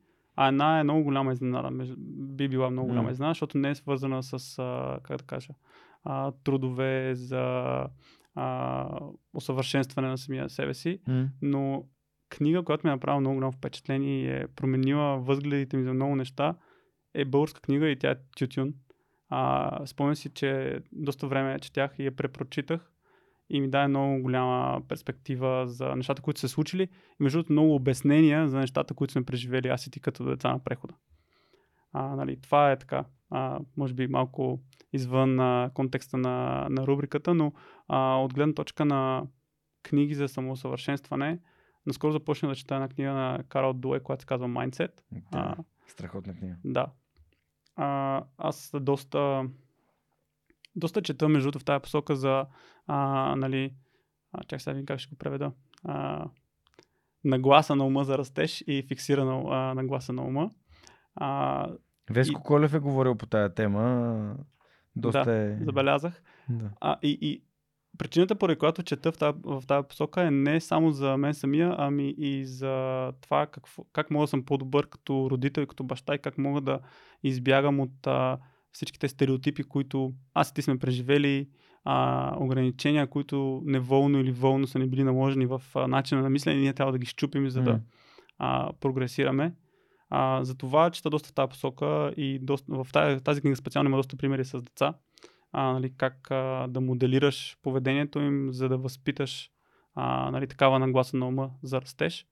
а 0.43 0.49
една 0.49 0.81
е 0.81 0.85
много 0.85 1.03
голяма 1.03 1.33
изненада. 1.33 1.85
Би 2.09 2.49
била 2.49 2.71
много 2.71 2.89
голяма 2.89 3.11
изненада, 3.11 3.31
защото 3.31 3.59
не 3.59 3.71
е 3.71 3.75
свързана 3.75 4.23
с, 4.23 4.59
а, 4.59 4.99
как 5.03 5.17
да 5.17 5.25
кажа, 5.25 5.49
а, 6.05 6.33
трудове 6.45 7.15
за 7.15 7.87
а, 8.35 8.89
усъвършенстване 9.35 10.09
на 10.09 10.19
самия 10.19 10.51
себе 10.51 10.75
си, 10.75 11.01
М? 11.09 11.29
но 11.43 11.85
книга, 12.29 12.63
която 12.63 12.87
ми 12.87 12.91
е 12.91 12.95
направила 12.95 13.21
много 13.21 13.35
голямо 13.35 13.53
впечатление 13.53 14.23
и 14.23 14.29
е 14.29 14.47
променила 14.57 15.19
възгледите 15.19 15.77
ми 15.77 15.85
за 15.85 15.95
много 15.95 16.17
неща, 16.17 16.55
е 17.15 17.25
българска 17.25 17.61
книга 17.61 17.89
и 17.89 17.99
тя 17.99 18.11
е 18.11 18.17
Тютюн. 18.37 18.75
А, 19.29 19.87
спомням 19.87 20.17
си, 20.17 20.31
че 20.35 20.81
доста 20.93 21.27
време 21.27 21.59
четях 21.59 21.99
и 21.99 22.05
я 22.05 22.17
препрочитах 22.17 22.90
и 23.51 23.61
ми 23.61 23.71
даде 23.71 23.89
много 23.89 24.23
голяма 24.23 24.83
перспектива 24.89 25.65
за 25.67 25.97
нещата, 25.97 26.23
които 26.23 26.41
са 26.41 26.49
се 26.49 26.55
случили 26.55 26.83
и 26.83 26.89
между 27.21 27.39
другото 27.39 27.53
много 27.53 27.75
обяснения 27.75 28.49
за 28.49 28.59
нещата, 28.59 28.95
които 28.95 29.13
сме 29.13 29.25
преживели 29.25 29.69
аз 29.69 29.87
и 29.87 29.91
ти 29.91 30.01
като 30.01 30.25
деца 30.25 30.53
на 30.53 30.65
прехода. 30.65 30.95
А, 31.93 32.17
нали, 32.17 32.41
това 32.41 32.73
е 32.73 32.79
така, 32.79 33.05
а, 33.31 33.61
може 33.77 33.95
би 33.95 34.07
малко 34.07 34.61
извън 34.93 35.41
а, 35.41 35.71
контекста 35.75 36.17
на, 36.17 36.67
на 36.71 36.87
рубриката, 36.87 37.35
но 37.35 37.53
а, 37.89 38.17
от 38.17 38.35
гледна 38.35 38.55
точка 38.55 38.85
на 38.85 39.27
книги 39.83 40.15
за 40.15 40.29
самоусъвършенстване, 40.29 41.39
наскоро 41.87 42.13
започнах 42.13 42.53
да 42.53 42.57
чета 42.57 42.75
една 42.75 42.89
книга 42.89 43.13
на 43.13 43.45
Карл 43.49 43.73
Дуе, 43.73 44.01
която 44.01 44.23
се 44.23 44.27
казва 44.27 44.49
Mindset. 44.49 44.93
Да, 45.33 45.57
страхотна 45.87 46.35
книга. 46.35 46.57
Да. 46.65 46.87
А, 47.77 48.23
аз 48.39 48.73
доста, 48.81 49.45
доста 50.77 51.03
чета 51.03 51.29
между 51.29 51.47
другото 51.47 51.63
в 51.63 51.65
тази 51.65 51.83
посока 51.83 52.17
за, 52.17 52.47
а, 52.93 53.37
нали, 53.37 53.75
а, 54.33 54.45
чак 54.45 54.61
сега 54.61 54.75
ви 54.75 54.85
как 54.85 55.01
ще 55.01 55.11
го 55.11 55.19
преведа, 55.19 55.53
а, 55.85 56.27
нагласа 57.25 57.77
на 57.77 57.87
ума 57.87 58.05
за 58.05 58.19
растеж 58.19 58.65
и 58.67 58.83
фиксирана 58.89 59.43
а, 59.51 59.75
нагласа 59.75 60.13
на 60.13 60.23
ума. 60.23 60.51
А, 61.15 61.69
Веско 62.11 62.43
Колев 62.43 62.75
е 62.75 62.79
говорил 62.79 63.15
по 63.15 63.27
тая 63.27 63.55
тема. 63.55 64.37
Доста 64.97 65.25
Да, 65.25 65.33
е... 65.33 65.59
забелязах. 65.61 66.23
Да. 66.49 66.71
А, 66.81 66.97
и, 67.03 67.19
и 67.23 67.43
причината, 67.99 68.35
поради 68.35 68.59
която 68.59 68.83
чета 68.83 69.13
в 69.13 69.19
тази, 69.19 69.39
в 69.45 69.63
тази 69.67 69.89
посока 69.89 70.23
е 70.23 70.31
не 70.31 70.61
само 70.61 70.91
за 70.91 71.17
мен 71.17 71.35
самия, 71.35 71.75
ами 71.79 72.15
и 72.19 72.45
за 72.45 73.07
това 73.21 73.47
какво, 73.47 73.85
как 73.93 74.11
мога 74.11 74.23
да 74.23 74.29
съм 74.29 74.45
по-добър 74.45 74.87
като 74.87 75.29
родител 75.31 75.63
и 75.63 75.67
като 75.67 75.85
баща 75.85 76.15
и 76.15 76.19
как 76.19 76.39
мога 76.39 76.61
да 76.61 76.81
избягам 77.23 77.81
от 77.81 78.07
а, 78.07 78.39
всичките 78.73 79.09
стереотипи, 79.09 79.63
които 79.63 80.13
аз 80.35 80.51
и 80.51 80.55
ти 80.55 80.63
сме 80.63 80.79
преживели, 80.79 81.49
а, 81.85 82.35
ограничения, 82.39 83.07
които 83.07 83.63
неволно 83.65 84.19
или 84.19 84.33
волно 84.33 84.67
са 84.67 84.79
ни 84.79 84.87
били 84.87 85.05
наложени 85.05 85.47
в 85.47 85.63
а, 85.75 85.89
начина 85.89 86.23
на 86.23 86.31
мислене 86.31 86.61
ние 86.61 86.73
трябва 86.73 86.93
да 86.93 86.99
ги 86.99 87.07
щупим, 87.07 87.51
за 87.51 87.63
да 87.63 87.81
а, 88.39 88.73
прогресираме. 88.81 89.55
А, 90.11 90.45
затова 90.45 90.91
чета 90.91 91.11
доста 91.11 91.29
в 91.29 91.33
тази 91.33 91.49
посока 91.49 92.15
и 92.17 92.39
доста, 92.39 92.73
в 92.73 92.87
тази, 92.93 93.25
тази 93.25 93.41
книга 93.41 93.57
специално 93.57 93.89
има 93.89 93.97
доста 93.97 94.17
примери 94.17 94.45
с 94.45 94.63
деца. 94.63 94.95
А, 95.53 95.73
нали, 95.73 95.93
как 95.97 96.31
а, 96.31 96.67
да 96.69 96.81
моделираш 96.81 97.57
поведението 97.63 98.21
им, 98.21 98.49
за 98.53 98.69
да 98.69 98.79
възпиташ 98.79 99.51
а, 99.95 100.31
нали, 100.31 100.47
такава 100.47 100.79
нагласа 100.79 101.17
на 101.17 101.29
ума 101.29 101.51
за 101.63 101.81
растеж. 101.81 102.27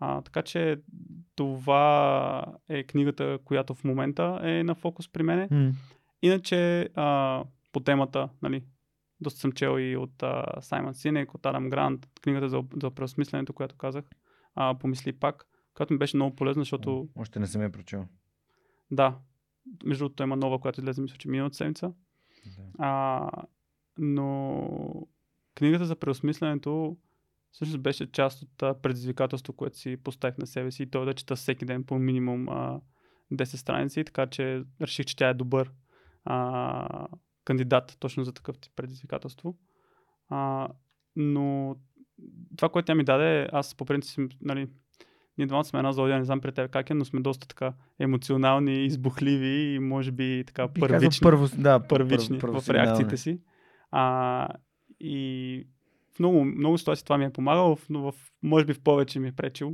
А, 0.00 0.22
така 0.22 0.42
че 0.42 0.80
това 1.36 2.44
е 2.68 2.84
книгата, 2.84 3.38
която 3.44 3.74
в 3.74 3.84
момента 3.84 4.40
е 4.42 4.64
на 4.64 4.74
фокус 4.74 5.12
при 5.12 5.22
мене. 5.22 5.48
М. 5.50 5.72
Иначе 6.22 6.88
а, 6.94 7.44
по 7.76 7.80
темата, 7.80 8.28
нали, 8.42 8.64
доста 9.20 9.40
съм 9.40 9.52
чел 9.52 9.78
и 9.78 9.96
от 9.96 10.22
а, 10.22 10.44
Саймън 10.60 10.94
Синек, 10.94 11.34
от 11.34 11.46
Адам 11.46 11.70
Грант, 11.70 12.08
книгата 12.22 12.48
за, 12.48 12.62
за 12.82 12.90
преосмисленето, 12.90 13.52
която 13.52 13.76
казах, 13.76 14.04
а, 14.54 14.78
помисли 14.78 15.12
пак, 15.12 15.46
която 15.74 15.92
ми 15.92 15.98
беше 15.98 16.16
много 16.16 16.36
полезна, 16.36 16.60
защото 16.60 17.08
Още 17.16 17.40
не 17.40 17.46
съм 17.46 17.62
я 17.62 17.72
прочел. 17.72 18.06
да, 18.90 19.18
между 19.84 20.04
другото 20.04 20.22
има 20.22 20.36
нова, 20.36 20.60
която 20.60 20.80
излезе, 20.80 21.02
мисля, 21.02 21.16
че 21.16 21.28
миналата 21.28 21.56
седмица. 21.56 21.92
Да. 22.46 22.62
А, 22.78 23.28
но 23.98 25.06
книгата 25.54 25.84
за 25.84 25.96
преосмисленето 25.96 26.96
всъщност 27.52 27.82
беше 27.82 28.12
част 28.12 28.42
от 28.42 28.82
предизвикателство, 28.82 29.52
което 29.52 29.78
си 29.78 29.96
поставих 29.96 30.38
на 30.38 30.46
себе 30.46 30.70
си 30.70 30.82
и 30.82 30.90
то 30.90 31.04
да 31.04 31.14
чета 31.14 31.36
всеки 31.36 31.64
ден 31.64 31.84
по 31.84 31.98
минимум 31.98 32.48
а, 32.48 32.80
10 33.32 33.44
страници, 33.44 34.04
така 34.04 34.26
че 34.26 34.64
реших, 34.80 35.06
че 35.06 35.16
тя 35.16 35.28
е 35.28 35.34
добър 35.34 35.72
а, 36.24 37.08
кандидат 37.46 37.96
точно 38.00 38.24
за 38.24 38.32
такъв 38.32 38.58
тип 38.58 38.72
предизвикателство. 38.76 39.56
А, 40.28 40.68
но 41.16 41.76
това, 42.56 42.68
което 42.68 42.86
тя 42.86 42.94
ми 42.94 43.04
даде, 43.04 43.48
аз 43.52 43.74
по 43.74 43.84
принцип, 43.84 44.32
нали, 44.40 44.68
ние 45.38 45.46
двамата 45.46 45.64
сме 45.64 45.78
една 45.78 45.92
зодия, 45.92 46.18
не 46.18 46.24
знам 46.24 46.40
при 46.40 46.52
теб 46.52 46.70
как 46.70 46.90
е, 46.90 46.94
но 46.94 47.04
сме 47.04 47.20
доста 47.20 47.48
така 47.48 47.72
емоционални, 47.98 48.84
избухливи 48.84 49.74
и 49.74 49.78
може 49.78 50.12
би 50.12 50.44
така 50.46 50.68
Бих 50.68 50.80
казал 50.80 50.98
първични 50.98 51.24
Първо, 51.24 51.48
да, 51.58 51.80
първични 51.88 52.38
първо, 52.38 52.60
в 52.60 52.68
реакциите 52.68 53.16
си. 53.16 53.40
А, 53.90 54.48
и 55.00 55.66
в 56.16 56.18
много, 56.18 56.44
много 56.44 56.78
ситуации 56.78 57.04
това 57.04 57.18
ми 57.18 57.24
е 57.24 57.32
помагало, 57.32 57.78
но 57.90 58.12
в, 58.12 58.14
може 58.42 58.64
би 58.64 58.74
в 58.74 58.80
повече 58.80 59.20
ми 59.20 59.28
е 59.28 59.32
пречило. 59.32 59.72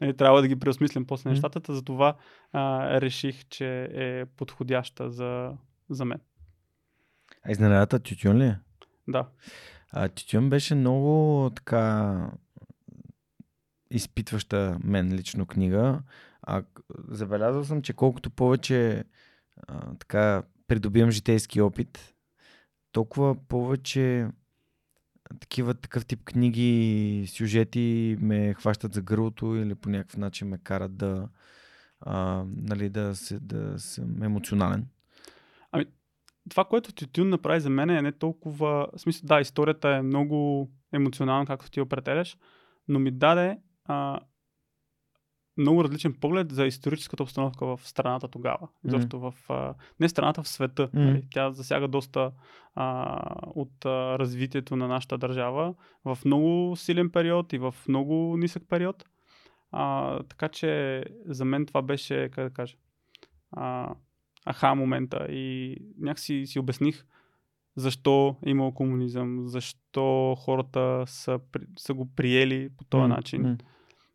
Нали, 0.00 0.16
трябва 0.16 0.42
да 0.42 0.48
ги 0.48 0.58
преосмислям 0.58 1.04
после 1.04 1.30
нещата, 1.30 1.74
затова 1.74 2.16
а, 2.52 2.90
реших, 3.00 3.48
че 3.48 3.88
е 3.92 4.26
подходяща 4.26 5.10
за, 5.10 5.52
за 5.90 6.04
мен. 6.04 6.20
А 7.48 7.52
изненадата 7.52 7.98
Тютюн 7.98 8.36
ли 8.36 8.44
е? 8.44 8.58
Да. 9.08 9.28
А, 9.92 10.08
Тютюн 10.08 10.50
беше 10.50 10.74
много 10.74 11.50
така 11.56 12.30
изпитваща 13.90 14.78
мен 14.84 15.12
лично 15.12 15.46
книга. 15.46 16.02
А, 16.42 16.62
забелязал 17.08 17.64
съм, 17.64 17.82
че 17.82 17.92
колкото 17.92 18.30
повече 18.30 19.04
а, 19.68 19.94
така 19.98 20.42
придобивам 20.68 21.10
житейски 21.10 21.60
опит, 21.60 22.14
толкова 22.92 23.34
повече 23.48 24.28
такива, 25.40 25.74
такъв 25.74 26.06
тип 26.06 26.24
книги, 26.24 27.26
сюжети 27.28 28.16
ме 28.20 28.54
хващат 28.54 28.94
за 28.94 29.02
гърлото 29.02 29.56
или 29.56 29.74
по 29.74 29.88
някакъв 29.88 30.16
начин 30.16 30.48
ме 30.48 30.58
карат 30.58 30.96
да, 30.96 31.28
а, 32.00 32.44
нали, 32.56 32.88
да, 32.88 33.14
се, 33.14 33.40
да 33.40 33.78
съм 33.78 34.22
емоционален. 34.22 34.86
Това, 36.50 36.64
което 36.64 36.92
Тютюн 36.92 37.28
направи 37.28 37.60
за 37.60 37.70
мен 37.70 37.90
е 37.90 38.02
не 38.02 38.12
толкова... 38.12 38.88
В 38.96 39.00
смисъл, 39.00 39.26
да, 39.26 39.40
историята 39.40 39.88
е 39.88 40.02
много 40.02 40.70
емоционална, 40.92 41.46
както 41.46 41.70
ти 41.70 41.80
определяш, 41.80 42.36
но 42.88 42.98
ми 42.98 43.10
даде 43.10 43.58
а, 43.84 44.20
много 45.56 45.84
различен 45.84 46.14
поглед 46.20 46.52
за 46.52 46.66
историческата 46.66 47.22
обстановка 47.22 47.66
в 47.66 47.80
страната 47.82 48.28
тогава. 48.28 48.68
Изобщо 48.86 49.20
в... 49.20 49.34
А, 49.48 49.74
не 50.00 50.08
страната, 50.08 50.42
в 50.42 50.48
света. 50.48 50.90
Нали? 50.92 51.26
Тя 51.30 51.50
засяга 51.50 51.88
доста 51.88 52.32
а, 52.74 53.20
от 53.46 53.84
а, 53.84 54.18
развитието 54.18 54.76
на 54.76 54.88
нашата 54.88 55.18
държава 55.18 55.74
в 56.04 56.18
много 56.24 56.76
силен 56.76 57.10
период 57.10 57.52
и 57.52 57.58
в 57.58 57.74
много 57.88 58.36
нисък 58.36 58.62
период. 58.68 59.04
А, 59.72 60.18
така 60.22 60.48
че 60.48 61.04
за 61.26 61.44
мен 61.44 61.66
това 61.66 61.82
беше, 61.82 62.28
как 62.32 62.44
да 62.44 62.54
кажа, 62.54 62.76
а, 63.50 63.94
аха 64.46 64.74
момента 64.74 65.26
и 65.30 65.76
някакси 65.98 66.46
си 66.46 66.58
обясних 66.58 67.04
защо 67.76 68.36
е 68.46 68.50
имал 68.50 68.72
комунизъм, 68.72 69.48
защо 69.48 70.34
хората 70.38 71.04
са, 71.06 71.40
са 71.78 71.94
го 71.94 72.14
приели 72.14 72.68
по 72.76 72.84
този 72.84 73.08
начин, 73.08 73.58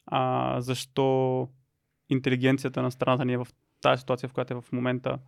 а, 0.06 0.56
защо 0.62 1.48
интелигенцията 2.10 2.82
на 2.82 2.92
страната 2.92 3.26
ни 3.26 3.34
е 3.34 3.38
в 3.38 3.48
тази 3.82 4.00
ситуация, 4.00 4.30
в 4.30 4.34
която 4.34 4.54
е 4.54 4.62
в 4.62 4.72
момента. 4.72 5.20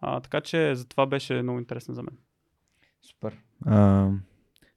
А, 0.00 0.20
така 0.20 0.40
че 0.40 0.74
за 0.74 0.88
това 0.88 1.06
беше 1.06 1.42
много 1.42 1.58
интересно 1.58 1.94
за 1.94 2.02
мен. 2.02 2.18
Супер. 3.02 3.38
А, 3.66 4.10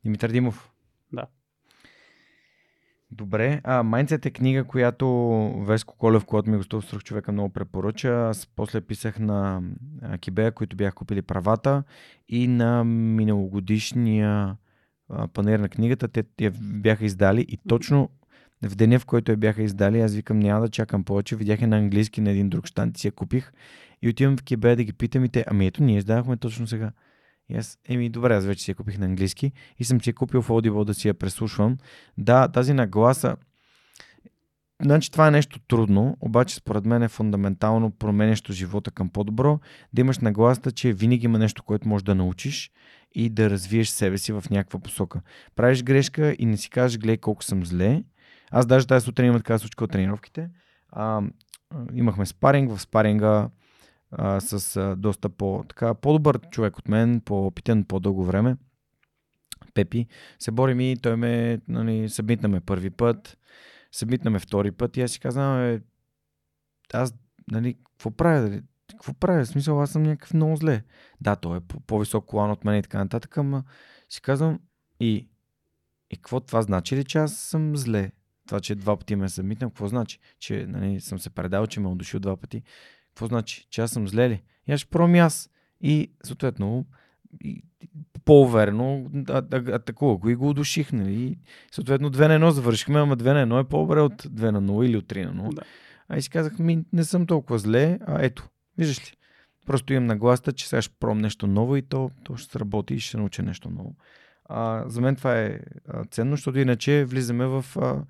Димитър 0.04 0.32
Димов. 0.32 0.72
Добре. 3.12 3.62
А, 3.64 3.84
Mindset 3.84 4.26
е 4.26 4.32
книга, 4.32 4.64
която 4.64 5.08
Веско 5.66 5.96
Колев, 5.98 6.26
когато 6.26 6.50
ми 6.50 6.58
гостува 6.58 6.82
в 6.82 7.04
човека, 7.04 7.32
много 7.32 7.50
препоръча. 7.50 8.30
Аз 8.30 8.48
после 8.56 8.82
писах 8.82 9.20
на 9.20 9.62
Кибея, 10.20 10.52
които 10.52 10.76
бях 10.76 10.94
купили 10.94 11.22
правата 11.22 11.84
и 12.30 12.48
на 12.48 12.84
миналогодишния 12.84 14.58
панер 15.34 15.60
на 15.60 15.70
книгата. 15.70 16.08
Те 16.08 16.24
я 16.42 16.52
бяха 16.62 17.06
издали 17.06 17.46
и 17.50 17.58
точно 17.68 18.10
в 18.64 18.76
деня, 18.76 19.00
в 19.00 19.06
който 19.06 19.32
я 19.32 19.38
бяха 19.38 19.64
издали, 19.64 20.02
аз 20.02 20.14
викам 20.14 20.40
няма 20.40 20.62
да 20.62 20.70
чакам 20.70 21.04
повече. 21.04 21.36
Видях 21.36 21.62
я 21.62 21.68
на 21.68 21.78
английски 21.78 22.22
на 22.22 22.32
един 22.32 22.50
друг 22.50 22.68
штант 22.68 22.98
и 22.98 23.00
си 23.02 23.08
я 23.08 23.12
купих. 23.12 23.52
И 24.02 24.10
отивам 24.10 24.38
в 24.38 24.44
Кибе 24.44 24.76
да 24.76 24.84
ги 24.84 24.94
питам 24.94 25.26
и 25.26 25.30
те, 25.30 25.46
ами 25.48 25.68
ето 25.68 25.84
ние 25.84 25.98
издавахме 25.98 26.38
точно 26.38 26.68
сега. 26.68 26.92
И 27.50 27.58
аз, 27.58 27.78
еми 27.90 28.10
добре, 28.10 28.36
аз 28.36 28.46
вече 28.46 28.64
си 28.64 28.72
я 28.72 28.76
купих 28.76 28.98
на 28.98 29.06
английски 29.06 29.52
и 29.80 29.84
съм 29.84 30.02
си 30.02 30.10
я 30.10 30.14
купил 30.14 30.42
в 30.42 30.48
Audible 30.48 30.86
да 30.86 30.94
си 30.94 31.08
я 31.08 31.14
преслушвам. 31.14 31.78
Да, 32.18 32.48
тази 32.48 32.74
нагласа, 32.74 33.38
Значи 34.82 35.12
това 35.12 35.28
е 35.28 35.32
нещо 35.32 35.60
трудно, 35.68 36.18
обаче 36.20 36.56
според 36.56 36.86
мен 36.86 37.04
е 37.04 37.08
фундаментално 37.08 37.92
променящо 37.92 38.54
живота 38.54 38.92
към 38.92 39.10
по-добро, 39.10 39.60
да 39.94 40.02
имаш 40.02 40.20
нагласта, 40.20 40.72
че 40.72 40.94
винаги 40.94 41.26
има 41.26 41.40
нещо, 41.40 41.64
което 41.64 41.88
можеш 41.88 42.04
да 42.04 42.16
научиш 42.16 42.72
и 43.16 43.30
да 43.30 43.50
развиеш 43.50 43.90
себе 43.90 44.18
си 44.18 44.32
в 44.32 44.44
някаква 44.52 44.80
посока. 44.80 45.22
Правиш 45.56 45.84
грешка 45.84 46.36
и 46.40 46.46
не 46.46 46.58
си 46.58 46.70
кажеш, 46.70 47.00
гледай 47.00 47.18
колко 47.18 47.44
съм 47.44 47.66
зле. 47.66 48.04
Аз 48.52 48.66
даже 48.66 48.88
тази 48.88 49.06
сутрин 49.06 49.28
имах 49.28 49.42
така 49.42 49.58
случка 49.58 49.84
от 49.84 49.92
тренировките. 49.92 50.50
А, 50.92 51.22
имахме 51.94 52.26
спаринг, 52.26 52.72
в 52.72 52.82
спаринга 52.82 53.50
а, 54.12 54.40
с 54.40 54.78
а, 54.78 54.96
доста 54.96 55.30
по, 55.30 55.66
така, 55.70 55.94
по-добър 55.94 56.40
човек 56.50 56.78
от 56.78 56.88
мен, 56.88 57.22
по-опитен 57.22 57.84
по-дълго 57.84 58.26
време. 58.26 58.58
Пепи. 59.74 60.08
Се 60.40 60.52
борим 60.52 60.80
и 60.80 60.98
той 61.02 61.16
ме, 61.16 61.60
нали, 61.68 62.10
събитнаме 62.10 62.60
първи 62.60 62.90
път 62.90 63.38
събитнаме 63.92 64.40
втори 64.40 64.72
път 64.72 64.98
и 64.98 65.02
аз 65.02 65.12
си 65.12 65.20
казвам, 65.20 65.62
е, 65.62 65.82
аз, 66.94 67.16
нали, 67.52 67.78
какво 67.84 68.12
правя? 68.12 68.62
Какво 68.92 69.14
правя? 69.14 69.44
В 69.44 69.48
смисъл, 69.48 69.82
аз 69.82 69.92
съм 69.92 70.04
някакъв 70.04 70.34
много 70.34 70.56
зле. 70.56 70.84
Да, 71.22 71.36
той 71.36 71.58
е 71.58 71.62
по-висок 71.88 72.26
колан 72.26 72.52
от 72.52 72.66
мен 72.66 72.80
и 72.80 72.82
така 72.82 72.98
нататък, 72.98 73.38
ама 73.38 73.64
си 74.10 74.22
казвам, 74.22 74.60
и, 75.00 75.30
и 76.10 76.16
какво 76.16 76.40
това 76.40 76.62
значи 76.62 76.96
ли, 76.96 77.04
че 77.04 77.18
аз 77.18 77.36
съм 77.36 77.78
зле? 77.78 78.12
Това, 78.48 78.60
че 78.60 78.76
два 78.76 78.98
пъти 78.98 79.16
ме 79.16 79.30
събитнам, 79.30 79.70
какво 79.70 79.88
значи? 79.88 80.20
Че 80.40 80.66
нали, 80.68 81.02
съм 81.02 81.20
се 81.20 81.30
предал, 81.30 81.68
че 81.68 81.80
ме 81.80 81.90
е 81.90 81.92
удушил 81.92 82.20
два 82.20 82.38
пъти. 82.38 82.64
Какво 83.20 83.28
значи? 83.28 83.68
Че 83.70 83.82
аз 83.82 83.92
съм 83.92 84.08
зле 84.08 84.30
ли? 84.30 84.44
И 84.68 84.72
аз 84.72 84.80
ще 84.80 84.90
пробвам 84.90 85.16
аз. 85.16 85.50
И 85.82 86.12
съответно, 86.24 86.86
и, 87.44 87.64
по-уверено 88.26 89.06
атакувах 89.48 90.20
го 90.20 90.30
и 90.30 90.36
го 90.36 90.50
удуших. 90.50 90.92
Нали? 90.92 91.38
Съответно 91.72 92.12
2 92.12 92.28
на 92.28 92.46
1 92.46 92.50
завършихме, 92.50 93.00
ама 93.00 93.18
2 93.18 93.46
на 93.46 93.62
1 93.64 93.66
е 93.66 93.70
по-добре 93.70 94.02
от 94.02 94.24
2 94.24 94.52
на 94.52 94.62
0 94.62 94.86
или 94.86 94.98
от 94.98 95.06
3 95.06 95.26
на 95.26 95.44
0. 95.44 95.56
Да. 95.56 95.62
А 96.10 96.18
и 96.18 96.22
си 96.22 96.30
казах, 96.30 96.60
ми 96.60 96.86
не 96.94 97.04
съм 97.04 97.26
толкова 97.26 97.60
зле, 97.60 98.00
а 98.08 98.26
ето, 98.26 98.50
виждаш 98.78 99.12
ли. 99.12 99.16
Просто 99.66 99.94
имам 99.94 100.08
нагласта, 100.08 100.54
че 100.54 100.68
сега 100.68 100.82
ще 100.82 100.96
пром 101.00 101.18
нещо 101.18 101.48
ново 101.48 101.76
и 101.76 101.82
то, 101.82 102.12
то 102.24 102.38
ще 102.38 102.52
сработи 102.52 102.94
и 102.94 103.00
ще 103.00 103.18
науча 103.18 103.44
нещо 103.44 103.70
ново. 103.70 103.96
А, 104.46 104.84
за 104.88 105.02
мен 105.02 105.16
това 105.16 105.40
е 105.40 105.60
а, 105.88 106.06
ценно, 106.06 106.32
защото 106.36 106.60
иначе 106.60 107.06
влизаме 107.06 107.46
в 107.46 107.66
а, 107.78 108.02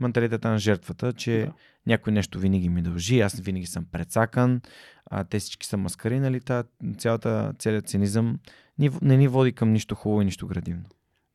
менталитета 0.00 0.50
на 0.50 0.58
жертвата, 0.58 1.12
че 1.12 1.38
да. 1.38 1.52
някой 1.86 2.12
нещо 2.12 2.38
винаги 2.38 2.68
ми 2.68 2.82
дължи, 2.82 3.20
аз 3.20 3.40
винаги 3.40 3.66
съм 3.66 3.86
прецакан, 3.92 4.60
а, 5.06 5.24
те 5.24 5.38
всички 5.38 5.66
са 5.66 5.76
маскари, 5.76 6.20
нали, 6.20 6.40
та, 6.40 6.64
цялата, 6.98 7.54
целият 7.58 7.88
цинизъм 7.88 8.38
не 8.78 9.16
ни 9.16 9.28
води 9.28 9.52
към 9.52 9.72
нищо 9.72 9.94
хубаво 9.94 10.22
и 10.22 10.24
нищо 10.24 10.46
градивно. 10.46 10.84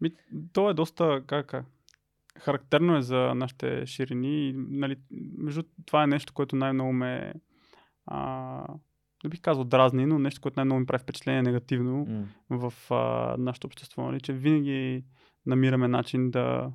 Ми, 0.02 0.12
то 0.54 0.70
е 0.70 0.74
доста, 0.74 1.24
как, 1.28 1.48
как, 1.48 1.66
характерно 2.40 2.98
е 2.98 3.02
за 3.02 3.34
нашите 3.36 3.86
ширини. 3.86 4.54
Нали, 4.56 4.96
между 5.38 5.64
това 5.86 6.04
е 6.04 6.08
нещо, 6.08 6.34
което 6.34 6.56
най-много 6.56 6.94
ме 6.94 7.34
а, 8.06 8.64
не 9.24 9.30
бих 9.30 9.42
казал 9.42 9.64
дразни, 9.64 10.06
но 10.06 10.20
нещо, 10.20 10.42
което 10.42 10.60
най-много 10.60 10.80
ми 10.80 10.86
прави 10.86 11.04
впечатление 11.04 11.42
негативно 11.42 12.06
mm. 12.06 12.26
в 12.50 12.92
а, 12.92 13.36
нашето 13.38 13.68
общество. 13.68 14.04
Нали, 14.04 14.22
че 14.22 14.34
винаги 14.34 15.04
намираме 15.46 15.88
начин 15.88 16.32
да 16.32 16.72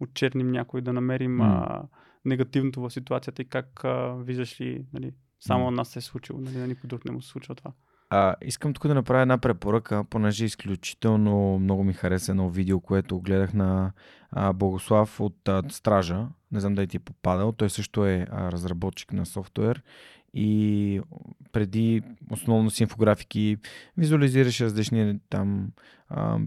отчерним 0.00 0.50
някой, 0.50 0.80
да 0.80 0.92
намерим 0.92 1.38
mm. 1.38 1.42
а, 1.42 1.82
негативното 2.24 2.80
в 2.80 2.90
ситуацията 2.90 3.42
и 3.42 3.48
как 3.48 3.84
а, 3.84 4.14
виждаш 4.18 4.60
ли, 4.60 4.86
нали, 4.92 5.12
само 5.40 5.64
mm. 5.64 5.70
на 5.70 5.76
нас 5.76 5.88
се 5.88 5.98
е 5.98 6.02
случило, 6.02 6.40
нали, 6.40 6.56
на 6.56 6.66
никой 6.66 6.88
друг 6.88 7.04
не 7.04 7.12
му 7.12 7.22
се 7.22 7.28
случва 7.28 7.54
това. 7.54 7.72
А, 8.10 8.34
искам 8.42 8.74
тук 8.74 8.86
да 8.86 8.94
направя 8.94 9.22
една 9.22 9.38
препоръка, 9.38 10.04
понеже 10.04 10.44
изключително 10.44 11.58
много 11.58 11.84
ми 11.84 11.92
хареса 11.92 12.32
едно 12.32 12.50
видео, 12.50 12.80
което 12.80 13.20
гледах 13.20 13.54
на 13.54 13.92
а, 14.30 14.52
Богослав 14.52 15.20
от 15.20 15.48
а, 15.48 15.62
Стража. 15.68 16.28
Не 16.52 16.60
знам 16.60 16.74
дали 16.74 16.86
ти 16.86 16.96
е 16.96 17.00
попадал. 17.00 17.52
Той 17.52 17.70
също 17.70 18.06
е 18.06 18.26
а, 18.30 18.52
разработчик 18.52 19.12
на 19.12 19.26
софтуер 19.26 19.82
и 20.34 21.00
преди 21.52 22.02
основно 22.30 22.70
с 22.70 22.80
инфографики 22.80 23.56
визуализираше 23.96 24.64
различни 24.64 25.20
там 25.30 25.68
а, 26.08 26.38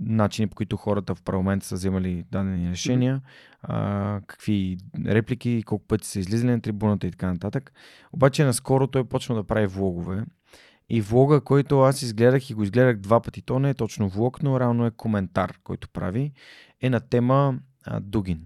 начини, 0.00 0.46
по 0.46 0.56
които 0.56 0.76
хората 0.76 1.14
в 1.14 1.22
парламента 1.22 1.66
са 1.66 1.74
вземали 1.74 2.24
дадени 2.32 2.70
решения, 2.70 3.20
а, 3.62 4.20
какви 4.26 4.78
реплики, 5.06 5.62
колко 5.66 5.86
пъти 5.86 6.06
са 6.06 6.18
излизали 6.18 6.50
на 6.50 6.60
трибуната 6.60 7.06
и 7.06 7.10
така 7.10 7.32
нататък. 7.32 7.72
Обаче 8.12 8.44
наскоро 8.44 8.86
той 8.86 9.04
почна 9.04 9.34
да 9.34 9.44
прави 9.44 9.66
влогове 9.66 10.24
и 10.88 11.00
влога, 11.00 11.40
който 11.40 11.80
аз 11.80 12.02
изгледах 12.02 12.50
и 12.50 12.54
го 12.54 12.62
изгледах 12.62 12.96
два 12.96 13.20
пъти, 13.20 13.42
то 13.42 13.58
не 13.58 13.70
е 13.70 13.74
точно 13.74 14.08
влог, 14.08 14.42
но 14.42 14.60
реално 14.60 14.86
е 14.86 14.90
коментар, 14.90 15.58
който 15.64 15.88
прави, 15.88 16.32
е 16.80 16.90
на 16.90 17.00
тема 17.00 17.58
а, 17.86 18.00
Дугин. 18.00 18.40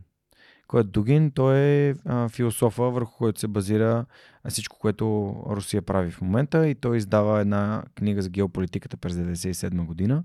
Кой 0.66 0.80
е 0.80 0.84
Дугин? 0.84 1.30
Той 1.30 1.58
е 1.58 1.94
а, 2.04 2.28
философа, 2.28 2.82
върху 2.82 3.16
който 3.16 3.40
се 3.40 3.48
базира 3.48 4.06
всичко, 4.48 4.78
което 4.78 5.34
Русия 5.50 5.82
прави 5.82 6.10
в 6.10 6.20
момента 6.20 6.68
и 6.68 6.74
той 6.74 6.96
издава 6.96 7.40
една 7.40 7.82
книга 7.94 8.22
за 8.22 8.30
геополитиката 8.30 8.96
през 8.96 9.16
1997 9.16 9.84
година 9.84 10.24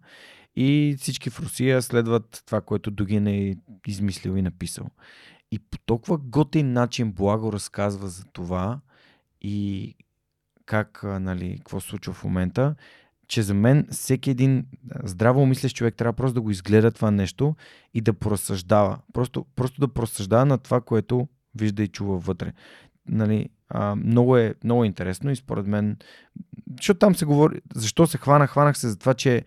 и 0.60 0.96
всички 1.00 1.30
в 1.30 1.40
Русия 1.40 1.82
следват 1.82 2.44
това, 2.46 2.62
което 2.62 2.92
Дугин 2.92 3.28
е 3.28 3.56
измислил 3.88 4.38
и 4.38 4.42
написал. 4.42 4.86
И 5.52 5.60
по 5.60 5.78
толкова 5.78 6.18
готин 6.18 6.74
начин 6.74 7.12
благо 7.12 7.54
разказва 7.54 8.08
за 8.08 8.26
това 8.26 8.80
и 9.42 9.96
как, 10.66 11.04
нали, 11.04 11.58
какво 11.58 11.80
се 11.80 11.88
случва 11.88 12.14
в 12.14 12.24
момента, 12.24 12.76
че 13.28 13.42
за 13.42 13.54
мен 13.54 13.88
всеки 13.92 14.30
един 14.30 14.66
здраво 15.04 15.46
мислещ 15.46 15.76
човек 15.76 15.96
трябва 15.96 16.14
просто 16.14 16.34
да 16.34 16.42
го 16.42 16.52
изгледа 16.52 16.92
това 16.92 17.12
нещо 17.12 17.56
и 17.94 18.02
да 18.02 18.14
просъждава. 18.14 19.00
Просто, 19.14 19.46
просто 19.56 19.82
да 19.82 19.94
просъждава 19.94 20.46
на 20.46 20.58
това, 20.58 20.82
което 20.82 21.28
вижда 21.56 21.84
и 21.84 21.88
чува 21.88 22.18
вътре. 22.18 22.54
Нали, 23.08 23.50
а, 23.70 23.96
много, 23.96 24.38
е, 24.38 24.56
много 24.64 24.84
интересно 24.84 25.32
и 25.32 25.36
според 25.36 25.68
мен, 25.68 25.98
защото 26.78 26.98
там 26.98 27.16
се 27.16 27.26
говори, 27.26 27.62
защо 27.76 28.08
се 28.08 28.18
хвана, 28.18 28.48
хванах 28.48 28.78
се 28.78 28.90
за 28.90 29.00
това, 29.00 29.14
че 29.14 29.46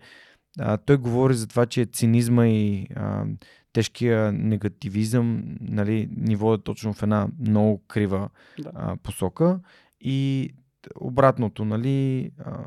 а, 0.59 0.77
той 0.77 0.97
говори 0.97 1.33
за 1.33 1.47
това, 1.47 1.65
че 1.65 1.85
цинизма 1.85 2.47
и 2.47 2.87
а, 2.95 3.25
тежкия 3.73 4.31
негативизъм 4.31 5.57
нали, 5.61 6.09
ни 6.17 6.35
водят 6.35 6.63
точно 6.63 6.93
в 6.93 7.03
една 7.03 7.27
много 7.39 7.83
крива 7.87 8.29
да. 8.59 8.71
а, 8.75 8.97
посока 8.97 9.59
и 10.01 10.49
обратното, 10.99 11.65
нали, 11.65 12.31
а, 12.37 12.63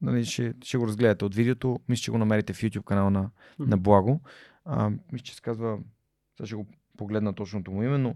нали 0.00 0.24
ще, 0.24 0.54
ще 0.64 0.78
го 0.78 0.86
разгледате 0.86 1.24
от 1.24 1.34
видеото. 1.34 1.80
Мисля, 1.88 2.02
че 2.02 2.10
го 2.10 2.18
намерите 2.18 2.52
в 2.52 2.60
YouTube 2.60 2.84
канала 2.84 3.10
на, 3.10 3.24
mm-hmm. 3.24 3.66
на 3.66 3.76
Благо. 3.76 4.20
А, 4.64 4.90
мисля, 5.12 5.24
че 5.24 5.34
се 5.34 5.42
казва, 5.42 5.78
сега 6.36 6.46
ще 6.46 6.56
го 6.56 6.66
погледна 6.96 7.32
точното 7.32 7.70
му 7.70 7.82
име, 7.82 7.98
но 7.98 8.14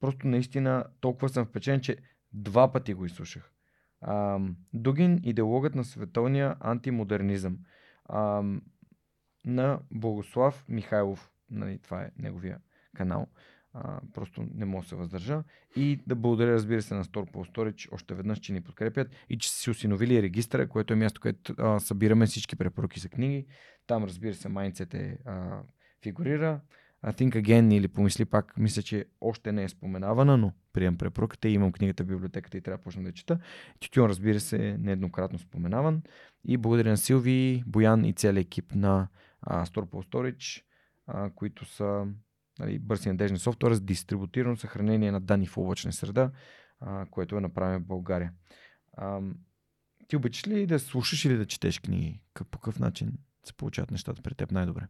просто 0.00 0.26
наистина 0.26 0.84
толкова 1.00 1.28
съм 1.28 1.46
впечатлен, 1.46 1.80
че 1.80 1.96
два 2.32 2.72
пъти 2.72 2.94
го 2.94 3.06
изслушах. 3.06 3.52
А, 4.00 4.38
Дугин, 4.72 5.20
идеологът 5.24 5.74
на 5.74 5.84
световния 5.84 6.56
антимодернизъм. 6.60 7.58
А, 8.12 8.42
на 9.44 9.80
Богослав 9.90 10.64
Михайлов. 10.68 11.30
Нали, 11.50 11.78
това 11.78 12.02
е 12.02 12.10
неговия 12.18 12.58
канал. 12.96 13.26
А, 13.72 14.00
просто 14.14 14.46
не 14.54 14.64
мога 14.64 14.82
да 14.82 14.88
се 14.88 14.96
въздържа. 14.96 15.42
И 15.76 16.00
да 16.06 16.14
благодаря, 16.14 16.52
разбира 16.52 16.82
се, 16.82 16.94
на 16.94 17.04
Store 17.04 17.32
по 17.32 17.44
Storage 17.44 17.92
още 17.92 18.14
веднъж, 18.14 18.38
че 18.38 18.52
ни 18.52 18.60
подкрепят 18.60 19.08
и 19.28 19.38
че 19.38 19.50
са 19.50 19.58
си 19.58 19.70
осиновили 19.70 20.22
регистъра, 20.22 20.68
което 20.68 20.92
е 20.92 20.96
място, 20.96 21.20
където 21.20 21.54
а, 21.58 21.80
събираме 21.80 22.26
всички 22.26 22.56
препоръки 22.56 23.00
за 23.00 23.08
книги. 23.08 23.46
Там, 23.86 24.04
разбира 24.04 24.34
се, 24.34 24.48
Mindset 24.48 24.94
е, 24.94 25.18
а, 25.24 25.62
фигурира. 26.02 26.60
I 27.04 27.12
Think 27.12 27.42
Again 27.42 27.74
или 27.74 27.88
помисли 27.88 28.24
пак, 28.24 28.58
мисля, 28.58 28.82
че 28.82 29.06
още 29.20 29.52
не 29.52 29.64
е 29.64 29.68
споменавана, 29.68 30.36
но 30.36 30.52
приемам 30.72 30.98
препоръката 30.98 31.48
и 31.48 31.52
имам 31.52 31.72
книгата 31.72 32.04
в 32.04 32.06
библиотеката 32.06 32.58
и 32.58 32.60
трябва 32.60 32.78
да 32.78 32.82
почна 32.82 33.02
да 33.02 33.12
чета. 33.12 33.38
Тютюн, 33.80 34.08
разбира 34.08 34.40
се, 34.40 34.68
е 34.68 34.78
нееднократно 34.78 35.38
споменаван. 35.38 36.02
И 36.44 36.56
благодаря 36.56 36.90
на 36.90 36.96
Силви, 36.96 37.62
Боян 37.66 38.04
и 38.04 38.12
целият 38.12 38.46
екип 38.46 38.74
на 38.74 39.08
а, 39.42 39.66
Store 39.66 39.84
по 39.84 40.02
Storage, 40.02 40.62
а, 41.06 41.30
които 41.30 41.64
са 41.64 42.06
нали, 42.58 42.78
бърз 42.78 43.06
и 43.06 43.36
софтуер 43.36 43.72
за 43.72 43.80
дистрибутирано 43.80 44.56
съхранение 44.56 45.12
на 45.12 45.20
данни 45.20 45.46
в 45.46 45.58
облачна 45.58 45.92
среда, 45.92 46.30
а, 46.80 47.06
което 47.10 47.36
е 47.36 47.40
направено 47.40 47.80
в 47.80 47.86
България. 47.86 48.32
А, 48.92 49.20
ти 50.08 50.16
обичаш 50.16 50.48
ли 50.48 50.66
да 50.66 50.78
слушаш 50.78 51.24
или 51.24 51.36
да 51.36 51.46
четеш 51.46 51.80
книги? 51.80 52.20
По 52.50 52.58
какъв 52.58 52.78
начин 52.78 53.12
се 53.44 53.52
получават 53.52 53.90
нещата 53.90 54.22
при 54.22 54.34
теб 54.34 54.52
най-добре? 54.52 54.86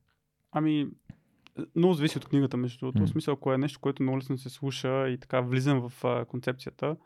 Ами, 0.53 0.89
много 1.77 1.95
зависи 1.95 2.19
от 2.19 2.25
книгата, 2.25 2.57
между 2.57 2.79
другото. 2.79 2.99
Mm. 2.99 3.07
В 3.07 3.11
смисъл, 3.11 3.35
ако 3.35 3.53
е 3.53 3.59
нещо, 3.59 3.81
което 3.81 4.03
много 4.03 4.19
лесно 4.19 4.39
се 4.39 4.49
слуша 4.49 5.09
и 5.09 5.19
така 5.19 5.41
влизам 5.41 5.89
в 5.89 6.05
а, 6.05 6.25
концепцията, 6.25 6.97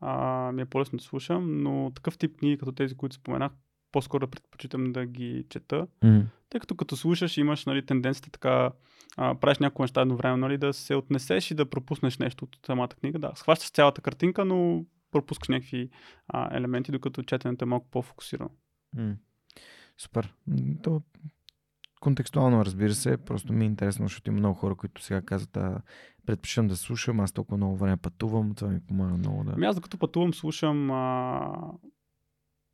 а, 0.00 0.52
ми 0.52 0.62
е 0.62 0.66
по-лесно 0.66 0.96
да 0.96 1.04
слушам, 1.04 1.62
но 1.62 1.92
такъв 1.94 2.18
тип 2.18 2.36
книги, 2.36 2.58
като 2.58 2.72
тези, 2.72 2.94
които 2.94 3.16
споменах, 3.16 3.52
по-скоро 3.92 4.26
да 4.26 4.30
предпочитам 4.30 4.92
да 4.92 5.06
ги 5.06 5.46
чета, 5.48 5.86
М. 6.02 6.22
тъй 6.50 6.60
като 6.60 6.74
като 6.74 6.96
слушаш 6.96 7.36
имаш 7.36 7.66
нали, 7.66 7.86
тенденцията 7.86 8.30
така, 8.30 8.70
а, 9.16 9.34
правиш 9.34 9.58
някои 9.58 9.82
неща 9.82 10.00
едновременно, 10.00 10.46
нали, 10.46 10.58
да 10.58 10.72
се 10.72 10.94
отнесеш 10.94 11.50
и 11.50 11.54
да 11.54 11.70
пропуснеш 11.70 12.18
нещо 12.18 12.44
от 12.44 12.58
самата 12.66 12.88
книга. 12.88 13.18
Да, 13.18 13.32
схващаш 13.34 13.70
цялата 13.70 14.00
картинка, 14.00 14.44
но 14.44 14.84
пропускаш 15.10 15.48
някакви 15.48 15.90
а, 16.28 16.56
елементи, 16.56 16.92
докато 16.92 17.22
четенето 17.22 17.64
е 17.64 17.68
малко 17.68 17.86
по-фокусирано. 17.90 18.50
М. 18.96 19.14
Супер. 19.98 20.34
То 20.82 21.02
контекстуално, 22.04 22.64
разбира 22.64 22.94
се, 22.94 23.16
просто 23.16 23.52
ми 23.52 23.64
е 23.64 23.66
интересно, 23.66 24.04
защото 24.04 24.30
има 24.30 24.38
много 24.38 24.54
хора, 24.54 24.74
които 24.74 25.02
сега 25.02 25.22
казват, 25.22 25.56
а, 25.56 25.80
предпочитам 26.26 26.68
да 26.68 26.76
слушам, 26.76 27.20
аз 27.20 27.32
толкова 27.32 27.56
много 27.56 27.76
време 27.76 27.96
пътувам, 27.96 28.54
това 28.54 28.68
ми 28.70 28.80
помага 28.80 29.16
много 29.16 29.44
да... 29.44 29.52
Ами 29.56 29.66
аз 29.66 29.74
докато 29.76 29.98
пътувам 29.98 30.34
слушам 30.34 30.90
а, 30.90 31.72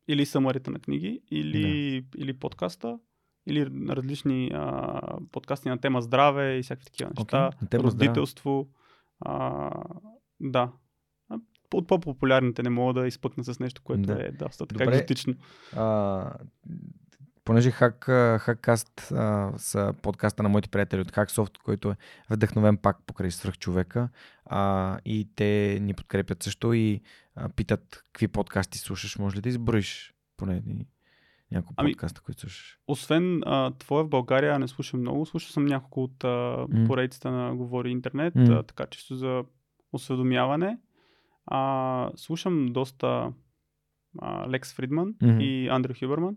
или 0.07 0.25
самарите 0.25 0.71
на 0.71 0.79
книги, 0.79 1.21
или, 1.31 2.05
или 2.17 2.33
подкаста, 2.33 2.99
или 3.47 3.65
различни 3.89 4.51
а, 4.53 5.01
подкасти 5.31 5.69
на 5.69 5.77
тема 5.77 6.01
здраве 6.01 6.57
и 6.57 6.63
всякакви 6.63 6.85
такива 6.85 7.11
неща. 7.17 7.49
на 7.61 7.67
тема 7.67 7.83
родителство. 7.83 8.67
А, 9.19 9.71
да. 10.39 10.71
От 11.73 11.87
по-популярните 11.87 12.63
не 12.63 12.69
мога 12.69 13.01
да 13.01 13.07
изпъкна 13.07 13.43
с 13.43 13.59
нещо, 13.59 13.81
което 13.83 14.01
Да. 14.01 14.25
е 14.25 14.31
доста 14.31 14.65
така 14.65 14.83
Добре. 14.83 14.95
екзотично. 14.97 15.33
А, 15.75 16.33
понеже 17.51 17.71
Hack, 17.71 18.07
Hackcast 18.37 19.15
а, 19.15 19.57
са 19.57 19.93
подкаста 20.01 20.43
на 20.43 20.49
моите 20.49 20.69
приятели 20.69 21.01
от 21.01 21.11
Hacksoft, 21.11 21.57
който 21.57 21.91
е 21.91 21.95
вдъхновен 22.29 22.77
пак 22.77 22.97
покрай 23.05 23.31
свръхчовека 23.31 24.09
а, 24.45 24.99
и 25.05 25.29
те 25.35 25.79
ни 25.81 25.93
подкрепят 25.93 26.43
също 26.43 26.73
и 26.73 27.01
а, 27.35 27.49
питат 27.49 28.03
какви 28.11 28.27
подкасти 28.27 28.77
слушаш. 28.77 29.17
Може 29.17 29.37
ли 29.37 29.41
да 29.41 29.49
изброиш 29.49 30.13
поне 30.37 30.61
няколко 31.51 31.73
Ами, 31.77 31.91
подкаста, 31.91 32.21
които 32.21 32.39
слушаш? 32.39 32.79
Освен 32.87 33.41
а, 33.45 33.71
твоя 33.71 34.03
в 34.03 34.09
България 34.09 34.59
не 34.59 34.67
слушам 34.67 34.99
много, 34.99 35.25
слушал 35.25 35.49
съм 35.49 35.65
няколко 35.65 36.03
от 36.03 36.23
а, 36.23 36.65
М. 36.69 36.87
поредицата 36.87 37.31
на 37.31 37.55
Говори 37.55 37.89
Интернет, 37.91 38.35
М. 38.35 38.43
а, 38.49 38.63
така 38.63 38.85
чисто 38.85 39.15
за 39.15 39.43
осведомяване. 39.93 40.77
А, 41.45 42.11
слушам 42.15 42.65
доста 42.65 43.33
а, 44.19 44.49
Лекс 44.49 44.73
Фридман 44.73 45.15
Мгм. 45.21 45.39
и 45.39 45.67
Андрю 45.67 45.93
Хюберман. 45.99 46.35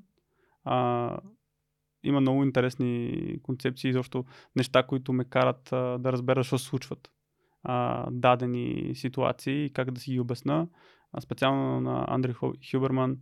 А, 0.65 1.19
има 2.03 2.21
много 2.21 2.45
интересни 2.45 3.21
концепции, 3.43 3.93
защото 3.93 4.25
неща, 4.57 4.83
които 4.83 5.13
ме 5.13 5.25
карат 5.25 5.73
а, 5.73 5.99
да 5.99 6.13
разбера 6.13 6.41
защо 6.41 6.59
се 6.59 6.65
случват 6.65 7.11
а, 7.63 8.07
дадени 8.11 8.95
ситуации 8.95 9.65
и 9.65 9.73
как 9.73 9.91
да 9.91 10.01
си 10.01 10.13
ги 10.13 10.21
обясна. 10.21 10.69
А, 11.13 11.21
специално 11.21 11.81
на 11.81 12.05
Андрю 12.09 12.33
Ху- 12.33 12.71
Хюберман 12.71 13.19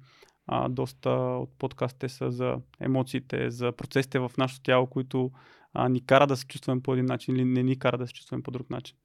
а, 0.47 0.69
доста 0.69 1.11
от 1.11 1.59
подкастите 1.59 2.09
са 2.09 2.31
за 2.31 2.57
емоциите, 2.81 3.51
за 3.51 3.73
процесите 3.73 4.19
в 4.19 4.33
нашето 4.39 4.63
тяло, 4.63 4.87
които 4.87 5.31
а, 5.73 5.89
ни 5.89 6.07
кара 6.07 6.27
да 6.27 6.37
се 6.37 6.47
чувстваме 6.47 6.83
по 6.83 6.93
един 6.93 7.07
начин 7.07 7.37
или 7.37 7.45
не 7.45 7.63
ни 7.63 7.79
кара 7.79 7.99
да 7.99 8.07
се 8.07 8.13
чувстваме 8.13 8.43
по 8.43 8.51
друг 8.51 8.71
начин. 8.71 8.97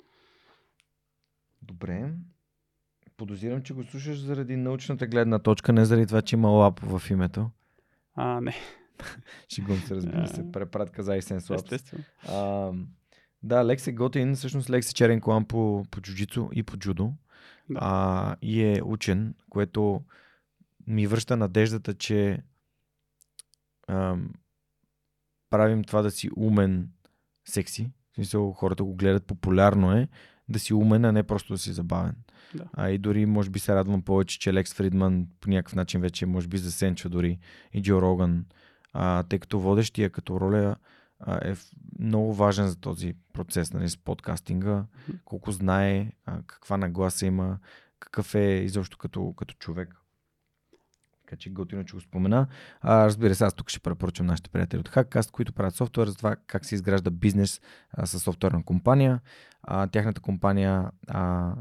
Добре. 1.62 2.14
Подозирам, 3.18 3.64
че 3.64 3.74
го 3.74 3.84
слушаш 3.84 4.20
заради 4.20 4.56
научната 4.56 5.08
гледна 5.08 5.40
точка, 5.40 5.74
не 5.74 5.86
заради 5.86 6.08
това, 6.08 6.22
че 6.22 6.36
има 6.36 6.50
лап 6.50 6.80
в 6.80 7.02
името. 7.10 7.50
А, 8.18 8.41
не, 8.41 8.56
Шигувам 9.53 9.81
се, 9.81 9.95
разбира 9.95 10.27
се. 10.27 10.52
Препратка 10.52 11.03
за 11.03 11.11
iSense 11.11 11.39
Labs. 11.39 11.56
естествено. 11.56 12.03
А, 12.27 12.72
да, 13.44 13.65
Лекс 13.65 13.88
е 13.88 13.91
готин. 13.91 14.35
Всъщност 14.35 14.69
Лекс 14.69 14.89
е 14.89 14.94
черен 14.94 15.22
колан 15.22 15.45
по, 15.45 15.85
по 15.91 16.02
джуджицу 16.02 16.49
и 16.53 16.64
по 16.64 16.77
джудо. 16.77 17.14
Да. 17.69 17.80
А, 17.81 18.35
и 18.41 18.64
е 18.64 18.81
учен, 18.84 19.35
което 19.49 20.02
ми 20.88 21.07
връща 21.07 21.38
надеждата, 21.38 21.94
че 21.94 22.44
ам, 23.88 24.34
правим 25.49 25.84
това 25.84 26.02
да 26.02 26.11
си 26.11 26.30
умен 26.38 26.89
секси. 27.45 27.91
В 28.11 28.15
смисъл, 28.15 28.52
хората 28.52 28.84
го 28.84 28.95
гледат 28.95 29.26
популярно 29.26 29.91
е 29.91 30.07
да 30.49 30.60
си 30.60 30.74
умен, 30.74 31.06
а 31.06 31.11
не 31.11 31.24
просто 31.24 31.53
да 31.53 31.57
си 31.57 31.74
забавен. 31.74 32.15
Да. 32.56 32.64
А 32.74 32.90
и 32.90 32.98
дори 32.98 33.26
може 33.26 33.49
би 33.49 33.60
се 33.60 33.76
радвам 33.76 34.02
повече, 34.02 34.40
че 34.40 34.53
Лекс 34.53 34.74
Фридман 34.74 35.28
по 35.41 35.49
някакъв 35.49 35.76
начин 35.76 36.02
вече 36.02 36.26
може 36.26 36.48
би 36.48 36.57
засенчва 36.57 37.10
дори 37.10 37.40
и 37.74 37.82
Джо 37.82 38.02
Роган, 38.02 38.45
а, 38.94 39.24
тъй 39.24 39.40
като 39.40 39.60
водещия 39.60 40.10
като 40.10 40.40
роля 40.40 40.76
а, 41.19 41.49
е 41.49 41.56
много 41.99 42.34
важен 42.34 42.68
за 42.68 42.80
този 42.80 43.15
процес 43.34 43.74
нали, 43.74 43.90
с 43.90 43.98
подкастинга, 43.98 44.86
колко 45.26 45.52
знае, 45.52 46.11
а, 46.26 46.41
каква 46.48 46.78
нагласа 46.78 47.26
има, 47.26 47.57
какъв 47.99 48.36
е 48.36 48.61
изобщо 48.65 48.98
като, 48.98 49.34
като 49.38 49.56
човек. 49.56 49.95
Така 51.28 51.40
че 51.40 51.49
готино, 51.49 51.86
че 51.86 51.94
го 51.94 52.02
спомена. 52.02 52.48
А, 52.82 53.06
разбира 53.06 53.36
се, 53.36 53.44
аз 53.44 53.54
тук 53.54 53.70
ще 53.70 53.80
препоръчам 53.80 54.26
нашите 54.26 54.49
приятели 54.49 54.80
от 54.80 54.90
Hackcast, 54.90 55.32
които 55.32 55.54
правят 55.54 55.76
софтуер 55.76 56.08
за 56.08 56.16
това 56.16 56.36
как 56.36 56.66
се 56.66 56.76
изгражда 56.76 57.10
бизнес 57.10 57.62
а, 57.91 58.06
с 58.06 58.20
софтуерна 58.20 58.64
компания. 58.64 59.20
А, 59.64 59.88
тяхната 59.88 60.22
компания 60.22 60.91
а, 61.08 61.54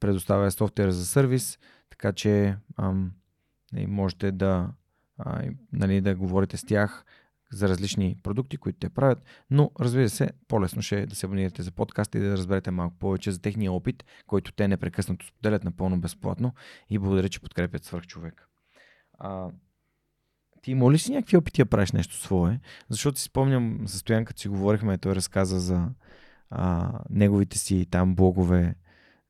предоставя 0.00 0.50
софтуер 0.50 0.90
за 0.90 1.06
сервис, 1.06 1.58
така 1.90 2.12
че 2.12 2.56
ам, 2.76 3.12
и 3.76 3.86
можете 3.86 4.32
да, 4.32 4.70
а, 5.18 5.42
нали, 5.72 6.00
да 6.00 6.14
говорите 6.14 6.56
с 6.56 6.64
тях 6.64 7.04
за 7.52 7.68
различни 7.68 8.16
продукти, 8.22 8.56
които 8.56 8.78
те 8.78 8.88
правят, 8.88 9.24
но 9.50 9.70
разбира 9.80 10.08
се, 10.08 10.30
по-лесно 10.48 10.82
ще 10.82 11.00
е 11.00 11.06
да 11.06 11.14
се 11.14 11.26
абонирате 11.26 11.62
за 11.62 11.72
подкаста 11.72 12.18
и 12.18 12.20
да 12.20 12.36
разберете 12.36 12.70
малко 12.70 12.98
повече 12.98 13.32
за 13.32 13.40
техния 13.40 13.72
опит, 13.72 14.04
който 14.26 14.52
те 14.52 14.68
непрекъснато 14.68 15.26
споделят 15.26 15.64
напълно 15.64 16.00
безплатно 16.00 16.54
и 16.90 16.98
благодаря, 16.98 17.28
че 17.28 17.40
подкрепят 17.40 17.84
свърхчовек. 17.84 18.49
А, 19.20 19.50
ти 20.62 20.70
има 20.70 20.92
ли 20.92 20.98
си 20.98 21.12
някакви 21.12 21.36
опити 21.36 21.62
да 21.62 21.66
правиш 21.66 21.92
нещо 21.92 22.16
свое? 22.16 22.60
Защото 22.88 23.18
си 23.18 23.24
спомням 23.24 23.80
за 23.84 23.98
Стоян, 23.98 24.24
като 24.24 24.40
си 24.40 24.48
говорихме, 24.48 24.98
той 24.98 25.14
разказа 25.14 25.60
за 25.60 25.88
а, 26.50 26.92
неговите 27.10 27.58
си 27.58 27.86
там 27.90 28.14
блогове, 28.14 28.74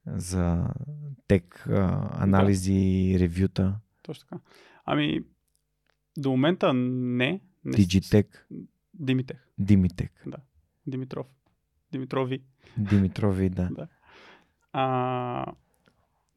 за 0.07 0.67
тек 1.29 1.67
а, 1.69 2.11
анализи 2.23 2.73
и 2.75 3.19
ревюта, 3.21 3.77
Точно 4.03 4.29
така. 4.29 4.43
Ами, 4.85 5.21
до 6.19 6.31
момента 6.31 6.73
не. 6.75 7.41
не 7.65 7.73
Digitech, 7.73 8.27
Димитех. 8.95 9.47
Димитек, 9.59 10.27
Димитров. 10.87 11.27
Димитрови. 11.93 12.43
Димитрови, 12.79 13.51
да. 13.51 13.71
А, 14.73 15.47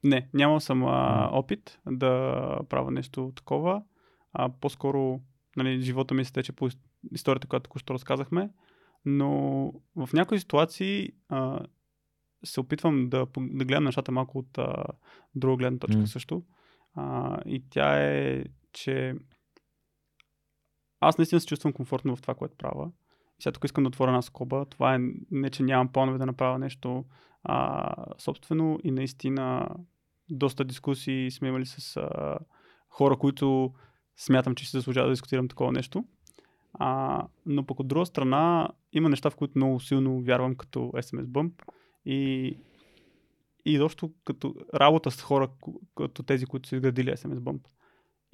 не, 0.03 0.29
нямал 0.33 0.59
съм 0.59 0.83
а, 0.83 1.29
опит 1.31 1.79
да 1.85 2.59
правя 2.69 2.91
нещо 2.91 3.33
такова. 3.35 3.83
А, 4.33 4.49
по-скоро 4.49 5.19
нали, 5.57 5.81
живота 5.81 6.13
ми 6.13 6.25
се 6.25 6.33
тече 6.33 6.51
по 6.51 6.69
ис- 6.69 6.79
историята, 7.11 7.47
която 7.47 7.63
току-що 7.63 7.93
разказахме. 7.93 8.49
Но 9.05 9.29
в 9.95 10.09
някои 10.13 10.39
ситуации 10.39 11.09
а, 11.29 11.59
се 12.45 12.59
опитвам 12.59 13.09
да, 13.09 13.27
да 13.37 13.65
гледам 13.65 13.83
нещата 13.83 14.11
малко 14.11 14.37
от 14.37 14.57
а, 14.57 14.85
друга 15.35 15.57
гледна 15.57 15.79
точка 15.79 15.99
М. 15.99 16.07
също. 16.07 16.43
А, 16.95 17.37
и 17.45 17.63
тя 17.69 18.03
е, 18.03 18.43
че 18.73 19.15
аз 20.99 21.17
наистина 21.17 21.41
се 21.41 21.47
чувствам 21.47 21.73
комфортно 21.73 22.15
в 22.15 22.21
това, 22.21 22.33
което 22.33 22.57
правя. 22.57 22.91
И 23.39 23.43
сега 23.43 23.53
тук 23.53 23.63
искам 23.63 23.83
да 23.83 23.87
отворя 23.87 24.09
една 24.09 24.21
скоба. 24.21 24.65
Това 24.65 24.95
е 24.95 24.99
не, 25.31 25.49
че 25.49 25.63
нямам 25.63 25.87
планове 25.87 26.17
да 26.17 26.25
направя 26.25 26.59
нещо 26.59 27.05
а, 27.43 27.95
собствено 28.17 28.79
и 28.83 28.91
наистина 28.91 29.69
доста 30.29 30.65
дискусии 30.65 31.31
сме 31.31 31.47
имали 31.47 31.65
с 31.65 31.97
а, 31.97 32.37
хора, 32.89 33.17
които 33.17 33.73
смятам, 34.17 34.55
че 34.55 34.65
ще 34.65 34.77
заслужава 34.77 35.07
да 35.07 35.13
дискутирам 35.13 35.47
такова 35.47 35.71
нещо. 35.71 36.05
А, 36.73 37.21
но 37.45 37.65
пък 37.65 37.79
от 37.79 37.87
друга 37.87 38.05
страна 38.05 38.69
има 38.93 39.09
неща, 39.09 39.29
в 39.29 39.35
които 39.35 39.53
много 39.55 39.79
силно 39.79 40.21
вярвам 40.21 40.55
като 40.55 40.79
SMS 40.79 41.25
Bump 41.25 41.51
и, 42.05 42.47
и 43.65 43.73
изобщо 43.73 44.13
като 44.25 44.55
работа 44.73 45.11
с 45.11 45.21
хора, 45.21 45.49
като 45.95 46.23
тези, 46.23 46.45
които 46.45 46.69
са 46.69 46.75
изградили 46.75 47.09
SMS 47.09 47.39
Bump. 47.39 47.61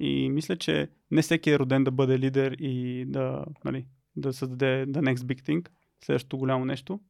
И 0.00 0.30
мисля, 0.30 0.56
че 0.56 0.88
не 1.10 1.22
всеки 1.22 1.50
е 1.50 1.58
роден 1.58 1.84
да 1.84 1.90
бъде 1.90 2.18
лидер 2.18 2.52
и 2.52 3.04
да, 3.08 3.44
нали, 3.64 3.86
да 4.16 4.32
създаде 4.32 4.86
the 4.88 5.14
next 5.14 5.16
big 5.16 5.42
thing, 5.42 5.68
следващото 6.04 6.38
голямо 6.38 6.64
нещо. 6.64 7.00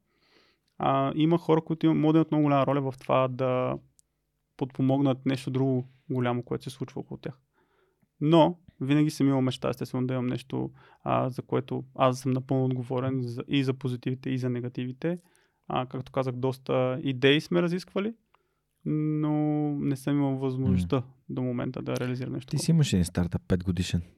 А, 0.79 1.13
има 1.15 1.39
хора, 1.39 1.61
които 1.61 1.87
имат 1.87 2.31
много 2.31 2.43
голяма 2.43 2.67
роля 2.67 2.81
в 2.81 2.95
това 2.99 3.29
да 3.29 3.79
подпомогнат 4.61 5.27
нещо 5.27 5.51
друго 5.51 5.89
голямо, 6.11 6.43
което 6.43 6.65
се 6.65 6.71
случва 6.71 7.01
около 7.01 7.19
тях. 7.19 7.41
Но 8.21 8.59
винаги 8.81 9.11
съм 9.11 9.29
имал 9.29 9.43
мечта, 9.43 9.69
естествено, 9.69 10.07
да 10.07 10.15
имам 10.15 10.27
нещо, 10.27 10.71
а, 11.05 11.31
за 11.31 11.43
което 11.43 11.85
аз 11.95 12.21
съм 12.21 12.33
напълно 12.33 12.65
отговорен 12.65 13.23
за, 13.23 13.43
и 13.49 13.65
за 13.65 13.75
позитивите, 13.75 14.31
и 14.31 14.39
за 14.39 14.51
негативите. 14.51 15.19
А, 15.69 15.87
както 15.87 16.13
казах, 16.13 16.35
доста 16.35 17.01
идеи 17.03 17.41
сме 17.41 17.63
разисквали, 17.63 18.15
но 18.85 19.35
не 19.79 19.97
съм 19.97 20.17
имал 20.17 20.37
възможността 20.37 21.03
до 21.29 21.43
момента 21.43 21.83
да 21.83 21.97
реализирам 21.97 22.33
нещо. 22.33 22.51
Ти 22.51 22.59
си 22.59 22.71
имаш 22.71 22.93
един 22.93 23.05
стартъп 23.05 23.43
5 23.43 23.65
годишен. 23.65 24.03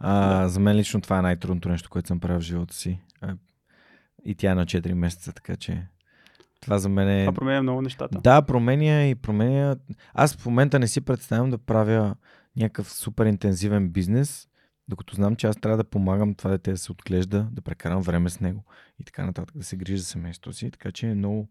А, 0.00 0.48
За 0.48 0.60
мен 0.60 0.76
лично 0.76 1.00
това 1.00 1.18
е 1.18 1.22
най-трудното 1.22 1.68
нещо, 1.68 1.90
което 1.90 2.08
съм 2.08 2.20
правил 2.20 2.40
в 2.40 2.44
живота 2.44 2.74
си. 2.74 3.00
И 4.24 4.34
тя 4.34 4.50
е 4.50 4.54
на 4.54 4.66
4 4.66 4.94
месеца, 4.94 5.32
така 5.32 5.56
че 5.56 5.86
това 6.60 6.78
за 6.78 6.88
мен 6.88 7.08
е... 7.08 7.22
Това 7.24 7.32
променя 7.32 7.62
много 7.62 7.82
нещата. 7.82 8.20
Да, 8.20 8.42
променя 8.42 9.06
и 9.06 9.14
променя. 9.14 9.76
Аз 10.14 10.36
в 10.36 10.46
момента 10.46 10.78
не 10.78 10.88
си 10.88 11.00
представям 11.00 11.50
да 11.50 11.58
правя 11.58 12.14
някакъв 12.56 12.92
супер 12.92 13.26
интензивен 13.26 13.88
бизнес, 13.88 14.48
докато 14.88 15.14
знам, 15.14 15.36
че 15.36 15.46
аз 15.46 15.56
трябва 15.56 15.76
да 15.76 15.84
помагам 15.84 16.34
това 16.34 16.50
дете 16.50 16.70
да 16.70 16.76
се 16.76 16.92
отглежда, 16.92 17.48
да 17.52 17.62
прекарам 17.62 18.02
време 18.02 18.30
с 18.30 18.40
него 18.40 18.64
и 18.98 19.04
така 19.04 19.26
нататък, 19.26 19.56
да 19.56 19.64
се 19.64 19.76
грижа 19.76 19.98
за 19.98 20.04
семейството 20.04 20.56
си. 20.56 20.70
Така 20.70 20.92
че 20.92 21.06
е 21.06 21.14
много. 21.14 21.48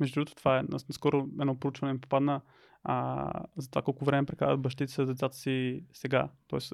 Между 0.00 0.14
другото, 0.14 0.34
това 0.34 0.58
е. 0.58 0.62
Наскоро 0.68 1.28
едно 1.40 1.60
проучване 1.60 1.92
ми 1.92 2.00
попадна 2.00 2.40
а, 2.84 3.30
за 3.56 3.70
това 3.70 3.82
колко 3.82 4.04
време 4.04 4.26
прекарат 4.26 4.60
бащите 4.60 4.92
с 4.92 5.06
децата 5.06 5.36
си 5.36 5.84
сега. 5.92 6.28
Тоест, 6.46 6.72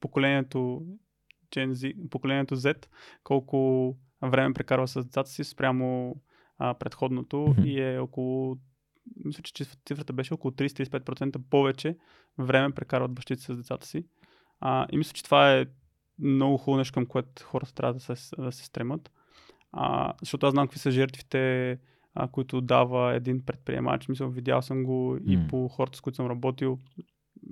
поколението 0.00 0.86
Gen 1.50 1.72
Z, 1.72 2.08
поколението 2.08 2.56
Z, 2.56 2.86
колко 3.24 3.96
време 4.22 4.54
прекарва 4.54 4.88
с 4.88 5.04
децата 5.04 5.30
си 5.30 5.44
спрямо 5.44 6.16
а, 6.58 6.74
предходното 6.74 7.36
mm-hmm. 7.36 7.64
и 7.64 7.94
е 7.94 7.98
около 7.98 8.58
мисля, 9.24 9.42
че 9.42 9.64
цифрата 9.86 10.12
беше 10.12 10.34
около 10.34 10.52
30-35% 10.52 11.38
повече 11.50 11.96
време 12.38 12.74
прекарват 12.74 13.12
бащите 13.12 13.42
с 13.42 13.56
децата 13.56 13.86
си. 13.86 14.06
А, 14.60 14.86
и 14.92 14.96
мисля, 14.96 15.12
че 15.12 15.24
това 15.24 15.54
е 15.54 15.66
много 16.18 16.56
хубаво 16.56 16.78
нещо, 16.78 16.94
към 16.94 17.06
което 17.06 17.42
хората 17.44 17.74
трябва 17.74 17.94
да 17.94 18.00
се, 18.00 18.36
да 18.38 18.52
се 18.52 18.64
стремат. 18.64 19.12
А, 19.72 20.14
защото 20.20 20.46
аз 20.46 20.52
знам 20.52 20.66
какви 20.66 20.78
са 20.78 20.90
жертвите, 20.90 21.78
а, 22.14 22.28
които 22.28 22.60
дава 22.60 23.14
един 23.14 23.44
предприемач. 23.44 24.08
Мисля, 24.08 24.28
видял 24.28 24.62
съм 24.62 24.84
го 24.84 25.16
mm. 25.16 25.22
и 25.26 25.48
по 25.48 25.68
хората, 25.68 25.98
с 25.98 26.00
които 26.00 26.16
съм 26.16 26.26
работил. 26.26 26.78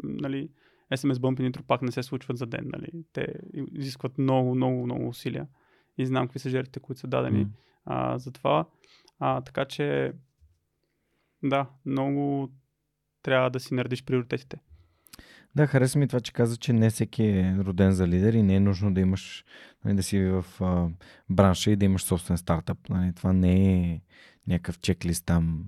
Нали, 0.03 0.49
SMS 0.93 1.15
Bump 1.15 1.41
и 1.41 1.51
Nitro 1.51 1.63
пак 1.63 1.83
не 1.83 1.93
се 1.93 2.03
случват 2.03 2.39
за 2.39 2.47
ден. 2.47 2.65
Нали. 2.65 2.89
Те 3.13 3.27
изискват 3.73 4.19
много, 4.19 4.55
много, 4.55 4.85
много 4.85 5.09
усилия. 5.09 5.47
И 5.99 6.07
знам 6.07 6.27
какви 6.27 6.39
са 6.39 6.51
жертвите, 6.51 6.81
които 6.81 7.01
са 7.01 7.07
дадени 7.07 7.47
mm. 7.47 7.51
а, 7.85 8.19
за 8.19 8.33
това. 8.33 8.67
А, 9.19 9.41
така 9.41 9.65
че, 9.65 10.13
да, 11.43 11.67
много 11.87 12.51
трябва 13.23 13.51
да 13.51 13.61
си 13.61 13.75
наредиш 13.75 14.05
приоритетите. 14.05 14.59
Да, 15.55 15.67
хареса 15.67 15.99
ми 15.99 16.09
това, 16.09 16.21
че 16.21 16.33
каза, 16.33 16.57
че 16.57 16.73
не 16.73 16.91
всеки 16.91 17.25
е 17.25 17.57
роден 17.59 17.93
за 17.93 18.09
лидер 18.09 18.33
и 18.33 18.43
не 18.43 18.55
е 18.55 18.61
нужно 18.61 18.95
да 18.95 19.01
имаш, 19.01 19.45
нали, 19.85 19.97
да 19.97 20.03
си 20.03 20.25
в 20.25 20.45
а, 20.61 20.89
бранша 21.31 21.71
и 21.71 21.77
да 21.77 21.85
имаш 21.85 22.03
собствен 22.03 22.39
стартъп. 22.39 22.89
Нали. 22.89 23.13
Това 23.13 23.33
не 23.33 23.83
е 23.83 24.01
някакъв 24.47 24.79
чеклист 24.79 25.27
там. 25.27 25.65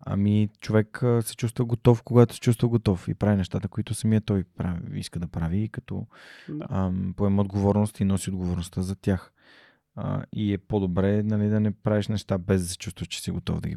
Ами 0.00 0.48
човек 0.60 1.02
а, 1.02 1.22
се 1.22 1.36
чувства 1.36 1.64
готов, 1.64 2.02
когато 2.02 2.34
се 2.34 2.40
чувства 2.40 2.68
готов 2.68 3.08
и 3.08 3.14
прави 3.14 3.36
нещата, 3.36 3.68
които 3.68 3.94
самия 3.94 4.20
той 4.20 4.44
прави, 4.44 5.00
иска 5.00 5.18
да 5.18 5.26
прави 5.26 5.58
и 5.58 5.68
като 5.68 6.06
да. 6.48 6.66
а, 6.70 6.92
поема 7.16 7.42
отговорност 7.42 8.00
и 8.00 8.04
носи 8.04 8.30
отговорността 8.30 8.82
за 8.82 8.96
тях. 8.96 9.31
А, 9.96 10.24
и 10.32 10.52
е 10.52 10.58
по-добре 10.58 11.22
нали, 11.22 11.48
да 11.48 11.60
не 11.60 11.70
правиш 11.70 12.08
неща 12.08 12.38
без 12.38 12.62
да 12.62 12.68
се 12.68 12.78
чувстваш, 12.78 13.08
че 13.08 13.20
си 13.22 13.30
готов 13.30 13.60
да 13.60 13.68
ги 13.68 13.76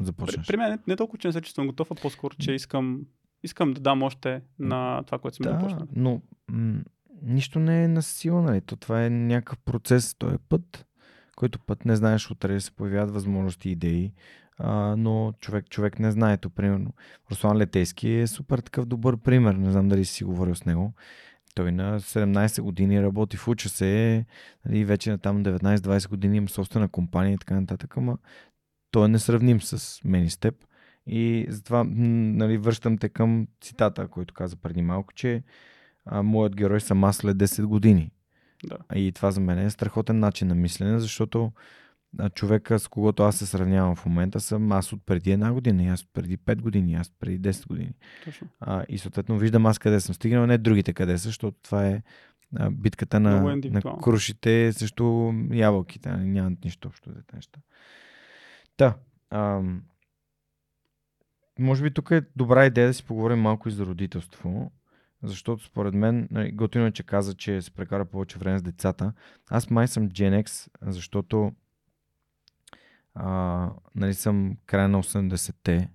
започнеш. 0.00 0.46
При, 0.46 0.52
при 0.52 0.56
мен 0.56 0.70
не, 0.70 0.78
не 0.86 0.96
толкова, 0.96 1.18
че 1.18 1.28
не 1.28 1.32
се 1.32 1.40
чувствам 1.40 1.66
готов, 1.66 1.90
а 1.90 1.94
по-скоро, 1.94 2.34
че 2.36 2.52
искам, 2.52 3.00
искам 3.42 3.72
да 3.72 3.80
дам 3.80 4.02
още 4.02 4.42
на 4.58 5.02
това, 5.02 5.18
което 5.18 5.36
съм 5.36 5.44
да, 5.44 5.50
започнал. 5.50 5.88
но 5.96 6.20
м- 6.48 6.80
нищо 7.22 7.58
не 7.58 7.84
е 7.84 7.88
на 7.88 8.02
сила, 8.02 8.42
нали? 8.42 8.60
То 8.60 8.76
това 8.76 9.04
е 9.04 9.10
някакъв 9.10 9.58
процес, 9.58 10.14
той 10.14 10.34
е 10.34 10.38
път, 10.48 10.86
който 11.36 11.58
път 11.58 11.84
не 11.84 11.96
знаеш, 11.96 12.30
утре 12.30 12.60
се 12.60 12.70
появяват 12.70 13.10
възможности, 13.10 13.70
идеи, 13.70 14.12
а, 14.58 14.96
но 14.96 15.32
човек, 15.40 15.68
човек 15.68 15.98
не 15.98 16.10
знае. 16.10 16.36
То, 16.36 16.50
примерно, 16.50 16.92
Руслан 17.30 17.56
Летейски 17.56 18.10
е 18.10 18.26
супер 18.26 18.58
такъв 18.58 18.86
добър 18.86 19.16
пример. 19.16 19.54
Не 19.54 19.72
знам 19.72 19.88
дали 19.88 20.04
си 20.04 20.24
говорил 20.24 20.54
с 20.54 20.64
него. 20.64 20.92
Той 21.54 21.72
на 21.72 22.00
17 22.00 22.62
години 22.62 23.02
работи 23.02 23.36
в 23.36 23.48
уча 23.48 23.68
се, 23.68 24.24
нали, 24.66 24.84
вече 24.84 25.10
на 25.10 25.18
там 25.18 25.44
19-20 25.44 26.08
години 26.08 26.36
има 26.36 26.48
собствена 26.48 26.88
компания 26.88 27.34
и 27.34 27.38
така 27.38 27.60
нататък, 27.60 27.96
ама 27.96 28.18
той 28.90 29.04
е 29.04 29.08
несравним 29.08 29.60
с 29.60 30.00
мен 30.04 30.24
и 30.24 30.30
с 30.30 30.36
теб. 30.36 30.54
И 31.06 31.46
затова 31.48 31.84
нали, 31.84 32.58
връщам 32.58 32.98
те 32.98 33.08
към 33.08 33.46
цитата, 33.60 34.08
който 34.08 34.34
каза 34.34 34.56
преди 34.56 34.82
малко, 34.82 35.12
че 35.12 35.42
а, 36.06 36.22
моят 36.22 36.56
герой 36.56 36.80
съм 36.80 37.04
аз 37.04 37.16
след 37.16 37.36
10 37.36 37.64
години. 37.64 38.10
Да. 38.64 38.98
И 38.98 39.12
това 39.12 39.30
за 39.30 39.40
мен 39.40 39.58
е 39.58 39.70
страхотен 39.70 40.18
начин 40.18 40.48
на 40.48 40.54
мислене, 40.54 40.98
защото 40.98 41.52
човека, 42.34 42.78
с 42.78 42.88
когото 42.88 43.22
аз 43.22 43.36
се 43.36 43.46
сравнявам 43.46 43.96
в 43.96 44.06
момента, 44.06 44.40
съм 44.40 44.72
аз 44.72 44.92
от 44.92 45.06
преди 45.06 45.32
една 45.32 45.52
година, 45.52 45.92
аз 45.92 46.02
от 46.02 46.08
преди 46.12 46.38
5 46.38 46.60
години, 46.60 46.94
аз 46.94 47.06
от 47.08 47.14
преди 47.20 47.40
10 47.40 47.66
години. 47.68 47.94
Точно. 48.24 48.48
А, 48.60 48.84
и 48.88 48.98
съответно 48.98 49.38
виждам 49.38 49.66
аз 49.66 49.78
къде 49.78 50.00
съм 50.00 50.14
стигнал, 50.14 50.46
не 50.46 50.58
другите 50.58 50.92
къде 50.92 51.18
са, 51.18 51.28
защото 51.28 51.58
това 51.62 51.86
е 51.86 52.02
а, 52.56 52.70
битката 52.70 53.20
на, 53.20 53.56
на 53.56 53.82
крушите 54.02 54.72
срещу 54.72 55.32
ябълките. 55.52 56.08
Нали, 56.08 56.28
нямат 56.28 56.64
нищо 56.64 56.88
общо 56.88 57.10
за 57.10 57.22
тези 57.22 57.36
неща. 57.36 57.60
Та, 58.76 58.96
а, 59.30 59.62
може 61.58 61.82
би 61.82 61.90
тук 61.90 62.10
е 62.10 62.22
добра 62.36 62.66
идея 62.66 62.86
да 62.86 62.94
си 62.94 63.04
поговорим 63.04 63.38
малко 63.38 63.68
и 63.68 63.72
за 63.72 63.86
родителство. 63.86 64.72
Защото 65.22 65.64
според 65.64 65.94
мен, 65.94 66.28
нали, 66.30 66.52
готино 66.52 66.86
е, 66.86 66.92
че 66.92 67.02
каза, 67.02 67.34
че 67.34 67.62
се 67.62 67.70
прекара 67.70 68.04
повече 68.04 68.38
време 68.38 68.58
с 68.58 68.62
децата. 68.62 69.12
Аз 69.50 69.70
май 69.70 69.88
съм 69.88 70.08
Gen 70.08 70.44
X, 70.44 70.68
защото 70.82 71.52
а, 73.14 73.70
нали 73.94 74.14
съм 74.14 74.56
края 74.66 74.88
на 74.88 75.02
80-те. 75.02 75.90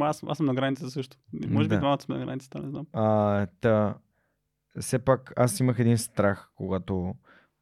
Аз, 0.00 0.24
аз 0.28 0.36
съм 0.36 0.46
на 0.46 0.54
граница 0.54 0.90
също. 0.90 1.16
Може 1.48 1.68
да. 1.68 1.74
би 1.74 1.78
двамата 1.78 2.00
сме 2.00 2.18
на 2.18 2.24
границата, 2.24 2.62
не 2.62 2.70
знам. 2.70 2.86
А, 2.92 3.46
та, 3.60 3.94
все 4.80 4.98
пак 4.98 5.32
аз 5.36 5.60
имах 5.60 5.78
един 5.78 5.98
страх, 5.98 6.50
когато 6.54 7.14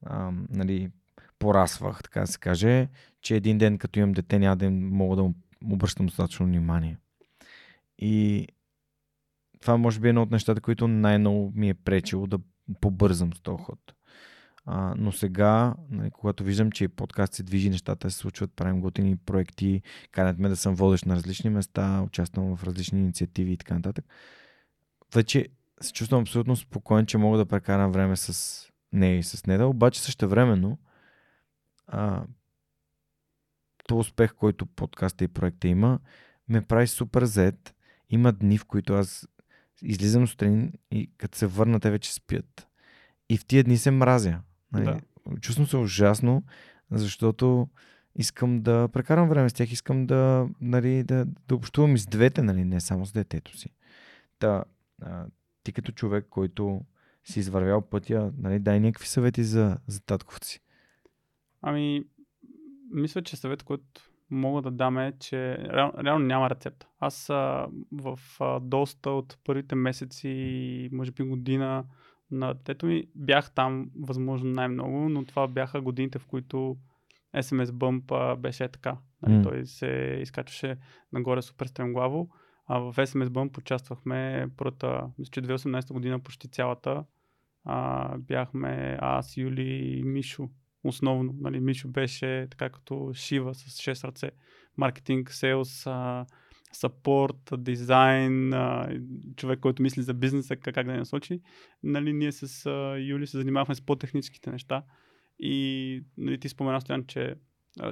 а, 0.07 0.31
нали, 0.51 0.91
порасвах, 1.39 2.03
така 2.03 2.21
да 2.21 2.27
се 2.27 2.39
каже, 2.39 2.89
че 3.21 3.37
един 3.37 3.59
ден, 3.59 3.79
като 3.79 3.99
имам 3.99 4.13
дете, 4.13 4.39
няма 4.39 4.57
да 4.57 4.71
мога 4.71 5.17
да 5.17 5.23
му 5.23 5.35
обръщам 5.63 6.07
достатъчно 6.07 6.47
внимание. 6.47 6.99
И 7.99 8.47
това 9.61 9.77
може 9.77 10.01
би 10.01 10.09
е 10.09 10.11
едно 10.11 10.23
от 10.23 10.31
нещата, 10.31 10.61
които 10.61 10.89
най-много 10.89 11.53
ми 11.55 11.69
е 11.69 11.75
пречило 11.75 12.27
да 12.27 12.39
побързам 12.81 13.33
с 13.35 13.41
този 13.41 13.63
ход. 13.63 13.96
Но 14.97 15.13
сега, 15.13 15.75
нали, 15.91 16.11
когато 16.11 16.45
виждам, 16.45 16.73
че 16.73 16.89
подкаст 16.89 17.35
се 17.35 17.43
движи, 17.43 17.71
нещата 17.71 18.11
се 18.11 18.19
случват, 18.19 18.53
правим 18.57 18.81
готини 18.81 19.17
проекти, 19.17 19.83
канят 20.13 20.39
ме 20.39 20.49
да 20.49 20.57
съм 20.57 20.75
водещ 20.75 21.07
на 21.07 21.17
различни 21.17 21.51
места, 21.51 22.03
участвам 22.03 22.57
в 22.57 22.65
различни 22.65 23.01
инициативи 23.01 23.53
и 23.53 23.57
така 23.57 23.75
нататък, 23.75 24.05
вече 25.15 25.49
се 25.81 25.93
чувствам 25.93 26.21
абсолютно 26.21 26.57
спокоен, 26.57 27.07
че 27.07 27.19
мога 27.19 27.39
да 27.39 27.47
прекарам 27.47 27.93
време 27.93 28.17
с 28.17 28.63
нея 28.93 29.19
и 29.19 29.23
с 29.23 29.47
Неда, 29.47 29.67
обаче 29.67 30.03
също 30.03 30.29
времено 30.29 30.79
то 33.89 33.99
успех, 33.99 34.35
който 34.35 34.67
подкаста 34.67 35.25
и 35.25 35.29
проекта 35.29 35.69
има, 35.69 36.01
ме 36.49 36.63
прави 36.63 36.87
супер 36.87 37.25
зет. 37.25 37.75
Има 38.11 38.33
дни, 38.33 38.59
в 38.59 38.65
които 38.65 38.95
аз 38.95 39.29
излизам 39.83 40.29
сутрин 40.29 40.73
и 40.91 41.11
като 41.19 41.39
се 41.39 41.47
върна, 41.47 41.81
те 41.81 41.91
вече 41.91 42.15
спят. 42.15 42.69
И 43.29 43.39
в 43.39 43.47
тия 43.47 43.65
дни 43.65 43.79
се 43.79 43.91
мразя. 43.91 44.41
Нали? 44.81 45.01
Да. 45.27 45.41
Чувствам 45.41 45.67
се 45.67 45.77
ужасно, 45.77 46.43
защото 46.91 47.69
искам 48.17 48.63
да 48.63 48.89
прекарам 48.93 49.29
време 49.29 49.49
с 49.49 49.53
тях, 49.53 49.73
искам 49.73 50.07
да, 50.07 50.49
нали, 50.61 51.03
да, 51.03 51.27
да 51.49 51.55
общувам 51.55 51.95
и 51.95 51.99
с 51.99 52.07
двете, 52.07 52.43
нали, 52.43 52.65
не 52.65 52.81
само 52.81 53.07
с 53.07 53.13
детето 53.13 53.57
си. 53.57 53.71
Та, 54.39 54.65
а, 55.03 55.27
ти 55.63 55.73
като 55.73 55.93
човек, 55.93 56.27
който 56.31 56.81
си 57.25 57.41
извървял 57.41 57.83
пътя, 57.83 58.33
нали, 58.39 58.59
дай 58.59 58.81
някакви 58.81 59.07
съвети 59.07 59.45
за, 59.45 59.79
за 59.87 60.01
татковци. 60.01 60.61
Ами, 61.63 62.05
мисля, 62.91 63.23
че 63.23 63.37
съвет, 63.37 63.63
който 63.63 63.85
мога 64.31 64.63
да 64.63 64.71
дам 64.71 64.99
е, 64.99 65.13
че 65.19 65.59
реал, 65.59 65.93
реално 66.05 66.27
няма 66.27 66.51
рецепта. 66.51 66.87
Аз 67.01 67.31
а, 67.31 67.67
в 67.93 68.19
а, 68.41 68.61
доста 68.61 69.11
от 69.11 69.39
първите 69.45 69.75
месеци, 69.75 70.89
може 70.93 71.11
би 71.11 71.23
година 71.23 71.85
на 72.31 72.55
детето 72.55 72.87
ми, 72.87 73.05
бях 73.15 73.51
там 73.51 73.91
възможно 74.01 74.51
най-много, 74.51 75.09
но 75.09 75.25
това 75.25 75.47
бяха 75.49 75.81
годините, 75.81 76.19
в 76.19 76.27
които 76.27 76.77
SMS 77.37 77.65
Bump 77.65 78.37
беше 78.37 78.69
така. 78.69 78.97
Нали, 79.23 79.35
mm. 79.35 79.43
Той 79.43 79.67
се 79.67 80.19
изкачваше 80.23 80.77
нагоре 81.13 81.43
супер 81.43 81.67
стремглаво. 81.67 82.29
А 82.67 82.79
в 82.79 82.95
SMS 82.97 83.29
Bump 83.29 83.59
участвахме 83.59 84.49
първата, 84.57 85.11
мисля, 85.19 85.31
че 85.31 85.43
2018 85.43 85.93
година 85.93 86.19
почти 86.19 86.49
цялата. 86.49 87.05
А, 87.65 88.19
бяхме 88.19 88.99
аз, 89.01 89.37
Юли 89.37 89.99
и 89.99 90.03
Мишо 90.03 90.49
основно. 90.85 91.35
Нали, 91.41 91.61
Мишо 91.61 91.89
беше 91.89 92.47
така 92.51 92.71
като 92.71 93.11
Шива 93.15 93.55
с 93.55 93.65
6 93.65 94.05
ръце. 94.05 94.31
Маркетинг, 94.77 95.31
селс, 95.33 95.87
сапорт, 96.79 97.53
дизайн, 97.59 98.55
човек, 99.37 99.61
който 99.61 99.83
мисли 99.83 100.03
за 100.03 100.15
бизнеса, 100.15 100.57
как 100.57 100.87
да 100.87 100.93
я 100.93 100.99
насочи. 100.99 101.41
Нали, 101.83 102.13
ние 102.13 102.33
с 102.33 102.71
Юли 103.01 103.27
се 103.27 103.39
занимавахме 103.39 103.75
с 103.75 103.81
по-техническите 103.81 104.51
неща. 104.51 104.83
И 105.39 106.05
нали, 106.17 106.41
ти 106.41 106.49
спомена, 106.49 106.81
Стоян, 106.81 107.05
че 107.07 107.35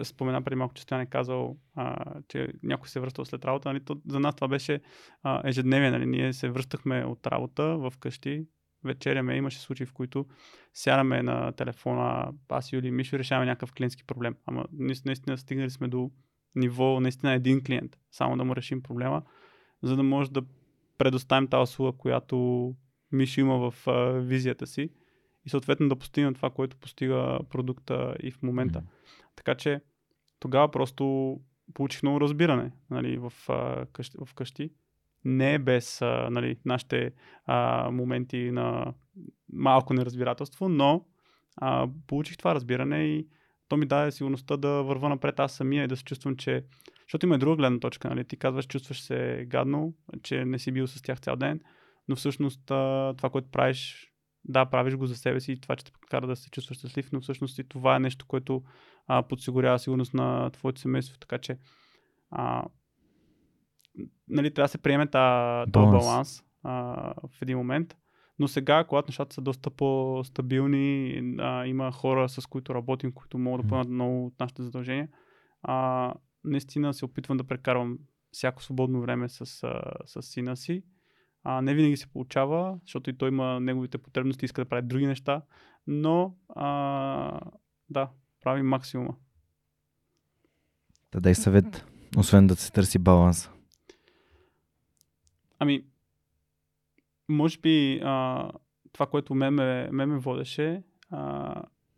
спомена 0.02 0.42
преди 0.42 0.56
малко, 0.56 0.74
че 0.74 0.82
Стоян 0.82 1.00
е 1.00 1.06
казал, 1.06 1.56
а, 1.74 2.14
че 2.28 2.48
някой 2.62 2.88
се 2.88 2.98
е 2.98 3.02
връщал 3.02 3.24
след 3.24 3.44
работа. 3.44 3.68
Нали, 3.68 3.84
то, 3.84 4.00
за 4.08 4.20
нас 4.20 4.34
това 4.34 4.48
беше 4.48 4.80
а, 5.22 5.48
ежедневие. 5.48 5.90
Нали, 5.90 6.06
ние 6.06 6.32
се 6.32 6.48
връщахме 6.48 7.04
от 7.04 7.26
работа 7.26 7.62
в 7.62 7.92
къщи, 8.00 8.46
вечеряме, 8.84 9.36
имаше 9.36 9.60
случаи, 9.60 9.86
в 9.86 9.92
които 9.92 10.26
сядаме 10.72 11.22
на 11.22 11.52
телефона, 11.52 12.32
аз 12.48 12.72
и 12.72 12.76
Юли 12.76 12.90
Мишо 12.90 13.18
решаваме 13.18 13.46
някакъв 13.46 13.72
клиентски 13.72 14.04
проблем. 14.04 14.36
Ама 14.46 14.64
наистина 14.72 15.38
стигнали 15.38 15.70
сме 15.70 15.88
до 15.88 16.10
ниво 16.56 17.00
наистина 17.00 17.32
един 17.32 17.64
клиент, 17.64 17.98
само 18.10 18.36
да 18.36 18.44
му 18.44 18.56
решим 18.56 18.82
проблема, 18.82 19.22
за 19.82 19.96
да 19.96 20.02
може 20.02 20.30
да 20.30 20.42
предоставим 20.98 21.48
тази 21.48 21.62
услуга, 21.62 21.98
която 21.98 22.74
Мишо 23.12 23.40
има 23.40 23.70
в 23.70 23.88
а, 23.88 23.92
визията 24.12 24.66
си 24.66 24.90
и 25.46 25.50
съответно 25.50 25.88
да 25.88 25.96
постигне 25.96 26.34
това, 26.34 26.50
което 26.50 26.76
постига 26.76 27.38
продукта 27.50 28.16
и 28.22 28.30
в 28.30 28.42
момента. 28.42 28.78
Мгм. 28.78 28.88
Така 29.36 29.54
че 29.54 29.80
тогава 30.40 30.70
просто 30.70 31.36
получих 31.74 32.02
много 32.02 32.20
разбиране 32.20 32.72
нали, 32.90 33.18
в, 33.18 33.32
а, 33.48 33.86
къщи, 33.92 34.16
в 34.24 34.34
къщи. 34.34 34.70
Не 35.24 35.58
без 35.58 36.02
а, 36.02 36.28
нали, 36.30 36.56
нашите 36.64 37.12
а, 37.46 37.90
моменти 37.90 38.50
на 38.50 38.94
малко 39.52 39.94
неразбирателство, 39.94 40.68
но 40.68 41.06
а, 41.56 41.88
получих 42.06 42.36
това 42.36 42.54
разбиране 42.54 43.04
и 43.04 43.26
то 43.68 43.76
ми 43.76 43.86
даде 43.86 44.12
сигурността 44.12 44.56
да 44.56 44.68
върва 44.68 45.08
напред 45.08 45.40
аз 45.40 45.52
самия 45.52 45.84
и 45.84 45.88
да 45.88 45.96
се 45.96 46.04
чувствам, 46.04 46.36
че... 46.36 46.64
Защото 47.06 47.26
има 47.26 47.34
и 47.34 47.38
друга 47.38 47.56
гледна 47.56 47.78
точка, 47.78 48.08
нали? 48.08 48.24
Ти 48.24 48.36
казваш, 48.36 48.66
чувстваш 48.66 49.02
се 49.02 49.46
гадно, 49.48 49.94
че 50.22 50.44
не 50.44 50.58
си 50.58 50.72
бил 50.72 50.86
с 50.86 51.02
тях 51.02 51.20
цял 51.20 51.36
ден, 51.36 51.60
но 52.08 52.16
всъщност 52.16 52.60
това, 52.66 53.30
което 53.32 53.50
правиш, 53.50 54.10
да, 54.44 54.66
правиш 54.66 54.94
го 54.94 55.06
за 55.06 55.16
себе 55.16 55.40
си 55.40 55.52
и 55.52 55.60
това, 55.60 55.76
че 55.76 55.84
те 55.84 55.92
кара 56.10 56.26
да 56.26 56.36
се 56.36 56.50
чувстваш 56.50 56.78
щастлив, 56.78 57.12
но 57.12 57.20
всъщност 57.20 57.58
и 57.58 57.68
това 57.68 57.96
е 57.96 58.00
нещо, 58.00 58.26
което 58.26 58.62
а, 59.06 59.22
подсигурява 59.22 59.78
сигурност 59.78 60.14
на 60.14 60.50
твоето 60.50 60.80
семейство, 60.80 61.18
така 61.18 61.38
че 61.38 61.58
а, 62.30 62.64
нали, 64.28 64.54
трябва 64.54 64.64
да 64.64 64.68
се 64.68 64.78
приеме 64.78 65.06
този 65.06 65.70
Баланс. 65.70 66.04
баланс 66.04 66.44
а, 66.62 66.72
в 67.28 67.42
един 67.42 67.58
момент. 67.58 67.96
Но 68.38 68.48
сега, 68.48 68.84
когато 68.84 69.08
нещата 69.08 69.34
са 69.34 69.40
доста 69.40 69.70
по-стабилни, 69.70 71.20
а, 71.38 71.66
има 71.66 71.92
хора, 71.92 72.28
с 72.28 72.46
които 72.46 72.74
работим, 72.74 73.12
които 73.12 73.38
могат 73.38 73.66
да 73.66 73.68
поемат 73.68 73.88
много 73.88 74.26
от 74.26 74.40
нашите 74.40 74.62
задължения, 74.62 75.08
а, 75.62 76.14
наистина 76.44 76.94
се 76.94 77.04
опитвам 77.04 77.36
да 77.36 77.44
прекарвам 77.44 77.98
всяко 78.32 78.62
свободно 78.62 79.00
време 79.00 79.28
с, 79.28 79.62
а, 79.62 79.82
с 80.06 80.22
сина 80.22 80.56
си. 80.56 80.84
А, 81.42 81.62
не 81.62 81.74
винаги 81.74 81.96
се 81.96 82.06
получава, 82.06 82.78
защото 82.82 83.10
и 83.10 83.18
той 83.18 83.28
има 83.28 83.60
неговите 83.60 83.98
потребности, 83.98 84.44
иска 84.44 84.64
да 84.64 84.68
прави 84.68 84.86
други 84.86 85.06
неща, 85.06 85.42
но 85.86 86.36
а, 86.48 87.40
да, 87.90 88.10
прави 88.40 88.62
максимума. 88.62 89.14
Да 91.12 91.20
дай 91.20 91.34
съвет, 91.34 91.86
освен 92.16 92.46
да 92.46 92.56
се 92.56 92.72
търси 92.72 92.98
баланс. 92.98 93.50
Ами, 95.58 95.84
може 97.28 97.58
би 97.58 98.00
а, 98.04 98.50
това, 98.92 99.06
което 99.06 99.34
ме, 99.34 99.50
ме, 99.50 99.88
ме, 99.92 100.06
ме 100.06 100.18
водеше, 100.18 100.82
а, 101.10 101.54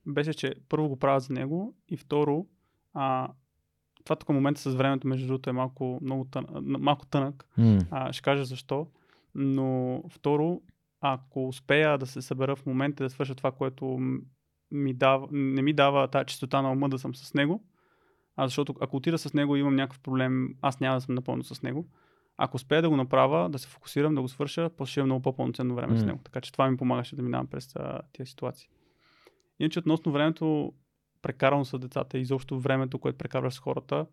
беше, 0.06 0.34
че 0.34 0.54
първо 0.68 0.88
го 0.88 0.98
правя 0.98 1.20
за 1.20 1.32
него 1.32 1.74
и 1.88 1.96
второ, 1.96 2.46
а, 2.94 3.28
това 4.04 4.16
тук 4.16 4.28
момента 4.28 4.60
с 4.60 4.74
времето, 4.74 5.08
между 5.08 5.26
другото, 5.26 5.50
е 5.50 5.52
малко, 5.52 5.98
много 6.02 6.24
тън, 6.24 6.46
малко 6.60 7.06
тънък. 7.06 7.44
М, 7.58 7.78
А, 7.90 8.12
ще 8.12 8.22
кажа 8.22 8.44
защо. 8.44 8.86
Но 9.34 10.02
второ, 10.10 10.60
ако 11.00 11.48
успея 11.48 11.98
да 11.98 12.06
се 12.06 12.22
събера 12.22 12.56
в 12.56 12.66
момента 12.66 13.04
да 13.04 13.10
свърша 13.10 13.34
това, 13.34 13.52
което 13.52 13.98
ми 14.70 14.94
дава, 14.94 15.28
не 15.30 15.62
ми 15.62 15.72
дава 15.72 16.08
тази 16.08 16.26
чистота 16.26 16.62
на 16.62 16.72
ума 16.72 16.88
да 16.88 16.98
съм 16.98 17.14
с 17.14 17.34
него, 17.34 17.64
а 18.36 18.46
защото 18.46 18.74
ако 18.80 18.96
отида 18.96 19.18
с 19.18 19.34
него 19.34 19.56
и 19.56 19.60
имам 19.60 19.76
някакъв 19.76 20.00
проблем, 20.00 20.54
аз 20.62 20.80
няма 20.80 20.96
да 20.96 21.00
съм 21.00 21.14
напълно 21.14 21.44
с 21.44 21.62
него. 21.62 21.88
Ако 22.38 22.56
успея 22.56 22.82
да 22.82 22.88
го 22.88 22.96
направя, 22.96 23.48
да 23.48 23.58
се 23.58 23.68
фокусирам, 23.68 24.14
да 24.14 24.22
го 24.22 24.28
свърша, 24.28 24.70
после 24.76 24.90
ще 24.90 25.00
имам 25.00 25.08
много 25.08 25.22
по-пълноценно 25.22 25.74
време 25.74 25.96
с 25.98 26.00
М. 26.00 26.06
него. 26.06 26.20
Така 26.24 26.40
че 26.40 26.52
това 26.52 26.70
ми 26.70 26.76
помагаше 26.76 27.16
да 27.16 27.22
минавам 27.22 27.46
през 27.46 27.76
а, 27.76 28.00
тези 28.12 28.30
ситуации. 28.30 28.68
Иначе 29.58 29.78
относно 29.78 30.12
времето, 30.12 30.72
прекарано 31.22 31.64
с 31.64 31.78
децата 31.78 32.18
и 32.18 32.20
изобщо 32.20 32.60
времето, 32.60 32.98
което 32.98 33.18
прекарваш 33.18 33.54
с 33.54 33.58
хората, 33.58 34.06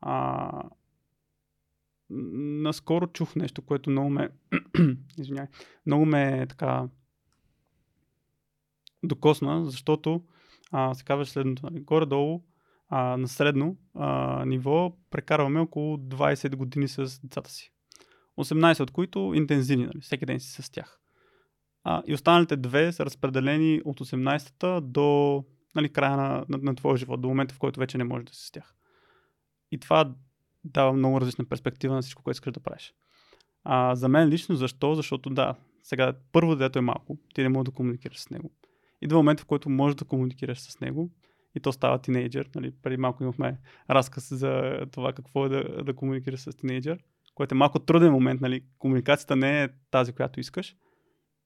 а, 0.00 0.62
наскоро 2.10 3.06
чух 3.06 3.36
нещо, 3.36 3.62
което 3.62 3.90
много 3.90 4.10
ме, 4.10 4.28
извинявай, 5.18 5.48
много 5.86 6.04
ме 6.04 6.46
така 6.48 6.88
докосна, 9.02 9.64
защото 9.64 10.22
а, 10.70 10.94
се 10.94 11.04
казва 11.04 11.26
следното. 11.26 11.66
Нали? 11.66 11.80
Горе-долу 11.80 12.42
а, 12.94 13.16
на 13.16 13.28
средно 13.28 13.76
а, 13.94 14.44
ниво 14.44 14.96
прекарваме 15.10 15.60
около 15.60 15.96
20 15.96 16.56
години 16.56 16.88
с 16.88 17.20
децата 17.24 17.50
си. 17.50 17.72
18 18.38 18.80
от 18.80 18.90
които 18.90 19.32
интензивни, 19.34 19.86
нали? 19.86 20.00
всеки 20.00 20.26
ден 20.26 20.40
си 20.40 20.62
с 20.62 20.70
тях. 20.70 21.00
А, 21.84 22.02
и 22.06 22.14
останалите 22.14 22.56
две 22.56 22.92
са 22.92 23.04
разпределени 23.04 23.80
от 23.84 24.00
18-та 24.00 24.80
до 24.80 25.44
нали, 25.74 25.88
края 25.88 26.16
на, 26.16 26.44
на, 26.48 26.58
на 26.62 26.74
твоя 26.74 26.96
живот, 26.96 27.20
до 27.20 27.28
момента 27.28 27.54
в 27.54 27.58
който 27.58 27.80
вече 27.80 27.98
не 27.98 28.04
можеш 28.04 28.24
да 28.24 28.34
си 28.34 28.46
с 28.46 28.50
тях. 28.50 28.74
И 29.70 29.78
това 29.78 30.14
дава 30.64 30.92
много 30.92 31.20
различна 31.20 31.44
перспектива 31.44 31.94
на 31.94 32.02
всичко, 32.02 32.22
което 32.22 32.36
искаш 32.36 32.52
да 32.52 32.60
правиш. 32.60 32.94
А, 33.64 33.94
за 33.94 34.08
мен 34.08 34.28
лично 34.28 34.56
защо? 34.56 34.94
Защото 34.94 35.30
да, 35.30 35.54
сега 35.82 36.12
първо 36.32 36.56
дето 36.56 36.78
е 36.78 36.82
малко, 36.82 37.18
ти 37.34 37.42
не 37.42 37.48
можеш 37.48 37.64
да 37.64 37.70
комуникираш 37.70 38.20
с 38.20 38.30
него. 38.30 38.50
Идва 39.02 39.18
момент, 39.18 39.40
в 39.40 39.44
който 39.44 39.70
можеш 39.70 39.96
да 39.96 40.04
комуникираш 40.04 40.60
с 40.60 40.80
него 40.80 41.10
и 41.54 41.60
то 41.60 41.72
става 41.72 41.98
тинейджър. 41.98 42.48
Нали? 42.54 42.72
Преди 42.82 42.96
малко 42.96 43.22
имахме 43.22 43.58
разказ 43.90 44.28
за 44.34 44.80
това 44.92 45.12
какво 45.12 45.46
е 45.46 45.48
да, 45.48 45.84
да 45.84 45.94
комуникираш 45.94 46.40
с 46.40 46.56
тинейджър, 46.56 46.98
което 47.34 47.54
е 47.54 47.58
малко 47.58 47.78
труден 47.78 48.12
момент. 48.12 48.40
Нали? 48.40 48.64
Комуникацията 48.78 49.36
не 49.36 49.62
е 49.62 49.68
тази, 49.90 50.12
която 50.12 50.40
искаш. 50.40 50.76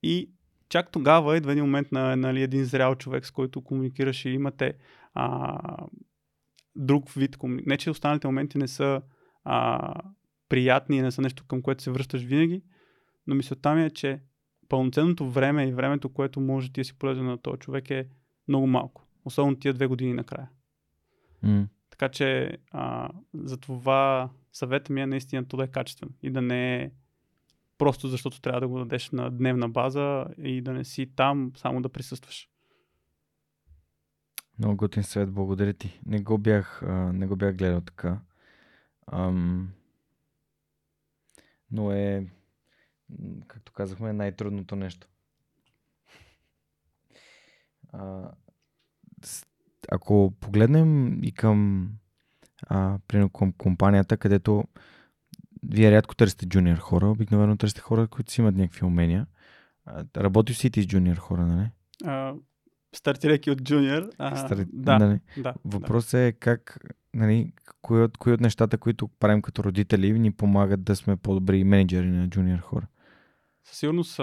И 0.03 0.31
чак 0.69 0.91
тогава 0.91 1.37
идва 1.37 1.53
един 1.53 1.65
момент 1.65 1.93
на 1.93 2.17
нали, 2.17 2.43
един 2.43 2.65
зрял 2.65 2.95
човек, 2.95 3.27
с 3.27 3.31
който 3.31 3.65
комуникираш 3.65 4.25
и 4.25 4.31
имате 4.31 4.75
а, 5.15 5.59
друг 6.77 7.11
вид 7.11 7.37
комуникация. 7.37 7.71
Не, 7.71 7.77
че 7.77 7.91
останалите 7.91 8.27
моменти 8.27 8.59
не 8.59 8.69
са 8.69 9.03
а, 9.45 9.95
приятни 10.49 10.97
и 10.97 11.03
не 11.03 11.11
са 11.11 11.23
нещо 11.23 11.45
към 11.49 11.63
което 11.63 11.83
се 11.83 11.91
връщаш 11.91 12.23
винаги, 12.23 12.63
но 13.27 13.35
мисълта 13.35 13.75
ми 13.75 13.85
е, 13.85 13.91
че 13.91 14.21
пълноценното 14.69 15.31
време 15.31 15.69
и 15.69 15.73
времето, 15.73 16.09
което 16.09 16.41
може 16.41 16.73
ти 16.73 16.81
да 16.81 16.85
си 16.85 16.99
полезен 16.99 17.27
на 17.27 17.39
този 17.39 17.59
човек 17.59 17.91
е 17.91 18.09
много 18.49 18.67
малко. 18.67 19.06
Особено 19.27 19.57
тия 19.57 19.75
две 19.75 19.87
години 19.87 20.15
накрая. 20.15 20.49
м. 21.43 21.69
Така 21.91 22.09
че 22.09 22.59
а, 22.71 23.11
за 23.35 23.57
това 23.57 24.31
съвета 24.53 24.93
ми 24.93 25.01
е 25.01 25.07
наистина 25.07 25.49
то 25.49 25.57
да 25.57 25.65
е 25.65 25.69
качествен 25.69 26.11
и 26.23 26.31
да 26.31 26.43
не 26.43 26.77
е 26.77 26.91
просто 27.79 28.09
защото 28.09 28.41
трябва 28.41 28.61
да 28.61 28.69
го 28.69 28.79
дадеш 28.79 29.11
на 29.11 29.31
дневна 29.31 29.69
база 29.69 30.27
и 30.39 30.61
да 30.61 30.73
не 30.73 30.85
си 30.85 31.13
там 31.17 31.53
само 31.57 31.83
да 31.83 31.89
присъстваш. 31.89 32.49
Много 34.59 34.77
готин 34.77 35.03
съвет, 35.03 35.33
благодаря 35.33 35.73
ти. 35.73 36.01
Не 36.07 36.21
го 36.21 36.39
бях, 36.39 36.83
а, 36.83 37.13
не 37.13 37.27
го 37.27 37.37
бях 37.37 37.57
гледал 37.57 37.81
така. 37.81 38.21
Ам, 39.07 39.73
но 41.71 41.93
е, 41.93 42.27
както 43.47 43.73
казахме, 43.73 44.13
най-трудното 44.13 44.77
нещо. 44.77 45.09
А, 47.93 48.31
ако 49.93 50.35
погледнем 50.41 51.23
и 51.25 51.33
към, 51.33 51.89
а, 52.67 52.99
примерно 53.09 53.31
към 53.31 53.53
компанията, 53.53 54.17
където 54.17 54.65
вие 55.63 55.91
рядко 55.91 56.15
търсите 56.15 56.47
джуниор 56.47 56.79
хора, 56.79 57.09
обикновено 57.09 57.57
търсите 57.57 57.81
хора, 57.81 58.09
които 58.09 58.33
си 58.33 58.41
имат 58.41 58.55
някакви 58.57 58.85
умения. 58.87 59.27
А, 59.85 60.05
Работиш 60.17 60.57
си 60.57 60.67
и 60.67 60.71
ти 60.71 60.83
с 60.83 60.87
джуниор 60.87 61.17
хора, 61.17 61.47
нали? 61.47 61.71
Стартирайки 62.95 63.51
от 63.51 63.63
джуниор, 63.63 64.11
а, 64.19 64.37
Стари- 64.37 64.67
да, 64.73 64.99
нали? 64.99 65.21
да, 65.39 65.55
Въпросът 65.65 66.15
е 66.15 66.33
как, 66.33 66.79
нали, 67.15 67.53
кои 67.83 68.03
от, 68.03 68.19
кои 68.19 68.33
от 68.33 68.41
нещата, 68.41 68.79
които 68.79 69.09
правим 69.09 69.43
като 69.43 69.65
родители, 69.65 70.19
ни 70.19 70.33
помагат 70.33 70.85
да 70.85 70.97
сме 70.97 71.17
по-добри 71.17 71.65
менеджери 71.65 72.07
на 72.11 72.29
джуниор 72.29 72.59
хора. 72.59 72.87
със 73.65 73.79
сигурност 73.79 74.17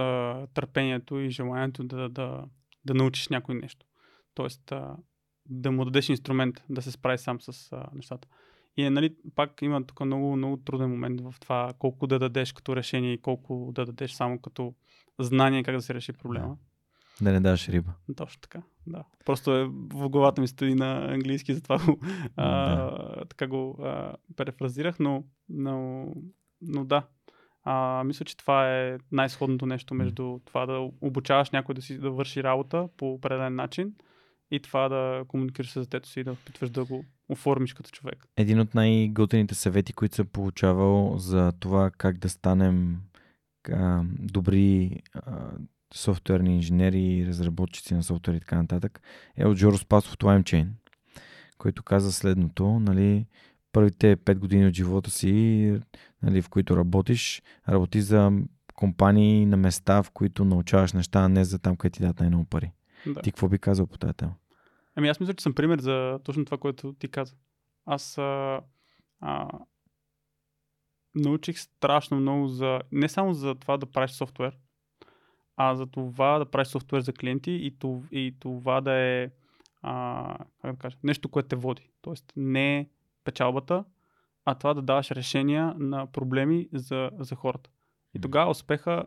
търпението 0.54 1.20
и 1.20 1.30
желанието 1.30 1.84
да, 1.84 2.10
да, 2.10 2.44
да 2.86 2.94
научиш 2.94 3.28
някой 3.30 3.56
нещо. 3.56 3.86
Тоест 4.34 4.72
а, 4.72 4.96
да 5.46 5.72
му 5.72 5.86
дадеш 5.86 6.10
инструмент 6.10 6.64
да 6.70 6.82
се 6.82 6.92
справи 6.92 7.18
сам 7.18 7.42
с 7.42 7.72
а, 7.72 7.86
нещата. 7.94 8.28
И 8.78 8.84
е, 8.84 8.90
нали, 8.90 9.16
пак 9.36 9.62
има 9.62 9.86
тук 9.86 10.00
много, 10.00 10.36
много 10.36 10.58
труден 10.58 10.90
момент 10.90 11.22
в 11.22 11.36
това 11.40 11.74
колко 11.80 12.08
да 12.08 12.20
дадеш 12.20 12.54
като 12.54 12.76
решение 12.76 13.14
и 13.14 13.22
колко 13.22 13.72
да 13.76 13.86
дадеш 13.86 14.12
само 14.12 14.40
като 14.40 14.74
знание 15.20 15.64
как 15.64 15.76
да 15.76 15.82
се 15.82 15.94
реши 15.94 16.14
проблема. 16.14 16.58
Да 17.22 17.32
не 17.32 17.40
даваш 17.40 17.70
риба. 17.70 17.94
Точно 18.16 18.42
така, 18.42 18.62
да. 18.88 19.04
Просто 19.26 19.56
е, 19.56 19.66
в 19.72 20.10
главата 20.10 20.42
ми 20.42 20.48
стои 20.48 20.76
на 20.76 21.14
английски, 21.14 21.54
затова 21.54 21.78
го, 21.86 22.00
а, 22.36 23.26
така 23.26 23.48
го 23.48 23.78
а, 23.84 24.16
перефразирах, 24.36 25.00
но, 25.00 25.24
но, 25.50 26.08
но 26.62 26.86
да. 26.86 27.04
А, 27.64 28.04
мисля, 28.04 28.26
че 28.26 28.38
това 28.38 28.80
е 28.80 28.98
най-сходното 29.12 29.66
нещо 29.66 29.94
между 29.94 30.40
това 30.46 30.66
да 30.66 30.90
обучаваш 31.02 31.52
някой 31.52 31.76
да 31.76 31.82
си 31.82 31.98
да 31.98 32.12
върши 32.12 32.44
работа 32.44 32.90
по 32.98 33.14
определен 33.14 33.56
начин 33.56 33.94
и 34.54 34.60
това 34.60 34.90
да 34.90 35.24
комуникираш 35.28 35.72
с 35.72 35.80
детето 35.80 36.10
си 36.10 36.20
и 36.20 36.24
да 36.24 36.32
опитваш 36.32 36.70
да 36.70 36.86
го 36.86 37.06
оформиш 37.30 37.74
като 37.74 37.90
човек. 37.92 38.26
Един 38.38 38.60
от 38.60 38.76
най-готените 38.76 39.56
съвети, 39.56 39.94
които 39.94 40.16
съм 40.16 40.28
получавал 40.28 41.18
за 41.18 41.52
това 41.60 41.92
как 41.98 42.18
да 42.18 42.30
станем 42.30 43.02
а, 43.72 44.04
добри 44.20 45.00
а, 45.14 45.52
софтуерни 45.94 46.56
инженери, 46.56 47.26
разработчици 47.28 47.94
на 47.94 48.04
софтуер 48.04 48.36
и 48.36 48.40
така 48.40 48.56
нататък, 48.56 49.02
е 49.38 49.46
от 49.46 49.58
Жоро 49.58 49.78
Спасов 49.78 50.18
LimeChain, 50.18 50.68
който 51.58 51.84
каза 51.84 52.12
следното, 52.12 52.80
нали, 52.80 53.26
първите 53.72 54.18
5 54.18 54.36
години 54.36 54.68
от 54.68 54.74
живота 54.74 55.12
си 55.12 55.80
нали, 56.24 56.42
в 56.42 56.50
които 56.50 56.78
работиш, 56.78 57.42
работи 57.70 58.02
за 58.02 58.32
компании 58.76 59.46
на 59.46 59.58
места, 59.58 60.04
в 60.04 60.12
които 60.12 60.46
научаваш 60.46 60.94
неща, 60.94 61.20
а 61.20 61.30
не 61.30 61.46
за 61.46 61.60
там, 61.60 61.76
където 61.76 61.98
ти 61.98 62.02
дадат 62.02 62.20
най-много 62.20 62.46
пари. 62.46 62.72
Да. 63.08 63.22
Ти 63.22 63.32
какво 63.32 63.50
би 63.50 63.60
казал 63.60 63.88
по 63.88 63.98
тази 63.98 64.14
тема? 64.14 64.34
Ами 64.96 65.10
аз 65.10 65.20
мисля, 65.20 65.34
че 65.34 65.44
съм 65.44 65.54
пример 65.54 65.80
за 65.80 66.20
точно 66.24 66.46
това, 66.46 66.58
което 66.58 66.94
ти 66.94 67.08
каза. 67.08 67.36
Аз 67.86 68.18
а, 68.18 68.62
а, 69.20 69.50
научих 71.16 71.60
страшно 71.60 72.20
много 72.20 72.48
за, 72.48 72.82
не 72.92 73.10
само 73.10 73.34
за 73.34 73.56
това 73.56 73.78
да 73.78 73.86
правиш 73.86 74.12
софтуер, 74.12 74.58
а 75.58 75.76
за 75.76 75.88
това 75.88 76.40
да 76.40 76.52
правиш 76.52 76.68
софтуер 76.68 77.02
за 77.02 77.14
клиенти 77.14 77.52
и, 77.52 77.80
това, 77.80 78.08
и 78.12 78.36
това 78.40 78.82
да 78.82 78.94
е 78.94 79.30
а, 79.82 80.38
как 80.62 80.72
да 80.72 80.78
кажа, 80.80 80.98
нещо, 81.04 81.30
което 81.30 81.48
те 81.48 81.56
води. 81.56 81.90
Тоест 82.02 82.34
не 82.36 82.90
печалбата, 83.24 83.86
а 84.46 84.56
това 84.56 84.74
да 84.74 84.82
даваш 84.82 85.12
решения 85.12 85.74
на 85.78 86.12
проблеми 86.12 86.70
за, 86.74 87.12
за 87.20 87.36
хората. 87.36 87.70
И 88.14 88.22
тогава 88.22 88.52
успеха 88.52 89.06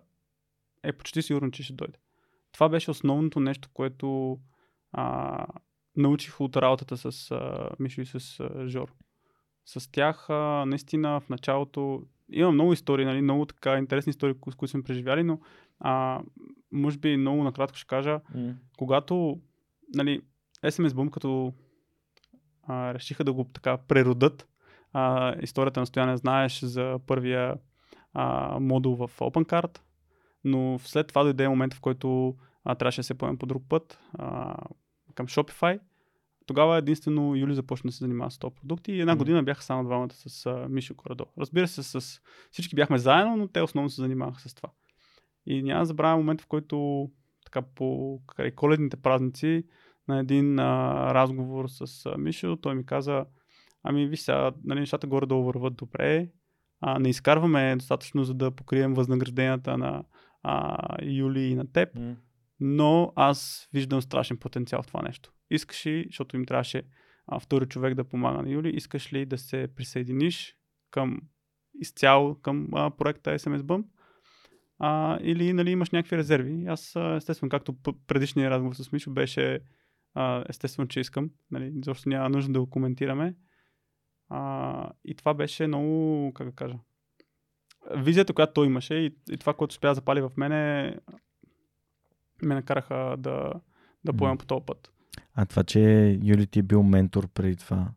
е 0.82 0.92
почти 0.92 1.22
сигурно, 1.22 1.50
че 1.50 1.62
ще 1.62 1.72
дойде. 1.72 1.98
Това 2.52 2.68
беше 2.68 2.90
основното 2.90 3.40
нещо, 3.40 3.68
което 3.72 4.38
а, 4.92 5.46
научих 5.96 6.40
от 6.40 6.56
работата 6.56 6.96
с 6.96 7.30
а, 7.30 7.68
Мишо 7.78 8.00
и 8.00 8.06
с 8.06 8.40
а, 8.40 8.68
Жор. 8.68 8.92
С 9.64 9.92
тях 9.92 10.30
а, 10.30 10.64
наистина 10.66 11.20
в 11.20 11.28
началото 11.28 12.02
има 12.32 12.52
много 12.52 12.72
истории, 12.72 13.04
нали, 13.04 13.22
много 13.22 13.46
така 13.46 13.78
интересни 13.78 14.10
истории, 14.10 14.34
с 14.50 14.54
които 14.54 14.70
сме 14.70 14.82
преживяли, 14.82 15.22
но 15.22 15.40
а, 15.80 16.22
може 16.72 16.98
би 16.98 17.16
много 17.16 17.44
накратко 17.44 17.78
ще 17.78 17.86
кажа, 17.86 18.20
Mm. 18.34 18.54
когато 18.78 19.40
нали, 19.94 20.20
SMS 20.64 20.88
Boom, 20.88 21.10
като 21.10 21.52
а, 22.62 22.94
решиха 22.94 23.24
да 23.24 23.32
го 23.32 23.44
така 23.44 23.76
преродат, 23.76 24.48
а, 24.92 25.34
историята 25.42 25.80
на 25.80 25.86
Стояне 25.86 26.16
знаеш 26.16 26.60
за 26.60 26.98
първия 27.06 27.54
а, 28.12 28.58
модул 28.60 28.96
в 28.96 29.18
OpenCard, 29.18 29.78
но 30.44 30.78
след 30.78 31.06
това 31.06 31.22
дойде 31.22 31.48
момент, 31.48 31.74
в 31.74 31.80
който 31.80 32.36
а, 32.64 32.74
трябваше 32.74 33.00
да 33.00 33.04
се 33.04 33.18
поемем 33.18 33.38
по 33.38 33.46
друг 33.46 33.62
път 33.68 33.98
а, 34.14 34.56
към 35.14 35.26
Shopify. 35.26 35.80
Тогава 36.46 36.76
единствено 36.76 37.34
Юли 37.36 37.54
започна 37.54 37.88
да 37.88 37.92
се 37.92 37.98
занимава 38.04 38.30
с 38.30 38.38
този 38.38 38.54
продукт 38.54 38.88
и 38.88 39.00
една 39.00 39.12
Мгм. 39.12 39.18
година 39.18 39.42
бяха 39.42 39.62
само 39.62 39.84
двамата 39.84 40.12
с 40.12 40.46
а, 40.46 40.66
Мишо 40.68 40.94
Корадо. 40.94 41.26
Разбира 41.38 41.68
се, 41.68 41.82
с 41.82 42.20
всички 42.50 42.74
бяхме 42.74 42.98
заедно, 42.98 43.36
но 43.36 43.48
те 43.48 43.62
основно 43.62 43.90
се 43.90 44.00
занимаваха 44.00 44.48
с 44.48 44.54
това. 44.54 44.68
И 45.46 45.62
няма 45.62 45.80
да 45.80 45.86
забравя 45.86 46.16
момент, 46.16 46.40
в 46.40 46.46
който 46.46 47.08
така 47.44 47.62
по 47.62 48.20
край 48.26 48.50
коледните 48.50 48.96
празници 48.96 49.64
на 50.08 50.18
един 50.18 50.58
а, 50.58 50.94
разговор 51.14 51.68
с 51.68 52.06
а, 52.06 52.18
Мишо, 52.18 52.56
той 52.56 52.74
ми 52.74 52.86
каза, 52.86 53.24
ами 53.82 54.06
виж 54.06 54.20
сега, 54.20 54.52
нали, 54.64 54.80
нещата 54.80 55.06
горе-долу 55.06 55.44
върват 55.44 55.76
добре, 55.76 56.28
а, 56.80 56.98
не 56.98 57.08
изкарваме 57.08 57.76
достатъчно, 57.76 58.24
за 58.24 58.34
да 58.34 58.50
покрием 58.50 58.94
възнагражденията 58.94 59.78
на 59.78 60.04
а, 60.42 60.76
Юли 61.02 61.40
и 61.42 61.54
на 61.54 61.72
теб, 61.72 61.94
Mm. 61.94 62.14
но 62.60 63.12
аз 63.16 63.68
виждам 63.72 64.02
страшен 64.02 64.36
потенциал 64.36 64.82
в 64.82 64.86
това 64.86 65.02
нещо. 65.02 65.32
Искаш 65.50 65.86
ли, 65.86 66.04
защото 66.08 66.36
им 66.36 66.44
трябваше 66.44 66.82
а, 67.26 67.40
втори 67.40 67.66
човек 67.66 67.94
да 67.94 68.04
помага 68.04 68.42
на 68.42 68.50
Юли, 68.50 68.70
искаш 68.70 69.12
ли 69.12 69.26
да 69.26 69.38
се 69.38 69.68
присъединиш 69.76 70.56
към 70.90 71.20
изцяло 71.80 72.34
към 72.34 72.68
а, 72.72 72.90
проекта 72.90 73.38
SMS 73.38 73.60
Bump? 73.60 73.84
А, 74.78 75.18
или 75.22 75.52
нали, 75.52 75.70
имаш 75.70 75.90
някакви 75.90 76.16
резерви. 76.16 76.66
Аз, 76.66 76.96
естествено, 77.16 77.50
както 77.50 77.76
предишния 78.06 78.50
разговор 78.50 78.74
с 78.74 78.92
Мишо 78.92 79.10
беше, 79.10 79.60
а, 80.14 80.44
естествено, 80.48 80.88
че 80.88 81.00
искам. 81.00 81.30
Нали, 81.50 81.72
защото 81.84 82.08
няма 82.08 82.28
нужда 82.28 82.52
да 82.52 82.60
го 82.60 82.70
коментираме. 82.70 83.34
А, 84.28 84.90
и 85.04 85.14
това 85.14 85.34
беше 85.34 85.66
много, 85.66 86.32
как 86.34 86.46
да 86.46 86.54
кажа, 86.54 86.78
визията, 87.96 88.32
която 88.32 88.52
той 88.52 88.66
имаше 88.66 88.94
и, 88.94 89.16
и 89.30 89.36
това, 89.36 89.54
което 89.54 89.72
успя 89.72 89.88
да 89.88 89.94
запали 89.94 90.20
в 90.20 90.32
мене, 90.36 90.94
ме 92.42 92.54
накараха 92.54 93.16
да, 93.18 93.52
да 94.04 94.12
поемам 94.12 94.38
по 94.38 94.46
този 94.46 94.66
път. 94.66 94.92
А 95.34 95.46
това, 95.46 95.64
че 95.64 96.10
Юли 96.22 96.46
ти 96.46 96.58
е 96.58 96.62
бил 96.62 96.82
ментор 96.82 97.28
преди 97.28 97.56
това 97.56 97.88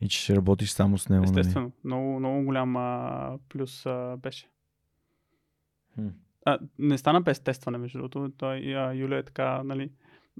и 0.00 0.08
че 0.08 0.18
ще 0.18 0.36
работиш 0.36 0.70
само 0.70 0.98
с 0.98 1.08
него, 1.08 1.24
нали? 1.24 1.40
Естествено, 1.40 1.72
много, 1.84 2.18
много 2.18 2.44
голям 2.44 2.76
а, 2.76 3.38
плюс 3.48 3.86
а, 3.86 4.16
беше. 4.16 4.48
Хм. 5.94 6.08
А, 6.44 6.58
не 6.78 6.98
стана 6.98 7.20
без 7.20 7.40
тестване, 7.40 7.78
между 7.78 7.98
другото. 7.98 8.32
Той, 8.36 8.74
а, 8.76 8.92
Юля 8.94 9.16
е 9.16 9.22
така, 9.22 9.62
нали, 9.62 9.90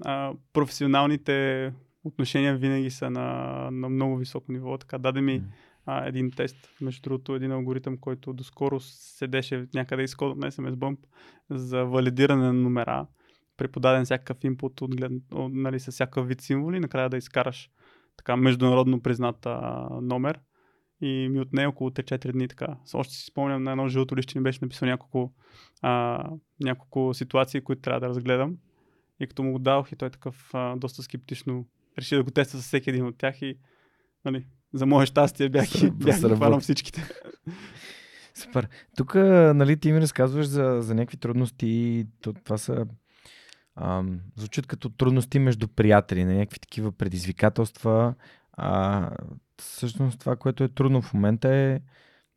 а, 0.05 0.33
професионалните 0.53 1.73
отношения 2.03 2.57
винаги 2.57 2.89
са 2.89 3.09
на, 3.09 3.69
на 3.71 3.89
много 3.89 4.17
високо 4.17 4.51
ниво. 4.51 4.77
Така, 4.77 4.97
даде 4.97 5.21
ми 5.21 5.43
а, 5.85 6.07
един 6.07 6.31
тест, 6.31 6.69
между 6.81 7.01
другото, 7.01 7.35
един 7.35 7.51
алгоритъм, 7.51 7.97
който 7.97 8.33
доскоро 8.33 8.79
седеше 8.79 9.67
някъде 9.73 10.03
изкод 10.03 10.37
на 10.37 10.51
SMS 10.51 10.73
Bump 10.73 10.97
за 11.49 11.85
валидиране 11.85 12.45
на 12.45 12.53
номера, 12.53 13.07
преподаден 13.59 14.05
всякакъв 14.05 14.43
инпут 14.43 14.81
от, 14.81 14.95
глед... 14.95 15.11
нали, 15.33 15.79
с 15.79 15.91
всякакъв 15.91 16.27
вид 16.27 16.41
символи, 16.41 16.79
накрая 16.79 17.09
да 17.09 17.17
изкараш 17.17 17.69
така 18.17 18.35
международно 18.35 19.01
признат 19.01 19.45
а, 19.45 19.87
номер. 20.01 20.39
И 21.01 21.27
ми 21.29 21.39
отне 21.39 21.67
около 21.67 21.89
3-4 21.89 22.31
дни 22.31 22.47
така. 22.47 22.77
Още 22.93 23.13
си 23.13 23.25
спомням 23.25 23.63
на 23.63 23.71
едно 23.71 23.87
жълто 23.87 24.15
лище 24.15 24.39
ми 24.39 24.43
беше 24.43 24.59
написал 24.61 24.87
няколко, 24.87 25.33
а, 25.81 26.23
няколко 26.59 27.13
ситуации, 27.13 27.61
които 27.61 27.81
трябва 27.81 27.99
да 27.99 28.09
разгледам. 28.09 28.57
И 29.19 29.27
като 29.27 29.43
му 29.43 29.51
го 29.51 29.59
дадох 29.59 29.91
и 29.91 29.95
той 29.95 30.09
такъв 30.09 30.49
а, 30.53 30.75
доста 30.75 31.03
скептично 31.03 31.65
реши 31.97 32.15
да 32.15 32.23
го 32.23 32.31
тества 32.31 32.59
с 32.59 32.61
всеки 32.61 32.89
един 32.89 33.05
от 33.05 33.17
тях 33.17 33.41
и 33.41 33.57
нали, 34.25 34.45
за 34.73 34.85
мое 34.85 35.05
щастие 35.05 35.49
бях, 35.49 35.65
Сра- 35.65 36.49
бях 36.49 36.61
всичките. 36.61 37.09
Супер. 38.33 38.67
Тук, 38.97 39.15
нали, 39.15 39.77
ти 39.77 39.91
ми 39.91 40.01
разказваш 40.01 40.45
за, 40.45 40.77
за 40.81 40.95
някакви 40.95 41.17
трудности. 41.17 41.67
и 41.67 42.07
То, 42.21 42.33
това 42.33 42.57
са. 42.57 42.85
Ам, 43.81 44.19
звучат 44.35 44.67
като 44.67 44.89
трудности 44.89 45.39
между 45.39 45.67
приятели, 45.67 46.23
на 46.23 46.33
някакви 46.33 46.59
такива 46.59 46.91
предизвикателства. 46.91 48.13
А, 48.53 49.09
всъщност 49.57 50.19
това, 50.19 50.35
което 50.35 50.63
е 50.63 50.67
трудно 50.67 51.01
в 51.01 51.13
момента 51.13 51.49
е. 51.49 51.79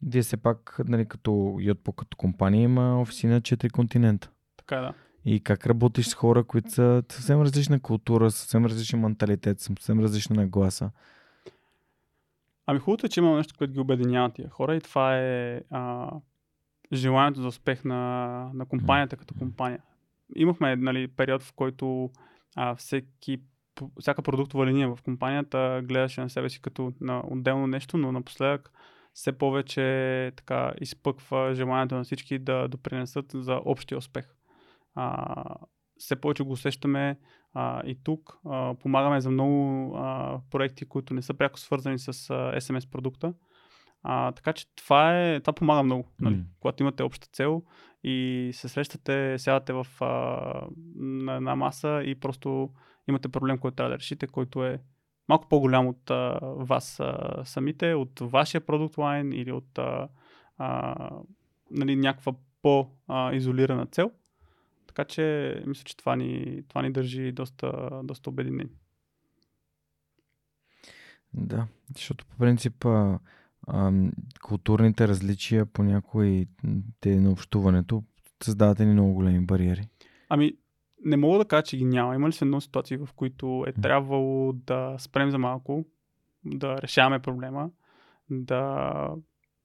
Вие 0.06 0.22
все 0.22 0.36
пак, 0.36 0.80
нали, 0.88 1.06
като 1.06 1.56
Йотпо 1.60 1.92
като 1.92 2.16
компания 2.16 2.62
има 2.62 3.00
офиси 3.00 3.26
на 3.26 3.40
4 3.40 3.70
континента. 3.70 4.30
така 4.56 4.76
е, 4.76 4.80
да. 4.80 4.92
И 5.24 5.40
как 5.40 5.66
работиш 5.66 6.06
с 6.06 6.14
хора, 6.14 6.44
които 6.44 6.70
са 6.70 7.02
съвсем 7.08 7.42
различна 7.42 7.80
култура, 7.80 8.30
съвсем 8.30 8.64
различен 8.64 9.00
менталитет, 9.00 9.60
съвсем 9.60 10.00
различна 10.00 10.36
нагласа. 10.36 10.90
Ами 12.66 12.78
хубавото 12.78 13.06
е, 13.06 13.08
че 13.08 13.20
има 13.20 13.36
нещо, 13.36 13.54
което 13.58 13.72
ги 13.72 13.80
обединява 13.80 14.30
тия 14.30 14.48
хора 14.48 14.76
и 14.76 14.80
това 14.80 15.18
е 15.18 15.60
а, 15.70 16.10
желанието 16.92 17.40
за 17.40 17.48
успех 17.48 17.84
на, 17.84 18.50
на 18.54 18.66
компанията 18.66 19.16
като 19.16 19.34
компания. 19.34 19.80
Имахме 20.36 20.76
нали, 20.76 21.08
период, 21.08 21.42
в 21.42 21.52
който 21.52 22.10
а, 22.56 22.74
всеки, 22.74 23.38
всяка 24.00 24.22
продуктова 24.22 24.66
линия 24.66 24.88
в 24.96 25.02
компанията 25.02 25.82
гледаше 25.84 26.20
на 26.20 26.30
себе 26.30 26.48
си 26.48 26.62
като 26.62 26.92
на 27.00 27.22
отделно 27.30 27.66
нещо, 27.66 27.98
но 27.98 28.12
напоследък 28.12 28.70
все 29.14 29.38
повече 29.38 30.32
така 30.36 30.72
изпъква 30.80 31.54
желанието 31.54 31.94
на 31.94 32.04
всички 32.04 32.38
да 32.38 32.68
допринесат 32.68 33.26
за 33.34 33.60
общия 33.64 33.98
успех. 33.98 34.34
А, 34.94 35.34
все 35.98 36.16
повече 36.16 36.42
го 36.42 36.52
усещаме 36.52 37.18
а, 37.54 37.82
и 37.86 37.98
тук. 38.04 38.38
А, 38.46 38.74
помагаме 38.74 39.20
за 39.20 39.30
много 39.30 39.92
а, 39.96 40.40
проекти, 40.50 40.84
които 40.84 41.14
не 41.14 41.22
са 41.22 41.34
пряко 41.34 41.58
свързани 41.58 41.98
с 41.98 42.08
а, 42.08 42.12
SMS 42.60 42.90
продукта. 42.90 43.34
А, 44.02 44.32
така 44.32 44.52
че 44.52 44.66
това, 44.74 45.20
е, 45.20 45.40
това 45.40 45.52
помага 45.52 45.82
много. 45.82 46.08
Нали? 46.20 46.36
М. 46.36 46.44
Когато 46.60 46.82
имате 46.82 47.02
обща 47.02 47.28
цел 47.32 47.62
и 48.04 48.50
се 48.54 48.68
срещате, 48.68 49.38
сядате 49.38 49.72
в, 49.72 49.86
а, 50.00 50.06
на 50.96 51.34
една 51.34 51.56
маса 51.56 52.02
и 52.04 52.14
просто 52.14 52.70
имате 53.08 53.28
проблем, 53.28 53.58
който 53.58 53.74
трябва 53.74 53.90
да 53.90 53.98
решите, 53.98 54.26
който 54.26 54.64
е 54.64 54.80
малко 55.28 55.48
по-голям 55.48 55.86
от 55.86 56.10
а, 56.10 56.38
вас 56.42 57.00
а, 57.00 57.42
самите, 57.44 57.94
от 57.94 58.20
вашия 58.20 58.60
продукт 58.60 58.98
лайн 58.98 59.32
или 59.32 59.52
от 59.52 59.78
а, 59.78 60.08
а, 60.58 61.10
нали, 61.70 61.96
някаква 61.96 62.32
по-изолирана 62.62 63.86
цел. 63.86 64.10
Така 64.86 65.04
че 65.04 65.56
мисля, 65.66 65.84
че 65.84 65.96
това 65.96 66.16
ни, 66.16 66.62
това 66.68 66.82
ни 66.82 66.92
държи 66.92 67.32
доста, 67.32 67.90
доста 68.04 68.30
обединени. 68.30 68.70
Да, 71.34 71.66
защото 71.96 72.26
по 72.26 72.36
принцип 72.36 72.84
а, 73.66 73.92
културните 74.42 75.08
различия 75.08 75.66
по 75.66 75.82
някои 75.82 76.46
те 77.00 77.20
на 77.20 77.30
общуването 77.30 78.02
създават 78.44 78.78
ни 78.78 78.86
много 78.86 79.14
големи 79.14 79.46
бариери. 79.46 79.88
Ами, 80.28 80.52
не 81.04 81.16
мога 81.16 81.38
да 81.38 81.44
кажа, 81.44 81.62
че 81.62 81.76
ги 81.76 81.84
няма. 81.84 82.14
Има 82.14 82.28
ли 82.28 82.32
се 82.32 82.44
едно 82.44 82.60
ситуации, 82.60 82.96
в 82.96 83.08
които 83.16 83.64
е 83.66 83.72
трябвало 83.72 84.52
да 84.52 84.96
спрем 84.98 85.30
за 85.30 85.38
малко, 85.38 85.84
да 86.44 86.82
решаваме 86.82 87.18
проблема, 87.18 87.70
да 88.30 88.92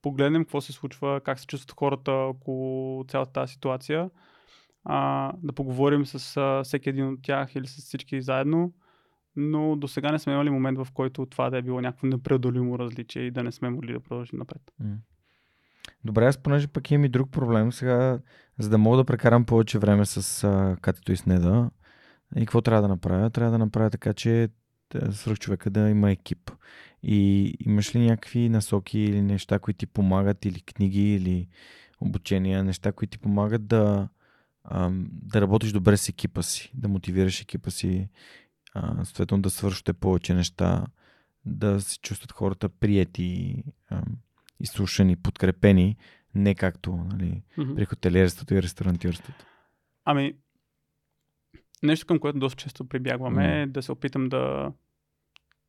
погледнем 0.02 0.44
какво 0.44 0.62
се 0.62 0.72
случва, 0.72 1.22
как 1.26 1.40
се 1.40 1.48
чувстват 1.48 1.80
хората 1.80 2.12
около 2.12 3.04
цялата 3.08 3.32
тази 3.32 3.54
ситуация, 3.54 4.10
а, 4.84 5.32
да 5.44 5.54
поговорим 5.54 6.06
с 6.06 6.38
а, 6.38 6.64
всеки 6.64 6.90
един 6.90 7.08
от 7.08 7.20
тях 7.22 7.56
или 7.56 7.68
с 7.68 7.86
всички 7.86 8.22
заедно, 8.22 8.74
но 9.38 9.76
до 9.76 9.88
сега 9.88 10.12
не 10.12 10.20
сме 10.20 10.34
имали 10.34 10.50
момент, 10.50 10.78
в 10.78 10.88
който 10.94 11.26
това 11.26 11.50
да 11.50 11.58
е 11.58 11.62
било 11.62 11.82
някакво 11.82 12.08
непреодолимо 12.08 12.80
различие 12.80 13.24
и 13.24 13.32
да 13.32 13.44
не 13.44 13.52
сме 13.52 13.70
могли 13.70 13.94
да 13.94 14.00
продължим 14.00 14.40
напред. 14.40 14.62
Добре, 16.04 16.26
аз 16.26 16.38
понеже 16.38 16.68
пък 16.68 16.92
имам 16.92 17.06
и 17.06 17.10
друг 17.10 17.32
проблем, 17.32 17.72
сега, 17.72 18.20
за 18.60 18.70
да 18.70 18.78
мога 18.78 18.98
да 18.98 19.06
прекарам 19.06 19.46
повече 19.46 19.80
време 19.80 20.06
с 20.06 20.44
а, 20.44 20.78
Катето 20.82 21.12
и 21.12 21.18
с 21.18 21.26
Неда, 21.26 21.70
и 22.36 22.40
какво 22.40 22.62
трябва 22.62 22.82
да 22.82 22.88
направя? 22.88 23.30
Трябва 23.30 23.52
да 23.52 23.58
направя 23.58 23.90
така, 23.90 24.14
че 24.14 24.50
свръх 25.12 25.40
човека 25.40 25.70
да 25.70 25.90
има 25.90 26.12
екип. 26.12 26.52
И 27.04 27.54
имаш 27.60 27.96
ли 27.96 28.00
някакви 28.00 28.50
насоки 28.50 29.00
или 29.00 29.22
неща, 29.22 29.60
които 29.60 29.78
ти 29.78 29.88
помагат, 29.88 30.46
или 30.46 30.62
книги, 30.62 31.16
или 31.16 31.48
обучения, 32.02 32.64
неща, 32.64 32.92
които 32.92 33.12
ти 33.12 33.18
помагат 33.18 33.68
да, 33.68 34.10
да 35.02 35.42
работиш 35.42 35.72
добре 35.72 35.98
с 35.98 36.10
екипа 36.10 36.42
си, 36.42 36.72
да 36.74 36.88
мотивираш 36.88 37.42
екипа 37.42 37.72
си, 37.72 38.10
съответно 39.04 39.42
да 39.42 39.50
свършите 39.50 39.94
повече 39.94 40.34
неща, 40.34 40.86
да 41.46 41.82
се 41.82 42.00
чувстват 42.00 42.32
хората 42.32 42.70
приети, 42.70 43.64
изслушани, 44.60 45.16
подкрепени, 45.16 45.98
не 46.36 46.56
както 46.56 46.96
нали, 46.96 47.44
mm-hmm. 47.58 47.76
при 47.76 47.86
хотелиерството 47.86 48.54
и 48.54 48.62
ресторантьорството. 48.62 49.46
Ами, 50.06 50.34
нещо 51.84 52.06
към 52.06 52.20
което 52.20 52.40
доста 52.40 52.64
често 52.64 52.88
прибягваме 52.88 53.44
mm. 53.44 53.64
е 53.64 53.68
да 53.68 53.82
се 53.82 53.92
опитам 53.92 54.30
да 54.30 54.72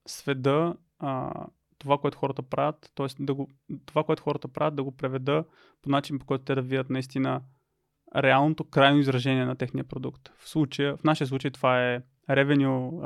сведа 0.07 0.75
а, 0.99 1.33
това, 1.79 1.99
което 1.99 2.19
хората 2.19 2.43
правят, 2.43 2.93
т.е. 2.95 3.07
Да 3.21 3.35
го, 3.35 3.49
това, 3.87 4.05
което 4.05 4.23
хората 4.23 4.49
правят, 4.49 4.75
да 4.75 4.85
го 4.85 4.97
преведа 4.97 5.45
по 5.83 5.91
начин, 5.91 6.19
по 6.19 6.27
който 6.27 6.45
те 6.45 6.55
да 6.55 6.63
видят 6.63 6.91
наистина 6.91 7.43
реалното 8.17 8.65
крайно 8.65 8.99
изражение 8.99 9.45
на 9.45 9.57
техния 9.57 9.85
продукт. 9.85 10.33
В, 10.39 10.49
случая, 10.49 10.97
в 10.97 11.05
нашия 11.05 11.27
случай 11.27 11.51
това 11.51 11.85
е 11.85 12.03
ревеню, 12.31 13.03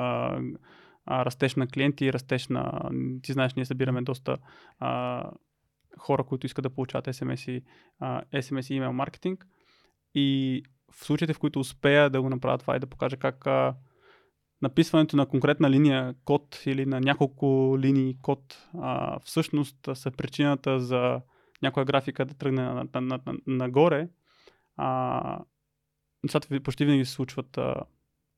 растеж 1.08 1.56
на 1.56 1.66
клиенти, 1.66 2.12
растеж 2.12 2.48
на... 2.48 2.90
Ти 3.22 3.32
знаеш, 3.32 3.54
ние 3.54 3.64
събираме 3.64 4.02
доста 4.02 4.36
а, 4.78 5.24
хора, 5.98 6.24
които 6.24 6.46
искат 6.46 6.62
да 6.62 6.70
получават 6.70 7.06
SMS 7.06 7.50
и, 7.50 7.64
а, 8.00 8.22
SMS 8.22 8.74
и 8.74 8.80
email 8.80 8.90
маркетинг. 8.90 9.46
И 10.14 10.62
в 10.92 11.04
случаите, 11.04 11.34
в 11.34 11.38
които 11.38 11.60
успея 11.60 12.10
да 12.10 12.22
го 12.22 12.28
направя 12.28 12.58
това 12.58 12.76
и 12.76 12.80
да 12.80 12.86
покажа 12.86 13.16
как 13.16 13.46
а, 13.46 13.74
написването 14.62 15.16
на 15.16 15.26
конкретна 15.26 15.70
линия 15.70 16.14
код 16.24 16.62
или 16.66 16.86
на 16.86 17.00
няколко 17.00 17.76
линии 17.78 18.16
код 18.22 18.68
а, 18.78 19.20
всъщност 19.20 19.88
са 19.94 20.10
причината 20.10 20.80
за 20.80 21.20
някоя 21.62 21.86
графика 21.86 22.24
да 22.24 22.34
тръгне 22.34 22.62
на, 22.62 22.74
на, 22.74 23.00
на, 23.00 23.20
на, 23.26 23.34
нагоре, 23.46 24.08
а, 24.76 25.44
нещата 26.24 26.60
почти 26.60 26.84
винаги 26.84 27.04
се 27.04 27.12
случват 27.12 27.58
а, 27.58 27.74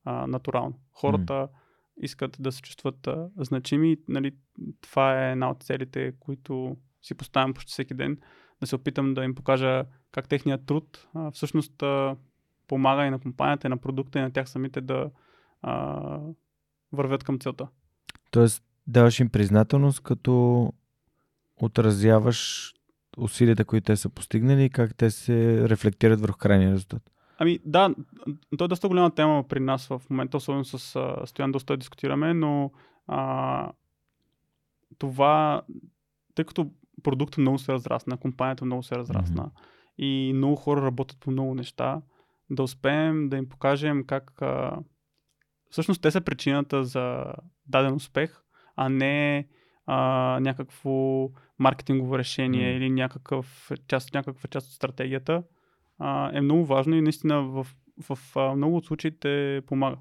а, 0.04 0.26
натурално. 0.26 0.78
Хората 0.92 1.32
mm. 1.32 1.48
искат 1.96 2.36
да 2.40 2.52
се 2.52 2.62
чувстват 2.62 3.06
а, 3.06 3.28
значими. 3.36 3.96
Нали, 4.08 4.34
това 4.80 5.26
е 5.26 5.32
една 5.32 5.50
от 5.50 5.62
целите, 5.62 6.12
които 6.20 6.76
си 7.02 7.14
поставям 7.14 7.54
почти 7.54 7.70
всеки 7.72 7.94
ден. 7.94 8.18
Да 8.60 8.66
се 8.66 8.76
опитам 8.76 9.14
да 9.14 9.24
им 9.24 9.34
покажа 9.34 9.84
как 10.12 10.28
техният 10.28 10.66
труд 10.66 11.08
а, 11.14 11.30
всъщност 11.30 11.82
а, 11.82 12.16
помага 12.68 13.06
и 13.06 13.10
на 13.10 13.18
компанията, 13.18 13.66
и 13.66 13.70
на 13.70 13.76
продукта, 13.76 14.18
и 14.18 14.22
на 14.22 14.30
тях 14.30 14.48
самите 14.48 14.80
да 14.80 15.10
а, 15.62 16.20
вървят 16.92 17.24
към 17.24 17.38
целта. 17.38 17.68
Тоест, 18.30 18.64
даваш 18.86 19.20
им 19.20 19.28
признателност, 19.28 20.00
като 20.00 20.72
отразяваш 21.56 22.72
усилията, 23.18 23.64
които 23.64 23.84
те 23.84 23.96
са 23.96 24.08
постигнали 24.08 24.64
и 24.64 24.70
как 24.70 24.94
те 24.94 25.10
се 25.10 25.68
рефлектират 25.68 26.20
върху 26.20 26.38
крайния 26.38 26.72
резултат. 26.72 27.10
Ами 27.38 27.58
да, 27.64 27.94
то 28.58 28.64
е 28.64 28.68
доста 28.68 28.88
голяма 28.88 29.10
тема 29.10 29.44
при 29.48 29.60
нас 29.60 29.86
в 29.86 30.02
момента, 30.10 30.36
особено 30.36 30.64
с 30.64 30.96
а, 30.96 31.26
Стоян 31.26 31.52
доста 31.52 31.76
дискутираме, 31.76 32.34
но 32.34 32.70
а, 33.06 33.72
това, 34.98 35.62
тъй 36.34 36.44
като 36.44 36.70
продуктът 37.02 37.38
много 37.38 37.58
се 37.58 37.72
разрасна, 37.72 38.16
компанията 38.16 38.64
много 38.64 38.82
се 38.82 38.94
разрасна 38.94 39.42
mm-hmm. 39.42 40.04
и 40.04 40.32
много 40.34 40.56
хора 40.56 40.82
работят 40.82 41.20
по 41.20 41.30
много 41.30 41.54
неща, 41.54 42.02
да 42.50 42.62
успеем 42.62 43.28
да 43.28 43.36
им 43.36 43.48
покажем 43.48 44.04
как 44.06 44.42
а, 44.42 44.78
всъщност 45.70 46.02
те 46.02 46.10
са 46.10 46.20
причината 46.20 46.84
за 46.84 47.24
даден 47.66 47.94
успех, 47.94 48.42
а 48.76 48.88
не 48.88 49.48
а, 49.86 49.96
някакво 50.40 51.28
маркетингово 51.58 52.18
решение 52.18 52.72
mm. 52.72 52.76
или 52.76 52.90
някакъв 52.90 53.70
част, 53.88 54.14
някаква 54.14 54.48
част 54.48 54.66
от 54.66 54.72
стратегията, 54.72 55.42
а, 56.06 56.30
е 56.38 56.40
много 56.40 56.64
важно 56.64 56.96
и 56.96 57.00
наистина 57.00 57.42
в, 57.42 57.66
в, 58.02 58.14
в 58.14 58.36
а, 58.36 58.56
много 58.56 58.76
от 58.76 58.86
случаите 58.86 59.62
помага. 59.66 59.96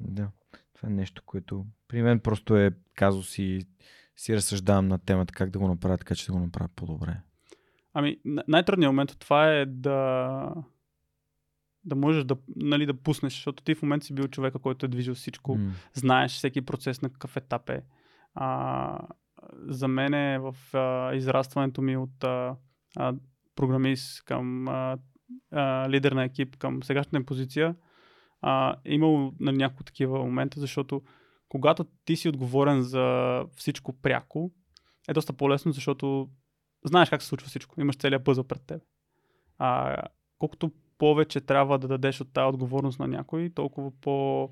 Да, 0.00 0.30
това 0.74 0.88
е 0.88 0.92
нещо, 0.92 1.22
което 1.26 1.66
при 1.88 2.02
мен 2.02 2.20
просто 2.20 2.56
е 2.56 2.70
казус 2.94 3.38
и 3.38 3.66
си 4.16 4.36
разсъждавам 4.36 4.88
на 4.88 4.98
темата 4.98 5.34
как 5.34 5.50
да 5.50 5.58
го 5.58 5.68
направя 5.68 5.98
така, 5.98 6.14
че 6.14 6.26
да 6.26 6.32
го 6.32 6.38
направя 6.38 6.68
по-добре. 6.76 7.20
Ами, 7.94 8.20
най-трудният 8.24 8.90
момент 8.92 9.10
от 9.10 9.18
това 9.18 9.52
е 9.52 9.66
да 9.66 10.50
да 11.84 11.96
можеш 11.96 12.24
да, 12.24 12.36
нали, 12.56 12.86
да 12.86 12.94
пуснеш, 12.94 13.32
защото 13.32 13.62
ти 13.62 13.74
в 13.74 13.82
момента 13.82 14.06
си 14.06 14.14
бил 14.14 14.28
човека, 14.28 14.58
който 14.58 14.86
е 14.86 14.88
движил 14.88 15.14
всичко, 15.14 15.56
mm. 15.58 15.70
знаеш 15.94 16.32
всеки 16.32 16.62
процес 16.62 17.02
на 17.02 17.10
какъв 17.10 17.36
етап 17.36 17.70
е. 17.70 17.82
А, 18.34 18.98
за 19.52 19.88
мен 19.88 20.14
е 20.14 20.38
в 20.38 20.56
а, 20.74 21.14
израстването 21.14 21.82
ми 21.82 21.96
от 21.96 22.24
а, 22.24 22.56
а, 22.96 23.14
програмист 23.56 24.24
към 24.24 24.68
а, 24.68 24.98
а, 25.50 25.90
лидер 25.90 26.12
на 26.12 26.24
екип 26.24 26.56
към 26.56 26.82
сегашната 26.82 27.26
позиция, 27.26 27.74
а, 28.42 28.76
е 28.84 28.94
имало 28.94 29.32
нали, 29.40 29.56
няколко 29.56 29.84
такива 29.84 30.18
момента, 30.18 30.60
защото 30.60 31.02
когато 31.48 31.84
ти 32.04 32.16
си 32.16 32.28
отговорен 32.28 32.82
за 32.82 33.44
всичко 33.56 33.92
пряко, 33.92 34.52
е 35.08 35.12
доста 35.12 35.32
по-лесно, 35.32 35.72
защото 35.72 36.28
знаеш 36.84 37.10
как 37.10 37.22
се 37.22 37.28
случва 37.28 37.48
всичко. 37.48 37.80
Имаш 37.80 37.96
целият 37.96 38.24
пъзъл 38.24 38.44
пред 38.44 38.66
теб. 38.66 38.82
А, 39.58 39.96
колкото 40.38 40.72
повече 40.98 41.40
трябва 41.40 41.78
да 41.78 41.88
дадеш 41.88 42.20
от 42.20 42.32
тази 42.32 42.48
отговорност 42.48 42.98
на 42.98 43.08
някой, 43.08 43.50
толкова 43.54 43.90
по 44.00 44.48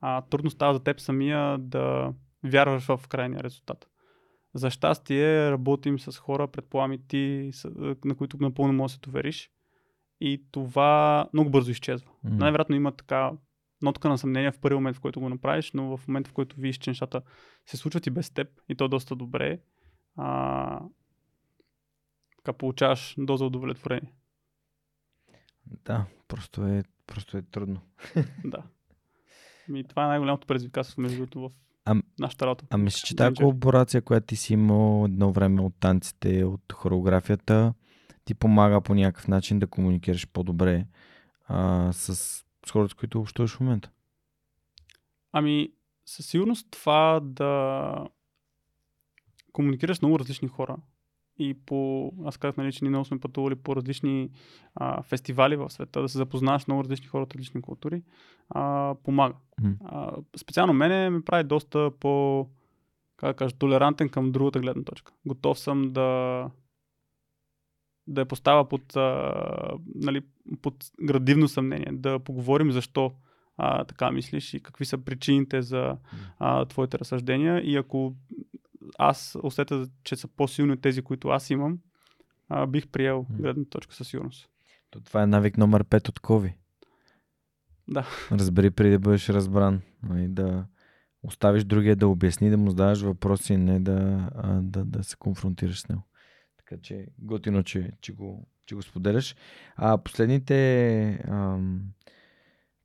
а, 0.00 0.22
трудно 0.22 0.50
става 0.50 0.74
за 0.74 0.80
теб 0.80 1.00
самия 1.00 1.58
да 1.58 2.12
вярваш 2.44 2.86
в 2.86 3.00
крайния 3.08 3.42
резултат. 3.42 3.91
За 4.54 4.70
щастие 4.70 5.50
работим 5.50 5.98
с 5.98 6.18
хора, 6.18 6.48
предполагам 6.48 6.92
и 6.92 7.06
ти, 7.08 7.50
на 8.04 8.14
които 8.14 8.36
напълно 8.40 8.72
можеш 8.72 8.96
да 8.96 9.00
се 9.04 9.10
довериш. 9.10 9.50
И 10.20 10.44
това 10.50 11.26
много 11.32 11.50
бързо 11.50 11.70
изчезва. 11.70 12.10
Mm. 12.10 12.30
Най-вероятно 12.30 12.76
има 12.76 12.92
така 12.92 13.32
нотка 13.82 14.08
на 14.08 14.18
съмнение 14.18 14.52
в 14.52 14.60
първи 14.60 14.74
момент, 14.74 14.96
в 14.96 15.00
който 15.00 15.20
го 15.20 15.28
направиш, 15.28 15.72
но 15.72 15.96
в 15.96 16.08
момента, 16.08 16.30
в 16.30 16.32
който 16.32 16.56
видиш, 16.56 16.78
че 16.78 16.90
нещата 16.90 17.22
се 17.66 17.76
случват 17.76 18.06
и 18.06 18.10
без 18.10 18.30
теб, 18.30 18.48
и 18.68 18.74
то 18.74 18.88
доста 18.88 19.16
добре, 19.16 19.60
а, 20.16 20.80
така 22.36 22.52
получаваш 22.52 23.14
доза 23.18 23.44
удовлетворение. 23.44 24.12
Да, 25.84 26.06
просто 26.28 26.66
е, 26.66 26.84
просто 27.06 27.36
е 27.36 27.42
трудно. 27.42 27.80
да. 28.44 28.62
Ми, 29.68 29.84
това 29.84 30.04
е 30.04 30.08
най-голямото 30.08 30.46
предизвикателство, 30.46 31.02
между 31.02 31.16
другото, 31.16 31.40
в 31.40 31.52
нашата 32.18 32.46
работа. 32.46 32.66
А 32.70 32.78
мисля, 32.78 33.06
че 33.06 33.16
тази 33.16 33.34
колаборация, 33.34 34.02
която 34.02 34.26
ти 34.26 34.36
си 34.36 34.52
имал 34.52 35.04
едно 35.04 35.32
време 35.32 35.62
от 35.62 35.74
танците, 35.80 36.44
от 36.44 36.72
хореографията, 36.72 37.74
ти 38.24 38.34
помага 38.34 38.80
по 38.80 38.94
някакъв 38.94 39.28
начин 39.28 39.58
да 39.58 39.66
комуникираш 39.66 40.28
по-добре 40.28 40.86
а, 41.48 41.92
с, 41.92 42.16
с 42.66 42.70
хората, 42.70 42.90
с 42.90 42.94
които 42.94 43.20
общуваш 43.20 43.56
в 43.56 43.60
момента? 43.60 43.90
Ами, 45.32 45.72
със 46.06 46.26
сигурност 46.26 46.66
това 46.70 47.20
да 47.22 48.06
комуникираш 49.52 49.96
с 49.96 50.02
много 50.02 50.18
различни 50.18 50.48
хора 50.48 50.76
и 51.48 51.54
по, 51.54 52.12
аз 52.24 52.36
казах, 52.36 52.56
нали, 52.56 52.72
че 52.72 52.84
ние 52.84 52.88
много 52.88 53.04
сме 53.04 53.20
пътували 53.20 53.54
по 53.54 53.76
различни 53.76 54.30
а, 54.74 55.02
фестивали 55.02 55.56
в 55.56 55.70
света, 55.70 56.02
да 56.02 56.08
се 56.08 56.18
запознаеш 56.18 56.66
много 56.66 56.84
различни 56.84 57.06
хора 57.06 57.22
от 57.22 57.34
различни 57.34 57.62
култури, 57.62 58.02
а, 58.48 58.94
помага. 59.04 59.34
Mm. 59.62 59.76
А, 59.84 60.12
специално 60.36 60.72
мене 60.72 61.10
ме 61.10 61.24
прави 61.24 61.44
доста 61.44 61.90
по, 62.00 62.46
как 63.16 63.30
да 63.30 63.34
кажа, 63.34 63.56
толерантен 63.58 64.08
към 64.08 64.32
другата 64.32 64.60
гледна 64.60 64.82
точка. 64.82 65.12
Готов 65.26 65.58
съм 65.58 65.92
да 65.92 66.50
да 68.06 68.20
я 68.20 68.26
поставя 68.26 68.68
под, 68.68 68.96
а, 68.96 69.32
нали, 69.94 70.20
под 70.62 70.74
градивно 71.02 71.48
съмнение, 71.48 71.92
да 71.92 72.18
поговорим 72.18 72.72
защо 72.72 73.12
а, 73.56 73.84
така 73.84 74.10
мислиш 74.10 74.54
и 74.54 74.62
какви 74.62 74.84
са 74.84 74.98
причините 74.98 75.62
за 75.62 75.96
а, 76.38 76.64
твоите 76.64 76.98
разсъждения 76.98 77.60
и 77.60 77.76
ако 77.76 78.14
аз 78.98 79.36
усетя, 79.42 79.88
че 80.04 80.16
са 80.16 80.28
по-силни 80.28 80.72
от 80.72 80.80
тези, 80.80 81.02
които 81.02 81.28
аз 81.28 81.50
имам, 81.50 81.78
а, 82.48 82.66
бих 82.66 82.88
приел 82.88 83.26
гледна 83.30 83.64
точка 83.64 83.94
със 83.94 84.08
сигурност. 84.08 84.48
То 84.90 85.00
това 85.00 85.22
е 85.22 85.26
навик 85.26 85.58
номер 85.58 85.84
5 85.84 86.08
от 86.08 86.20
Кови. 86.20 86.56
Да. 87.88 88.06
Разбери 88.32 88.70
преди 88.70 88.90
да 88.90 88.98
бъдеш 88.98 89.28
разбран. 89.28 89.74
И 89.74 90.06
нали, 90.08 90.28
да 90.28 90.66
оставиш 91.22 91.64
другия 91.64 91.96
да 91.96 92.08
обясни, 92.08 92.50
да 92.50 92.58
му 92.58 92.70
задаваш 92.70 93.00
въпроси, 93.00 93.56
не 93.56 93.80
да, 93.80 94.30
а, 94.34 94.60
да, 94.62 94.84
да 94.84 95.04
се 95.04 95.16
конфронтираш 95.16 95.80
с 95.80 95.88
него. 95.88 96.02
Така 96.56 96.82
че 96.82 97.06
готино, 97.18 97.62
че, 97.62 97.90
че, 98.00 98.12
го, 98.12 98.48
че 98.66 98.74
го 98.74 98.82
споделяш. 98.82 99.36
А 99.76 99.98
последните 99.98 101.04
ам, 101.28 101.82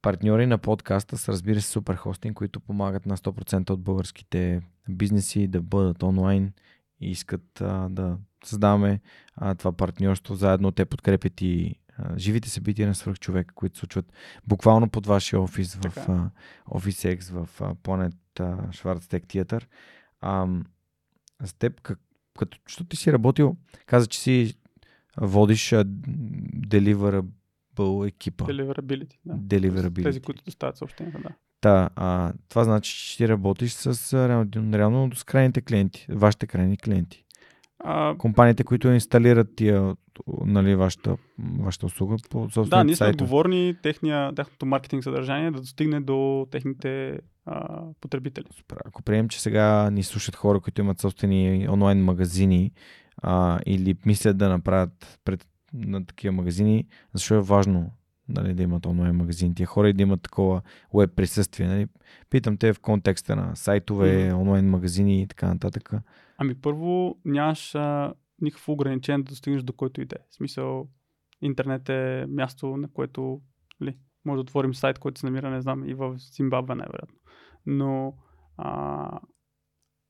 партньори 0.01 0.45
на 0.45 0.57
подкаста 0.57 1.17
са 1.17 1.31
разбира 1.31 1.61
се 1.61 1.69
Супер 1.69 1.95
Хостинг, 1.95 2.37
които 2.37 2.59
помагат 2.59 3.05
на 3.05 3.17
100% 3.17 3.69
от 3.69 3.81
българските 3.81 4.61
бизнеси 4.89 5.47
да 5.47 5.61
бъдат 5.61 6.03
онлайн 6.03 6.53
и 7.01 7.11
искат 7.11 7.61
а, 7.61 7.89
да 7.89 8.17
създаваме 8.45 8.99
а, 9.35 9.55
това 9.55 9.71
партньорство. 9.71 10.35
Заедно 10.35 10.71
те 10.71 10.85
подкрепят 10.85 11.41
и 11.41 11.75
а, 11.97 12.17
живите 12.17 12.49
събития 12.49 12.87
на 12.87 12.95
свръхчовека, 12.95 13.55
които 13.55 13.77
случват 13.77 14.13
буквално 14.47 14.89
под 14.89 15.05
вашия 15.05 15.41
офис 15.41 15.75
в 15.75 15.97
а, 15.97 16.29
Office 16.69 17.17
X 17.19 17.31
в 17.31 17.61
а, 17.61 17.75
Planet 17.75 18.15
Schwarztech 18.71 19.25
Theater. 19.25 19.65
А, 20.21 20.47
с 21.43 21.53
теб, 21.53 21.81
как, 21.81 21.99
като 22.39 22.57
що 22.67 22.83
ти 22.83 22.97
си 22.97 23.13
работил, 23.13 23.55
каза, 23.85 24.07
че 24.07 24.19
си 24.19 24.53
водиш 25.21 25.73
а, 25.73 25.85
deliverable 27.77 28.07
екипа. 28.07 28.45
Deliverability, 28.45 29.15
да. 29.25 29.33
Deliverability. 29.33 30.03
Тези, 30.03 30.21
които 30.21 30.43
доставят 30.43 30.77
съобщенията, 30.77 31.19
да. 31.19 31.29
Та, 31.61 31.89
а, 31.95 32.33
това 32.49 32.63
значи, 32.63 32.95
че 32.97 33.17
ти 33.17 33.27
работиш 33.27 33.71
с 33.71 34.13
реално, 34.29 34.73
реално 34.73 35.15
с 35.15 35.23
крайните 35.23 35.61
клиенти, 35.61 36.07
вашите 36.09 36.47
крайни 36.47 36.77
клиенти. 36.77 37.23
А, 37.79 38.15
Компаниите, 38.17 38.63
които 38.63 38.87
инсталират 38.87 39.55
тия, 39.55 39.95
нали, 40.45 40.75
вашата, 40.75 41.17
вашата 41.59 41.85
услуга 41.85 42.15
по 42.29 42.45
да, 42.45 42.51
собствените 42.51 42.83
ние 42.83 42.95
сме 42.95 43.07
отговорни 43.07 43.75
техния, 43.83 44.35
тяхното 44.35 44.65
маркетинг 44.65 45.03
съдържание 45.03 45.51
да 45.51 45.59
достигне 45.59 45.99
до 45.99 46.47
техните 46.51 47.19
а, 47.45 47.81
потребители. 48.01 48.45
Супер. 48.57 48.77
Ако 48.85 49.03
приемем, 49.03 49.29
че 49.29 49.41
сега 49.41 49.89
ни 49.89 50.03
слушат 50.03 50.35
хора, 50.35 50.59
които 50.59 50.81
имат 50.81 50.99
собствени 50.99 51.67
онлайн 51.69 52.03
магазини 52.03 52.71
а, 53.17 53.59
или 53.65 53.95
мислят 54.05 54.37
да 54.37 54.49
направят 54.49 55.19
пред, 55.25 55.47
на 55.73 56.05
такива 56.05 56.31
магазини, 56.31 56.87
защо 57.13 57.35
е 57.35 57.41
важно 57.41 57.91
нали, 58.29 58.53
да 58.53 58.63
имат 58.63 58.85
онлайн 58.85 59.15
магазин, 59.15 59.55
тия 59.55 59.67
хора 59.67 59.89
и 59.89 59.93
да 59.93 60.03
имат 60.03 60.21
такова 60.21 60.61
веб 60.93 61.15
присъствие. 61.15 61.67
Нали? 61.67 61.87
Питам 62.29 62.57
те 62.57 62.73
в 62.73 62.79
контекста 62.79 63.35
на 63.35 63.55
сайтове, 63.55 64.33
онлайн 64.33 64.69
магазини 64.69 65.21
и 65.21 65.27
така 65.27 65.47
нататък. 65.47 65.91
Ами 66.37 66.55
първо 66.55 67.17
нямаш 67.25 67.75
а, 67.75 68.13
никакво 68.41 68.73
ограничение 68.73 69.23
да 69.23 69.29
достигнеш 69.29 69.63
до 69.63 69.73
който 69.73 70.01
и 70.01 70.05
да 70.05 70.15
е. 70.15 70.23
В 70.29 70.35
смисъл, 70.35 70.87
интернет 71.41 71.89
е 71.89 72.25
място, 72.29 72.77
на 72.77 72.87
което 72.87 73.41
ли, 73.81 73.97
може 74.25 74.37
да 74.37 74.41
отворим 74.41 74.73
сайт, 74.73 74.99
който 74.99 75.19
се 75.19 75.25
намира, 75.25 75.49
не 75.49 75.61
знам, 75.61 75.89
и 75.89 75.93
в 75.93 76.17
Зимбабве 76.17 76.75
най-вероятно. 76.75 77.17
Но 77.65 78.13
а, 78.57 79.19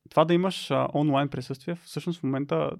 това 0.09 0.25
да 0.25 0.33
имаш 0.33 0.71
а, 0.71 0.87
онлайн 0.93 1.27
присъствие, 1.29 1.75
всъщност 1.75 2.19
в 2.19 2.23
момента, 2.23 2.71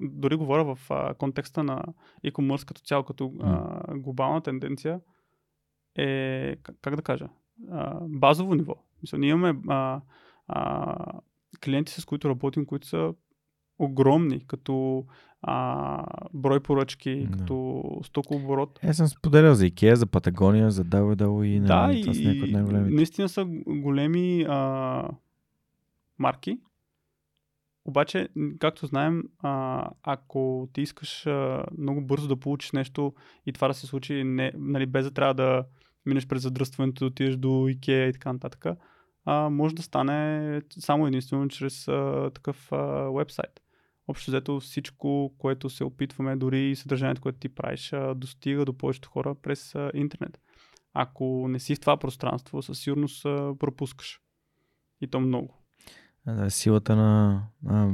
дори 0.00 0.36
говоря 0.36 0.74
в 0.74 0.90
а, 0.90 1.14
контекста 1.14 1.62
на 1.62 1.82
e-commerce 2.26 2.64
като 2.68 2.80
цяло, 2.80 3.04
като 3.04 3.32
а, 3.42 3.80
глобална 3.96 4.40
тенденция, 4.40 5.00
е, 5.94 6.56
как, 6.62 6.76
как 6.82 6.96
да 6.96 7.02
кажа, 7.02 7.28
а, 7.70 7.98
базово 8.00 8.54
ниво. 8.54 8.74
Мисля, 9.02 9.18
ние 9.18 9.30
имаме 9.30 9.60
а, 9.68 10.00
а, 10.48 10.96
клиенти, 11.64 11.92
с 11.92 12.04
които 12.04 12.28
работим, 12.28 12.66
които 12.66 12.86
са 12.86 13.14
огромни, 13.78 14.46
като 14.46 15.04
а, 15.42 16.04
брой 16.34 16.60
поръчки, 16.60 17.26
Да. 17.30 17.38
като 17.38 17.82
стокооборот. 18.04 18.78
Е, 18.82 18.94
съм 18.94 19.06
споделял 19.08 19.54
за 19.54 19.64
Ikea, 19.64 19.92
за 19.94 20.06
Патагония, 20.06 20.70
за 20.70 20.84
WWE 20.84 21.44
и 21.44 21.60
Да, 21.60 21.86
нали, 21.86 21.98
и, 21.98 22.14
са 22.14 22.22
някои 22.22 22.42
от 22.42 22.50
най-големите. 22.50 22.94
наистина 22.94 23.28
са 23.28 23.44
големи 23.66 24.46
а, 24.48 25.08
марки. 26.18 26.58
Обаче, 27.88 28.28
както 28.58 28.86
знаем, 28.86 29.22
а, 29.38 29.84
ако 30.02 30.68
ти 30.72 30.80
искаш 30.80 31.26
а, 31.26 31.64
много 31.78 32.00
бързо 32.00 32.28
да 32.28 32.36
получиш 32.36 32.72
нещо 32.72 33.14
и 33.46 33.52
това 33.52 33.68
да 33.68 33.74
се 33.74 33.86
случи 33.86 34.24
не, 34.24 34.52
нали, 34.54 34.86
без 34.86 35.04
да 35.04 35.10
трябва 35.10 35.34
да 35.34 35.64
минеш 36.06 36.26
през 36.26 36.42
задръстването, 36.42 37.04
да 37.04 37.06
отидеш 37.06 37.36
до 37.36 37.48
Ikea 37.48 38.08
и 38.08 38.12
така 38.12 38.32
нататък, 38.32 38.66
а, 39.24 39.50
може 39.50 39.74
да 39.74 39.82
стане 39.82 40.62
само 40.70 41.06
единствено 41.06 41.48
чрез 41.48 41.88
а, 41.88 42.30
такъв 42.34 42.72
а, 42.72 43.10
вебсайт. 43.10 43.60
Общо 44.08 44.30
взето 44.30 44.60
всичко, 44.60 45.34
което 45.38 45.70
се 45.70 45.84
опитваме, 45.84 46.36
дори 46.36 46.70
и 46.70 46.76
съдържанието, 46.76 47.20
което 47.20 47.38
ти 47.38 47.48
правиш, 47.48 47.92
а, 47.92 48.14
достига 48.14 48.64
до 48.64 48.78
повечето 48.78 49.10
хора 49.10 49.34
през 49.34 49.74
а, 49.74 49.90
интернет. 49.94 50.40
Ако 50.92 51.46
не 51.48 51.58
си 51.58 51.74
в 51.74 51.80
това 51.80 51.96
пространство, 51.96 52.62
със 52.62 52.78
сигурност 52.78 53.24
а, 53.24 53.54
пропускаш. 53.58 54.20
И 55.00 55.06
то 55.06 55.20
много. 55.20 55.65
Силата 56.48 56.96
на 56.96 57.42
а, 57.66 57.88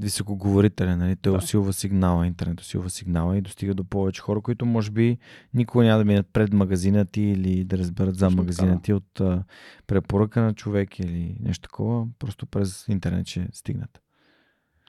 високоговорителя, 0.00 0.96
нали? 0.96 1.16
Той 1.16 1.32
Да. 1.32 1.38
усилва 1.38 1.72
сигнала, 1.72 2.26
интернет 2.26 2.60
усилва 2.60 2.90
сигнала 2.90 3.36
и 3.36 3.40
достига 3.40 3.74
до 3.74 3.84
повече 3.84 4.20
хора, 4.20 4.40
които 4.40 4.66
може 4.66 4.90
би 4.90 5.18
никога 5.54 5.84
няма 5.84 5.98
да 5.98 6.04
минат 6.04 6.26
пред 6.32 6.52
магазина 6.52 7.04
ти 7.04 7.20
или 7.20 7.64
да 7.64 7.78
разберат 7.78 8.16
за 8.16 8.30
магазина 8.30 8.82
ти 8.82 8.92
от 8.92 9.20
а, 9.20 9.44
препоръка 9.86 10.40
на 10.42 10.54
човек 10.54 10.98
или 10.98 11.36
нещо 11.40 11.62
такова, 11.62 12.06
просто 12.18 12.46
през 12.46 12.88
интернет 12.88 13.26
ще 13.26 13.48
стигнат. 13.52 14.02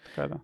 Така 0.05 0.23
е, 0.23 0.27
да. 0.27 0.39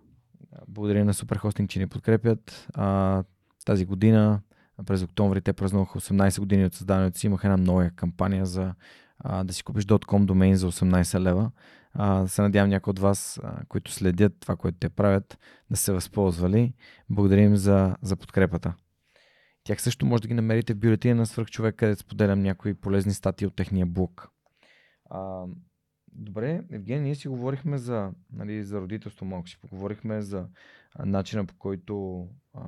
Благодаря 0.68 1.04
на 1.04 1.14
Superhosting, 1.14 1.68
че 1.68 1.78
ни 1.78 1.86
подкрепят. 1.86 2.68
А, 2.74 3.24
тази 3.64 3.84
година, 3.86 4.40
през 4.86 5.02
октомври, 5.02 5.40
те 5.40 5.52
празнуваха 5.52 6.00
18 6.00 6.40
години 6.40 6.64
от 6.64 6.74
създаването 6.74 7.18
си. 7.18 7.26
Имах 7.26 7.44
една 7.44 7.56
нова 7.56 7.90
кампания 7.90 8.46
за 8.46 8.74
а, 9.18 9.44
да 9.44 9.52
си 9.52 9.62
купиш 9.62 9.84
.com 9.84 10.24
домейн 10.24 10.56
за 10.56 10.72
18 10.72 11.20
лева. 11.20 11.50
А, 11.92 12.26
се 12.26 12.42
надявам 12.42 12.70
някои 12.70 12.90
от 12.90 12.98
вас, 12.98 13.40
а, 13.42 13.64
които 13.68 13.92
следят 13.92 14.32
това, 14.40 14.56
което 14.56 14.78
те 14.78 14.88
правят, 14.88 15.38
да 15.70 15.76
се 15.76 15.92
възползвали. 15.92 16.74
Благодарим 17.10 17.56
за, 17.56 17.96
за 18.02 18.16
подкрепата. 18.16 18.74
Тях 19.64 19.82
също 19.82 20.06
може 20.06 20.22
да 20.22 20.28
ги 20.28 20.34
намерите 20.34 20.74
в 20.74 20.78
бюлетина 20.78 21.14
на 21.14 21.26
свръхчовек, 21.26 21.76
където 21.76 22.00
споделям 22.00 22.42
някои 22.42 22.74
полезни 22.74 23.12
статии 23.12 23.46
от 23.46 23.56
техния 23.56 23.86
блог. 23.86 24.30
А, 25.10 25.44
добре, 26.12 26.62
Евгений, 26.70 27.02
ние 27.02 27.14
си 27.14 27.28
говорихме 27.28 27.78
за, 27.78 28.12
нали, 28.32 28.64
за 28.64 28.80
родителство 28.80 29.26
малко, 29.26 29.48
си 29.48 29.60
поговорихме 29.60 30.22
за 30.22 30.48
начина 31.04 31.46
по 31.46 31.54
който 31.58 32.26
а, 32.54 32.60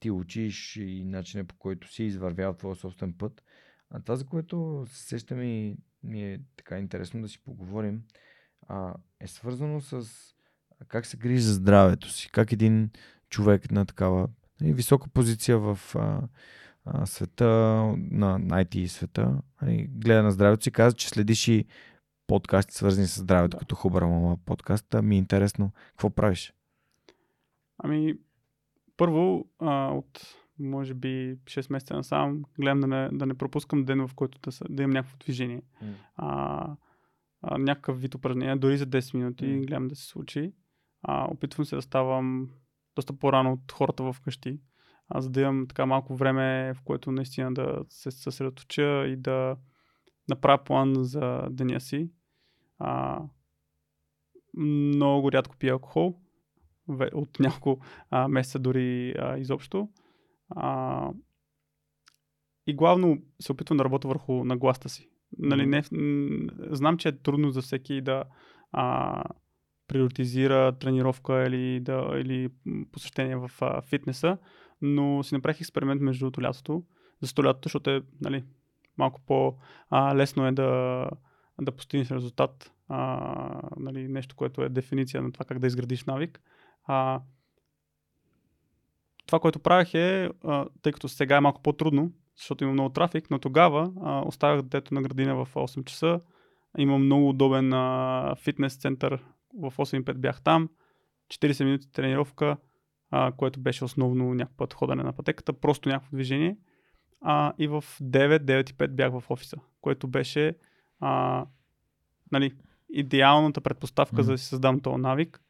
ти 0.00 0.10
учиш 0.10 0.76
и 0.76 1.04
начина 1.04 1.44
по 1.44 1.54
който 1.58 1.92
си 1.92 2.04
извървял 2.04 2.54
твоя 2.54 2.76
собствен 2.76 3.14
път. 3.18 3.42
А 3.90 4.00
това, 4.00 4.16
за 4.16 4.26
което 4.26 4.84
се 4.88 5.02
сещам 5.02 5.42
и 5.42 5.76
ми 6.02 6.24
е 6.32 6.40
така 6.56 6.78
интересно 6.78 7.22
да 7.22 7.28
си 7.28 7.38
поговорим, 7.44 8.02
а, 8.68 8.94
е 9.20 9.26
свързано 9.26 9.80
с 9.80 10.08
как 10.88 11.06
се 11.06 11.16
грижи 11.16 11.42
за 11.42 11.54
здравето 11.54 12.10
си, 12.10 12.30
как 12.32 12.52
един 12.52 12.90
човек 13.28 13.70
на 13.70 13.86
такава 13.86 14.28
нали, 14.60 14.72
висока 14.72 15.08
позиция 15.08 15.58
в 15.58 15.78
а, 15.94 16.20
а, 16.84 17.06
света, 17.06 17.44
на, 17.96 18.38
на 18.38 18.64
IT 18.64 18.86
света, 18.86 19.42
нали, 19.62 19.86
гледа 19.90 20.22
на 20.22 20.30
здравето 20.30 20.64
си, 20.64 20.70
каза, 20.70 20.96
че 20.96 21.08
следиш 21.08 21.48
и 21.48 21.64
подкасти, 22.26 22.74
свързани 22.74 23.06
с 23.06 23.20
здравето, 23.20 23.56
Да. 23.56 23.58
като 23.58 23.74
Хубава 23.74 24.06
мама 24.06 24.38
подкаста. 24.46 25.02
Ми 25.02 25.14
е 25.14 25.18
интересно, 25.18 25.72
какво 25.88 26.10
правиш? 26.10 26.54
Ами, 27.78 28.14
първо, 28.96 29.48
а, 29.58 29.88
от 29.88 30.36
може 30.58 30.94
би 30.94 31.38
6 31.44 31.72
месеца 31.72 31.94
насам, 31.94 32.42
гледам 32.58 32.80
да 32.80 32.86
не, 32.86 33.08
да 33.12 33.26
не 33.26 33.34
пропускам 33.34 33.84
ден, 33.84 34.08
в 34.08 34.14
който 34.14 34.38
да, 34.42 34.52
са, 34.52 34.64
да 34.70 34.82
имам 34.82 34.92
някакво 34.92 35.16
движение. 35.16 35.62
А, 36.16 36.76
а, 37.42 37.58
някакъв 37.58 38.00
вид 38.00 38.14
упражнение, 38.14 38.56
дори 38.56 38.76
за 38.76 38.86
10 38.86 39.14
минути, 39.14 39.46
М. 39.46 39.60
гледам 39.66 39.88
да 39.88 39.96
се 39.96 40.06
случи. 40.06 40.52
А, 41.02 41.24
опитвам 41.30 41.64
се 41.64 41.76
да 41.76 41.82
ставам 41.82 42.50
доста 42.96 43.12
по-рано 43.12 43.52
от 43.52 43.72
хората 43.72 44.12
вкъщи, 44.12 44.60
а, 45.08 45.20
за 45.20 45.30
да 45.30 45.40
имам 45.40 45.66
така 45.68 45.86
малко 45.86 46.16
време, 46.16 46.74
в 46.74 46.82
което 46.84 47.12
наистина 47.12 47.54
да 47.54 47.84
се 47.88 48.10
съсредоточа 48.10 49.06
и 49.06 49.16
да 49.16 49.56
направя 50.28 50.64
план 50.64 50.94
за 50.96 51.46
деня 51.50 51.80
си. 51.80 52.10
А, 52.78 53.22
много 54.56 55.32
рядко 55.32 55.56
пия 55.56 55.72
алкохол, 55.72 56.18
от 57.12 57.40
няколко 57.40 57.80
а, 58.10 58.28
месеца 58.28 58.58
дори 58.58 59.14
а, 59.18 59.38
изобщо. 59.38 59.88
А, 60.50 61.10
и 62.66 62.74
главно 62.74 63.18
се 63.40 63.52
опитвам 63.52 63.76
да 63.76 63.84
работя 63.84 64.08
върху 64.08 64.44
нагласта 64.44 64.88
си. 64.88 65.10
Нали, 65.38 65.66
не, 65.66 65.82
знам, 66.70 66.96
че 66.96 67.08
е 67.08 67.18
трудно 67.18 67.50
за 67.50 67.62
всеки 67.62 68.00
да 68.00 68.24
а, 68.72 69.24
приоритизира 69.88 70.72
тренировка 70.78 71.46
или, 71.46 71.80
да, 71.80 72.12
или 72.14 72.48
посещение 72.92 73.36
в 73.36 73.50
а, 73.60 73.82
фитнеса, 73.82 74.38
но 74.82 75.22
си 75.22 75.34
направих 75.34 75.60
експеримент 75.60 76.02
между 76.02 76.24
другото 76.24 76.42
лятото, 76.42 76.82
за 77.20 77.42
лятото, 77.42 77.66
защото 77.66 77.90
е 77.90 78.02
нали, 78.20 78.44
малко 78.98 79.20
по-лесно 79.26 80.46
е 80.46 80.52
да, 80.52 81.10
да 81.60 81.72
постигнеш 81.72 82.10
резултат, 82.10 82.72
а, 82.88 83.70
нали, 83.76 84.08
нещо, 84.08 84.36
което 84.36 84.62
е 84.62 84.68
дефиниция 84.68 85.22
на 85.22 85.32
това 85.32 85.44
как 85.44 85.58
да 85.58 85.66
изградиш 85.66 86.04
навик. 86.04 86.40
А, 86.84 87.20
това, 89.34 89.40
което 89.40 89.58
правях 89.58 89.94
е, 89.94 90.30
а, 90.44 90.66
тъй 90.82 90.92
като 90.92 91.08
сега 91.08 91.36
е 91.36 91.40
малко 91.40 91.62
по-трудно, 91.62 92.12
защото 92.36 92.64
има 92.64 92.72
много 92.72 92.88
трафик, 92.88 93.30
но 93.30 93.38
тогава 93.38 93.92
а, 94.02 94.22
оставях 94.26 94.62
детето 94.62 94.94
на 94.94 95.02
градина 95.02 95.44
в 95.44 95.54
8 95.54 95.84
часа. 95.84 96.20
Има 96.78 96.98
много 96.98 97.28
удобен 97.28 97.72
а, 97.72 98.34
фитнес 98.38 98.76
център. 98.76 99.24
В 99.60 99.72
8.5 99.76 100.14
бях 100.14 100.42
там. 100.42 100.68
40 101.28 101.64
минути 101.64 101.92
тренировка, 101.92 102.56
а, 103.10 103.32
което 103.32 103.60
беше 103.60 103.84
основно 103.84 104.34
някакъв 104.34 104.56
път 104.56 104.74
ходене 104.74 105.02
на 105.02 105.12
пътеката, 105.12 105.52
просто 105.52 105.88
някакво 105.88 106.16
движение. 106.16 106.56
А, 107.20 107.52
и 107.58 107.66
в 107.66 107.84
9, 108.02 108.38
9.5 108.38 108.88
бях 108.88 109.12
в 109.12 109.30
офиса, 109.30 109.56
което 109.80 110.08
беше 110.08 110.56
а, 111.00 111.44
нали, 112.32 112.52
идеалната 112.92 113.60
предпоставка 113.60 114.16
Мгм. 114.16 114.22
за 114.22 114.32
да 114.32 114.38
си 114.38 114.46
създам 114.46 114.80
този 114.80 114.96
навик. 114.96 115.40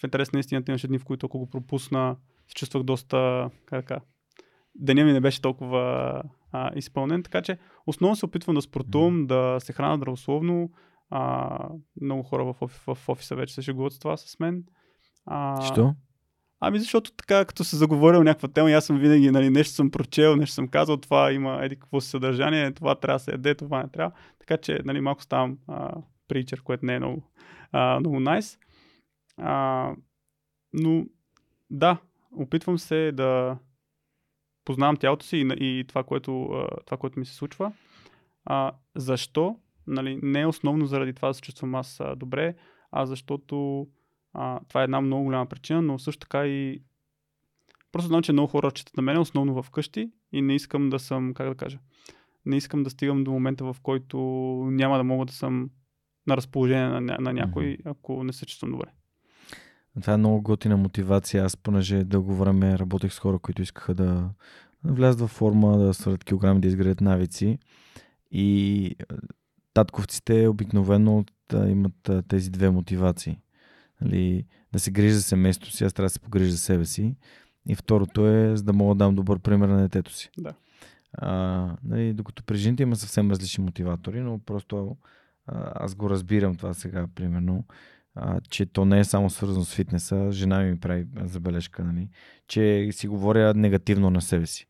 В 0.00 0.04
интерес 0.04 0.32
на 0.32 0.40
истината 0.40 0.72
имаше 0.72 0.88
дни, 0.88 0.98
в 0.98 1.04
които 1.04 1.26
ако 1.26 1.38
го 1.38 1.50
пропусна, 1.50 2.16
се 2.48 2.54
чувствах 2.54 2.82
доста, 2.82 3.50
как 3.66 3.80
да 3.80 3.86
кажа, 3.86 4.00
деня 4.74 5.04
ми 5.04 5.12
не 5.12 5.20
беше 5.20 5.42
толкова 5.42 6.22
а, 6.52 6.70
изпълнен, 6.74 7.22
така 7.22 7.42
че 7.42 7.58
основно 7.86 8.16
се 8.16 8.26
опитвам 8.26 8.54
да 8.54 8.62
спортувам, 8.62 9.26
да 9.26 9.56
се 9.60 9.72
храна 9.72 9.96
здравословно. 9.96 10.70
А, 11.10 11.68
много 12.00 12.22
хора 12.22 12.44
в, 12.44 12.62
офи, 12.62 12.78
в 12.86 13.08
офиса 13.08 13.36
вече 13.36 13.54
се 13.54 13.62
шегуват 13.62 13.92
с 13.92 13.98
това 13.98 14.16
с 14.16 14.40
мен. 14.40 14.64
А, 15.26 15.62
Що? 15.62 15.94
Ами 16.60 16.78
защото 16.78 17.12
така, 17.12 17.44
като 17.44 17.64
се 17.64 17.76
заговорил 17.76 18.22
някаква 18.22 18.48
тема, 18.48 18.70
аз 18.70 18.84
съм 18.84 18.98
винаги, 18.98 19.30
нали, 19.30 19.50
нещо 19.50 19.74
съм 19.74 19.90
прочел, 19.90 20.36
нещо 20.36 20.54
съм 20.54 20.68
казал, 20.68 20.96
това 20.96 21.32
има 21.32 21.64
еди 21.64 21.76
какво 21.76 22.00
съдържание, 22.00 22.74
това 22.74 22.94
трябва 22.94 23.16
да 23.16 23.24
се 23.24 23.30
яде, 23.30 23.54
това 23.54 23.82
не 23.82 23.88
трябва. 23.88 24.16
Така 24.38 24.56
че, 24.56 24.80
нали, 24.84 25.00
малко 25.00 25.22
ставам 25.22 25.58
а, 25.68 25.94
причер, 26.28 26.62
което 26.62 26.86
не 26.86 26.94
е 26.94 26.98
много, 26.98 27.22
а, 27.72 28.00
много 28.00 28.16
nice. 28.16 28.58
А, 29.38 29.90
но, 30.72 31.06
да, 31.70 31.98
опитвам 32.36 32.78
се 32.78 33.12
да 33.12 33.58
познавам 34.64 34.96
тялото 34.96 35.26
си 35.26 35.36
и, 35.36 35.46
и 35.60 35.84
това, 35.84 36.04
което, 36.04 36.64
това, 36.86 36.96
което 36.96 37.18
ми 37.18 37.26
се 37.26 37.34
случва. 37.34 37.72
А, 38.44 38.72
защо? 38.94 39.56
Нали, 39.86 40.18
не 40.22 40.40
е 40.40 40.46
основно 40.46 40.86
заради 40.86 41.12
това 41.12 41.28
да 41.28 41.34
се 41.34 41.40
чувствам 41.40 41.74
аз 41.74 42.00
а, 42.00 42.16
добре, 42.16 42.54
а 42.90 43.06
защото 43.06 43.86
а, 44.32 44.60
това 44.68 44.80
е 44.80 44.84
една 44.84 45.00
много 45.00 45.24
голяма 45.24 45.46
причина, 45.46 45.82
но 45.82 45.98
също 45.98 46.20
така 46.20 46.46
и 46.46 46.82
просто 47.92 48.08
знам, 48.08 48.22
че 48.22 48.32
много 48.32 48.48
хора 48.48 48.70
четат 48.70 48.96
на 48.96 49.02
мен, 49.02 49.18
основно 49.18 49.62
вкъщи 49.62 50.10
и 50.32 50.42
не 50.42 50.54
искам 50.54 50.90
да 50.90 50.98
съм, 50.98 51.34
как 51.34 51.48
да 51.48 51.54
кажа, 51.54 51.78
не 52.46 52.56
искам 52.56 52.82
да 52.82 52.90
стигам 52.90 53.24
до 53.24 53.30
момента, 53.30 53.64
в 53.64 53.76
който 53.82 54.18
няма 54.70 54.96
да 54.96 55.04
мога 55.04 55.26
да 55.26 55.32
съм 55.32 55.70
на 56.26 56.36
разположение 56.36 56.88
на, 56.88 57.00
на 57.00 57.32
някой, 57.32 57.78
ако 57.84 58.24
не 58.24 58.32
се 58.32 58.46
чувствам 58.46 58.70
добре. 58.70 58.86
Това 60.00 60.12
е 60.12 60.16
много 60.16 60.42
готина 60.42 60.76
мотивация. 60.76 61.44
Аз, 61.44 61.56
понеже 61.56 62.04
дълго 62.04 62.34
време 62.34 62.78
работех 62.78 63.12
с 63.12 63.18
хора, 63.18 63.38
които 63.38 63.62
искаха 63.62 63.94
да 63.94 64.30
влязат 64.84 65.20
във 65.20 65.30
форма, 65.30 65.78
да 65.78 65.94
свалят 65.94 66.24
килограми, 66.24 66.60
да 66.60 66.68
изградят 66.68 67.00
навици. 67.00 67.58
И 68.30 68.96
татковците 69.74 70.48
обикновено 70.48 71.24
имат 71.68 72.10
тези 72.28 72.50
две 72.50 72.70
мотивации. 72.70 73.38
Нали, 74.00 74.44
да 74.72 74.78
се 74.78 74.90
грижи 74.90 75.14
за 75.14 75.22
семейството 75.22 75.76
си, 75.76 75.84
аз 75.84 75.92
трябва 75.92 76.06
да 76.06 76.10
се 76.10 76.20
погрижа 76.20 76.50
за 76.50 76.58
себе 76.58 76.84
си. 76.84 77.16
И 77.68 77.74
второто 77.74 78.28
е, 78.28 78.56
за 78.56 78.62
да 78.62 78.72
мога 78.72 78.94
да 78.94 79.04
дам 79.04 79.14
добър 79.14 79.38
пример 79.38 79.68
на 79.68 79.82
детето 79.82 80.12
си. 80.12 80.30
Да. 80.38 80.54
А, 81.12 81.76
нали, 81.84 82.12
докато 82.12 82.42
при 82.42 82.56
жените 82.56 82.82
има 82.82 82.96
съвсем 82.96 83.30
различни 83.30 83.64
мотиватори, 83.64 84.20
но 84.20 84.38
просто 84.38 84.96
а, 85.46 85.72
аз 85.74 85.94
го 85.94 86.10
разбирам 86.10 86.54
това 86.56 86.74
сега, 86.74 87.06
примерно, 87.14 87.64
а, 88.14 88.40
че 88.40 88.66
то 88.66 88.84
не 88.84 88.98
е 88.98 89.04
само 89.04 89.30
свързано 89.30 89.64
с 89.64 89.74
фитнеса. 89.74 90.32
Жена 90.32 90.62
ми 90.62 90.80
прави 90.80 91.06
забележка, 91.24 91.84
нали, 91.84 92.08
че 92.48 92.88
си 92.92 93.08
говоря 93.08 93.54
негативно 93.54 94.10
на 94.10 94.20
себе 94.20 94.46
си. 94.46 94.66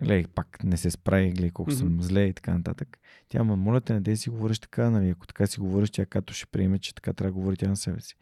Гледай, 0.00 0.24
пак 0.34 0.64
не 0.64 0.76
се 0.76 0.90
справи, 0.90 1.30
гледай 1.30 1.50
колко 1.50 1.70
Мгм. 1.70 1.78
съм 1.78 2.02
зле 2.02 2.24
и 2.24 2.32
така 2.32 2.54
нататък. 2.54 2.98
Тя, 3.28 3.44
ма, 3.44 3.56
моля 3.56 3.80
те, 3.80 3.92
не 3.92 4.00
дей 4.00 4.16
си 4.16 4.30
говориш 4.30 4.58
така, 4.58 4.90
нали, 4.90 5.10
ако 5.10 5.26
така 5.26 5.46
си 5.46 5.60
говориш, 5.60 5.90
тя 5.90 6.06
като 6.06 6.34
ще 6.34 6.46
приеме, 6.46 6.78
че 6.78 6.94
така 6.94 7.12
трябва 7.12 7.30
да 7.30 7.34
говори 7.34 7.56
тя 7.56 7.68
на 7.68 7.76
себе 7.76 8.00
си. 8.00 8.14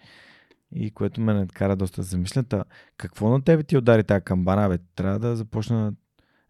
И 0.74 0.90
което 0.90 1.20
ме 1.20 1.46
кара 1.54 1.76
доста 1.76 2.00
да 2.00 2.02
замисля. 2.06 2.42
Та, 2.42 2.64
какво 2.96 3.28
на 3.28 3.42
тебе 3.44 3.62
ти 3.62 3.76
удари 3.76 4.04
тази 4.04 4.24
камбана, 4.24 4.68
бе? 4.68 4.78
Трябва 4.94 5.18
да 5.18 5.36
започна 5.36 5.92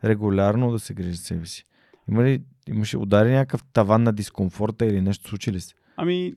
регулярно 0.04 0.72
да 0.72 0.78
се 0.78 0.94
грижи 0.94 1.12
за 1.12 1.22
себе 1.22 1.46
си. 1.46 1.64
Има 2.08 2.24
ли, 2.24 2.42
имаше 2.68 2.98
удари 2.98 3.32
някакъв 3.32 3.64
таван 3.72 4.02
на 4.02 4.12
дискомфорта 4.12 4.86
или 4.86 5.00
нещо 5.00 5.28
случи 5.28 5.52
ли 5.52 5.60
се? 5.60 5.74
Ами, 5.96 6.34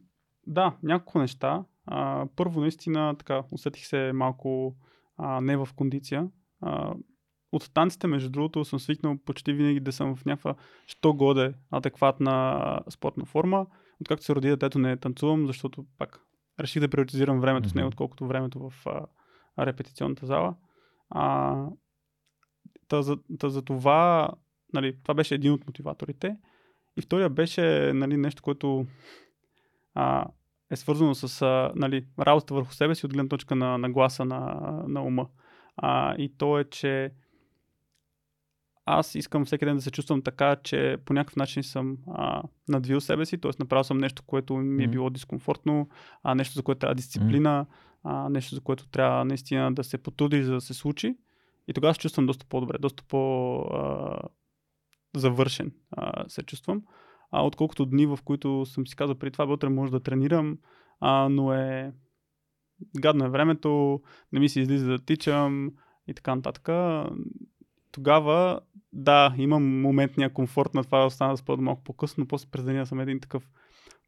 да, 0.47 0.77
няколко 0.83 1.19
неща. 1.19 1.63
А, 1.85 2.27
първо, 2.35 2.61
наистина, 2.61 3.15
така, 3.17 3.43
усетих 3.51 3.85
се 3.85 4.11
малко 4.13 4.75
а, 5.17 5.41
не 5.41 5.57
в 5.57 5.69
кондиция. 5.75 6.29
А, 6.61 6.93
от 7.51 7.73
танците, 7.73 8.07
между 8.07 8.29
другото, 8.29 8.65
съм 8.65 8.79
свикнал 8.79 9.17
почти 9.25 9.53
винаги 9.53 9.79
да 9.79 9.91
съм 9.91 10.15
в 10.15 10.25
някаква, 10.25 10.55
що 10.87 11.13
годе, 11.13 11.53
адекватна 11.71 12.79
спортна 12.89 13.25
форма. 13.25 13.65
Откакто 14.01 14.25
се 14.25 14.35
роди 14.35 14.49
детето 14.49 14.79
не 14.79 14.97
танцувам, 14.97 15.47
защото 15.47 15.85
пак 15.97 16.19
реших 16.59 16.81
да 16.81 16.87
приоритизирам 16.87 17.39
времето 17.39 17.69
с 17.69 17.75
него, 17.75 17.87
отколкото 17.87 18.27
времето 18.27 18.69
в 18.69 18.73
а, 18.85 19.05
репетиционната 19.65 20.25
зала. 20.25 20.55
А, 21.09 21.55
та, 22.87 23.01
за, 23.01 23.17
та 23.39 23.49
за 23.49 23.61
това, 23.61 24.29
нали, 24.73 24.97
това 25.03 25.13
беше 25.13 25.35
един 25.35 25.53
от 25.53 25.67
мотиваторите. 25.67 26.37
И 26.97 27.01
втория 27.01 27.29
беше 27.29 27.93
нали, 27.93 28.17
нещо, 28.17 28.43
което 28.43 28.85
а, 29.99 30.25
е 30.69 30.75
свързано 30.75 31.15
с 31.15 31.41
а, 31.41 31.71
нали, 31.75 32.05
работа 32.19 32.53
върху 32.53 32.73
себе 32.73 32.95
си 32.95 33.05
от 33.05 33.13
гледна 33.13 33.29
точка 33.29 33.55
на, 33.55 33.77
на 33.77 33.89
гласа 33.89 34.25
на, 34.25 34.59
на 34.87 35.01
ума. 35.01 35.27
А, 35.77 36.15
и 36.15 36.37
то 36.37 36.59
е, 36.59 36.63
че 36.63 37.11
аз 38.85 39.15
искам 39.15 39.45
всеки 39.45 39.65
ден 39.65 39.75
да 39.75 39.81
се 39.81 39.91
чувствам 39.91 40.21
така, 40.21 40.55
че 40.55 40.97
по 41.05 41.13
някакъв 41.13 41.35
начин 41.35 41.63
съм 41.63 41.97
а, 42.07 42.43
надвил 42.67 43.01
себе 43.01 43.25
си, 43.25 43.37
т.е. 43.37 43.51
направил 43.59 43.83
съм 43.83 43.97
нещо, 43.97 44.23
което 44.23 44.57
ми 44.57 44.83
е 44.83 44.87
било 44.87 45.09
дискомфортно, 45.09 45.89
а, 46.23 46.35
нещо, 46.35 46.53
за 46.53 46.63
което 46.63 46.79
трябва 46.79 46.95
дисциплина, 46.95 47.65
а, 48.03 48.29
нещо, 48.29 48.55
за 48.55 48.61
което 48.61 48.87
трябва 48.87 49.25
наистина 49.25 49.73
да 49.73 49.83
се 49.83 49.97
потрудиш, 49.97 50.45
за 50.45 50.53
да 50.53 50.61
се 50.61 50.73
случи. 50.73 51.17
И 51.67 51.73
тогава 51.73 51.93
се 51.93 51.99
чувствам 51.99 52.25
доста 52.25 52.45
по-добре, 52.45 52.77
доста 52.77 53.03
по- 53.03 53.61
а, 53.61 54.19
завършен 55.15 55.71
а, 55.91 56.29
се 56.29 56.43
чувствам. 56.43 56.81
А, 57.31 57.45
отколкото 57.45 57.85
дни, 57.85 58.05
в 58.05 58.19
които 58.25 58.65
съм 58.65 58.87
си 58.87 58.95
казал 58.95 59.15
преди 59.15 59.31
това, 59.31 59.45
бе, 59.45 59.53
утре 59.53 59.69
може 59.69 59.91
да 59.91 59.99
тренирам, 59.99 60.57
а, 60.99 61.29
но 61.29 61.53
е 61.53 61.93
гадно 62.99 63.25
е 63.25 63.29
времето, 63.29 64.01
не 64.31 64.39
ми 64.39 64.49
се 64.49 64.59
излиза 64.59 64.87
да 64.87 64.99
тичам 64.99 65.71
и 66.07 66.13
така 66.13 66.35
нататък. 66.35 66.69
Тогава, 67.91 68.59
да, 68.93 69.33
имам 69.37 69.81
моментния 69.81 70.33
комфорт 70.33 70.73
на 70.73 70.83
това 70.83 70.99
да 70.99 71.05
остана 71.05 71.33
да 71.33 71.37
спа 71.37 71.57
малко 71.57 71.83
по-късно, 71.83 72.21
но 72.21 72.27
после 72.27 72.49
през 72.51 72.63
деня 72.63 72.85
съм 72.85 72.99
един 72.99 73.19
такъв 73.19 73.49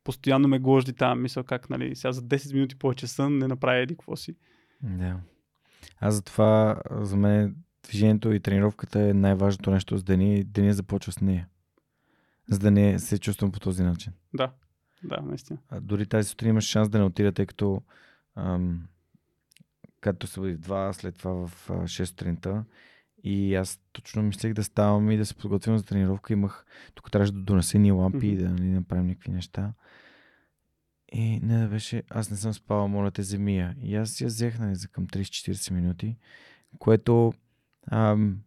постоянно 0.04 0.48
ме 0.48 0.60
гложди 0.60 0.94
тази 0.94 1.20
мисъл, 1.20 1.44
как 1.44 1.70
нали, 1.70 1.96
сега 1.96 2.12
за 2.12 2.22
10 2.22 2.54
минути 2.54 2.80
повече 2.80 3.08
сън 3.08 3.38
не 3.38 3.48
направя 3.48 3.78
еди 3.78 3.96
какво 3.96 4.16
си. 4.16 4.36
Да. 4.84 5.20
Аз 6.00 6.16
затова, 6.16 6.82
за 6.92 7.18
мен, 7.18 7.56
движението 7.84 8.32
и 8.32 8.40
тренировката 8.40 9.02
е 9.02 9.14
най-важното 9.14 9.72
нещо 9.72 9.98
с 9.98 10.04
деня 10.04 10.24
и 10.24 10.44
деня 10.44 10.74
започва 10.74 11.12
с 11.12 11.22
нея. 11.22 11.48
За 12.52 12.60
да 12.60 12.72
не 12.72 13.00
се 13.00 13.18
чувствам 13.18 13.52
по 13.52 13.60
този 13.60 13.84
начин. 13.84 14.14
Да, 14.34 14.52
да, 15.04 15.22
наистина. 15.22 15.60
А, 15.70 15.80
дори 15.80 16.06
тази 16.06 16.30
сутрин 16.30 16.50
имаш 16.50 16.64
шанс 16.64 16.90
да 16.90 16.98
не 17.00 17.04
отида, 17.04 17.32
тъй 17.32 17.46
като 17.46 17.82
ам, 18.36 18.88
като 20.02 20.28
се 20.28 20.40
бъде 20.40 20.54
в 20.54 20.60
2, 20.60 20.92
след 20.92 21.18
това 21.18 21.48
в 21.48 21.70
а, 21.70 21.74
6 21.74 22.06
сутринта. 22.06 22.64
И 23.24 23.56
аз 23.56 23.80
точно 23.92 24.24
мислех 24.24 24.54
да 24.54 24.64
ставам 24.64 25.12
и 25.12 25.18
да 25.18 25.26
се 25.26 25.36
подготвям 25.36 25.78
за 25.78 25.86
тренировка. 25.86 26.34
Имах, 26.34 26.66
тук 26.96 27.12
трябваше 27.12 27.32
да 27.32 27.40
донеса 27.40 27.80
ни 27.80 27.92
лампи 27.92 28.28
и 28.28 28.34
Мгм. 28.34 28.44
да 28.44 28.50
нали, 28.50 28.68
направим 28.68 29.08
някакви 29.08 29.32
неща. 29.32 29.74
И 31.12 31.40
не 31.40 31.62
да 31.62 31.68
беше, 31.68 32.04
аз 32.10 32.32
не 32.32 32.38
съм 32.38 32.54
спала, 32.54 32.88
моля 32.88 33.12
те, 33.12 33.24
земия. 33.24 33.76
И 33.82 33.96
аз 33.96 34.22
я 34.22 34.28
взех 34.28 34.60
нали, 34.60 34.76
за 34.76 34.88
към 34.88 35.08
30-40 35.08 35.72
минути, 35.72 36.18
което 36.80 37.34
ам, 37.92 38.42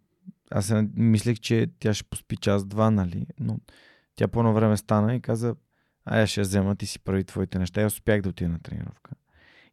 аз 0.50 0.74
мислех, 0.94 1.40
че 1.40 1.68
тя 1.78 1.94
ще 1.94 2.04
поспи 2.04 2.36
час-два, 2.36 2.90
нали? 2.90 3.26
Но 3.40 3.58
тя 4.14 4.28
по 4.28 4.52
време 4.52 4.76
стана 4.76 5.14
и 5.14 5.20
каза, 5.20 5.56
ай, 6.04 6.22
аз 6.22 6.28
ще 6.28 6.40
я 6.40 6.42
взема, 6.42 6.76
ти 6.76 6.86
си 6.86 6.98
прави 6.98 7.24
твоите 7.24 7.58
неща. 7.58 7.80
И 7.80 7.84
аз 7.84 7.92
успях 7.92 8.22
да 8.22 8.28
отида 8.28 8.50
на 8.50 8.58
тренировка. 8.58 9.10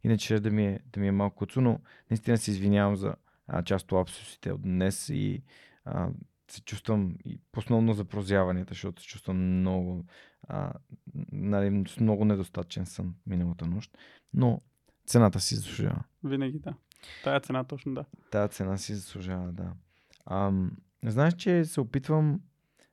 Иначе 0.04 0.40
да 0.40 0.50
ми 0.50 0.66
е, 0.66 0.80
да 0.92 1.00
ми 1.00 1.08
е 1.08 1.12
малко 1.12 1.36
куцо, 1.36 1.60
но 1.60 1.80
наистина 2.10 2.38
се 2.38 2.50
извинявам 2.50 2.96
за 2.96 3.14
а, 3.46 3.62
част 3.62 3.84
от 3.84 3.92
лапсусите 3.92 4.52
от 4.52 4.62
днес 4.62 5.08
и 5.08 5.42
а, 5.84 6.08
се 6.50 6.60
чувствам 6.60 7.16
и 7.24 7.40
основно 7.56 7.92
за 7.92 8.04
прозяванията, 8.04 8.74
защото 8.74 9.02
се 9.02 9.08
чувствам 9.08 9.58
много, 9.58 10.04
а, 10.48 10.72
нали, 11.32 11.84
с 11.88 12.00
много 12.00 12.24
недостатъчен 12.24 12.86
сън 12.86 13.14
миналата 13.26 13.66
нощ, 13.66 13.98
но 14.34 14.60
цената 15.06 15.40
си 15.40 15.54
заслужава. 15.54 16.02
Винаги 16.24 16.58
да. 16.58 16.74
Тая 17.24 17.40
цена 17.40 17.64
точно 17.64 17.94
да. 17.94 18.04
Тая 18.30 18.48
цена 18.48 18.78
си 18.78 18.94
заслужава, 18.94 19.52
да. 19.52 19.72
Ам, 20.26 20.76
знаеш, 21.04 21.34
че 21.34 21.64
се 21.64 21.80
опитвам 21.80 22.40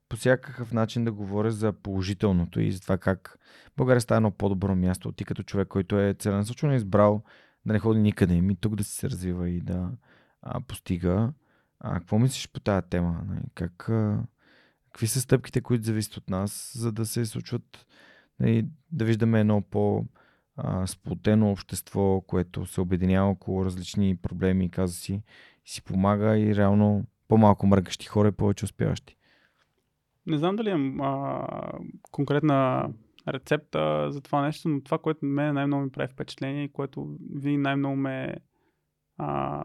по 0.09 0.15
всякакъв 0.15 0.73
начин 0.73 1.05
да 1.05 1.11
говоря 1.11 1.51
за 1.51 1.73
положителното 1.73 2.59
и 2.59 2.71
за 2.71 2.81
това 2.81 2.97
как 2.97 3.39
България 3.77 4.01
става 4.01 4.17
едно 4.17 4.31
по-добро 4.31 4.75
място. 4.75 5.11
Ти 5.11 5.25
като 5.25 5.43
човек, 5.43 5.67
който 5.67 5.99
е 5.99 6.15
целенасочено 6.19 6.73
избрал 6.73 7.23
да 7.65 7.73
не 7.73 7.79
ходи 7.79 7.99
никъде, 7.99 8.41
ми 8.41 8.55
тук 8.55 8.75
да 8.75 8.83
се 8.83 9.09
развива 9.09 9.49
и 9.49 9.61
да 9.61 9.91
а, 10.41 10.61
постига. 10.61 11.33
А, 11.79 11.93
какво 11.93 12.19
мислиш 12.19 12.49
по 12.49 12.59
тази 12.59 12.87
тема? 12.89 13.21
Нали? 13.27 13.41
Как, 13.55 13.89
а, 13.89 14.23
какви 14.85 15.07
са 15.07 15.21
стъпките, 15.21 15.61
които 15.61 15.85
зависят 15.85 16.17
от 16.17 16.29
нас, 16.29 16.71
за 16.75 16.91
да 16.91 17.05
се 17.05 17.25
случват, 17.25 17.85
нали, 18.39 18.67
да 18.91 19.05
виждаме 19.05 19.39
едно 19.39 19.61
по- 19.61 20.05
сплотено 20.85 21.51
общество, 21.51 22.21
което 22.21 22.65
се 22.65 22.81
обединява 22.81 23.29
около 23.29 23.65
различни 23.65 24.17
проблеми 24.17 24.65
и 24.65 24.69
казуси 24.69 25.23
и 25.65 25.69
си 25.69 25.81
помага 25.81 26.37
и 26.37 26.55
реално 26.55 27.05
по-малко 27.27 27.67
мръкащи 27.67 28.05
хора 28.05 28.27
и 28.27 28.31
повече 28.31 28.65
успяващи. 28.65 29.17
Не 30.27 30.37
знам 30.37 30.55
дали 30.55 30.69
имам 30.69 31.01
а, 31.01 31.47
конкретна 32.11 32.89
рецепта 33.27 34.11
за 34.11 34.21
това 34.21 34.41
нещо, 34.41 34.69
но 34.69 34.83
това, 34.83 34.97
което 34.97 35.25
мен 35.25 35.53
най-много 35.53 35.83
ми 35.83 35.91
прави 35.91 36.13
впечатление 36.13 36.63
и 36.63 36.71
което 36.71 37.17
винаги 37.35 37.57
най-много 37.57 37.95
ме 37.95 38.35
а, 39.17 39.63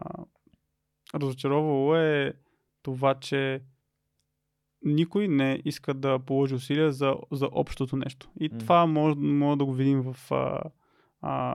разочаровало 1.15 1.95
е 1.95 2.33
това, 2.83 3.15
че 3.15 3.61
никой 4.83 5.27
не 5.27 5.61
иска 5.65 5.93
да 5.93 6.19
положи 6.19 6.55
усилия 6.55 6.91
за, 6.91 7.15
за 7.31 7.49
общото 7.51 7.95
нещо. 7.95 8.29
И 8.39 8.49
mm. 8.49 8.59
това 8.59 8.85
може, 8.85 9.15
може 9.17 9.57
да 9.57 9.65
го 9.65 9.73
видим 9.73 10.01
в 10.01 10.31
а, 10.31 10.61
а, 11.21 11.53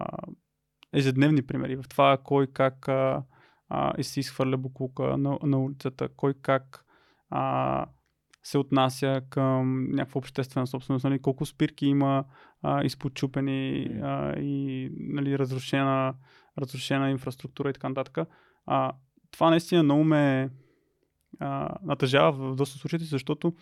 ежедневни 0.93 1.43
примери. 1.43 1.77
В 1.77 1.89
това 1.89 2.19
кой 2.25 2.47
как 2.47 2.89
а, 2.89 3.23
а, 3.69 3.93
изхвърля 3.99 4.57
буклука 4.57 5.19
на, 5.19 5.39
на 5.43 5.59
улицата, 5.59 6.09
кой 6.17 6.35
как 6.35 6.85
а, 7.31 7.87
се 8.49 8.59
отнася 8.59 9.23
към 9.31 9.91
някаква 9.91 10.19
обществена 10.19 10.67
собственост, 10.67 11.05
нали, 11.05 11.19
колко 11.19 11.47
спирки 11.47 11.87
има 11.87 12.25
а, 12.63 12.85
изпочупени 12.85 13.89
а, 14.03 14.39
и 14.39 14.89
нали, 14.93 15.39
разрушена, 15.39 16.15
разрушена 16.59 17.11
инфраструктура 17.11 17.71
и 17.71 17.73
така 17.73 17.89
нататък. 17.89 18.29
А, 18.67 18.93
това 19.31 19.51
наистина 19.51 19.83
много 19.83 20.05
ме 20.05 20.51
а, 21.41 21.77
натъжава 21.83 22.33
в 22.33 22.57
доста 22.57 22.79
случаите, 22.79 23.05
защото 23.05 23.53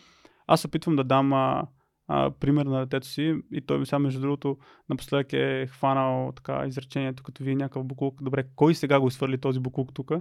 аз 0.47 0.65
опитвам 0.65 0.97
да 0.97 1.05
дам 1.05 1.33
а, 1.33 1.67
а, 2.09 2.31
пример 2.31 2.67
на 2.67 2.81
детето 2.81 3.07
си 3.07 3.35
и 3.53 3.61
той 3.61 3.79
ми 3.79 3.87
сега, 3.87 3.99
между 3.99 4.21
другото, 4.21 4.59
напоследък 4.89 5.33
е 5.33 5.67
хванал 5.67 6.33
така 6.37 6.65
изречението, 6.67 7.23
като 7.23 7.45
вие 7.45 7.55
някакъв 7.55 7.85
буклук. 7.85 8.23
Добре, 8.23 8.45
кой 8.57 8.75
сега 8.75 9.01
го 9.01 9.09
изхвърли 9.09 9.39
този 9.39 9.61
буклук 9.61 9.95
тук? 9.95 10.13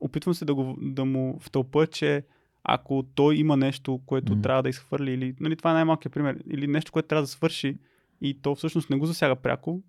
опитвам 0.00 0.34
се 0.34 0.44
да, 0.44 0.54
го, 0.54 0.76
да 0.80 1.04
му 1.04 1.38
втълпа, 1.40 1.86
че 1.86 2.26
ако 2.68 3.04
той 3.14 3.36
има 3.36 3.56
нещо, 3.56 4.00
което 4.06 4.36
mm. 4.36 4.42
трябва 4.42 4.62
да 4.62 4.68
изхвърли, 4.68 5.12
или 5.12 5.34
нали, 5.40 5.56
това 5.56 5.70
е 5.70 5.74
най-малкият 5.74 6.14
пример, 6.14 6.38
или 6.50 6.66
нещо, 6.66 6.92
което 6.92 7.08
трябва 7.08 7.22
да 7.22 7.26
свърши 7.26 7.78
и 8.20 8.42
то 8.42 8.54
всъщност 8.54 8.90
не 8.90 8.96
го 8.96 9.06
засяга 9.06 9.36
пряко, 9.36 9.82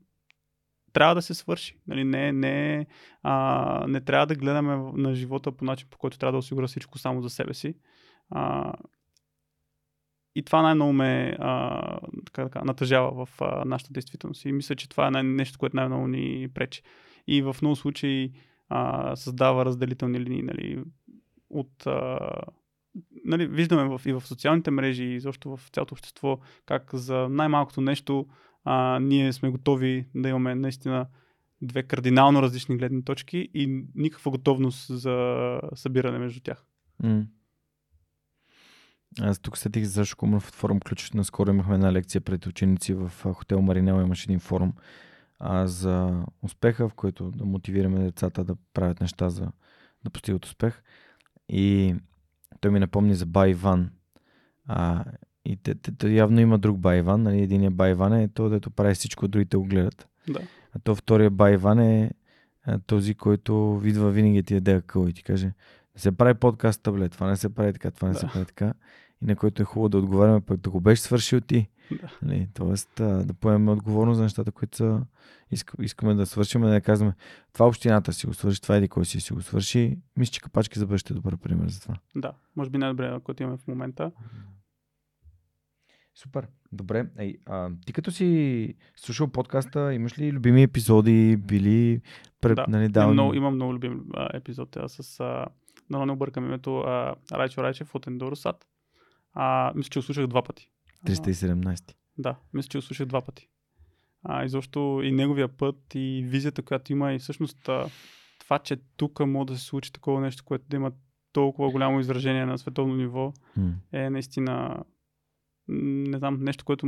трябва 0.93 1.15
да 1.15 1.21
се 1.21 1.33
свърши. 1.33 1.77
Нали, 1.87 2.03
не, 2.03 2.31
не, 2.31 2.85
а, 3.23 3.85
не 3.87 4.01
трябва 4.01 4.27
да 4.27 4.35
гледаме 4.35 4.75
на 4.93 5.15
живота 5.15 5.51
по 5.51 5.65
начин, 5.65 5.87
по 5.91 5.97
който 5.97 6.17
трябва 6.17 6.31
да 6.31 6.37
осигуря 6.37 6.67
всичко 6.67 6.97
само 6.97 7.21
за 7.21 7.29
себе 7.29 7.53
си. 7.53 7.75
А, 8.29 8.73
и 10.35 10.43
това 10.43 10.61
най-много 10.61 10.93
ме 10.93 11.37
а, 11.39 11.99
така, 12.25 12.43
така, 12.43 12.61
натъжава 12.65 13.25
в 13.25 13.41
а, 13.41 13.65
нашата 13.65 13.93
действителност. 13.93 14.45
И 14.45 14.51
мисля, 14.51 14.75
че 14.75 14.89
това 14.89 15.07
е 15.07 15.11
най- 15.11 15.23
нещо, 15.23 15.59
което 15.59 15.75
най-много 15.75 16.07
ни 16.07 16.47
пречи. 16.53 16.81
И 17.27 17.41
в 17.41 17.55
много 17.61 17.75
случаи 17.75 18.31
а, 18.69 19.15
създава 19.15 19.65
разделителни 19.65 20.19
линии 20.19 20.41
нали, 20.41 20.83
от 21.49 21.87
а, 21.87 22.19
нали, 23.25 23.47
виждаме 23.47 23.97
в, 23.97 24.01
и 24.05 24.13
в 24.13 24.21
социалните 24.21 24.71
мрежи, 24.71 25.03
и 25.03 25.19
защо 25.19 25.57
в 25.57 25.69
цялото 25.69 25.93
общество, 25.93 26.39
как 26.65 26.89
за 26.93 27.29
най-малкото 27.29 27.81
нещо 27.81 28.25
а, 28.63 28.99
ние 28.99 29.33
сме 29.33 29.49
готови 29.49 30.05
да 30.15 30.29
имаме 30.29 30.55
наистина 30.55 31.07
две 31.61 31.83
кардинално 31.83 32.41
различни 32.41 32.77
гледни 32.77 33.03
точки 33.03 33.49
и 33.53 33.85
никаква 33.95 34.31
готовност 34.31 34.99
за 34.99 35.59
събиране 35.75 36.19
между 36.19 36.39
тях. 36.39 36.65
Mm. 37.03 37.25
Аз 39.21 39.39
тук 39.39 39.57
сетих 39.57 39.83
за 39.83 40.05
от 40.21 40.43
форум 40.43 40.79
Ключ. 40.79 41.11
Наскоро 41.11 41.49
имахме 41.49 41.75
една 41.75 41.93
лекция 41.93 42.21
пред 42.21 42.45
ученици 42.45 42.93
в 42.93 43.11
хотел 43.33 43.61
Маринел. 43.61 44.01
Имаше 44.01 44.25
един 44.25 44.39
форум 44.39 44.73
а, 45.39 45.67
за 45.67 46.25
успеха, 46.41 46.89
в 46.89 46.93
който 46.93 47.31
да 47.31 47.45
мотивираме 47.45 47.99
децата 47.99 48.43
да 48.43 48.55
правят 48.73 49.01
неща 49.01 49.29
за 49.29 49.51
да 50.03 50.09
постигат 50.09 50.45
успех. 50.45 50.83
И 51.49 51.95
той 52.61 52.71
ми 52.71 52.79
напомни 52.79 53.15
за 53.15 53.25
Байван. 53.25 53.89
А, 54.67 55.03
и 55.45 55.57
те, 55.57 55.75
те, 55.75 55.91
те, 55.91 56.09
явно 56.09 56.39
има 56.39 56.57
друг 56.57 56.77
Байван. 56.77 57.23
Нали? 57.23 57.41
Единият 57.41 57.75
Байван 57.75 58.13
е 58.13 58.27
то, 58.27 58.49
дето 58.49 58.71
прави 58.71 58.93
всичко, 58.93 59.27
другите 59.27 59.57
го 59.57 59.63
гледат. 59.63 60.07
Да. 60.29 60.39
А 60.75 60.79
то 60.79 60.95
втория 60.95 61.29
Байван 61.29 61.79
е 61.79 62.11
а, 62.63 62.79
този, 62.79 63.15
който 63.15 63.79
видва 63.79 64.11
винаги 64.11 64.43
ти 64.43 64.53
яде 64.53 64.73
акъл 64.73 65.07
и 65.07 65.13
ти 65.13 65.23
каже 65.23 65.51
не 65.97 66.01
се 66.01 66.11
прави 66.11 66.33
подкаст 66.33 66.83
таблет, 66.83 67.11
това 67.11 67.27
не 67.27 67.35
се 67.35 67.55
прави 67.55 67.73
така, 67.73 67.91
това 67.91 68.07
не 68.07 68.13
да. 68.13 68.19
се 68.19 68.27
прави 68.27 68.45
така. 68.45 68.73
И 69.21 69.25
на 69.25 69.35
който 69.35 69.61
е 69.61 69.65
хубаво 69.65 69.89
да 69.89 69.97
отговаряме, 69.97 70.41
пък 70.41 70.59
да 70.59 70.69
го 70.69 70.81
беше 70.81 71.01
свършил 71.01 71.41
ти. 71.41 71.69
Нали? 72.21 72.49
Тоест 72.53 72.99
а, 72.99 73.25
да 73.25 73.33
поемем 73.33 73.69
отговорност 73.69 74.17
за 74.17 74.23
нещата, 74.23 74.51
които 74.51 74.77
са, 74.77 75.05
искаме 75.79 76.13
да 76.13 76.25
свършим, 76.25 76.61
да 76.61 76.67
не 76.67 76.81
казваме 76.81 77.13
това 77.53 77.67
общината 77.67 78.13
си 78.13 78.27
го 78.27 78.33
свърши, 78.33 78.61
това 78.61 78.75
еди 78.75 78.87
кой 78.87 79.05
си 79.05 79.19
си 79.19 79.33
го 79.33 79.41
свърши. 79.41 79.99
Мисля, 80.17 80.31
че 80.31 80.41
капачки 80.41 80.79
за 80.79 80.87
бъдеще 80.87 81.13
е 81.13 81.15
добър 81.15 81.37
пример 81.37 81.69
за 81.69 81.81
това. 81.81 81.95
Да, 82.15 82.33
може 82.55 82.69
би 82.69 82.77
най-добре, 82.77 83.19
който 83.23 83.43
имаме 83.43 83.57
в 83.57 83.67
момента. 83.67 84.11
Супер. 86.15 86.47
Добре. 86.71 87.09
Ей, 87.17 87.37
а, 87.45 87.69
ти 87.85 87.93
като 87.93 88.11
си 88.11 88.75
слушал 88.95 89.27
подкаста, 89.27 89.93
имаш 89.93 90.19
ли 90.19 90.31
любими 90.31 90.63
епизоди? 90.63 91.37
Били 91.37 92.01
пред, 92.41 92.55
да, 92.55 92.65
нали, 92.67 92.89
дал... 92.89 93.03
имам, 93.03 93.13
много, 93.13 93.33
имам 93.33 93.55
много 93.55 93.73
любим 93.73 94.05
а, 94.13 94.29
епизод. 94.33 94.77
Аз 94.77 94.91
с... 94.91 95.19
А, 95.19 95.45
много 95.89 96.05
не 96.05 96.11
объркам 96.11 96.45
името 96.45 96.77
а, 96.77 97.15
Райчо 97.33 97.63
Райчев 97.63 97.95
от 97.95 98.07
Ендоросат. 98.07 98.67
А, 99.33 99.73
мисля, 99.75 99.89
че 99.89 99.99
го 99.99 100.03
слушах 100.03 100.27
два 100.27 100.43
пъти. 100.43 100.71
317. 101.07 101.93
Да, 102.17 102.35
мисля, 102.53 102.69
че 102.69 102.77
го 102.77 102.81
слушах 102.81 103.07
два 103.07 103.21
пъти. 103.21 103.49
А, 104.23 104.45
и 104.45 104.49
защо 104.49 105.01
и 105.03 105.11
неговия 105.11 105.47
път, 105.47 105.75
и 105.95 106.25
визията, 106.27 106.61
която 106.61 106.91
има, 106.91 107.13
и 107.13 107.19
всъщност 107.19 107.69
това, 108.39 108.59
че 108.59 108.77
тук 108.97 109.19
може 109.19 109.47
да 109.47 109.57
се 109.57 109.63
случи 109.63 109.93
такова 109.93 110.21
нещо, 110.21 110.43
което 110.45 110.65
да 110.69 110.75
има 110.75 110.91
толкова 111.33 111.71
голямо 111.71 111.99
изражение 111.99 112.45
на 112.45 112.57
световно 112.57 112.95
ниво, 112.95 113.33
mm. 113.57 113.73
е 113.91 114.09
наистина 114.09 114.83
не 115.67 116.17
знам, 116.17 116.43
нещо, 116.43 116.65
което 116.65 116.85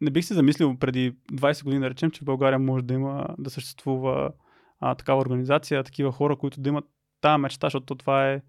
не 0.00 0.10
бих 0.10 0.24
се 0.24 0.34
замислил 0.34 0.76
преди 0.78 1.16
20 1.32 1.64
години, 1.64 1.80
да 1.80 1.90
речем, 1.90 2.10
че 2.10 2.20
в 2.20 2.24
България 2.24 2.58
може 2.58 2.84
да 2.84 2.94
има, 2.94 3.26
да 3.38 3.50
съществува 3.50 4.32
а, 4.80 4.94
такава 4.94 5.20
организация, 5.20 5.84
такива 5.84 6.12
хора, 6.12 6.36
които 6.36 6.60
да 6.60 6.68
имат 6.68 6.84
тази 7.20 7.40
мечта, 7.40 7.66
защото 7.66 7.94
това 7.94 8.30
е 8.30 8.42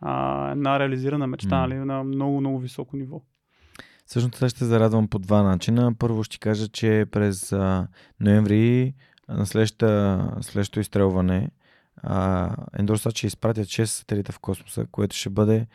а, 0.00 0.50
една 0.50 0.78
реализирана 0.78 1.26
мечта 1.26 1.56
mm. 1.56 1.60
нали, 1.60 1.74
на 1.74 2.04
много, 2.04 2.40
много 2.40 2.58
високо 2.58 2.96
ниво. 2.96 3.22
Всъщност 4.08 4.34
сега 4.36 4.48
ще 4.48 4.64
зарадвам 4.64 5.08
по 5.08 5.18
два 5.18 5.42
начина. 5.42 5.94
Първо 5.98 6.24
ще 6.24 6.38
кажа, 6.38 6.68
че 6.68 7.06
през 7.10 7.52
а, 7.52 7.86
ноември 8.20 8.94
на 9.28 9.46
следващото 9.46 10.80
изстрелване 10.80 11.50
Ендорсат 12.78 13.16
ще 13.16 13.26
изпратят 13.26 13.66
6 13.66 13.84
сателита 13.84 14.32
в 14.32 14.38
космоса, 14.38 14.86
което 14.90 15.16
ще 15.16 15.30
бъде 15.30 15.66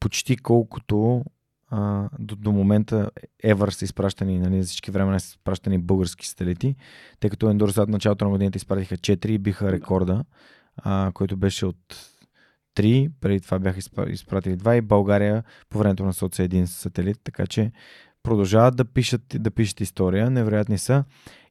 почти 0.00 0.36
колкото 0.36 1.24
а, 1.70 2.08
до, 2.18 2.36
до 2.36 2.52
момента 2.52 3.10
Ever 3.44 3.70
са 3.70 3.84
изпращани, 3.84 4.38
нали, 4.38 4.62
всички 4.62 4.90
времена 4.90 5.20
са 5.20 5.26
изпращани 5.26 5.78
български 5.78 6.28
сателити, 6.28 6.76
тъй 7.20 7.30
като 7.30 7.50
Ендорсат 7.50 7.88
началото 7.88 8.24
на 8.24 8.30
годината 8.30 8.56
изпратиха 8.56 8.96
4 8.96 9.26
и 9.26 9.38
биха 9.38 9.72
рекорда, 9.72 10.24
а, 10.76 11.10
който 11.14 11.36
беше 11.36 11.66
от 11.66 12.10
3, 12.76 13.10
преди 13.20 13.40
това 13.40 13.58
бяха 13.58 13.78
изпратили 14.08 14.56
2 14.56 14.78
и 14.78 14.80
България 14.80 15.44
по 15.70 15.78
времето 15.78 16.04
на 16.04 16.12
соца 16.12 16.42
един 16.42 16.66
сателит, 16.66 17.20
така 17.24 17.46
че 17.46 17.72
продължават 18.22 18.76
да 18.76 18.84
пишат, 18.84 19.22
да 19.34 19.50
пишат 19.50 19.80
история, 19.80 20.30
невероятни 20.30 20.78
са. 20.78 21.04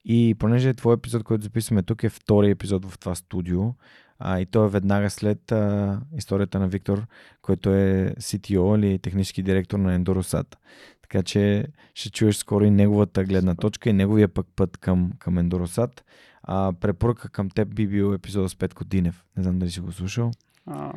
И 0.06 0.36
понеже 0.40 0.74
твой 0.74 0.94
епизод, 0.94 1.24
който 1.24 1.44
записваме 1.44 1.84
тук 1.84 2.04
е 2.04 2.10
втори 2.10 2.50
епизод 2.50 2.86
в 2.86 3.00
това 3.00 3.16
студио, 3.16 3.74
а, 4.20 4.40
и 4.40 4.46
то 4.46 4.66
е 4.66 4.70
веднага 4.70 5.10
след 5.10 5.52
а, 5.52 6.00
историята 6.18 6.60
на 6.60 6.68
Виктор, 6.68 7.06
който 7.42 7.74
е 7.74 8.14
CTO 8.20 8.78
или 8.78 9.00
технически 9.00 9.44
директор 9.44 9.80
на 9.80 10.00
Endorosat. 10.00 10.56
Така 11.02 11.24
че 11.24 11.68
ще 11.94 12.10
чуеш 12.10 12.36
скоро 12.36 12.64
и 12.66 12.72
неговата 12.72 13.24
гледна 13.24 13.56
точка 13.56 13.90
и 13.90 13.94
неговия 13.94 14.28
пък 14.28 14.48
път 14.56 14.78
към, 14.78 15.12
към 15.20 15.36
Endorosat. 15.36 16.02
А, 16.44 16.74
препоръка 16.74 17.30
към 17.30 17.50
теб 17.50 17.76
би 17.76 17.88
бил 17.88 18.14
епизода 18.14 18.50
с 18.50 18.56
Петко 18.56 18.86
Динев. 18.86 19.24
Не 19.38 19.44
знам 19.44 19.60
дали 19.60 19.72
си 19.72 19.80
го 19.80 19.92
слушал. 19.92 20.32
А, 20.68 20.92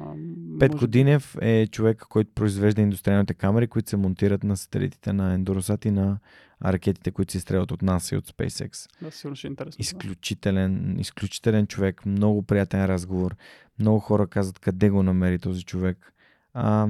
Петко 0.59 0.77
може... 0.77 0.87
Динев 0.87 1.37
е 1.41 1.67
човек, 1.67 1.99
който 2.09 2.31
произвежда 2.35 2.83
индустриалните 2.83 3.35
камери, 3.35 3.69
които 3.69 3.91
се 3.91 3.97
монтират 3.97 4.45
на 4.45 4.57
сателитите 4.57 5.13
на 5.13 5.39
Endorosat 5.39 5.87
и 5.87 5.91
на 5.91 6.19
ракетите, 6.65 7.11
които 7.11 7.33
се 7.33 7.41
стрелят 7.41 7.73
от 7.73 7.83
нас 7.83 8.13
и 8.13 8.17
от 8.17 8.29
SpaceX. 8.29 8.89
Да, 9.03 9.11
сигурно 9.11 9.37
ще 9.37 9.47
е 9.47 9.51
интересно. 9.51 9.81
Изключителен, 9.81 10.95
да. 10.95 11.01
изключителен 11.01 11.67
човек, 11.67 12.07
много 12.07 12.43
приятен 12.43 12.85
разговор. 12.85 13.37
Много 13.79 13.99
хора 13.99 14.27
казват 14.27 14.59
къде 14.59 14.91
го 14.91 15.03
намери 15.03 15.39
този 15.39 15.65
човек. 15.65 16.13
А, 16.55 16.89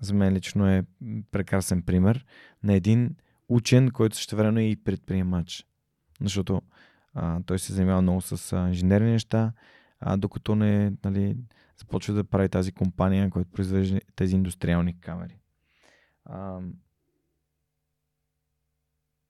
за 0.00 0.14
мен 0.14 0.34
лично 0.34 0.68
е 0.68 0.84
прекрасен 1.30 1.82
пример 1.82 2.26
на 2.62 2.74
един 2.74 3.16
учен, 3.48 3.90
който 3.90 4.16
също 4.16 4.36
време 4.36 4.62
е 4.62 4.70
и 4.70 4.76
предприемач. 4.76 5.66
Защото 6.20 6.62
а, 7.14 7.40
той 7.46 7.58
се 7.58 7.72
занимава 7.72 8.02
много 8.02 8.20
с 8.20 8.52
а, 8.52 8.68
инженерни 8.68 9.10
неща, 9.10 9.52
а, 10.00 10.16
докато 10.16 10.54
не 10.54 10.92
нали, 11.04 11.36
започва 11.82 12.14
да 12.14 12.24
прави 12.24 12.48
тази 12.48 12.72
компания, 12.72 13.30
която 13.30 13.50
произвежда 13.50 14.00
тези 14.16 14.34
индустриални 14.34 15.00
камери. 15.00 15.38
А, 16.24 16.58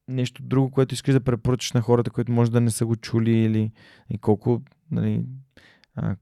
нещо 0.09 0.43
друго, 0.43 0.71
което 0.71 0.95
искаш 0.95 1.15
да 1.15 1.21
препоръчаш 1.21 1.73
на 1.73 1.81
хората, 1.81 2.11
които 2.11 2.33
може 2.33 2.51
да 2.51 2.61
не 2.61 2.71
са 2.71 2.87
го 2.87 2.97
чули 2.97 3.31
или 3.31 3.73
и 4.11 4.19
колко, 4.19 4.63
нали, 4.91 5.25
а, 5.95 6.17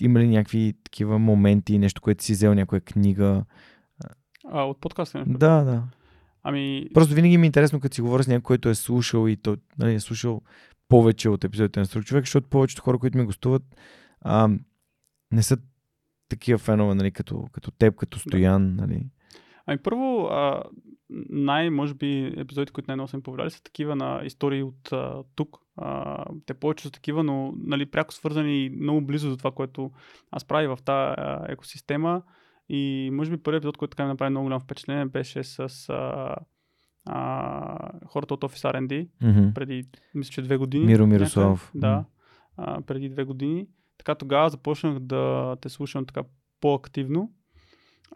има 0.00 0.20
ли 0.20 0.28
някакви 0.28 0.74
такива 0.84 1.18
моменти, 1.18 1.78
нещо, 1.78 2.00
което 2.00 2.24
си 2.24 2.32
взел 2.32 2.54
някоя 2.54 2.80
книга? 2.80 3.44
А, 4.44 4.62
от 4.62 4.80
подкаста 4.80 5.18
не? 5.18 5.24
Да, 5.38 5.64
да. 5.64 5.82
Ами, 6.42 6.88
Просто 6.94 7.14
винаги 7.14 7.38
ми 7.38 7.46
е 7.46 7.46
интересно, 7.46 7.80
като 7.80 7.94
си 7.94 8.00
говоря 8.00 8.22
с 8.22 8.28
някой, 8.28 8.42
който 8.42 8.68
е 8.68 8.74
слушал 8.74 9.28
и 9.28 9.36
то, 9.36 9.56
нали, 9.78 9.94
е 9.94 10.00
слушал 10.00 10.42
повече 10.88 11.28
от 11.28 11.44
епизодите 11.44 11.80
на 11.80 11.86
Струк 11.86 12.04
човек, 12.04 12.22
защото 12.22 12.48
повечето 12.48 12.82
хора, 12.82 12.98
които 12.98 13.18
ми 13.18 13.24
гостуват, 13.24 13.62
а, 14.24 14.48
не 15.32 15.42
са 15.42 15.58
такива 16.28 16.58
фенове, 16.58 16.94
нали, 16.94 17.10
като, 17.10 17.46
като 17.52 17.70
теб, 17.70 17.96
като 17.96 18.18
Стоян, 18.18 18.74
нали. 18.76 19.06
ами 19.66 19.78
първо, 19.78 20.26
а, 20.26 20.62
най, 21.30 21.70
може 21.70 21.94
би, 21.94 22.34
епизодите, 22.36 22.72
които 22.72 22.90
най-много 22.90 23.08
са 23.08 23.16
ми 23.16 23.22
повлияли, 23.22 23.50
са 23.50 23.62
такива 23.62 23.96
на 23.96 24.20
истории 24.24 24.62
от 24.62 24.92
а, 24.92 25.22
тук. 25.34 25.56
А, 25.76 26.24
те 26.46 26.54
повече 26.54 26.82
са 26.82 26.90
такива, 26.90 27.24
но 27.24 27.54
нали, 27.56 27.86
пряко 27.86 28.14
свързани 28.14 28.64
и 28.64 28.70
много 28.70 29.00
близо 29.00 29.30
до 29.30 29.36
това, 29.36 29.50
което 29.50 29.90
аз 30.30 30.44
правя 30.44 30.76
в 30.76 30.82
тази 30.82 31.14
екосистема. 31.52 32.22
И 32.68 33.10
може 33.12 33.30
би 33.30 33.36
първият 33.36 33.62
епизод, 33.62 33.76
който 33.76 33.90
така 33.90 34.04
ми 34.04 34.08
направи 34.08 34.30
много 34.30 34.44
голямо 34.44 34.60
впечатление, 34.60 35.04
беше 35.04 35.44
с 35.44 35.58
а, 35.88 36.36
а, 37.04 37.92
хората 38.06 38.34
от 38.34 38.40
Office 38.40 38.74
R&D 38.74 39.08
Мгм. 39.22 39.54
преди, 39.54 39.84
мисля, 40.14 40.32
че 40.32 40.42
две 40.42 40.56
години. 40.56 40.86
Миро 40.86 41.02
някъде. 41.02 41.18
Мирославов. 41.18 41.72
Да, 41.74 42.04
а, 42.56 42.80
преди 42.80 43.08
две 43.08 43.24
години. 43.24 43.66
Така 44.02 44.14
тогава 44.14 44.50
започнах 44.50 44.98
да 44.98 45.56
те 45.60 45.68
слушам 45.68 46.06
така 46.06 46.22
по-активно. 46.60 47.32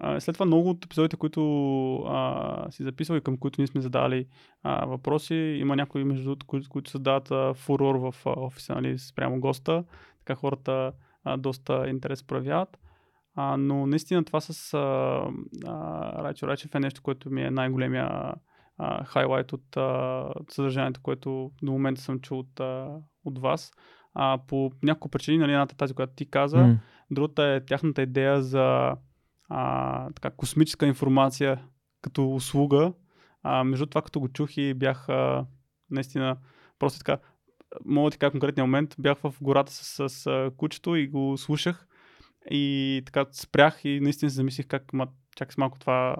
А, 0.01 0.21
след 0.21 0.35
това 0.35 0.47
много 0.47 0.71
от 0.71 0.85
епизодите, 0.85 1.17
които 1.17 1.97
а, 1.97 2.67
си 2.71 2.83
записвал 2.83 3.17
и 3.17 3.21
към 3.21 3.39
които 3.39 3.61
ние 3.61 3.67
сме 3.67 3.81
задали 3.81 4.27
а, 4.63 4.87
въпроси, 4.87 5.35
има 5.35 5.77
някои 5.77 6.05
между 6.05 6.25
другото, 6.25 6.47
които, 6.47 6.69
които 6.69 6.91
създават 6.91 7.31
а, 7.31 7.55
фурор 7.55 7.95
в 7.95 8.15
а, 8.27 8.31
офиса, 8.37 8.75
нали, 8.75 8.99
спрямо 8.99 9.41
госта. 9.41 9.85
Така 10.19 10.35
хората 10.35 10.93
а, 11.25 11.37
доста 11.37 11.89
интерес 11.89 12.23
проявяват. 12.23 12.79
А, 13.35 13.57
но 13.57 13.87
наистина 13.87 14.25
това 14.25 14.41
с 14.41 14.75
а, 14.75 14.79
а, 15.67 16.25
Райчо 16.25 16.47
Райчев 16.47 16.75
е 16.75 16.81
нещо, 16.81 17.03
което 17.03 17.31
ми 17.31 17.43
е 17.43 17.51
най-големия 17.51 18.35
хайлайт 19.05 19.53
от 19.53 19.77
а, 19.77 20.29
съдържанието, 20.49 21.01
което 21.03 21.51
до 21.63 21.73
момента 21.73 22.01
съм 22.01 22.21
чул 22.21 22.39
от, 22.39 22.61
а, 22.61 22.99
от 23.25 23.39
вас. 23.39 23.73
А, 24.19 24.39
по 24.47 24.73
няколко 24.83 25.09
причини, 25.09 25.39
нали, 25.39 25.53
едната 25.53 25.75
е 25.75 25.77
тази, 25.77 25.95
която 25.95 26.13
ти 26.15 26.27
каза, 26.27 26.59
М. 26.59 26.79
другата 27.11 27.45
е 27.45 27.65
тяхната 27.65 28.03
идея 28.03 28.43
за 28.43 28.97
а, 29.49 30.11
така, 30.11 30.31
космическа 30.31 30.87
информация 30.87 31.63
като 32.03 32.35
услуга. 32.35 32.93
А, 33.43 33.65
между 33.65 33.87
това, 33.87 34.03
като 34.03 34.21
го 34.21 34.29
чух 34.29 34.57
и 34.57 34.75
бях 34.75 35.09
а, 35.09 35.47
наистина 35.91 36.37
просто 36.79 36.99
така, 36.99 37.19
мога 37.85 38.07
да 38.07 38.13
ти 38.13 38.19
кажа 38.19 38.31
конкретния 38.31 38.65
момент, 38.65 38.95
бях 38.99 39.19
в 39.19 39.35
гората 39.41 39.73
с, 39.73 40.09
с, 40.09 40.27
а, 40.27 40.51
кучето 40.57 40.97
и 40.97 41.09
го 41.09 41.39
слушах 41.39 41.87
и 42.51 43.03
така 43.07 43.25
спрях 43.33 43.81
и 43.85 44.01
наистина 44.01 44.31
се 44.31 44.37
замислих 44.37 44.67
как, 44.67 44.93
ма, 44.93 45.07
чакай 45.37 45.53
с 45.53 45.57
малко 45.57 45.79
това, 45.79 46.17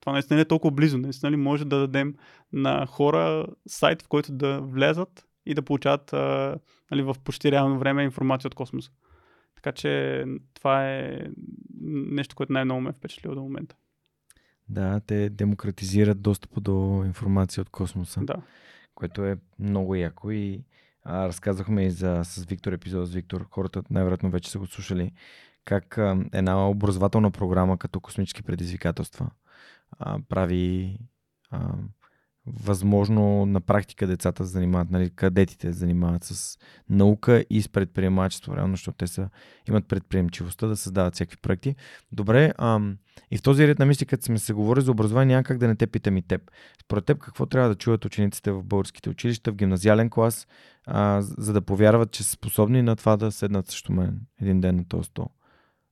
това 0.00 0.12
наистина 0.12 0.36
не 0.36 0.42
е 0.42 0.44
толкова 0.44 0.70
близо. 0.70 0.98
Наистина 0.98 1.32
ли 1.32 1.36
може 1.36 1.64
да 1.64 1.78
дадем 1.78 2.14
на 2.52 2.86
хора 2.86 3.46
сайт, 3.68 4.02
в 4.02 4.08
който 4.08 4.32
да 4.32 4.60
влезат 4.60 5.26
и 5.46 5.54
да 5.54 5.62
получават 5.62 6.12
а, 6.12 6.58
нали, 6.90 7.02
в 7.02 7.16
почти 7.24 7.52
реално 7.52 7.78
време 7.78 8.02
информация 8.04 8.48
от 8.48 8.54
космоса. 8.54 8.90
Така 9.54 9.72
че 9.72 10.24
това 10.54 10.90
е 10.90 11.20
нещо, 11.90 12.36
което 12.36 12.52
най-много 12.52 12.80
ме 12.80 12.90
е 12.90 12.92
впечатлило 12.92 13.34
до 13.34 13.42
момента. 13.42 13.76
Да, 14.68 15.00
те 15.06 15.30
демократизират 15.30 16.22
достъпа 16.22 16.60
до 16.60 17.02
информация 17.06 17.62
от 17.62 17.70
космоса, 17.70 18.20
Да. 18.24 18.34
което 18.94 19.24
е 19.24 19.36
много 19.58 19.94
яко 19.94 20.30
и 20.30 20.64
а, 21.02 21.28
разказахме 21.28 21.86
и 21.86 21.90
за, 21.90 22.20
с 22.24 22.44
Виктор 22.44 22.72
епизод 22.72 23.08
с 23.08 23.14
Виктор, 23.14 23.46
хората 23.50 23.82
най-вероятно 23.90 24.30
вече 24.30 24.50
са 24.50 24.58
го 24.58 24.66
слушали, 24.66 25.12
как 25.64 25.98
а, 25.98 26.24
една 26.32 26.68
образователна 26.68 27.30
програма 27.30 27.78
като 27.78 28.00
космически 28.00 28.42
предизвикателства 28.42 29.30
а, 29.98 30.18
прави 30.28 30.98
а, 31.50 31.72
възможно 32.46 33.46
на 33.46 33.60
практика 33.60 34.06
децата 34.06 34.44
занимават, 34.44 34.90
нали, 34.90 35.10
кадетите 35.10 35.72
занимават 35.72 36.24
с 36.24 36.58
наука 36.88 37.44
и 37.50 37.62
с 37.62 37.68
предприемачество, 37.68 38.56
реално, 38.56 38.72
защото 38.72 38.96
те 38.96 39.06
са, 39.06 39.28
имат 39.68 39.88
предприемчивостта 39.88 40.66
да 40.66 40.76
създават 40.76 41.14
всякакви 41.14 41.36
проекти. 41.36 41.74
Добре, 42.12 42.52
ам, 42.58 42.96
и 43.30 43.36
в 43.36 43.42
този 43.42 43.68
ред 43.68 43.78
на 43.78 43.86
мисли, 43.86 44.06
като 44.06 44.24
сме 44.24 44.38
се 44.38 44.52
говори 44.52 44.80
за 44.80 44.90
образование, 44.90 45.34
няма 45.34 45.44
как 45.44 45.58
да 45.58 45.68
не 45.68 45.76
те 45.76 45.86
питам 45.86 46.16
и 46.16 46.22
теб. 46.22 46.50
Според 46.84 47.04
теб, 47.04 47.18
какво 47.18 47.46
трябва 47.46 47.68
да 47.68 47.74
чуят 47.74 48.04
учениците 48.04 48.52
в 48.52 48.64
българските 48.64 49.10
училища, 49.10 49.52
в 49.52 49.56
гимназиален 49.56 50.10
клас, 50.10 50.46
а, 50.86 51.22
за 51.22 51.52
да 51.52 51.62
повярват, 51.62 52.10
че 52.10 52.24
са 52.24 52.30
способни 52.30 52.82
на 52.82 52.96
това 52.96 53.16
да 53.16 53.32
седнат 53.32 53.66
също 53.66 53.92
мен 53.92 54.20
един 54.40 54.60
ден 54.60 54.76
на 54.76 54.88
този 54.88 55.06
стол? 55.06 55.28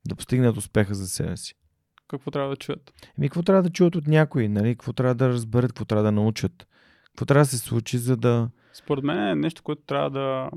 Да 0.08 0.14
постигнат 0.14 0.56
успеха 0.56 0.94
за 0.94 1.08
себе 1.08 1.36
си. 1.36 1.54
Какво 2.12 2.30
трябва 2.30 2.50
да 2.50 2.56
чуят? 2.56 2.92
Еми, 3.18 3.28
какво 3.28 3.42
трябва 3.42 3.62
да 3.62 3.70
чуят 3.70 3.96
от 3.96 4.06
някой, 4.06 4.48
нали? 4.48 4.74
Какво 4.74 4.92
трябва 4.92 5.14
да 5.14 5.28
разберат, 5.28 5.72
какво 5.72 5.84
трябва 5.84 6.04
да 6.04 6.12
научат? 6.12 6.68
Какво 7.04 7.24
трябва 7.24 7.42
да 7.42 7.48
се 7.48 7.58
случи, 7.58 7.98
за 7.98 8.16
да... 8.16 8.50
Според 8.72 9.04
мен 9.04 9.28
е 9.28 9.34
нещо, 9.34 9.62
което 9.62 9.82
трябва 9.82 10.10
да, 10.10 10.50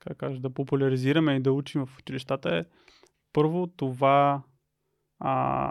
как 0.00 0.16
кажа, 0.16 0.40
да 0.40 0.50
популяризираме 0.50 1.34
и 1.34 1.40
да 1.40 1.52
учим 1.52 1.86
в 1.86 1.98
училищата 1.98 2.56
е 2.56 2.64
първо 3.32 3.66
това 3.66 4.42
а, 5.18 5.70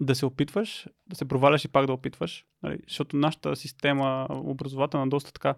да 0.00 0.14
се 0.14 0.26
опитваш, 0.26 0.86
да 1.06 1.16
се 1.16 1.28
проваляш 1.28 1.64
и 1.64 1.68
пак 1.68 1.86
да 1.86 1.92
опитваш. 1.92 2.46
Нали? 2.62 2.78
Защото 2.88 3.16
нашата 3.16 3.56
система 3.56 4.26
образователна 4.30 5.06
е 5.06 5.10
доста 5.10 5.32
така 5.32 5.54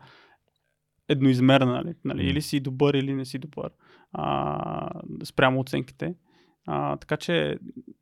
едноизмерна. 1.09 1.73
Нали? 1.73 1.95
Нали? 2.05 2.27
Или 2.27 2.43
си 2.43 2.61
добър, 2.61 2.95
или 2.95 3.15
не 3.15 3.24
си 3.24 3.39
добър. 3.39 3.70
А, 4.12 5.01
спрямо 5.24 5.61
оценките. 5.61 6.15
А, 6.66 6.97
така 6.97 7.16
че 7.16 7.59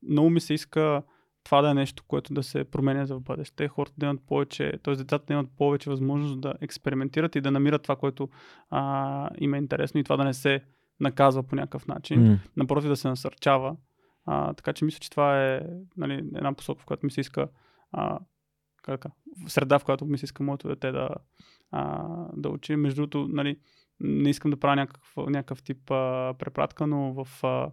много 0.08 0.30
ми 0.30 0.40
се 0.40 0.54
иска 0.54 1.02
това 1.44 1.62
да 1.62 1.70
е 1.70 1.74
нещо, 1.74 2.04
което 2.08 2.34
да 2.34 2.42
се 2.42 2.64
променя 2.64 3.06
за 3.06 3.14
в 3.16 3.20
бъдеще. 3.20 3.68
Хората 3.68 3.94
да 3.98 4.06
имат 4.06 4.20
повече, 4.26 4.72
т.е. 4.82 4.96
децата 4.96 5.24
да 5.26 5.32
имат 5.32 5.50
повече 5.56 5.90
възможност 5.90 6.40
да 6.40 6.54
експериментират 6.60 7.36
и 7.36 7.40
да 7.40 7.50
намират 7.50 7.82
това, 7.82 7.96
което 7.96 8.28
а, 8.70 9.30
им 9.38 9.54
е 9.54 9.58
интересно 9.58 10.00
и 10.00 10.04
това 10.04 10.16
да 10.16 10.24
не 10.24 10.34
се 10.34 10.60
наказва 11.00 11.42
по 11.42 11.56
някакъв 11.56 11.86
начин. 11.86 12.30
М, 12.30 12.38
Напротив, 12.56 12.88
да 12.88 12.96
се 12.96 13.08
насърчава. 13.08 13.76
А, 14.26 14.54
така 14.54 14.72
че 14.72 14.84
мисля, 14.84 14.98
че 14.98 15.10
това 15.10 15.44
е 15.44 15.60
нали, 15.96 16.14
една 16.14 16.52
посока, 16.52 16.82
в 16.82 16.86
която 16.86 17.06
ми 17.06 17.12
се 17.12 17.20
иска 17.20 17.48
а, 17.92 18.18
как, 18.82 19.06
среда, 19.46 19.78
в 19.78 19.84
която 19.84 20.06
ми 20.06 20.18
се 20.18 20.24
иска 20.24 20.42
моето 20.42 20.68
дете 20.68 20.92
да, 20.92 21.08
а, 21.70 22.06
да 22.36 22.48
учи. 22.48 22.76
Между 22.76 22.96
другото, 22.96 23.28
нали, 23.32 23.58
не 24.00 24.30
искам 24.30 24.50
да 24.50 24.56
правя 24.56 24.76
някакъв, 24.76 25.14
някакъв 25.16 25.62
тип 25.62 25.90
а, 25.90 26.34
препратка, 26.38 26.86
но 26.86 27.24
в 27.24 27.44
а, 27.44 27.70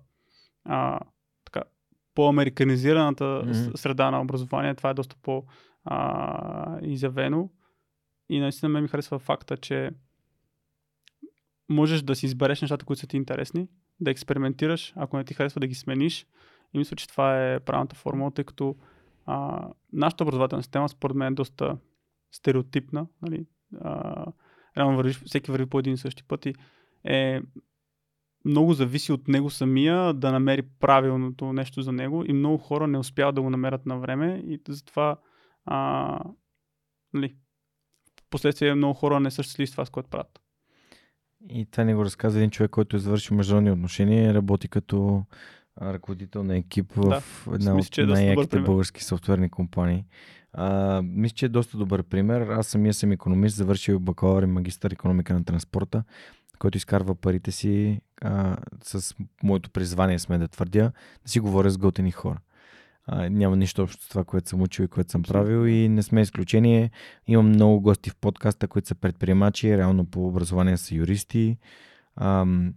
а, 0.65 0.99
така, 1.45 1.63
по-американизираната 2.15 3.23
mm-hmm. 3.23 3.75
среда 3.75 4.11
на 4.11 4.21
образование, 4.21 4.75
това 4.75 4.89
е 4.89 4.93
доста 4.93 5.15
по-изявено. 5.21 6.39
И 8.29 8.39
наистина 8.39 8.69
ме 8.69 8.81
ми 8.81 8.87
харесва 8.87 9.19
факта, 9.19 9.57
че 9.57 9.91
можеш 11.69 12.01
да 12.01 12.15
си 12.15 12.25
избереш 12.25 12.61
нещата, 12.61 12.85
които 12.85 12.99
са 12.99 13.07
ти 13.07 13.17
интересни, 13.17 13.67
да 13.99 14.11
експериментираш, 14.11 14.93
ако 14.95 15.17
не 15.17 15.23
ти 15.23 15.33
харесва 15.33 15.59
да 15.59 15.67
ги 15.67 15.75
смениш. 15.75 16.27
И 16.73 16.77
мисля, 16.77 16.95
че 16.95 17.07
това 17.07 17.53
е 17.53 17.59
правилната 17.59 17.95
формула, 17.95 18.31
тъй 18.31 18.43
като 18.43 18.75
а, 19.25 19.67
нашата 19.93 20.23
образователна 20.23 20.63
система, 20.63 20.89
според 20.89 21.17
мен, 21.17 21.33
е 21.33 21.35
доста 21.35 21.77
стереотипна. 22.31 23.07
Нали? 23.21 23.45
А, 23.81 24.25
реално 24.77 24.97
вървиш, 24.97 25.23
всеки 25.25 25.51
върви 25.51 25.65
по 25.65 25.79
един 25.79 25.93
и 25.93 25.97
същи 25.97 26.23
път 26.23 26.45
и 26.45 26.53
е 27.03 27.41
много 28.45 28.73
зависи 28.73 29.11
от 29.11 29.27
него 29.27 29.49
самия 29.49 30.13
да 30.13 30.31
намери 30.31 30.61
правилното 30.61 31.53
нещо 31.53 31.81
за 31.81 31.91
него 31.91 32.23
и 32.27 32.33
много 32.33 32.57
хора 32.57 32.87
не 32.87 32.97
успяват 32.97 33.35
да 33.35 33.41
го 33.41 33.49
намерят 33.49 33.85
на 33.85 33.97
време 33.97 34.43
и 34.47 34.61
затова 34.67 35.17
а, 35.65 36.19
нали, 37.13 37.35
последствие 38.29 38.75
много 38.75 38.93
хора 38.93 39.19
не 39.19 39.31
са 39.31 39.43
щастливи 39.43 39.67
с 39.67 39.71
това, 39.71 39.85
с 39.85 39.89
което 39.89 40.09
правят. 40.09 40.39
И 41.49 41.65
това 41.65 41.83
ни 41.83 41.93
го 41.93 42.05
разказа 42.05 42.37
един 42.39 42.49
човек, 42.49 42.71
който 42.71 42.95
е 42.95 42.99
завършил 42.99 43.37
международни 43.37 43.71
отношения 43.71 44.33
работи 44.33 44.67
като 44.67 45.23
ръководител 45.81 46.43
на 46.43 46.57
екип 46.57 46.91
в 46.91 47.09
Да, 47.09 47.21
една 47.55 47.75
от 47.75 47.97
е 47.97 48.05
най-яките 48.05 48.59
български 48.59 49.03
софтуерни 49.03 49.49
компании. 49.49 50.05
А, 50.53 51.01
мисля, 51.01 51.35
че 51.35 51.45
е 51.45 51.49
доста 51.49 51.77
добър 51.77 52.03
пример. 52.03 52.41
Аз 52.41 52.67
самия 52.67 52.93
съм 52.93 53.11
економист, 53.11 53.55
завършил 53.55 53.99
бакалавър 53.99 54.43
и 54.43 54.45
магистър 54.45 54.91
економика 54.91 55.33
на 55.33 55.43
транспорта, 55.43 56.03
който 56.59 56.77
изкарва 56.77 57.15
парите 57.15 57.51
си 57.51 58.01
а, 58.21 58.57
с 58.83 59.15
моето 59.43 59.69
призвание, 59.69 60.19
сме 60.19 60.37
да 60.37 60.47
твърдя, 60.47 60.91
да 61.23 61.29
си 61.29 61.39
говоря 61.39 61.69
с 61.69 61.77
готини 61.77 62.11
хора. 62.11 62.39
А, 63.05 63.29
няма 63.29 63.55
нищо 63.55 63.83
общо 63.83 64.03
с 64.03 64.09
това, 64.09 64.23
което 64.23 64.49
съм 64.49 64.61
учил 64.61 64.83
и 64.83 64.87
което 64.87 65.11
съм 65.11 65.23
правил 65.23 65.67
и 65.67 65.89
не 65.89 66.03
сме 66.03 66.21
изключение. 66.21 66.91
Имам 67.27 67.49
много 67.49 67.81
гости 67.81 68.09
в 68.09 68.15
подкаста, 68.15 68.67
които 68.67 68.87
са 68.87 68.95
предприемачи, 68.95 69.77
реално 69.77 70.05
по 70.05 70.27
образование 70.27 70.77
са 70.77 70.95
юристи, 70.95 71.57
ам, 72.15 72.73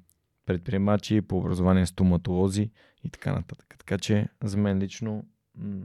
предприемачи, 0.46 1.20
по 1.20 1.38
образование 1.38 1.86
стоматолози 1.86 2.70
и 3.04 3.10
така 3.10 3.32
нататък. 3.32 3.74
Така 3.78 3.98
че 3.98 4.28
за 4.44 4.56
мен 4.56 4.78
лично 4.78 5.24
м- 5.54 5.84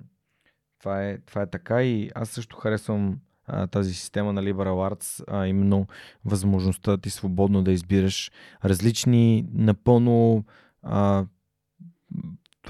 това, 0.80 1.06
е, 1.06 1.18
това 1.18 1.42
е 1.42 1.50
така 1.50 1.84
и 1.84 2.12
аз 2.16 2.30
също 2.30 2.56
харесвам 2.56 3.20
а, 3.48 3.68
тази 3.68 3.94
система 3.94 4.34
на 4.34 4.44
Liberal 4.44 4.94
Arts, 4.94 5.24
а 5.28 5.48
именно 5.48 5.88
възможността 6.26 6.98
ти 6.98 7.10
свободно 7.10 7.64
да 7.64 7.72
избираш 7.72 8.32
различни, 8.66 9.46
напълно 9.54 10.46
а, 10.84 11.26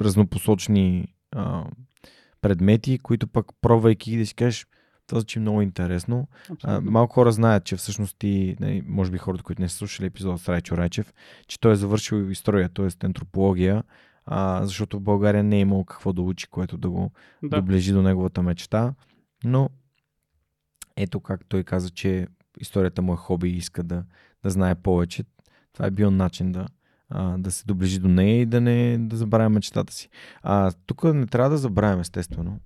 разнопосочни 0.01 1.15
а, 1.31 1.65
предмети, 2.41 2.99
които 2.99 3.27
пък 3.27 3.45
пробвайки 3.61 4.17
да 4.17 4.25
си 4.25 4.35
кажеш, 4.35 4.67
това 5.07 5.19
звучи 5.19 5.39
много 5.39 5.61
интересно. 5.61 6.27
А, 6.63 6.81
малко 6.81 7.13
хора 7.13 7.31
знаят, 7.31 7.65
че 7.65 7.75
всъщност 7.75 8.15
ти, 8.19 8.55
нали, 8.59 8.83
може 8.87 9.11
би 9.11 9.17
хората, 9.17 9.43
които 9.43 9.61
не 9.61 9.69
са 9.69 9.77
слушали 9.77 10.07
епизод 10.07 10.41
с 10.41 10.49
Райчо 10.49 10.77
Райчев, 10.77 11.13
че 11.47 11.59
той 11.59 11.71
е 11.71 11.75
завършил 11.75 12.31
история, 12.31 12.69
т.е. 12.69 13.05
антропология, 13.05 13.83
а, 14.25 14.65
защото 14.65 14.97
в 14.97 15.01
България 15.01 15.43
не 15.43 15.57
е 15.57 15.59
имало 15.59 15.85
какво 15.85 16.13
да 16.13 16.21
учи, 16.21 16.47
което 16.47 16.77
да 16.77 16.89
го 16.89 17.11
да. 17.43 17.49
доближи 17.49 17.93
до 17.93 18.01
неговата 18.01 18.43
мечта. 18.43 18.93
Но 19.43 19.69
ето 20.97 21.19
как 21.19 21.45
той 21.45 21.63
каза, 21.63 21.89
че 21.89 22.27
историята 22.59 23.01
му 23.01 23.13
е 23.13 23.17
хоби 23.17 23.49
и 23.49 23.57
иска 23.57 23.83
да, 23.83 24.03
да 24.43 24.49
знае 24.49 24.75
повече. 24.75 25.23
Това 25.73 25.85
е 25.85 25.91
бил 25.91 26.11
начин 26.11 26.51
да, 26.51 26.67
а, 27.09 27.37
да 27.37 27.51
се 27.51 27.65
доближи 27.65 27.99
до 27.99 28.07
нея 28.07 28.41
и 28.41 28.45
да 28.45 28.61
не 28.61 28.97
да 28.97 29.15
забравя 29.15 29.49
мечтата 29.49 29.93
си. 29.93 30.09
А, 30.43 30.71
тук 30.85 31.03
не 31.03 31.27
трябва 31.27 31.49
да 31.49 31.57
забравяме, 31.57 32.01
естествено, 32.01 32.59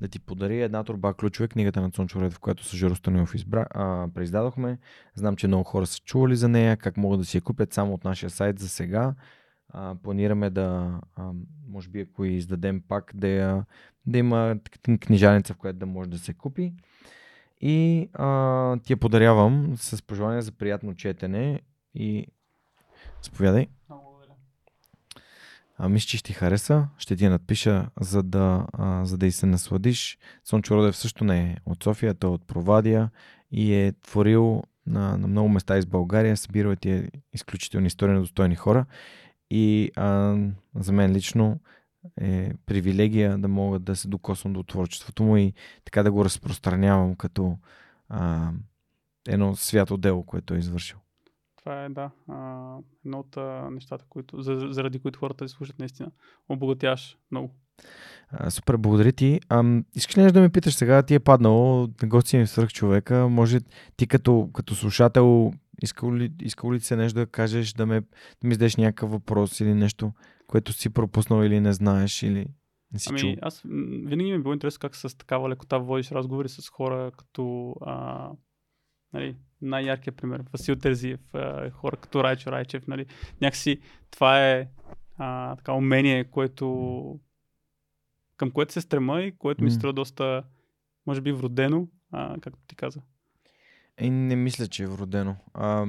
да 0.00 0.08
ти 0.08 0.20
подари 0.20 0.62
една 0.62 0.84
турба 0.84 1.14
ключове, 1.14 1.48
книгата 1.48 1.80
на 1.80 1.90
Цончо 1.90 2.20
Редев, 2.20 2.38
която 2.38 2.64
с 2.64 2.76
Жоро 2.76 2.94
Станилов 2.94 3.34
избра, 3.34 3.66
а, 3.70 4.08
преиздадохме. 4.14 4.78
Знам, 5.14 5.36
че 5.36 5.46
много 5.46 5.64
хора 5.64 5.86
са 5.86 5.98
чували 5.98 6.36
за 6.36 6.48
нея, 6.48 6.76
как 6.76 6.96
могат 6.96 7.20
да 7.20 7.26
си 7.26 7.36
я 7.36 7.40
купят 7.40 7.72
само 7.72 7.94
от 7.94 8.04
нашия 8.04 8.30
сайт 8.30 8.58
за 8.58 8.68
сега. 8.68 9.14
А, 9.68 9.94
планираме 10.02 10.50
да, 10.50 11.00
а, 11.16 11.30
може 11.68 11.88
би 11.88 12.00
ако 12.00 12.24
издадем 12.24 12.82
пак, 12.88 13.12
да, 13.14 13.28
я, 13.28 13.64
да 14.06 14.18
има 14.18 14.56
книжаница, 15.00 15.54
в 15.54 15.56
която 15.56 15.78
да 15.78 15.86
може 15.86 16.10
да 16.10 16.18
се 16.18 16.34
купи. 16.34 16.72
И 17.60 18.08
а, 18.12 18.76
ти 18.76 18.92
я 18.92 18.96
подарявам 18.96 19.74
с 19.76 20.02
пожелание 20.02 20.42
за 20.42 20.52
приятно 20.52 20.94
четене 20.94 21.60
и 21.94 22.26
заповядай. 23.22 23.66
А, 25.78 25.88
мисля, 25.88 26.06
че 26.06 26.16
ще 26.16 26.26
ти 26.26 26.32
хареса. 26.32 26.88
Ще 26.98 27.16
ти 27.16 27.24
я 27.24 27.30
надпиша, 27.30 27.90
за 28.00 28.22
да, 28.22 28.66
а, 28.72 29.04
за 29.04 29.18
да 29.18 29.26
и 29.26 29.32
се 29.32 29.46
насладиш. 29.46 30.18
Сончо 30.44 30.76
Родев 30.76 30.96
също 30.96 31.24
не 31.24 31.40
е 31.40 31.56
от 31.66 31.84
София, 31.84 32.14
той 32.14 32.30
е 32.30 32.32
от 32.32 32.46
Провадия 32.46 33.10
и 33.50 33.74
е 33.74 33.92
творил 33.92 34.62
на, 34.86 35.18
на 35.18 35.28
много 35.28 35.48
места 35.48 35.78
из 35.78 35.86
България. 35.86 36.36
Събирал 36.36 36.70
е 36.70 36.76
тия 36.76 37.10
изключителни 37.32 37.86
истории 37.86 38.14
на 38.14 38.20
достойни 38.20 38.54
хора. 38.54 38.86
И 39.50 39.90
а, 39.96 40.36
за 40.74 40.92
мен 40.92 41.12
лично 41.12 41.60
е 42.20 42.52
привилегия 42.66 43.38
да 43.38 43.48
мога 43.48 43.78
да 43.78 43.96
се 43.96 44.08
докосвам 44.08 44.52
до 44.52 44.62
творчеството 44.62 45.22
му 45.22 45.36
и 45.36 45.52
така 45.84 46.02
да 46.02 46.12
го 46.12 46.24
разпространявам 46.24 47.14
като 47.14 47.58
а, 48.08 48.50
едно 49.28 49.56
свято 49.56 49.96
дело, 49.96 50.22
което 50.22 50.54
е 50.54 50.58
извършил. 50.58 50.98
Това 51.56 51.84
е, 51.84 51.88
да, 51.88 52.10
а, 52.28 52.76
едно 53.04 53.18
от 53.18 53.36
а, 53.36 53.70
нещата, 53.70 54.04
които, 54.08 54.42
за, 54.42 54.68
заради 54.70 54.98
които 54.98 55.18
хората 55.18 55.48
се 55.48 55.54
слушат 55.54 55.78
наистина. 55.78 56.10
Обогатяваш 56.48 57.18
много. 57.30 57.54
А, 58.28 58.50
супер, 58.50 58.76
благодаря 58.76 59.12
ти. 59.12 59.40
Ам, 59.48 59.84
искаш 59.94 60.16
ли 60.16 60.22
нещо 60.22 60.34
да 60.34 60.40
ме 60.40 60.48
питаш 60.48 60.74
сега? 60.74 61.02
Ти 61.02 61.14
е 61.14 61.20
паднало, 61.20 61.88
гости 62.04 62.38
ми 62.38 62.46
свърх 62.46 62.70
човека. 62.70 63.28
Може 63.28 63.60
ти 63.96 64.06
като, 64.06 64.50
като 64.54 64.74
слушател, 64.74 65.52
искал 65.82 66.14
ли, 66.14 66.32
искал 66.42 66.72
ли 66.72 66.80
ти 66.80 66.86
се 66.86 66.96
нещо 66.96 67.18
да 67.18 67.26
кажеш, 67.26 67.72
да, 67.72 67.86
ме, 67.86 68.00
да 68.00 68.48
ми 68.48 68.54
зададеш 68.54 68.76
някакъв 68.76 69.10
въпрос 69.10 69.60
или 69.60 69.74
нещо, 69.74 70.12
което 70.46 70.72
си 70.72 70.90
пропуснал 70.90 71.42
или 71.42 71.60
не 71.60 71.72
знаеш, 71.72 72.22
или 72.22 72.46
не 72.92 72.98
си 72.98 73.08
Ами, 73.10 73.18
чул? 73.18 73.34
аз 73.42 73.62
винаги 74.04 74.30
ми 74.30 74.36
е 74.36 74.38
било 74.38 74.54
интересно 74.54 74.80
как 74.80 74.96
с 74.96 75.18
такава 75.18 75.48
лекота 75.48 75.78
водиш 75.78 76.10
разговори 76.10 76.48
с 76.48 76.68
хора 76.68 77.12
като 77.18 77.74
а, 77.80 78.30
нали, 79.12 79.36
най-яркият 79.62 80.16
пример. 80.16 80.44
Васил 80.52 80.76
Терзиев, 80.76 81.34
а, 81.34 81.70
хора 81.70 81.96
като 81.96 82.24
Райчо 82.24 82.52
Райчев. 82.52 82.86
Нали. 82.86 83.06
Някакси 83.40 83.80
това 84.10 84.50
е 84.50 84.68
а, 85.16 85.56
така 85.56 85.72
умение, 85.72 86.24
което 86.24 87.20
към 88.36 88.50
което 88.50 88.72
се 88.72 88.80
стрема 88.80 89.22
и 89.22 89.36
което 89.36 89.64
ми 89.64 89.70
М. 89.70 89.74
струва 89.74 89.92
доста, 89.92 90.44
може 91.06 91.20
би, 91.20 91.32
вродено, 91.32 91.88
а, 92.12 92.36
както 92.40 92.60
ти 92.66 92.76
каза. 92.76 93.00
Е, 93.96 94.10
не 94.10 94.36
мисля, 94.36 94.66
че 94.66 94.82
е 94.82 94.86
вродено. 94.86 95.36
А, 95.54 95.86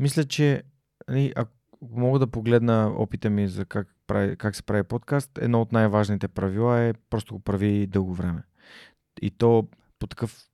мисля, 0.00 0.24
че 0.24 0.62
нали, 1.08 1.32
ако 1.36 1.52
мога 1.90 2.18
да 2.18 2.26
погледна 2.26 2.94
опита 2.98 3.30
ми 3.30 3.48
за 3.48 3.64
как, 3.64 3.88
прави, 4.06 4.36
как 4.36 4.56
се 4.56 4.62
прави 4.62 4.82
подкаст, 4.82 5.38
едно 5.38 5.60
от 5.60 5.72
най-важните 5.72 6.28
правила 6.28 6.80
е 6.80 6.94
просто 7.10 7.34
го 7.34 7.40
прави 7.40 7.86
дълго 7.86 8.14
време. 8.14 8.42
И 9.22 9.30
то 9.30 9.68
по 9.98 10.06
такъв 10.06 10.48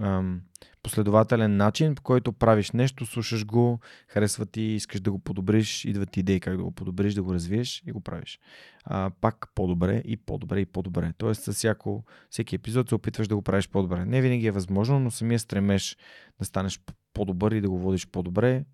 ам, 0.00 0.40
последователен 0.82 1.56
начин, 1.56 1.94
по 1.94 2.02
който 2.02 2.32
правиш 2.32 2.70
нещо, 2.70 3.06
слушаш 3.06 3.46
го, 3.46 3.80
харесва 4.08 4.46
ти, 4.46 4.60
искаш 4.60 5.00
да 5.00 5.12
го 5.12 5.18
подобриш, 5.18 5.84
идват 5.84 6.10
ти 6.10 6.20
идеи 6.20 6.40
как 6.40 6.56
да 6.56 6.62
го 6.62 6.70
подобриш, 6.70 7.14
да 7.14 7.22
го 7.22 7.34
развиеш 7.34 7.82
и 7.86 7.92
го 7.92 8.00
правиш. 8.00 8.38
А, 8.84 9.10
пак 9.20 9.48
по-добре 9.54 10.02
и 10.04 10.16
по-добре 10.16 10.60
и 10.60 10.66
по-добре. 10.66 11.12
Тоест, 11.18 11.42
с 11.42 11.52
всяко, 11.52 12.04
всеки 12.30 12.54
епизод 12.54 12.88
се 12.88 12.94
опитваш 12.94 13.28
да 13.28 13.36
го 13.36 13.42
правиш 13.42 13.68
по-добре. 13.68 14.04
Не 14.04 14.22
винаги 14.22 14.46
е 14.46 14.50
възможно, 14.50 15.00
но 15.00 15.10
самия 15.10 15.38
стремеш 15.38 15.96
да 16.38 16.44
станеш 16.44 16.80
по-добър 17.12 17.52
и 17.52 17.60
да 17.60 17.70
го 17.70 17.78
водиш 17.78 18.06
по-добре, 18.06 18.64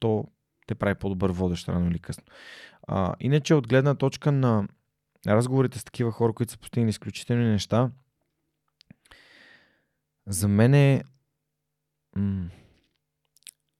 то 0.00 0.24
те 0.68 0.74
прави 0.74 0.94
по-добър 0.94 1.30
водещ 1.30 1.68
рано 1.68 1.90
или 1.90 1.98
късно. 1.98 2.24
А, 2.88 3.14
иначе 3.20 3.54
от 3.54 3.68
гледна 3.68 3.94
точка 3.94 4.32
на 4.32 4.68
разговорите 5.26 5.78
с 5.78 5.84
такива 5.84 6.12
хора, 6.12 6.32
които 6.32 6.52
са 6.52 6.58
постигнали 6.58 6.90
изключителни 6.90 7.44
неща, 7.44 7.90
за 10.26 10.48
мен 10.48 10.74
е 10.74 11.04
м- 12.16 12.48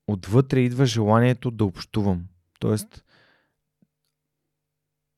отвътре 0.06 0.60
идва 0.60 0.86
желанието 0.86 1.50
да 1.50 1.64
общувам. 1.64 2.26
Тоест, 2.60 3.04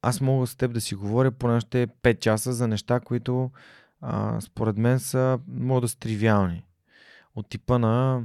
аз 0.03 0.21
мога 0.21 0.47
с 0.47 0.57
теб 0.57 0.73
да 0.73 0.81
си 0.81 0.95
говоря 0.95 1.31
поне 1.31 1.55
още 1.55 1.87
5 1.87 2.19
часа 2.21 2.53
за 2.53 2.69
неща, 2.69 3.01
които 3.01 3.51
а, 4.01 4.41
според 4.41 4.77
мен 4.77 5.01
са, 5.01 5.39
могат 5.49 5.83
да 5.83 5.89
са 5.89 5.99
тривиални. 5.99 6.65
От 7.35 7.49
типа 7.49 7.79
на 7.79 8.25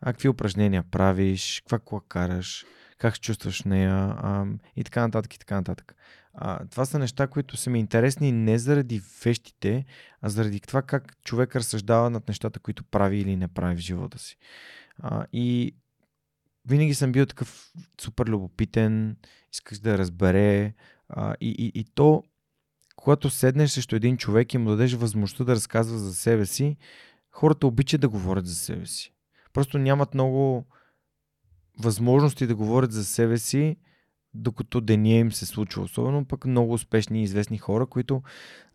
а, 0.00 0.12
какви 0.12 0.28
упражнения 0.28 0.82
правиш, 0.82 1.60
каква 1.60 1.78
кола 1.78 2.00
караш, 2.08 2.66
как 2.98 3.14
се 3.14 3.20
чувстваш 3.20 3.62
нея 3.62 4.14
а, 4.18 4.46
и 4.76 4.84
така 4.84 5.00
нататък 5.00 5.34
и 5.34 5.38
така 5.38 5.54
нататък. 5.54 5.94
А, 6.34 6.66
това 6.66 6.84
са 6.84 6.98
неща, 6.98 7.26
които 7.26 7.56
са 7.56 7.70
ми 7.70 7.78
интересни 7.78 8.32
не 8.32 8.58
заради 8.58 9.02
вещите, 9.24 9.84
а 10.22 10.28
заради 10.28 10.60
това 10.60 10.82
как 10.82 11.22
човек 11.24 11.56
разсъждава 11.56 12.10
над 12.10 12.28
нещата, 12.28 12.60
които 12.60 12.84
прави 12.84 13.18
или 13.18 13.36
не 13.36 13.48
прави 13.48 13.76
в 13.76 13.80
живота 13.80 14.18
си. 14.18 14.36
А, 14.98 15.26
и 15.32 15.74
винаги 16.68 16.94
съм 16.94 17.12
бил 17.12 17.26
такъв 17.26 17.72
супер 18.00 18.26
любопитен, 18.26 19.16
искаш 19.52 19.78
да 19.78 19.98
разбере. 19.98 20.74
А, 21.08 21.34
и, 21.40 21.48
и, 21.58 21.80
и 21.80 21.84
то, 21.84 22.22
когато 22.96 23.30
седнеш 23.30 23.70
срещу 23.70 23.96
един 23.96 24.16
човек 24.16 24.54
и 24.54 24.58
му 24.58 24.70
дадеш 24.70 24.94
възможността 24.94 25.44
да 25.44 25.54
разказва 25.54 25.98
за 25.98 26.14
себе 26.14 26.46
си, 26.46 26.76
хората 27.30 27.66
обичат 27.66 28.00
да 28.00 28.08
говорят 28.08 28.46
за 28.46 28.54
себе 28.54 28.86
си. 28.86 29.12
Просто 29.58 29.78
нямат 29.78 30.14
много 30.14 30.66
възможности 31.78 32.46
да 32.46 32.54
говорят 32.54 32.92
за 32.92 33.04
себе 33.04 33.38
си, 33.38 33.76
докато 34.34 34.80
деня 34.80 35.08
им 35.08 35.32
се 35.32 35.46
случва. 35.46 35.82
Особено 35.82 36.24
пък 36.24 36.44
много 36.44 36.72
успешни 36.72 37.20
и 37.20 37.22
известни 37.22 37.58
хора, 37.58 37.86
които 37.86 38.22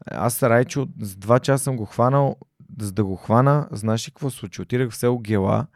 аз 0.05 0.43
Райчо 0.43 0.87
с 0.99 1.15
два 1.15 1.39
часа 1.39 1.63
съм 1.63 1.77
го 1.77 1.85
хванал, 1.85 2.35
за 2.79 2.91
да 2.91 3.05
го 3.05 3.15
хвана, 3.15 3.67
знаеш 3.71 4.07
ли 4.07 4.11
какво 4.11 4.29
случи? 4.29 4.61
Отидах 4.61 4.89
в 4.89 4.95
село 4.95 5.19
Гела, 5.19 5.67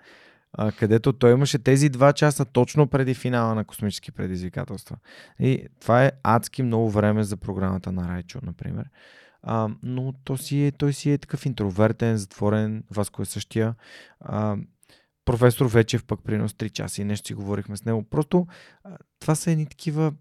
където 0.77 1.13
той 1.13 1.31
имаше 1.31 1.59
тези 1.59 1.89
два 1.89 2.13
часа 2.13 2.45
точно 2.45 2.87
преди 2.87 3.13
финала 3.13 3.55
на 3.55 3.65
космически 3.65 4.11
предизвикателства. 4.11 4.97
И 5.39 5.67
това 5.81 6.05
е 6.05 6.11
адски 6.23 6.63
много 6.63 6.89
време 6.89 7.23
за 7.23 7.37
програмата 7.37 7.91
на 7.91 8.07
Райчо, 8.07 8.39
например. 8.43 8.89
А, 9.43 9.69
но 9.83 10.13
то 10.23 10.37
си 10.37 10.65
е, 10.65 10.71
той 10.71 10.93
си 10.93 11.11
е 11.11 11.17
такъв 11.17 11.45
интровертен, 11.45 12.17
затворен, 12.17 12.83
Васко 12.91 13.21
е 13.21 13.25
същия. 13.25 13.75
А, 14.19 14.57
професор 15.27 15.65
Вечев 15.65 16.05
пък 16.05 16.23
принос 16.23 16.53
3 16.53 16.69
часа 16.69 17.01
и 17.01 17.05
нещо 17.05 17.27
си 17.27 17.33
говорихме 17.33 17.77
с 17.77 17.85
него. 17.85 18.03
Просто 18.09 18.47
това 19.19 19.35
са 19.35 19.51
едни 19.51 19.65
такива 19.65 20.13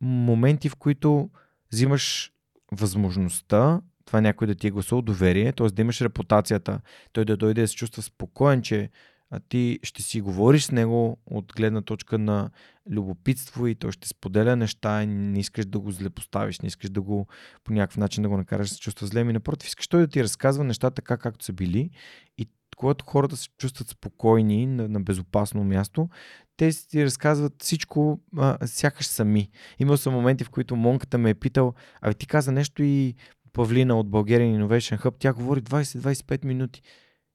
моменти, 0.00 0.68
в 0.68 0.76
които 0.76 1.30
взимаш 1.72 2.32
възможността 2.72 3.80
това 4.04 4.20
някой 4.20 4.46
да 4.46 4.54
ти 4.54 4.66
е 4.66 4.70
гласувал 4.70 5.02
доверие, 5.02 5.52
т.е. 5.52 5.66
да 5.66 5.82
имаш 5.82 6.00
репутацията, 6.00 6.80
той 7.12 7.24
да 7.24 7.36
дойде 7.36 7.60
да 7.60 7.68
се 7.68 7.76
чувства 7.76 8.02
спокоен, 8.02 8.62
че 8.62 8.90
а 9.30 9.40
ти 9.48 9.78
ще 9.82 10.02
си 10.02 10.20
говориш 10.20 10.64
с 10.64 10.70
него 10.70 11.18
от 11.26 11.52
гледна 11.56 11.82
точка 11.82 12.18
на 12.18 12.50
любопитство 12.90 13.66
и 13.66 13.74
той 13.74 13.92
ще 13.92 14.08
споделя 14.08 14.56
неща 14.56 15.02
и 15.02 15.06
не 15.06 15.38
искаш 15.38 15.66
да 15.66 15.78
го 15.78 15.90
злепоставиш, 15.90 16.60
не 16.60 16.66
искаш 16.66 16.90
да 16.90 17.02
го 17.02 17.26
по 17.64 17.72
някакъв 17.72 17.96
начин 17.96 18.22
да 18.22 18.28
го 18.28 18.36
накараш 18.36 18.68
да 18.68 18.74
се 18.74 18.80
чувства 18.80 19.06
зле, 19.06 19.24
ми 19.24 19.32
напротив, 19.32 19.68
искаш 19.68 19.88
той 19.88 20.00
да 20.00 20.06
ти 20.06 20.22
разказва 20.22 20.64
нещата 20.64 20.94
така 20.94 21.16
както 21.16 21.44
са 21.44 21.52
били 21.52 21.90
и 22.38 22.46
когато 22.80 23.04
хората 23.04 23.36
се 23.36 23.48
чувстват 23.58 23.88
спокойни 23.88 24.66
на, 24.66 24.88
на 24.88 25.00
безопасно 25.00 25.64
място, 25.64 26.08
те 26.56 26.72
си 26.72 27.04
разказват 27.04 27.62
всичко 27.62 28.20
а, 28.36 28.66
сякаш 28.66 29.06
сами. 29.06 29.50
Имал 29.78 29.96
съм 29.96 30.14
моменти, 30.14 30.44
в 30.44 30.50
които 30.50 30.76
монката 30.76 31.18
ме 31.18 31.30
е 31.30 31.34
питал, 31.34 31.74
а 32.00 32.12
ти 32.12 32.26
каза 32.26 32.52
нещо 32.52 32.82
и 32.82 33.14
Павлина 33.52 33.98
от 33.98 34.08
Bulgarian 34.08 34.58
Innovation 34.58 35.02
Hub, 35.02 35.14
тя 35.18 35.32
говори 35.32 35.62
20-25 35.62 36.44
минути. 36.44 36.82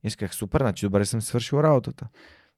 И 0.04 0.08
аз 0.08 0.16
казах, 0.16 0.36
супер, 0.36 0.62
значи 0.62 0.86
добре 0.86 1.06
съм 1.06 1.22
свършил 1.22 1.58
работата. 1.58 2.08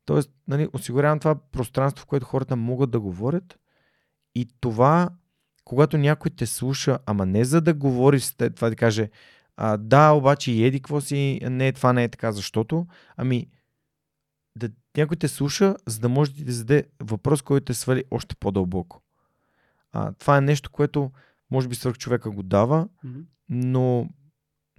Тоест, 0.06 0.32
нали, 0.48 0.68
осигурявам 0.74 1.20
това 1.20 1.36
пространство, 1.36 2.04
в 2.04 2.08
което 2.08 2.26
хората 2.26 2.56
могат 2.56 2.92
да 2.92 3.00
говорят 3.00 3.60
и 4.36 4.48
това, 4.60 5.10
когато 5.66 5.98
някой 5.98 6.32
те 6.32 6.46
слуша, 6.46 7.00
ама 7.06 7.26
не 7.26 7.46
за 7.46 7.62
да 7.62 7.74
говори 7.74 8.20
това 8.56 8.70
да 8.70 8.76
каже, 8.76 9.10
а, 9.58 9.78
да, 9.78 10.12
обаче 10.12 10.52
и 10.52 10.66
еди 10.66 10.80
какво 10.80 11.02
си, 11.02 11.40
не, 11.44 11.72
това 11.72 11.94
не 11.94 12.04
е 12.04 12.10
така, 12.10 12.32
защото, 12.32 12.88
ами, 13.18 13.48
да 14.56 14.70
някой 14.98 15.18
те 15.18 15.28
слуша, 15.28 15.76
за 15.86 16.00
да 16.00 16.10
може 16.10 16.32
да 16.32 16.46
ти 16.46 16.52
зададе 16.52 16.84
въпрос, 17.00 17.42
който 17.42 17.66
те 17.66 17.74
свали 17.74 18.04
още 18.12 18.36
по-дълбоко. 18.36 19.02
А, 19.92 20.14
това 20.14 20.38
е 20.38 20.42
нещо, 20.42 20.70
което 20.72 21.12
може 21.52 21.68
би 21.68 21.76
свърх 21.76 21.98
човека 21.98 22.32
го 22.32 22.44
дава, 22.44 22.88
но 23.50 24.10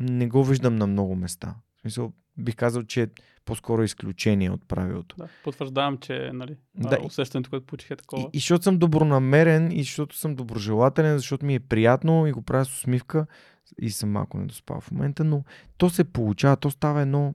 не 0.00 0.28
го 0.28 0.44
виждам 0.44 0.76
на 0.76 0.86
много 0.86 1.16
места. 1.16 1.54
В 1.76 1.80
смисъл, 1.80 2.12
бих 2.36 2.56
казал, 2.56 2.82
че 2.82 3.08
по-скоро 3.48 3.82
изключение 3.82 4.50
от 4.50 4.68
правилото. 4.68 5.16
Да, 5.18 5.28
потвърждавам, 5.44 5.98
че 5.98 6.30
нали, 6.34 6.56
Да, 6.74 6.98
усещането, 7.04 7.50
което 7.50 7.66
получих 7.66 7.90
е 7.90 7.96
такова. 7.96 8.22
И, 8.22 8.36
и 8.36 8.38
защото 8.38 8.64
съм 8.64 8.78
добронамерен, 8.78 9.72
и 9.72 9.82
защото 9.82 10.16
съм 10.16 10.34
доброжелателен, 10.34 11.18
защото 11.18 11.46
ми 11.46 11.54
е 11.54 11.60
приятно 11.60 12.26
и 12.26 12.32
го 12.32 12.42
правя 12.42 12.64
с 12.64 12.78
усмивка 12.78 13.26
и 13.80 13.90
съм 13.90 14.10
малко 14.10 14.38
недоспал 14.38 14.80
в 14.80 14.90
момента, 14.90 15.24
но 15.24 15.44
то 15.78 15.90
се 15.90 16.04
получава, 16.04 16.56
то 16.56 16.70
става 16.70 17.02
едно... 17.02 17.34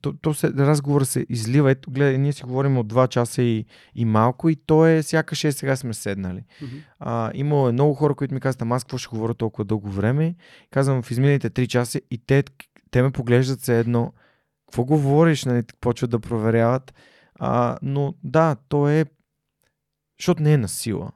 То, 0.00 0.12
то 0.12 0.34
се, 0.34 0.48
разговора 0.48 1.04
се 1.04 1.26
излива. 1.28 1.70
Ето, 1.70 1.90
гледай, 1.90 2.18
ние 2.18 2.32
си 2.32 2.42
говорим 2.42 2.78
от 2.78 2.92
2 2.92 3.08
часа 3.08 3.42
и, 3.42 3.64
и 3.94 4.04
малко 4.04 4.48
и 4.48 4.56
то 4.56 4.86
е 4.86 5.02
сякаш 5.02 5.44
е 5.44 5.52
сега 5.52 5.76
сме 5.76 5.94
седнали. 5.94 6.44
Мгм. 6.62 6.76
А, 6.98 7.30
има 7.34 7.72
много 7.72 7.94
хора, 7.94 8.14
които 8.14 8.34
ми 8.34 8.40
казват, 8.40 8.62
ама 8.62 8.76
аз 8.76 8.84
какво 8.84 8.98
ще 8.98 9.08
говоря 9.08 9.34
толкова 9.34 9.64
дълго 9.64 9.90
време? 9.90 10.34
Казвам 10.70 11.02
в 11.02 11.10
изминалите 11.10 11.50
3 11.50 11.66
часа 11.66 12.00
и 12.10 12.18
те, 12.18 12.44
те 12.90 13.02
ме 13.02 13.10
поглеждат 13.10 13.60
се 13.60 13.78
едно. 13.78 14.12
Какво 14.66 14.84
говориш? 14.84 15.44
Нали, 15.44 15.62
почват 15.80 16.10
да 16.10 16.20
проверяват. 16.20 16.94
А, 17.34 17.78
но 17.82 18.14
да, 18.22 18.56
то 18.68 18.88
е. 18.88 19.04
Защото 20.20 20.42
не 20.42 20.52
е 20.52 20.58
на 20.58 20.68
сила. 20.68 21.12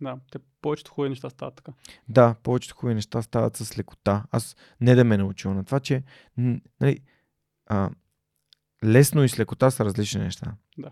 Да, 0.00 0.18
те 0.32 0.38
повечето 0.66 0.90
хубави 0.90 1.08
неща 1.08 1.30
стават 1.30 1.54
така. 1.54 1.72
Да, 2.08 2.34
повечето 2.42 2.74
хубави 2.74 2.94
неща 2.94 3.22
стават 3.22 3.56
с 3.56 3.78
лекота. 3.78 4.24
Аз 4.30 4.56
не 4.80 4.94
да 4.94 5.04
ме 5.04 5.14
е 5.14 5.18
научил 5.18 5.54
на 5.54 5.64
това, 5.64 5.80
че 5.80 6.02
нали, 6.80 7.00
а, 7.66 7.90
лесно 8.84 9.24
и 9.24 9.28
с 9.28 9.38
лекота 9.38 9.70
са 9.70 9.84
различни 9.84 10.20
неща. 10.20 10.54
Да. 10.78 10.90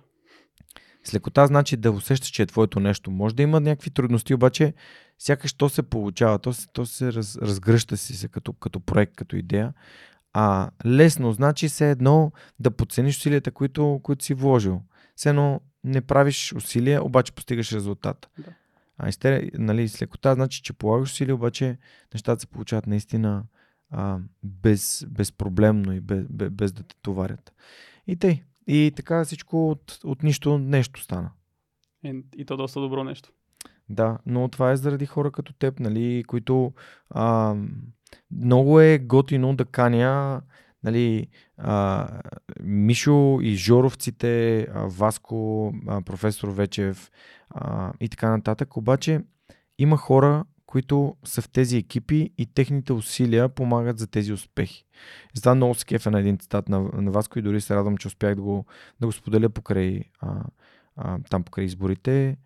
С 1.04 1.14
лекота 1.14 1.46
значи 1.46 1.76
да 1.76 1.90
усещаш, 1.90 2.30
че 2.30 2.42
е 2.42 2.46
твоето 2.46 2.80
нещо. 2.80 3.10
Може 3.10 3.34
да 3.34 3.42
има 3.42 3.60
някакви 3.60 3.90
трудности, 3.90 4.34
обаче 4.34 4.74
сякаш 5.18 5.52
то 5.52 5.68
се 5.68 5.82
получава, 5.82 6.38
то 6.38 6.52
се, 6.52 6.66
то 6.72 6.86
се 6.86 7.12
раз, 7.12 7.36
разгръща 7.36 7.96
си 7.96 8.16
се 8.16 8.28
като, 8.28 8.52
като 8.52 8.80
проект, 8.80 9.16
като 9.16 9.36
идея. 9.36 9.74
А 10.36 10.70
лесно 10.86 11.32
значи 11.32 11.68
се 11.68 11.90
едно 11.90 12.32
да 12.58 12.70
подцениш 12.70 13.16
усилията, 13.18 13.50
които, 13.50 14.00
които 14.02 14.24
си 14.24 14.34
вложил. 14.34 14.82
Все 15.16 15.28
едно 15.28 15.60
не 15.84 16.00
правиш 16.00 16.52
усилия, 16.52 17.04
обаче 17.04 17.32
постигаш 17.32 17.72
резултата. 17.72 18.28
Да. 18.38 18.52
А 18.98 19.08
изте, 19.08 19.50
нали, 19.54 19.88
с 19.88 20.02
лекота 20.02 20.34
значи, 20.34 20.62
че 20.62 20.72
полагаш 20.72 21.12
усилия, 21.12 21.34
обаче 21.34 21.78
нещата 22.14 22.40
се 22.40 22.46
получават 22.46 22.86
наистина 22.86 23.44
а, 23.90 24.18
без, 24.42 25.06
безпроблемно 25.08 25.92
и 25.92 26.00
без, 26.00 26.24
без, 26.30 26.50
без 26.50 26.72
да 26.72 26.82
те 26.82 26.96
товарят. 27.02 27.52
И 28.06 28.16
тъй. 28.16 28.42
И 28.66 28.92
така 28.96 29.24
всичко 29.24 29.70
от, 29.70 29.98
от 30.04 30.22
нищо 30.22 30.58
нещо 30.58 31.02
стана. 31.02 31.30
И, 32.04 32.24
и 32.36 32.44
то 32.44 32.56
доста 32.56 32.80
добро 32.80 33.04
нещо. 33.04 33.32
Да, 33.88 34.18
но 34.26 34.48
това 34.48 34.72
е 34.72 34.76
заради 34.76 35.06
хора 35.06 35.30
като 35.30 35.52
теб, 35.52 35.80
нали, 35.80 36.24
които 36.26 36.72
а, 37.10 37.54
много 38.30 38.80
е 38.80 38.98
готино 38.98 39.56
да 39.56 39.64
каня 39.64 40.42
нали, 40.84 41.28
а, 41.58 42.08
Мишо 42.62 43.38
и 43.42 43.54
Жоровците, 43.54 44.62
а, 44.62 44.86
Васко, 44.86 45.72
а, 45.88 46.02
професор 46.02 46.48
Вечев 46.48 47.10
а, 47.50 47.92
и 48.00 48.08
така 48.08 48.30
нататък. 48.30 48.76
Обаче 48.76 49.20
има 49.78 49.96
хора, 49.96 50.44
които 50.66 51.16
са 51.24 51.42
в 51.42 51.48
тези 51.48 51.76
екипи 51.76 52.30
и 52.38 52.46
техните 52.46 52.92
усилия 52.92 53.48
помагат 53.48 53.98
за 53.98 54.06
тези 54.06 54.32
успехи. 54.32 54.84
Затова 55.34 55.54
много 55.54 55.74
се 55.74 55.84
кефа 55.84 56.10
на 56.10 56.20
един 56.20 56.38
цитат 56.38 56.68
на, 56.68 56.80
на 56.80 57.10
Васко 57.10 57.38
и 57.38 57.42
дори 57.42 57.60
се 57.60 57.76
радвам, 57.76 57.96
че 57.96 58.08
успях 58.08 58.34
да 58.34 58.42
го, 58.42 58.64
да 59.00 59.06
го 59.06 59.12
споделя 59.12 59.48
покрай, 59.50 60.00
а, 60.20 60.44
а, 60.96 61.18
там 61.30 61.42
покрай 61.42 61.64
изборите. 61.64 62.36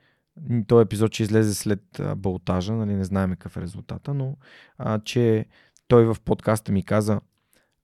Този 0.66 0.82
епизод 0.82 1.14
ще 1.14 1.22
излезе 1.22 1.54
след 1.54 2.00
болтажа, 2.16 2.72
нали, 2.72 2.94
не 2.94 3.04
знаем 3.04 3.30
какъв 3.30 3.56
е 3.56 3.60
резултата, 3.60 4.14
но 4.14 4.36
а, 4.78 4.98
че 4.98 5.46
той 5.88 6.04
в 6.04 6.16
подкаста 6.24 6.72
ми 6.72 6.82
каза 6.82 7.20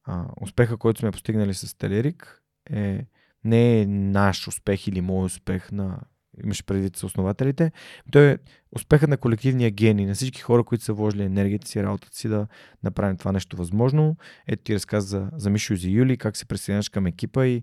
а, 0.04 0.26
успеха, 0.40 0.76
който 0.76 1.00
сме 1.00 1.10
постигнали 1.10 1.54
с 1.54 1.78
Телерик 1.78 2.42
е 2.70 3.06
не 3.44 3.80
е 3.80 3.86
наш 3.86 4.48
успех 4.48 4.86
или 4.86 5.00
мой 5.00 5.26
успех 5.26 5.72
на 5.72 6.00
имаше 6.44 6.66
предвид 6.66 6.96
с 6.96 7.04
основателите. 7.04 7.72
Той 8.12 8.30
е 8.30 8.38
успехът 8.72 9.10
на 9.10 9.16
колективния 9.16 9.70
гений, 9.70 10.06
на 10.06 10.14
всички 10.14 10.40
хора, 10.40 10.64
които 10.64 10.84
са 10.84 10.92
вложили 10.92 11.22
енергията 11.22 11.68
си, 11.68 11.82
работата 11.82 12.16
си 12.16 12.28
да 12.28 12.46
направим 12.82 13.16
това 13.16 13.32
нещо 13.32 13.56
възможно. 13.56 14.16
Ето 14.46 14.62
ти 14.62 14.74
разказа 14.74 15.06
за, 15.06 15.30
за 15.36 15.50
Мишо 15.50 15.72
и 15.72 15.76
за 15.76 15.88
Юли, 15.88 16.16
как 16.16 16.36
се 16.36 16.46
присъединяваш 16.46 16.88
към 16.88 17.06
екипа 17.06 17.46
и 17.46 17.62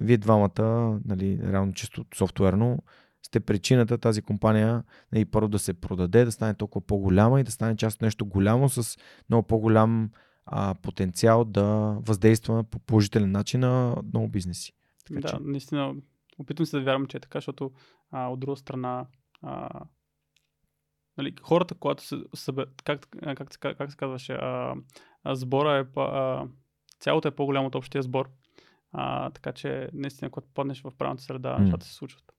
вие 0.00 0.16
двамата, 0.16 0.98
нали, 1.04 1.38
реално 1.42 1.72
чисто 1.72 2.04
софтуерно, 2.14 2.78
сте 3.26 3.40
причината 3.40 3.98
тази 3.98 4.22
компания 4.22 4.84
нали, 5.12 5.24
първо 5.24 5.48
да 5.48 5.58
се 5.58 5.74
продаде, 5.74 6.24
да 6.24 6.32
стане 6.32 6.54
толкова 6.54 6.86
по-голяма 6.86 7.40
и 7.40 7.44
да 7.44 7.50
стане 7.50 7.76
част 7.76 7.94
от 7.94 8.02
нещо 8.02 8.26
голямо 8.26 8.68
с 8.68 8.98
много 9.30 9.46
по-голям 9.46 10.10
а, 10.46 10.74
потенциал 10.74 11.44
да 11.44 11.64
въздейства 12.00 12.64
по 12.64 12.78
положителен 12.78 13.30
начин 13.30 13.60
на 13.60 13.96
много 14.12 14.28
бизнеси. 14.28 14.72
Така 15.04 15.20
да, 15.20 15.28
че- 15.28 15.36
наистина, 15.40 15.94
опитвам 16.38 16.66
се 16.66 16.76
да 16.76 16.84
вярвам, 16.84 17.06
че 17.06 17.16
е 17.16 17.20
така, 17.20 17.36
защото 17.38 17.72
а, 18.10 18.28
от 18.28 18.40
друга 18.40 18.56
страна, 18.56 19.06
а, 19.42 19.68
нали, 21.18 21.34
хората, 21.42 21.74
когато 21.74 22.04
се 22.04 22.16
събе, 22.34 22.64
как, 22.84 23.08
как, 23.36 23.76
как 23.78 23.90
се 23.90 23.96
казваше, 23.96 24.32
а, 24.32 24.74
а, 25.24 25.34
сбора 25.34 25.78
е, 25.78 26.00
а, 26.00 26.46
цялото 27.00 27.28
е 27.28 27.36
по-голямо 27.36 27.66
от 27.66 27.74
общия 27.74 28.02
сбор. 28.02 28.30
А, 28.92 29.30
така 29.30 29.52
че, 29.52 29.88
наистина, 29.92 30.30
когато 30.30 30.48
паднеш 30.54 30.82
в 30.82 30.92
правилната 30.98 31.22
среда, 31.22 31.58
нещата 31.58 31.86
се 31.86 31.94
случват. 31.94 32.35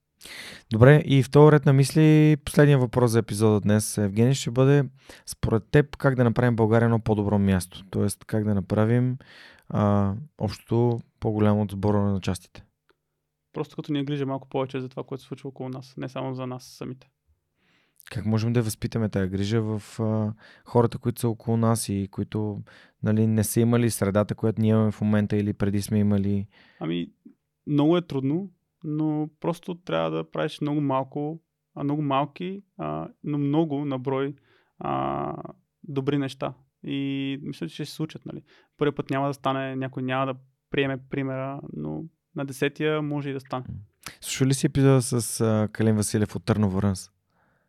Добре, 0.72 1.02
и 1.06 1.22
в 1.22 1.30
този 1.30 1.52
ред 1.52 1.66
на 1.66 1.72
мисли, 1.72 2.36
последния 2.44 2.78
въпрос 2.78 3.10
за 3.10 3.18
епизода 3.18 3.60
днес, 3.60 3.98
Евгений, 3.98 4.34
ще 4.34 4.50
бъде 4.50 4.84
според 5.26 5.64
теб 5.70 5.96
как 5.96 6.14
да 6.14 6.24
направим 6.24 6.56
България 6.56 6.86
едно 6.86 7.00
по-добро 7.00 7.38
място. 7.38 7.84
Тоест 7.90 8.24
как 8.24 8.44
да 8.44 8.54
направим 8.54 9.18
а, 9.68 10.14
общото 10.38 11.00
по-голямо 11.20 11.62
от 11.62 11.70
сбора 11.70 12.00
на 12.00 12.20
частите. 12.20 12.64
Просто 13.52 13.76
като 13.76 13.92
ни 13.92 14.04
грижа 14.04 14.26
малко 14.26 14.48
повече 14.48 14.80
за 14.80 14.88
това, 14.88 15.04
което 15.04 15.22
се 15.22 15.28
случва 15.28 15.48
около 15.48 15.68
нас, 15.68 15.94
не 15.96 16.08
само 16.08 16.34
за 16.34 16.46
нас 16.46 16.64
самите. 16.64 17.08
Как 18.10 18.26
можем 18.26 18.52
да 18.52 18.62
възпитаме 18.62 19.08
тази 19.08 19.30
грижа 19.30 19.62
в 19.62 20.00
а, 20.00 20.32
хората, 20.64 20.98
които 20.98 21.20
са 21.20 21.28
около 21.28 21.56
нас 21.56 21.88
и 21.88 22.08
които 22.10 22.62
нали, 23.02 23.26
не 23.26 23.44
са 23.44 23.60
имали 23.60 23.90
средата, 23.90 24.34
която 24.34 24.60
ние 24.60 24.70
имаме 24.70 24.92
в 24.92 25.00
момента 25.00 25.36
или 25.36 25.52
преди 25.52 25.82
сме 25.82 25.98
имали. 25.98 26.46
Ами, 26.80 27.10
много 27.66 27.96
е 27.96 28.02
трудно, 28.02 28.50
но 28.84 29.28
просто 29.40 29.74
трябва 29.74 30.10
да 30.10 30.30
правиш 30.30 30.60
много 30.60 30.80
малко, 30.80 31.40
а, 31.74 31.84
много 31.84 32.02
малки, 32.02 32.62
а, 32.78 33.08
но 33.24 33.38
много 33.38 33.84
на 33.84 33.98
брой 33.98 34.34
а, 34.78 35.34
добри 35.82 36.18
неща. 36.18 36.54
И 36.84 37.38
мисля, 37.42 37.68
че 37.68 37.74
ще 37.74 37.84
се 37.84 37.92
случат. 37.92 38.26
Нали. 38.26 38.42
Първият 38.76 38.96
път 38.96 39.10
няма 39.10 39.26
да 39.26 39.34
стане, 39.34 39.76
някой 39.76 40.02
няма 40.02 40.26
да 40.26 40.34
приеме 40.70 40.98
примера, 41.10 41.60
но 41.72 42.04
на 42.36 42.44
десетия 42.44 43.02
може 43.02 43.30
и 43.30 43.32
да 43.32 43.40
стане. 43.40 43.64
Слушай 44.20 44.46
ли 44.46 44.54
си 44.54 44.66
епизода 44.66 45.02
с 45.02 45.40
а, 45.40 45.68
Калин 45.72 45.96
Василев 45.96 46.36
от 46.36 46.44
Търново 46.44 46.82
Рънс? 46.82 47.10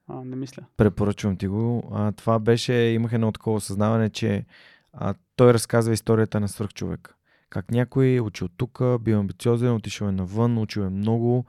А, 0.07 0.23
не 0.23 0.35
мисля. 0.35 0.63
Препоръчвам 0.77 1.37
ти 1.37 1.47
го. 1.47 1.89
А, 1.93 2.11
това 2.11 2.39
беше, 2.39 2.73
имах 2.73 3.13
едно 3.13 3.31
такова 3.31 3.55
осъзнаване, 3.55 4.09
че 4.09 4.45
а, 4.93 5.13
той 5.35 5.53
разказва 5.53 5.93
историята 5.93 6.39
на 6.39 6.47
свърхчовек. 6.47 7.15
Как 7.49 7.71
някой 7.71 8.07
е 8.15 8.21
учил 8.21 8.47
тук, 8.47 8.81
бил 9.01 9.19
амбициозен, 9.19 9.75
отишъл 9.75 10.07
е 10.07 10.11
навън, 10.11 10.57
учил 10.57 10.81
е 10.81 10.89
много, 10.89 11.45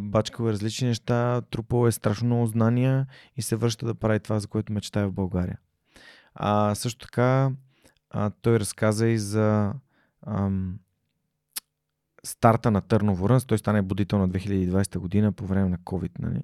бачкал 0.00 0.44
е 0.44 0.52
различни 0.52 0.88
неща, 0.88 1.42
трупал 1.50 1.86
е 1.88 1.92
страшно 1.92 2.26
много 2.26 2.46
знания 2.46 3.06
и 3.36 3.42
се 3.42 3.56
връща 3.56 3.86
да 3.86 3.94
прави 3.94 4.20
това, 4.20 4.38
за 4.38 4.48
което 4.48 4.72
мечтае 4.72 5.06
в 5.06 5.12
България. 5.12 5.58
А, 6.34 6.74
също 6.74 7.06
така, 7.06 7.50
а, 8.10 8.30
той 8.30 8.60
разказа 8.60 9.08
и 9.08 9.18
за 9.18 9.72
ам, 10.26 10.78
старта 12.24 12.70
на 12.70 12.80
Търново 12.80 13.28
Рънс. 13.28 13.44
Той 13.44 13.58
стане 13.58 13.82
будител 13.82 14.18
на 14.18 14.28
2020 14.28 14.98
година 14.98 15.32
по 15.32 15.46
време 15.46 15.68
на 15.68 15.78
COVID. 15.78 16.10
Нали? 16.18 16.42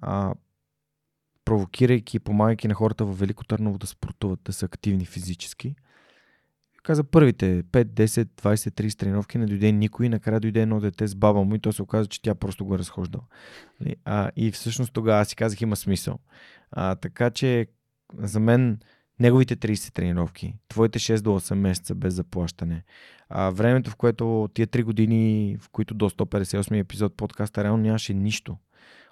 А, 0.00 0.34
провокирайки 1.44 2.16
и 2.16 2.20
помагайки 2.20 2.68
на 2.68 2.74
хората 2.74 3.04
в 3.04 3.18
Велико 3.18 3.44
Търново 3.44 3.78
да 3.78 3.86
спортуват, 3.86 4.40
да 4.44 4.52
са 4.52 4.66
активни 4.66 5.04
физически. 5.04 5.76
Каза 6.86 7.04
първите 7.04 7.62
5, 7.62 7.84
10, 7.84 8.24
20, 8.24 8.54
30 8.54 8.98
тренировки 8.98 9.38
не 9.38 9.46
дойде 9.46 9.72
никой, 9.72 10.08
накрая 10.08 10.40
дойде 10.40 10.62
едно 10.62 10.80
дете 10.80 11.06
с 11.08 11.14
баба 11.14 11.44
му 11.44 11.54
и 11.54 11.58
то 11.58 11.72
се 11.72 11.82
оказа, 11.82 12.08
че 12.08 12.22
тя 12.22 12.34
просто 12.34 12.64
го 12.64 12.74
е 12.74 12.78
разхождала. 12.78 13.24
Нали? 13.80 13.96
И 14.36 14.50
всъщност 14.50 14.92
тогава 14.92 15.20
аз 15.20 15.28
си 15.28 15.36
казах 15.36 15.60
има 15.60 15.76
смисъл. 15.76 16.18
А, 16.70 16.94
така 16.94 17.30
че 17.30 17.66
за 18.18 18.40
мен 18.40 18.78
неговите 19.20 19.56
30 19.56 19.92
тренировки, 19.92 20.54
твоите 20.68 20.98
6 20.98 21.20
до 21.20 21.30
8 21.30 21.54
месеца 21.54 21.94
без 21.94 22.14
заплащане, 22.14 22.84
а, 23.28 23.50
времето, 23.50 23.90
в 23.90 23.96
което 23.96 24.48
тия 24.54 24.66
3 24.66 24.82
години, 24.84 25.56
в 25.60 25.68
които 25.68 25.94
до 25.94 26.10
158 26.10 26.80
епизод 26.80 27.16
подкаста 27.16 27.64
реално 27.64 27.82
нямаше 27.82 28.14
нищо. 28.14 28.56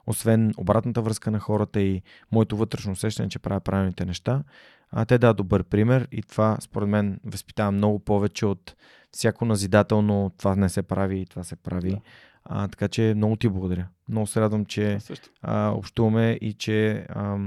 Освен 0.07 0.55
обратната 0.57 1.03
връзка 1.03 1.31
на 1.31 1.41
хората 1.41 1.81
и 1.81 2.03
моето 2.33 2.57
вътрешно 2.57 2.93
усещане, 2.93 3.29
че 3.29 3.39
правя 3.39 3.61
правилните 3.61 4.05
неща, 4.05 4.43
а, 4.91 5.05
те 5.05 5.19
да 5.19 5.35
добър 5.35 5.65
пример 5.65 6.09
и 6.13 6.23
това 6.23 6.57
според 6.61 6.89
мен 6.89 7.21
възпитава 7.25 7.73
много 7.73 7.99
повече 7.99 8.47
от 8.47 8.77
всяко 9.11 9.45
назидателно 9.45 10.33
това 10.39 10.57
не 10.57 10.69
се 10.69 10.83
прави 10.83 11.19
и 11.19 11.27
това 11.27 11.45
се 11.45 11.57
прави. 11.57 11.91
Да. 11.91 12.01
А, 12.45 12.69
така 12.69 12.89
че 12.89 13.13
много 13.17 13.37
ти 13.37 13.49
благодаря. 13.49 13.89
Много 14.09 14.27
се 14.27 14.41
радвам, 14.41 14.65
че 14.65 14.99
а, 15.43 15.71
общуваме 15.71 16.39
и 16.41 16.53
че 16.53 17.07
а, 17.09 17.39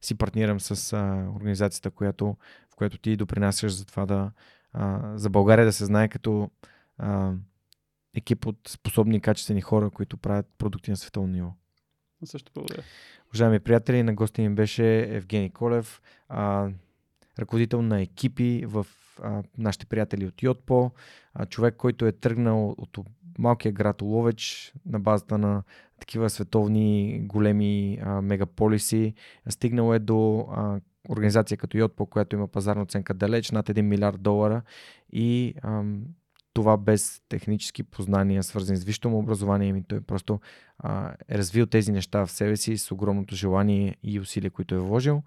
си 0.00 0.14
партнирам 0.14 0.60
с 0.60 0.92
а, 0.92 1.30
организацията, 1.36 1.90
която, 1.90 2.36
в 2.72 2.76
която 2.76 2.98
ти 2.98 3.16
допринасяш 3.16 3.72
за 3.72 3.86
това 3.86 4.06
да 4.06 4.30
а, 4.72 5.12
за 5.18 5.30
България 5.30 5.64
да 5.64 5.72
се 5.72 5.84
знае 5.84 6.08
като 6.08 6.50
а, 6.98 7.32
екип 8.14 8.46
от 8.46 8.58
способни 8.68 9.16
и 9.16 9.20
качествени 9.20 9.60
хора, 9.60 9.90
които 9.90 10.16
правят 10.16 10.46
продукти 10.58 10.90
на 10.90 10.96
световно 10.96 11.32
ниво. 11.32 11.52
Също 12.24 12.52
благодаря. 12.54 12.82
Уважаеми 13.30 13.60
приятели, 13.60 14.02
на 14.02 14.14
гости 14.14 14.42
ми 14.42 14.54
беше 14.54 15.16
Евгений 15.16 15.50
Колев, 15.50 16.02
а, 16.28 16.68
ръководител 17.38 17.82
на 17.82 18.00
екипи 18.00 18.64
в 18.66 18.86
а, 19.22 19.42
нашите 19.58 19.86
приятели 19.86 20.26
от 20.26 20.42
Йотпо, 20.42 20.90
а, 21.34 21.46
човек, 21.46 21.74
който 21.76 22.06
е 22.06 22.12
тръгнал 22.12 22.74
от 22.78 22.98
малкия 23.38 23.72
град 23.72 24.02
Оловеч 24.02 24.72
на 24.86 25.00
базата 25.00 25.38
на 25.38 25.62
такива 26.00 26.30
световни 26.30 27.20
големи 27.24 27.98
а, 28.02 28.22
мегаполиси. 28.22 29.14
Стигнал 29.48 29.94
е 29.94 29.98
до 29.98 30.46
а, 30.50 30.80
организация 31.08 31.58
като 31.58 31.78
Йотпо, 31.78 32.06
която 32.06 32.36
има 32.36 32.48
пазарна 32.48 32.82
оценка 32.82 33.14
далеч 33.14 33.50
над 33.50 33.68
1 33.68 33.80
милиард 33.80 34.22
долара 34.22 34.62
и 35.12 35.54
ам, 35.62 36.02
това 36.54 36.76
без 36.76 37.22
технически 37.28 37.82
познания, 37.82 38.42
свързани 38.42 38.76
с 38.76 38.84
висшето 38.84 39.10
му 39.10 39.18
образование, 39.18 39.72
ми 39.72 39.82
той 39.82 40.00
просто 40.00 40.40
а, 40.78 41.14
е 41.28 41.38
развил 41.38 41.66
тези 41.66 41.92
неща 41.92 42.26
в 42.26 42.30
себе 42.30 42.56
си 42.56 42.78
с 42.78 42.92
огромното 42.92 43.34
желание 43.34 43.96
и 44.02 44.20
усилия, 44.20 44.50
които 44.50 44.74
е 44.74 44.78
вложил. 44.78 45.22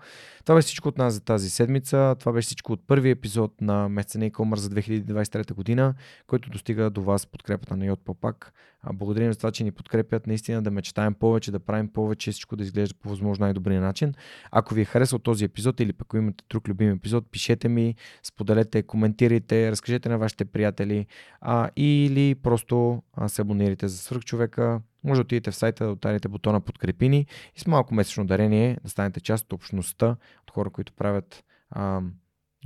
Това 0.45 0.55
беше 0.55 0.65
всичко 0.65 0.89
от 0.89 0.97
нас 0.97 1.13
за 1.13 1.21
тази 1.21 1.49
седмица. 1.49 2.15
Това 2.19 2.31
беше 2.31 2.45
всичко 2.45 2.73
от 2.73 2.87
първи 2.87 3.09
епизод 3.09 3.61
на 3.61 3.89
месеца 3.89 4.19
на 4.19 4.31
e 4.31 4.55
за 4.55 4.69
2023 4.69 5.53
година, 5.53 5.93
който 6.27 6.49
достига 6.49 6.89
до 6.89 7.01
вас 7.01 7.27
подкрепата 7.27 7.77
на 7.77 7.85
Йод 7.85 7.99
Пак. 8.21 8.53
Благодарим 8.93 9.33
за 9.33 9.37
това, 9.37 9.51
че 9.51 9.63
ни 9.63 9.71
подкрепят 9.71 10.27
наистина 10.27 10.61
да 10.61 10.71
мечтаем 10.71 11.13
повече, 11.13 11.51
да 11.51 11.59
правим 11.59 11.87
повече, 11.87 12.31
всичко 12.31 12.55
да 12.55 12.63
изглежда 12.63 12.95
по 13.01 13.09
възможно 13.09 13.45
най-добрия 13.45 13.81
начин. 13.81 14.13
Ако 14.51 14.73
ви 14.73 14.81
е 14.81 14.85
харесал 14.85 15.19
този 15.19 15.45
епизод 15.45 15.79
или 15.79 15.93
пък 15.93 16.07
имате 16.15 16.43
друг 16.49 16.69
любим 16.69 16.91
епизод, 16.91 17.31
пишете 17.31 17.67
ми, 17.67 17.95
споделете, 18.23 18.83
коментирайте, 18.83 19.71
разкажете 19.71 20.09
на 20.09 20.17
вашите 20.17 20.45
приятели 20.45 21.05
а, 21.41 21.69
или 21.75 22.35
просто 22.35 23.03
а, 23.13 23.29
се 23.29 23.41
абонирайте 23.41 23.87
за 23.87 23.97
свърхчовека 23.97 24.81
може 25.03 25.19
да 25.19 25.21
отидете 25.21 25.51
в 25.51 25.55
сайта, 25.55 25.85
да 25.85 25.91
отарите 25.91 26.27
бутона 26.27 26.61
подкрепини 26.61 27.25
и 27.55 27.59
с 27.59 27.67
малко 27.67 27.95
месечно 27.95 28.25
дарение 28.25 28.77
да 28.83 28.89
станете 28.89 29.19
част 29.19 29.45
от 29.45 29.53
общността, 29.53 30.15
от 30.43 30.51
хора, 30.51 30.69
които 30.69 30.93
правят 30.93 31.43
а, 31.69 32.01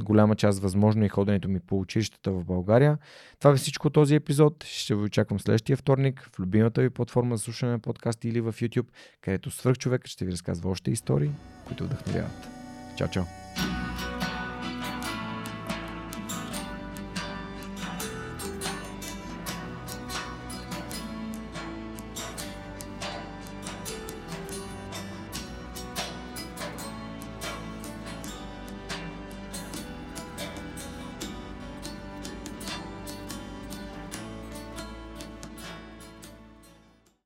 голяма 0.04 0.36
част 0.36 0.60
възможно 0.60 1.06
и 1.06 1.10
ходенето 1.10 1.50
ми 1.50 1.60
по 1.60 1.80
училищата 1.80 2.32
в 2.32 2.46
България. 2.46 2.98
Това 3.40 3.52
е 3.52 3.56
всичко 3.56 3.90
този 3.90 4.16
епизод. 4.16 4.64
Ще 4.64 4.96
ви 4.96 5.02
очаквам 5.02 5.40
следващия 5.40 5.78
вторник 5.78 6.30
в 6.34 6.40
любимата 6.40 6.82
ви 6.82 6.90
платформа 6.90 7.38
за 7.38 7.44
слушане 7.44 7.72
на 7.72 7.80
подкасти 7.80 8.28
или 8.30 8.42
в 8.42 8.54
YouTube, 8.54 8.88
където 9.22 9.52
свърх 9.52 9.78
човек 9.78 10.08
ще 10.08 10.26
ви 10.26 10.32
разказва 10.32 10.70
още 10.70 10.92
истории, 10.92 11.32
които 11.68 11.84
вдъхновяват. 11.84 12.48
Чао, 12.98 13.08
чао! 13.08 13.24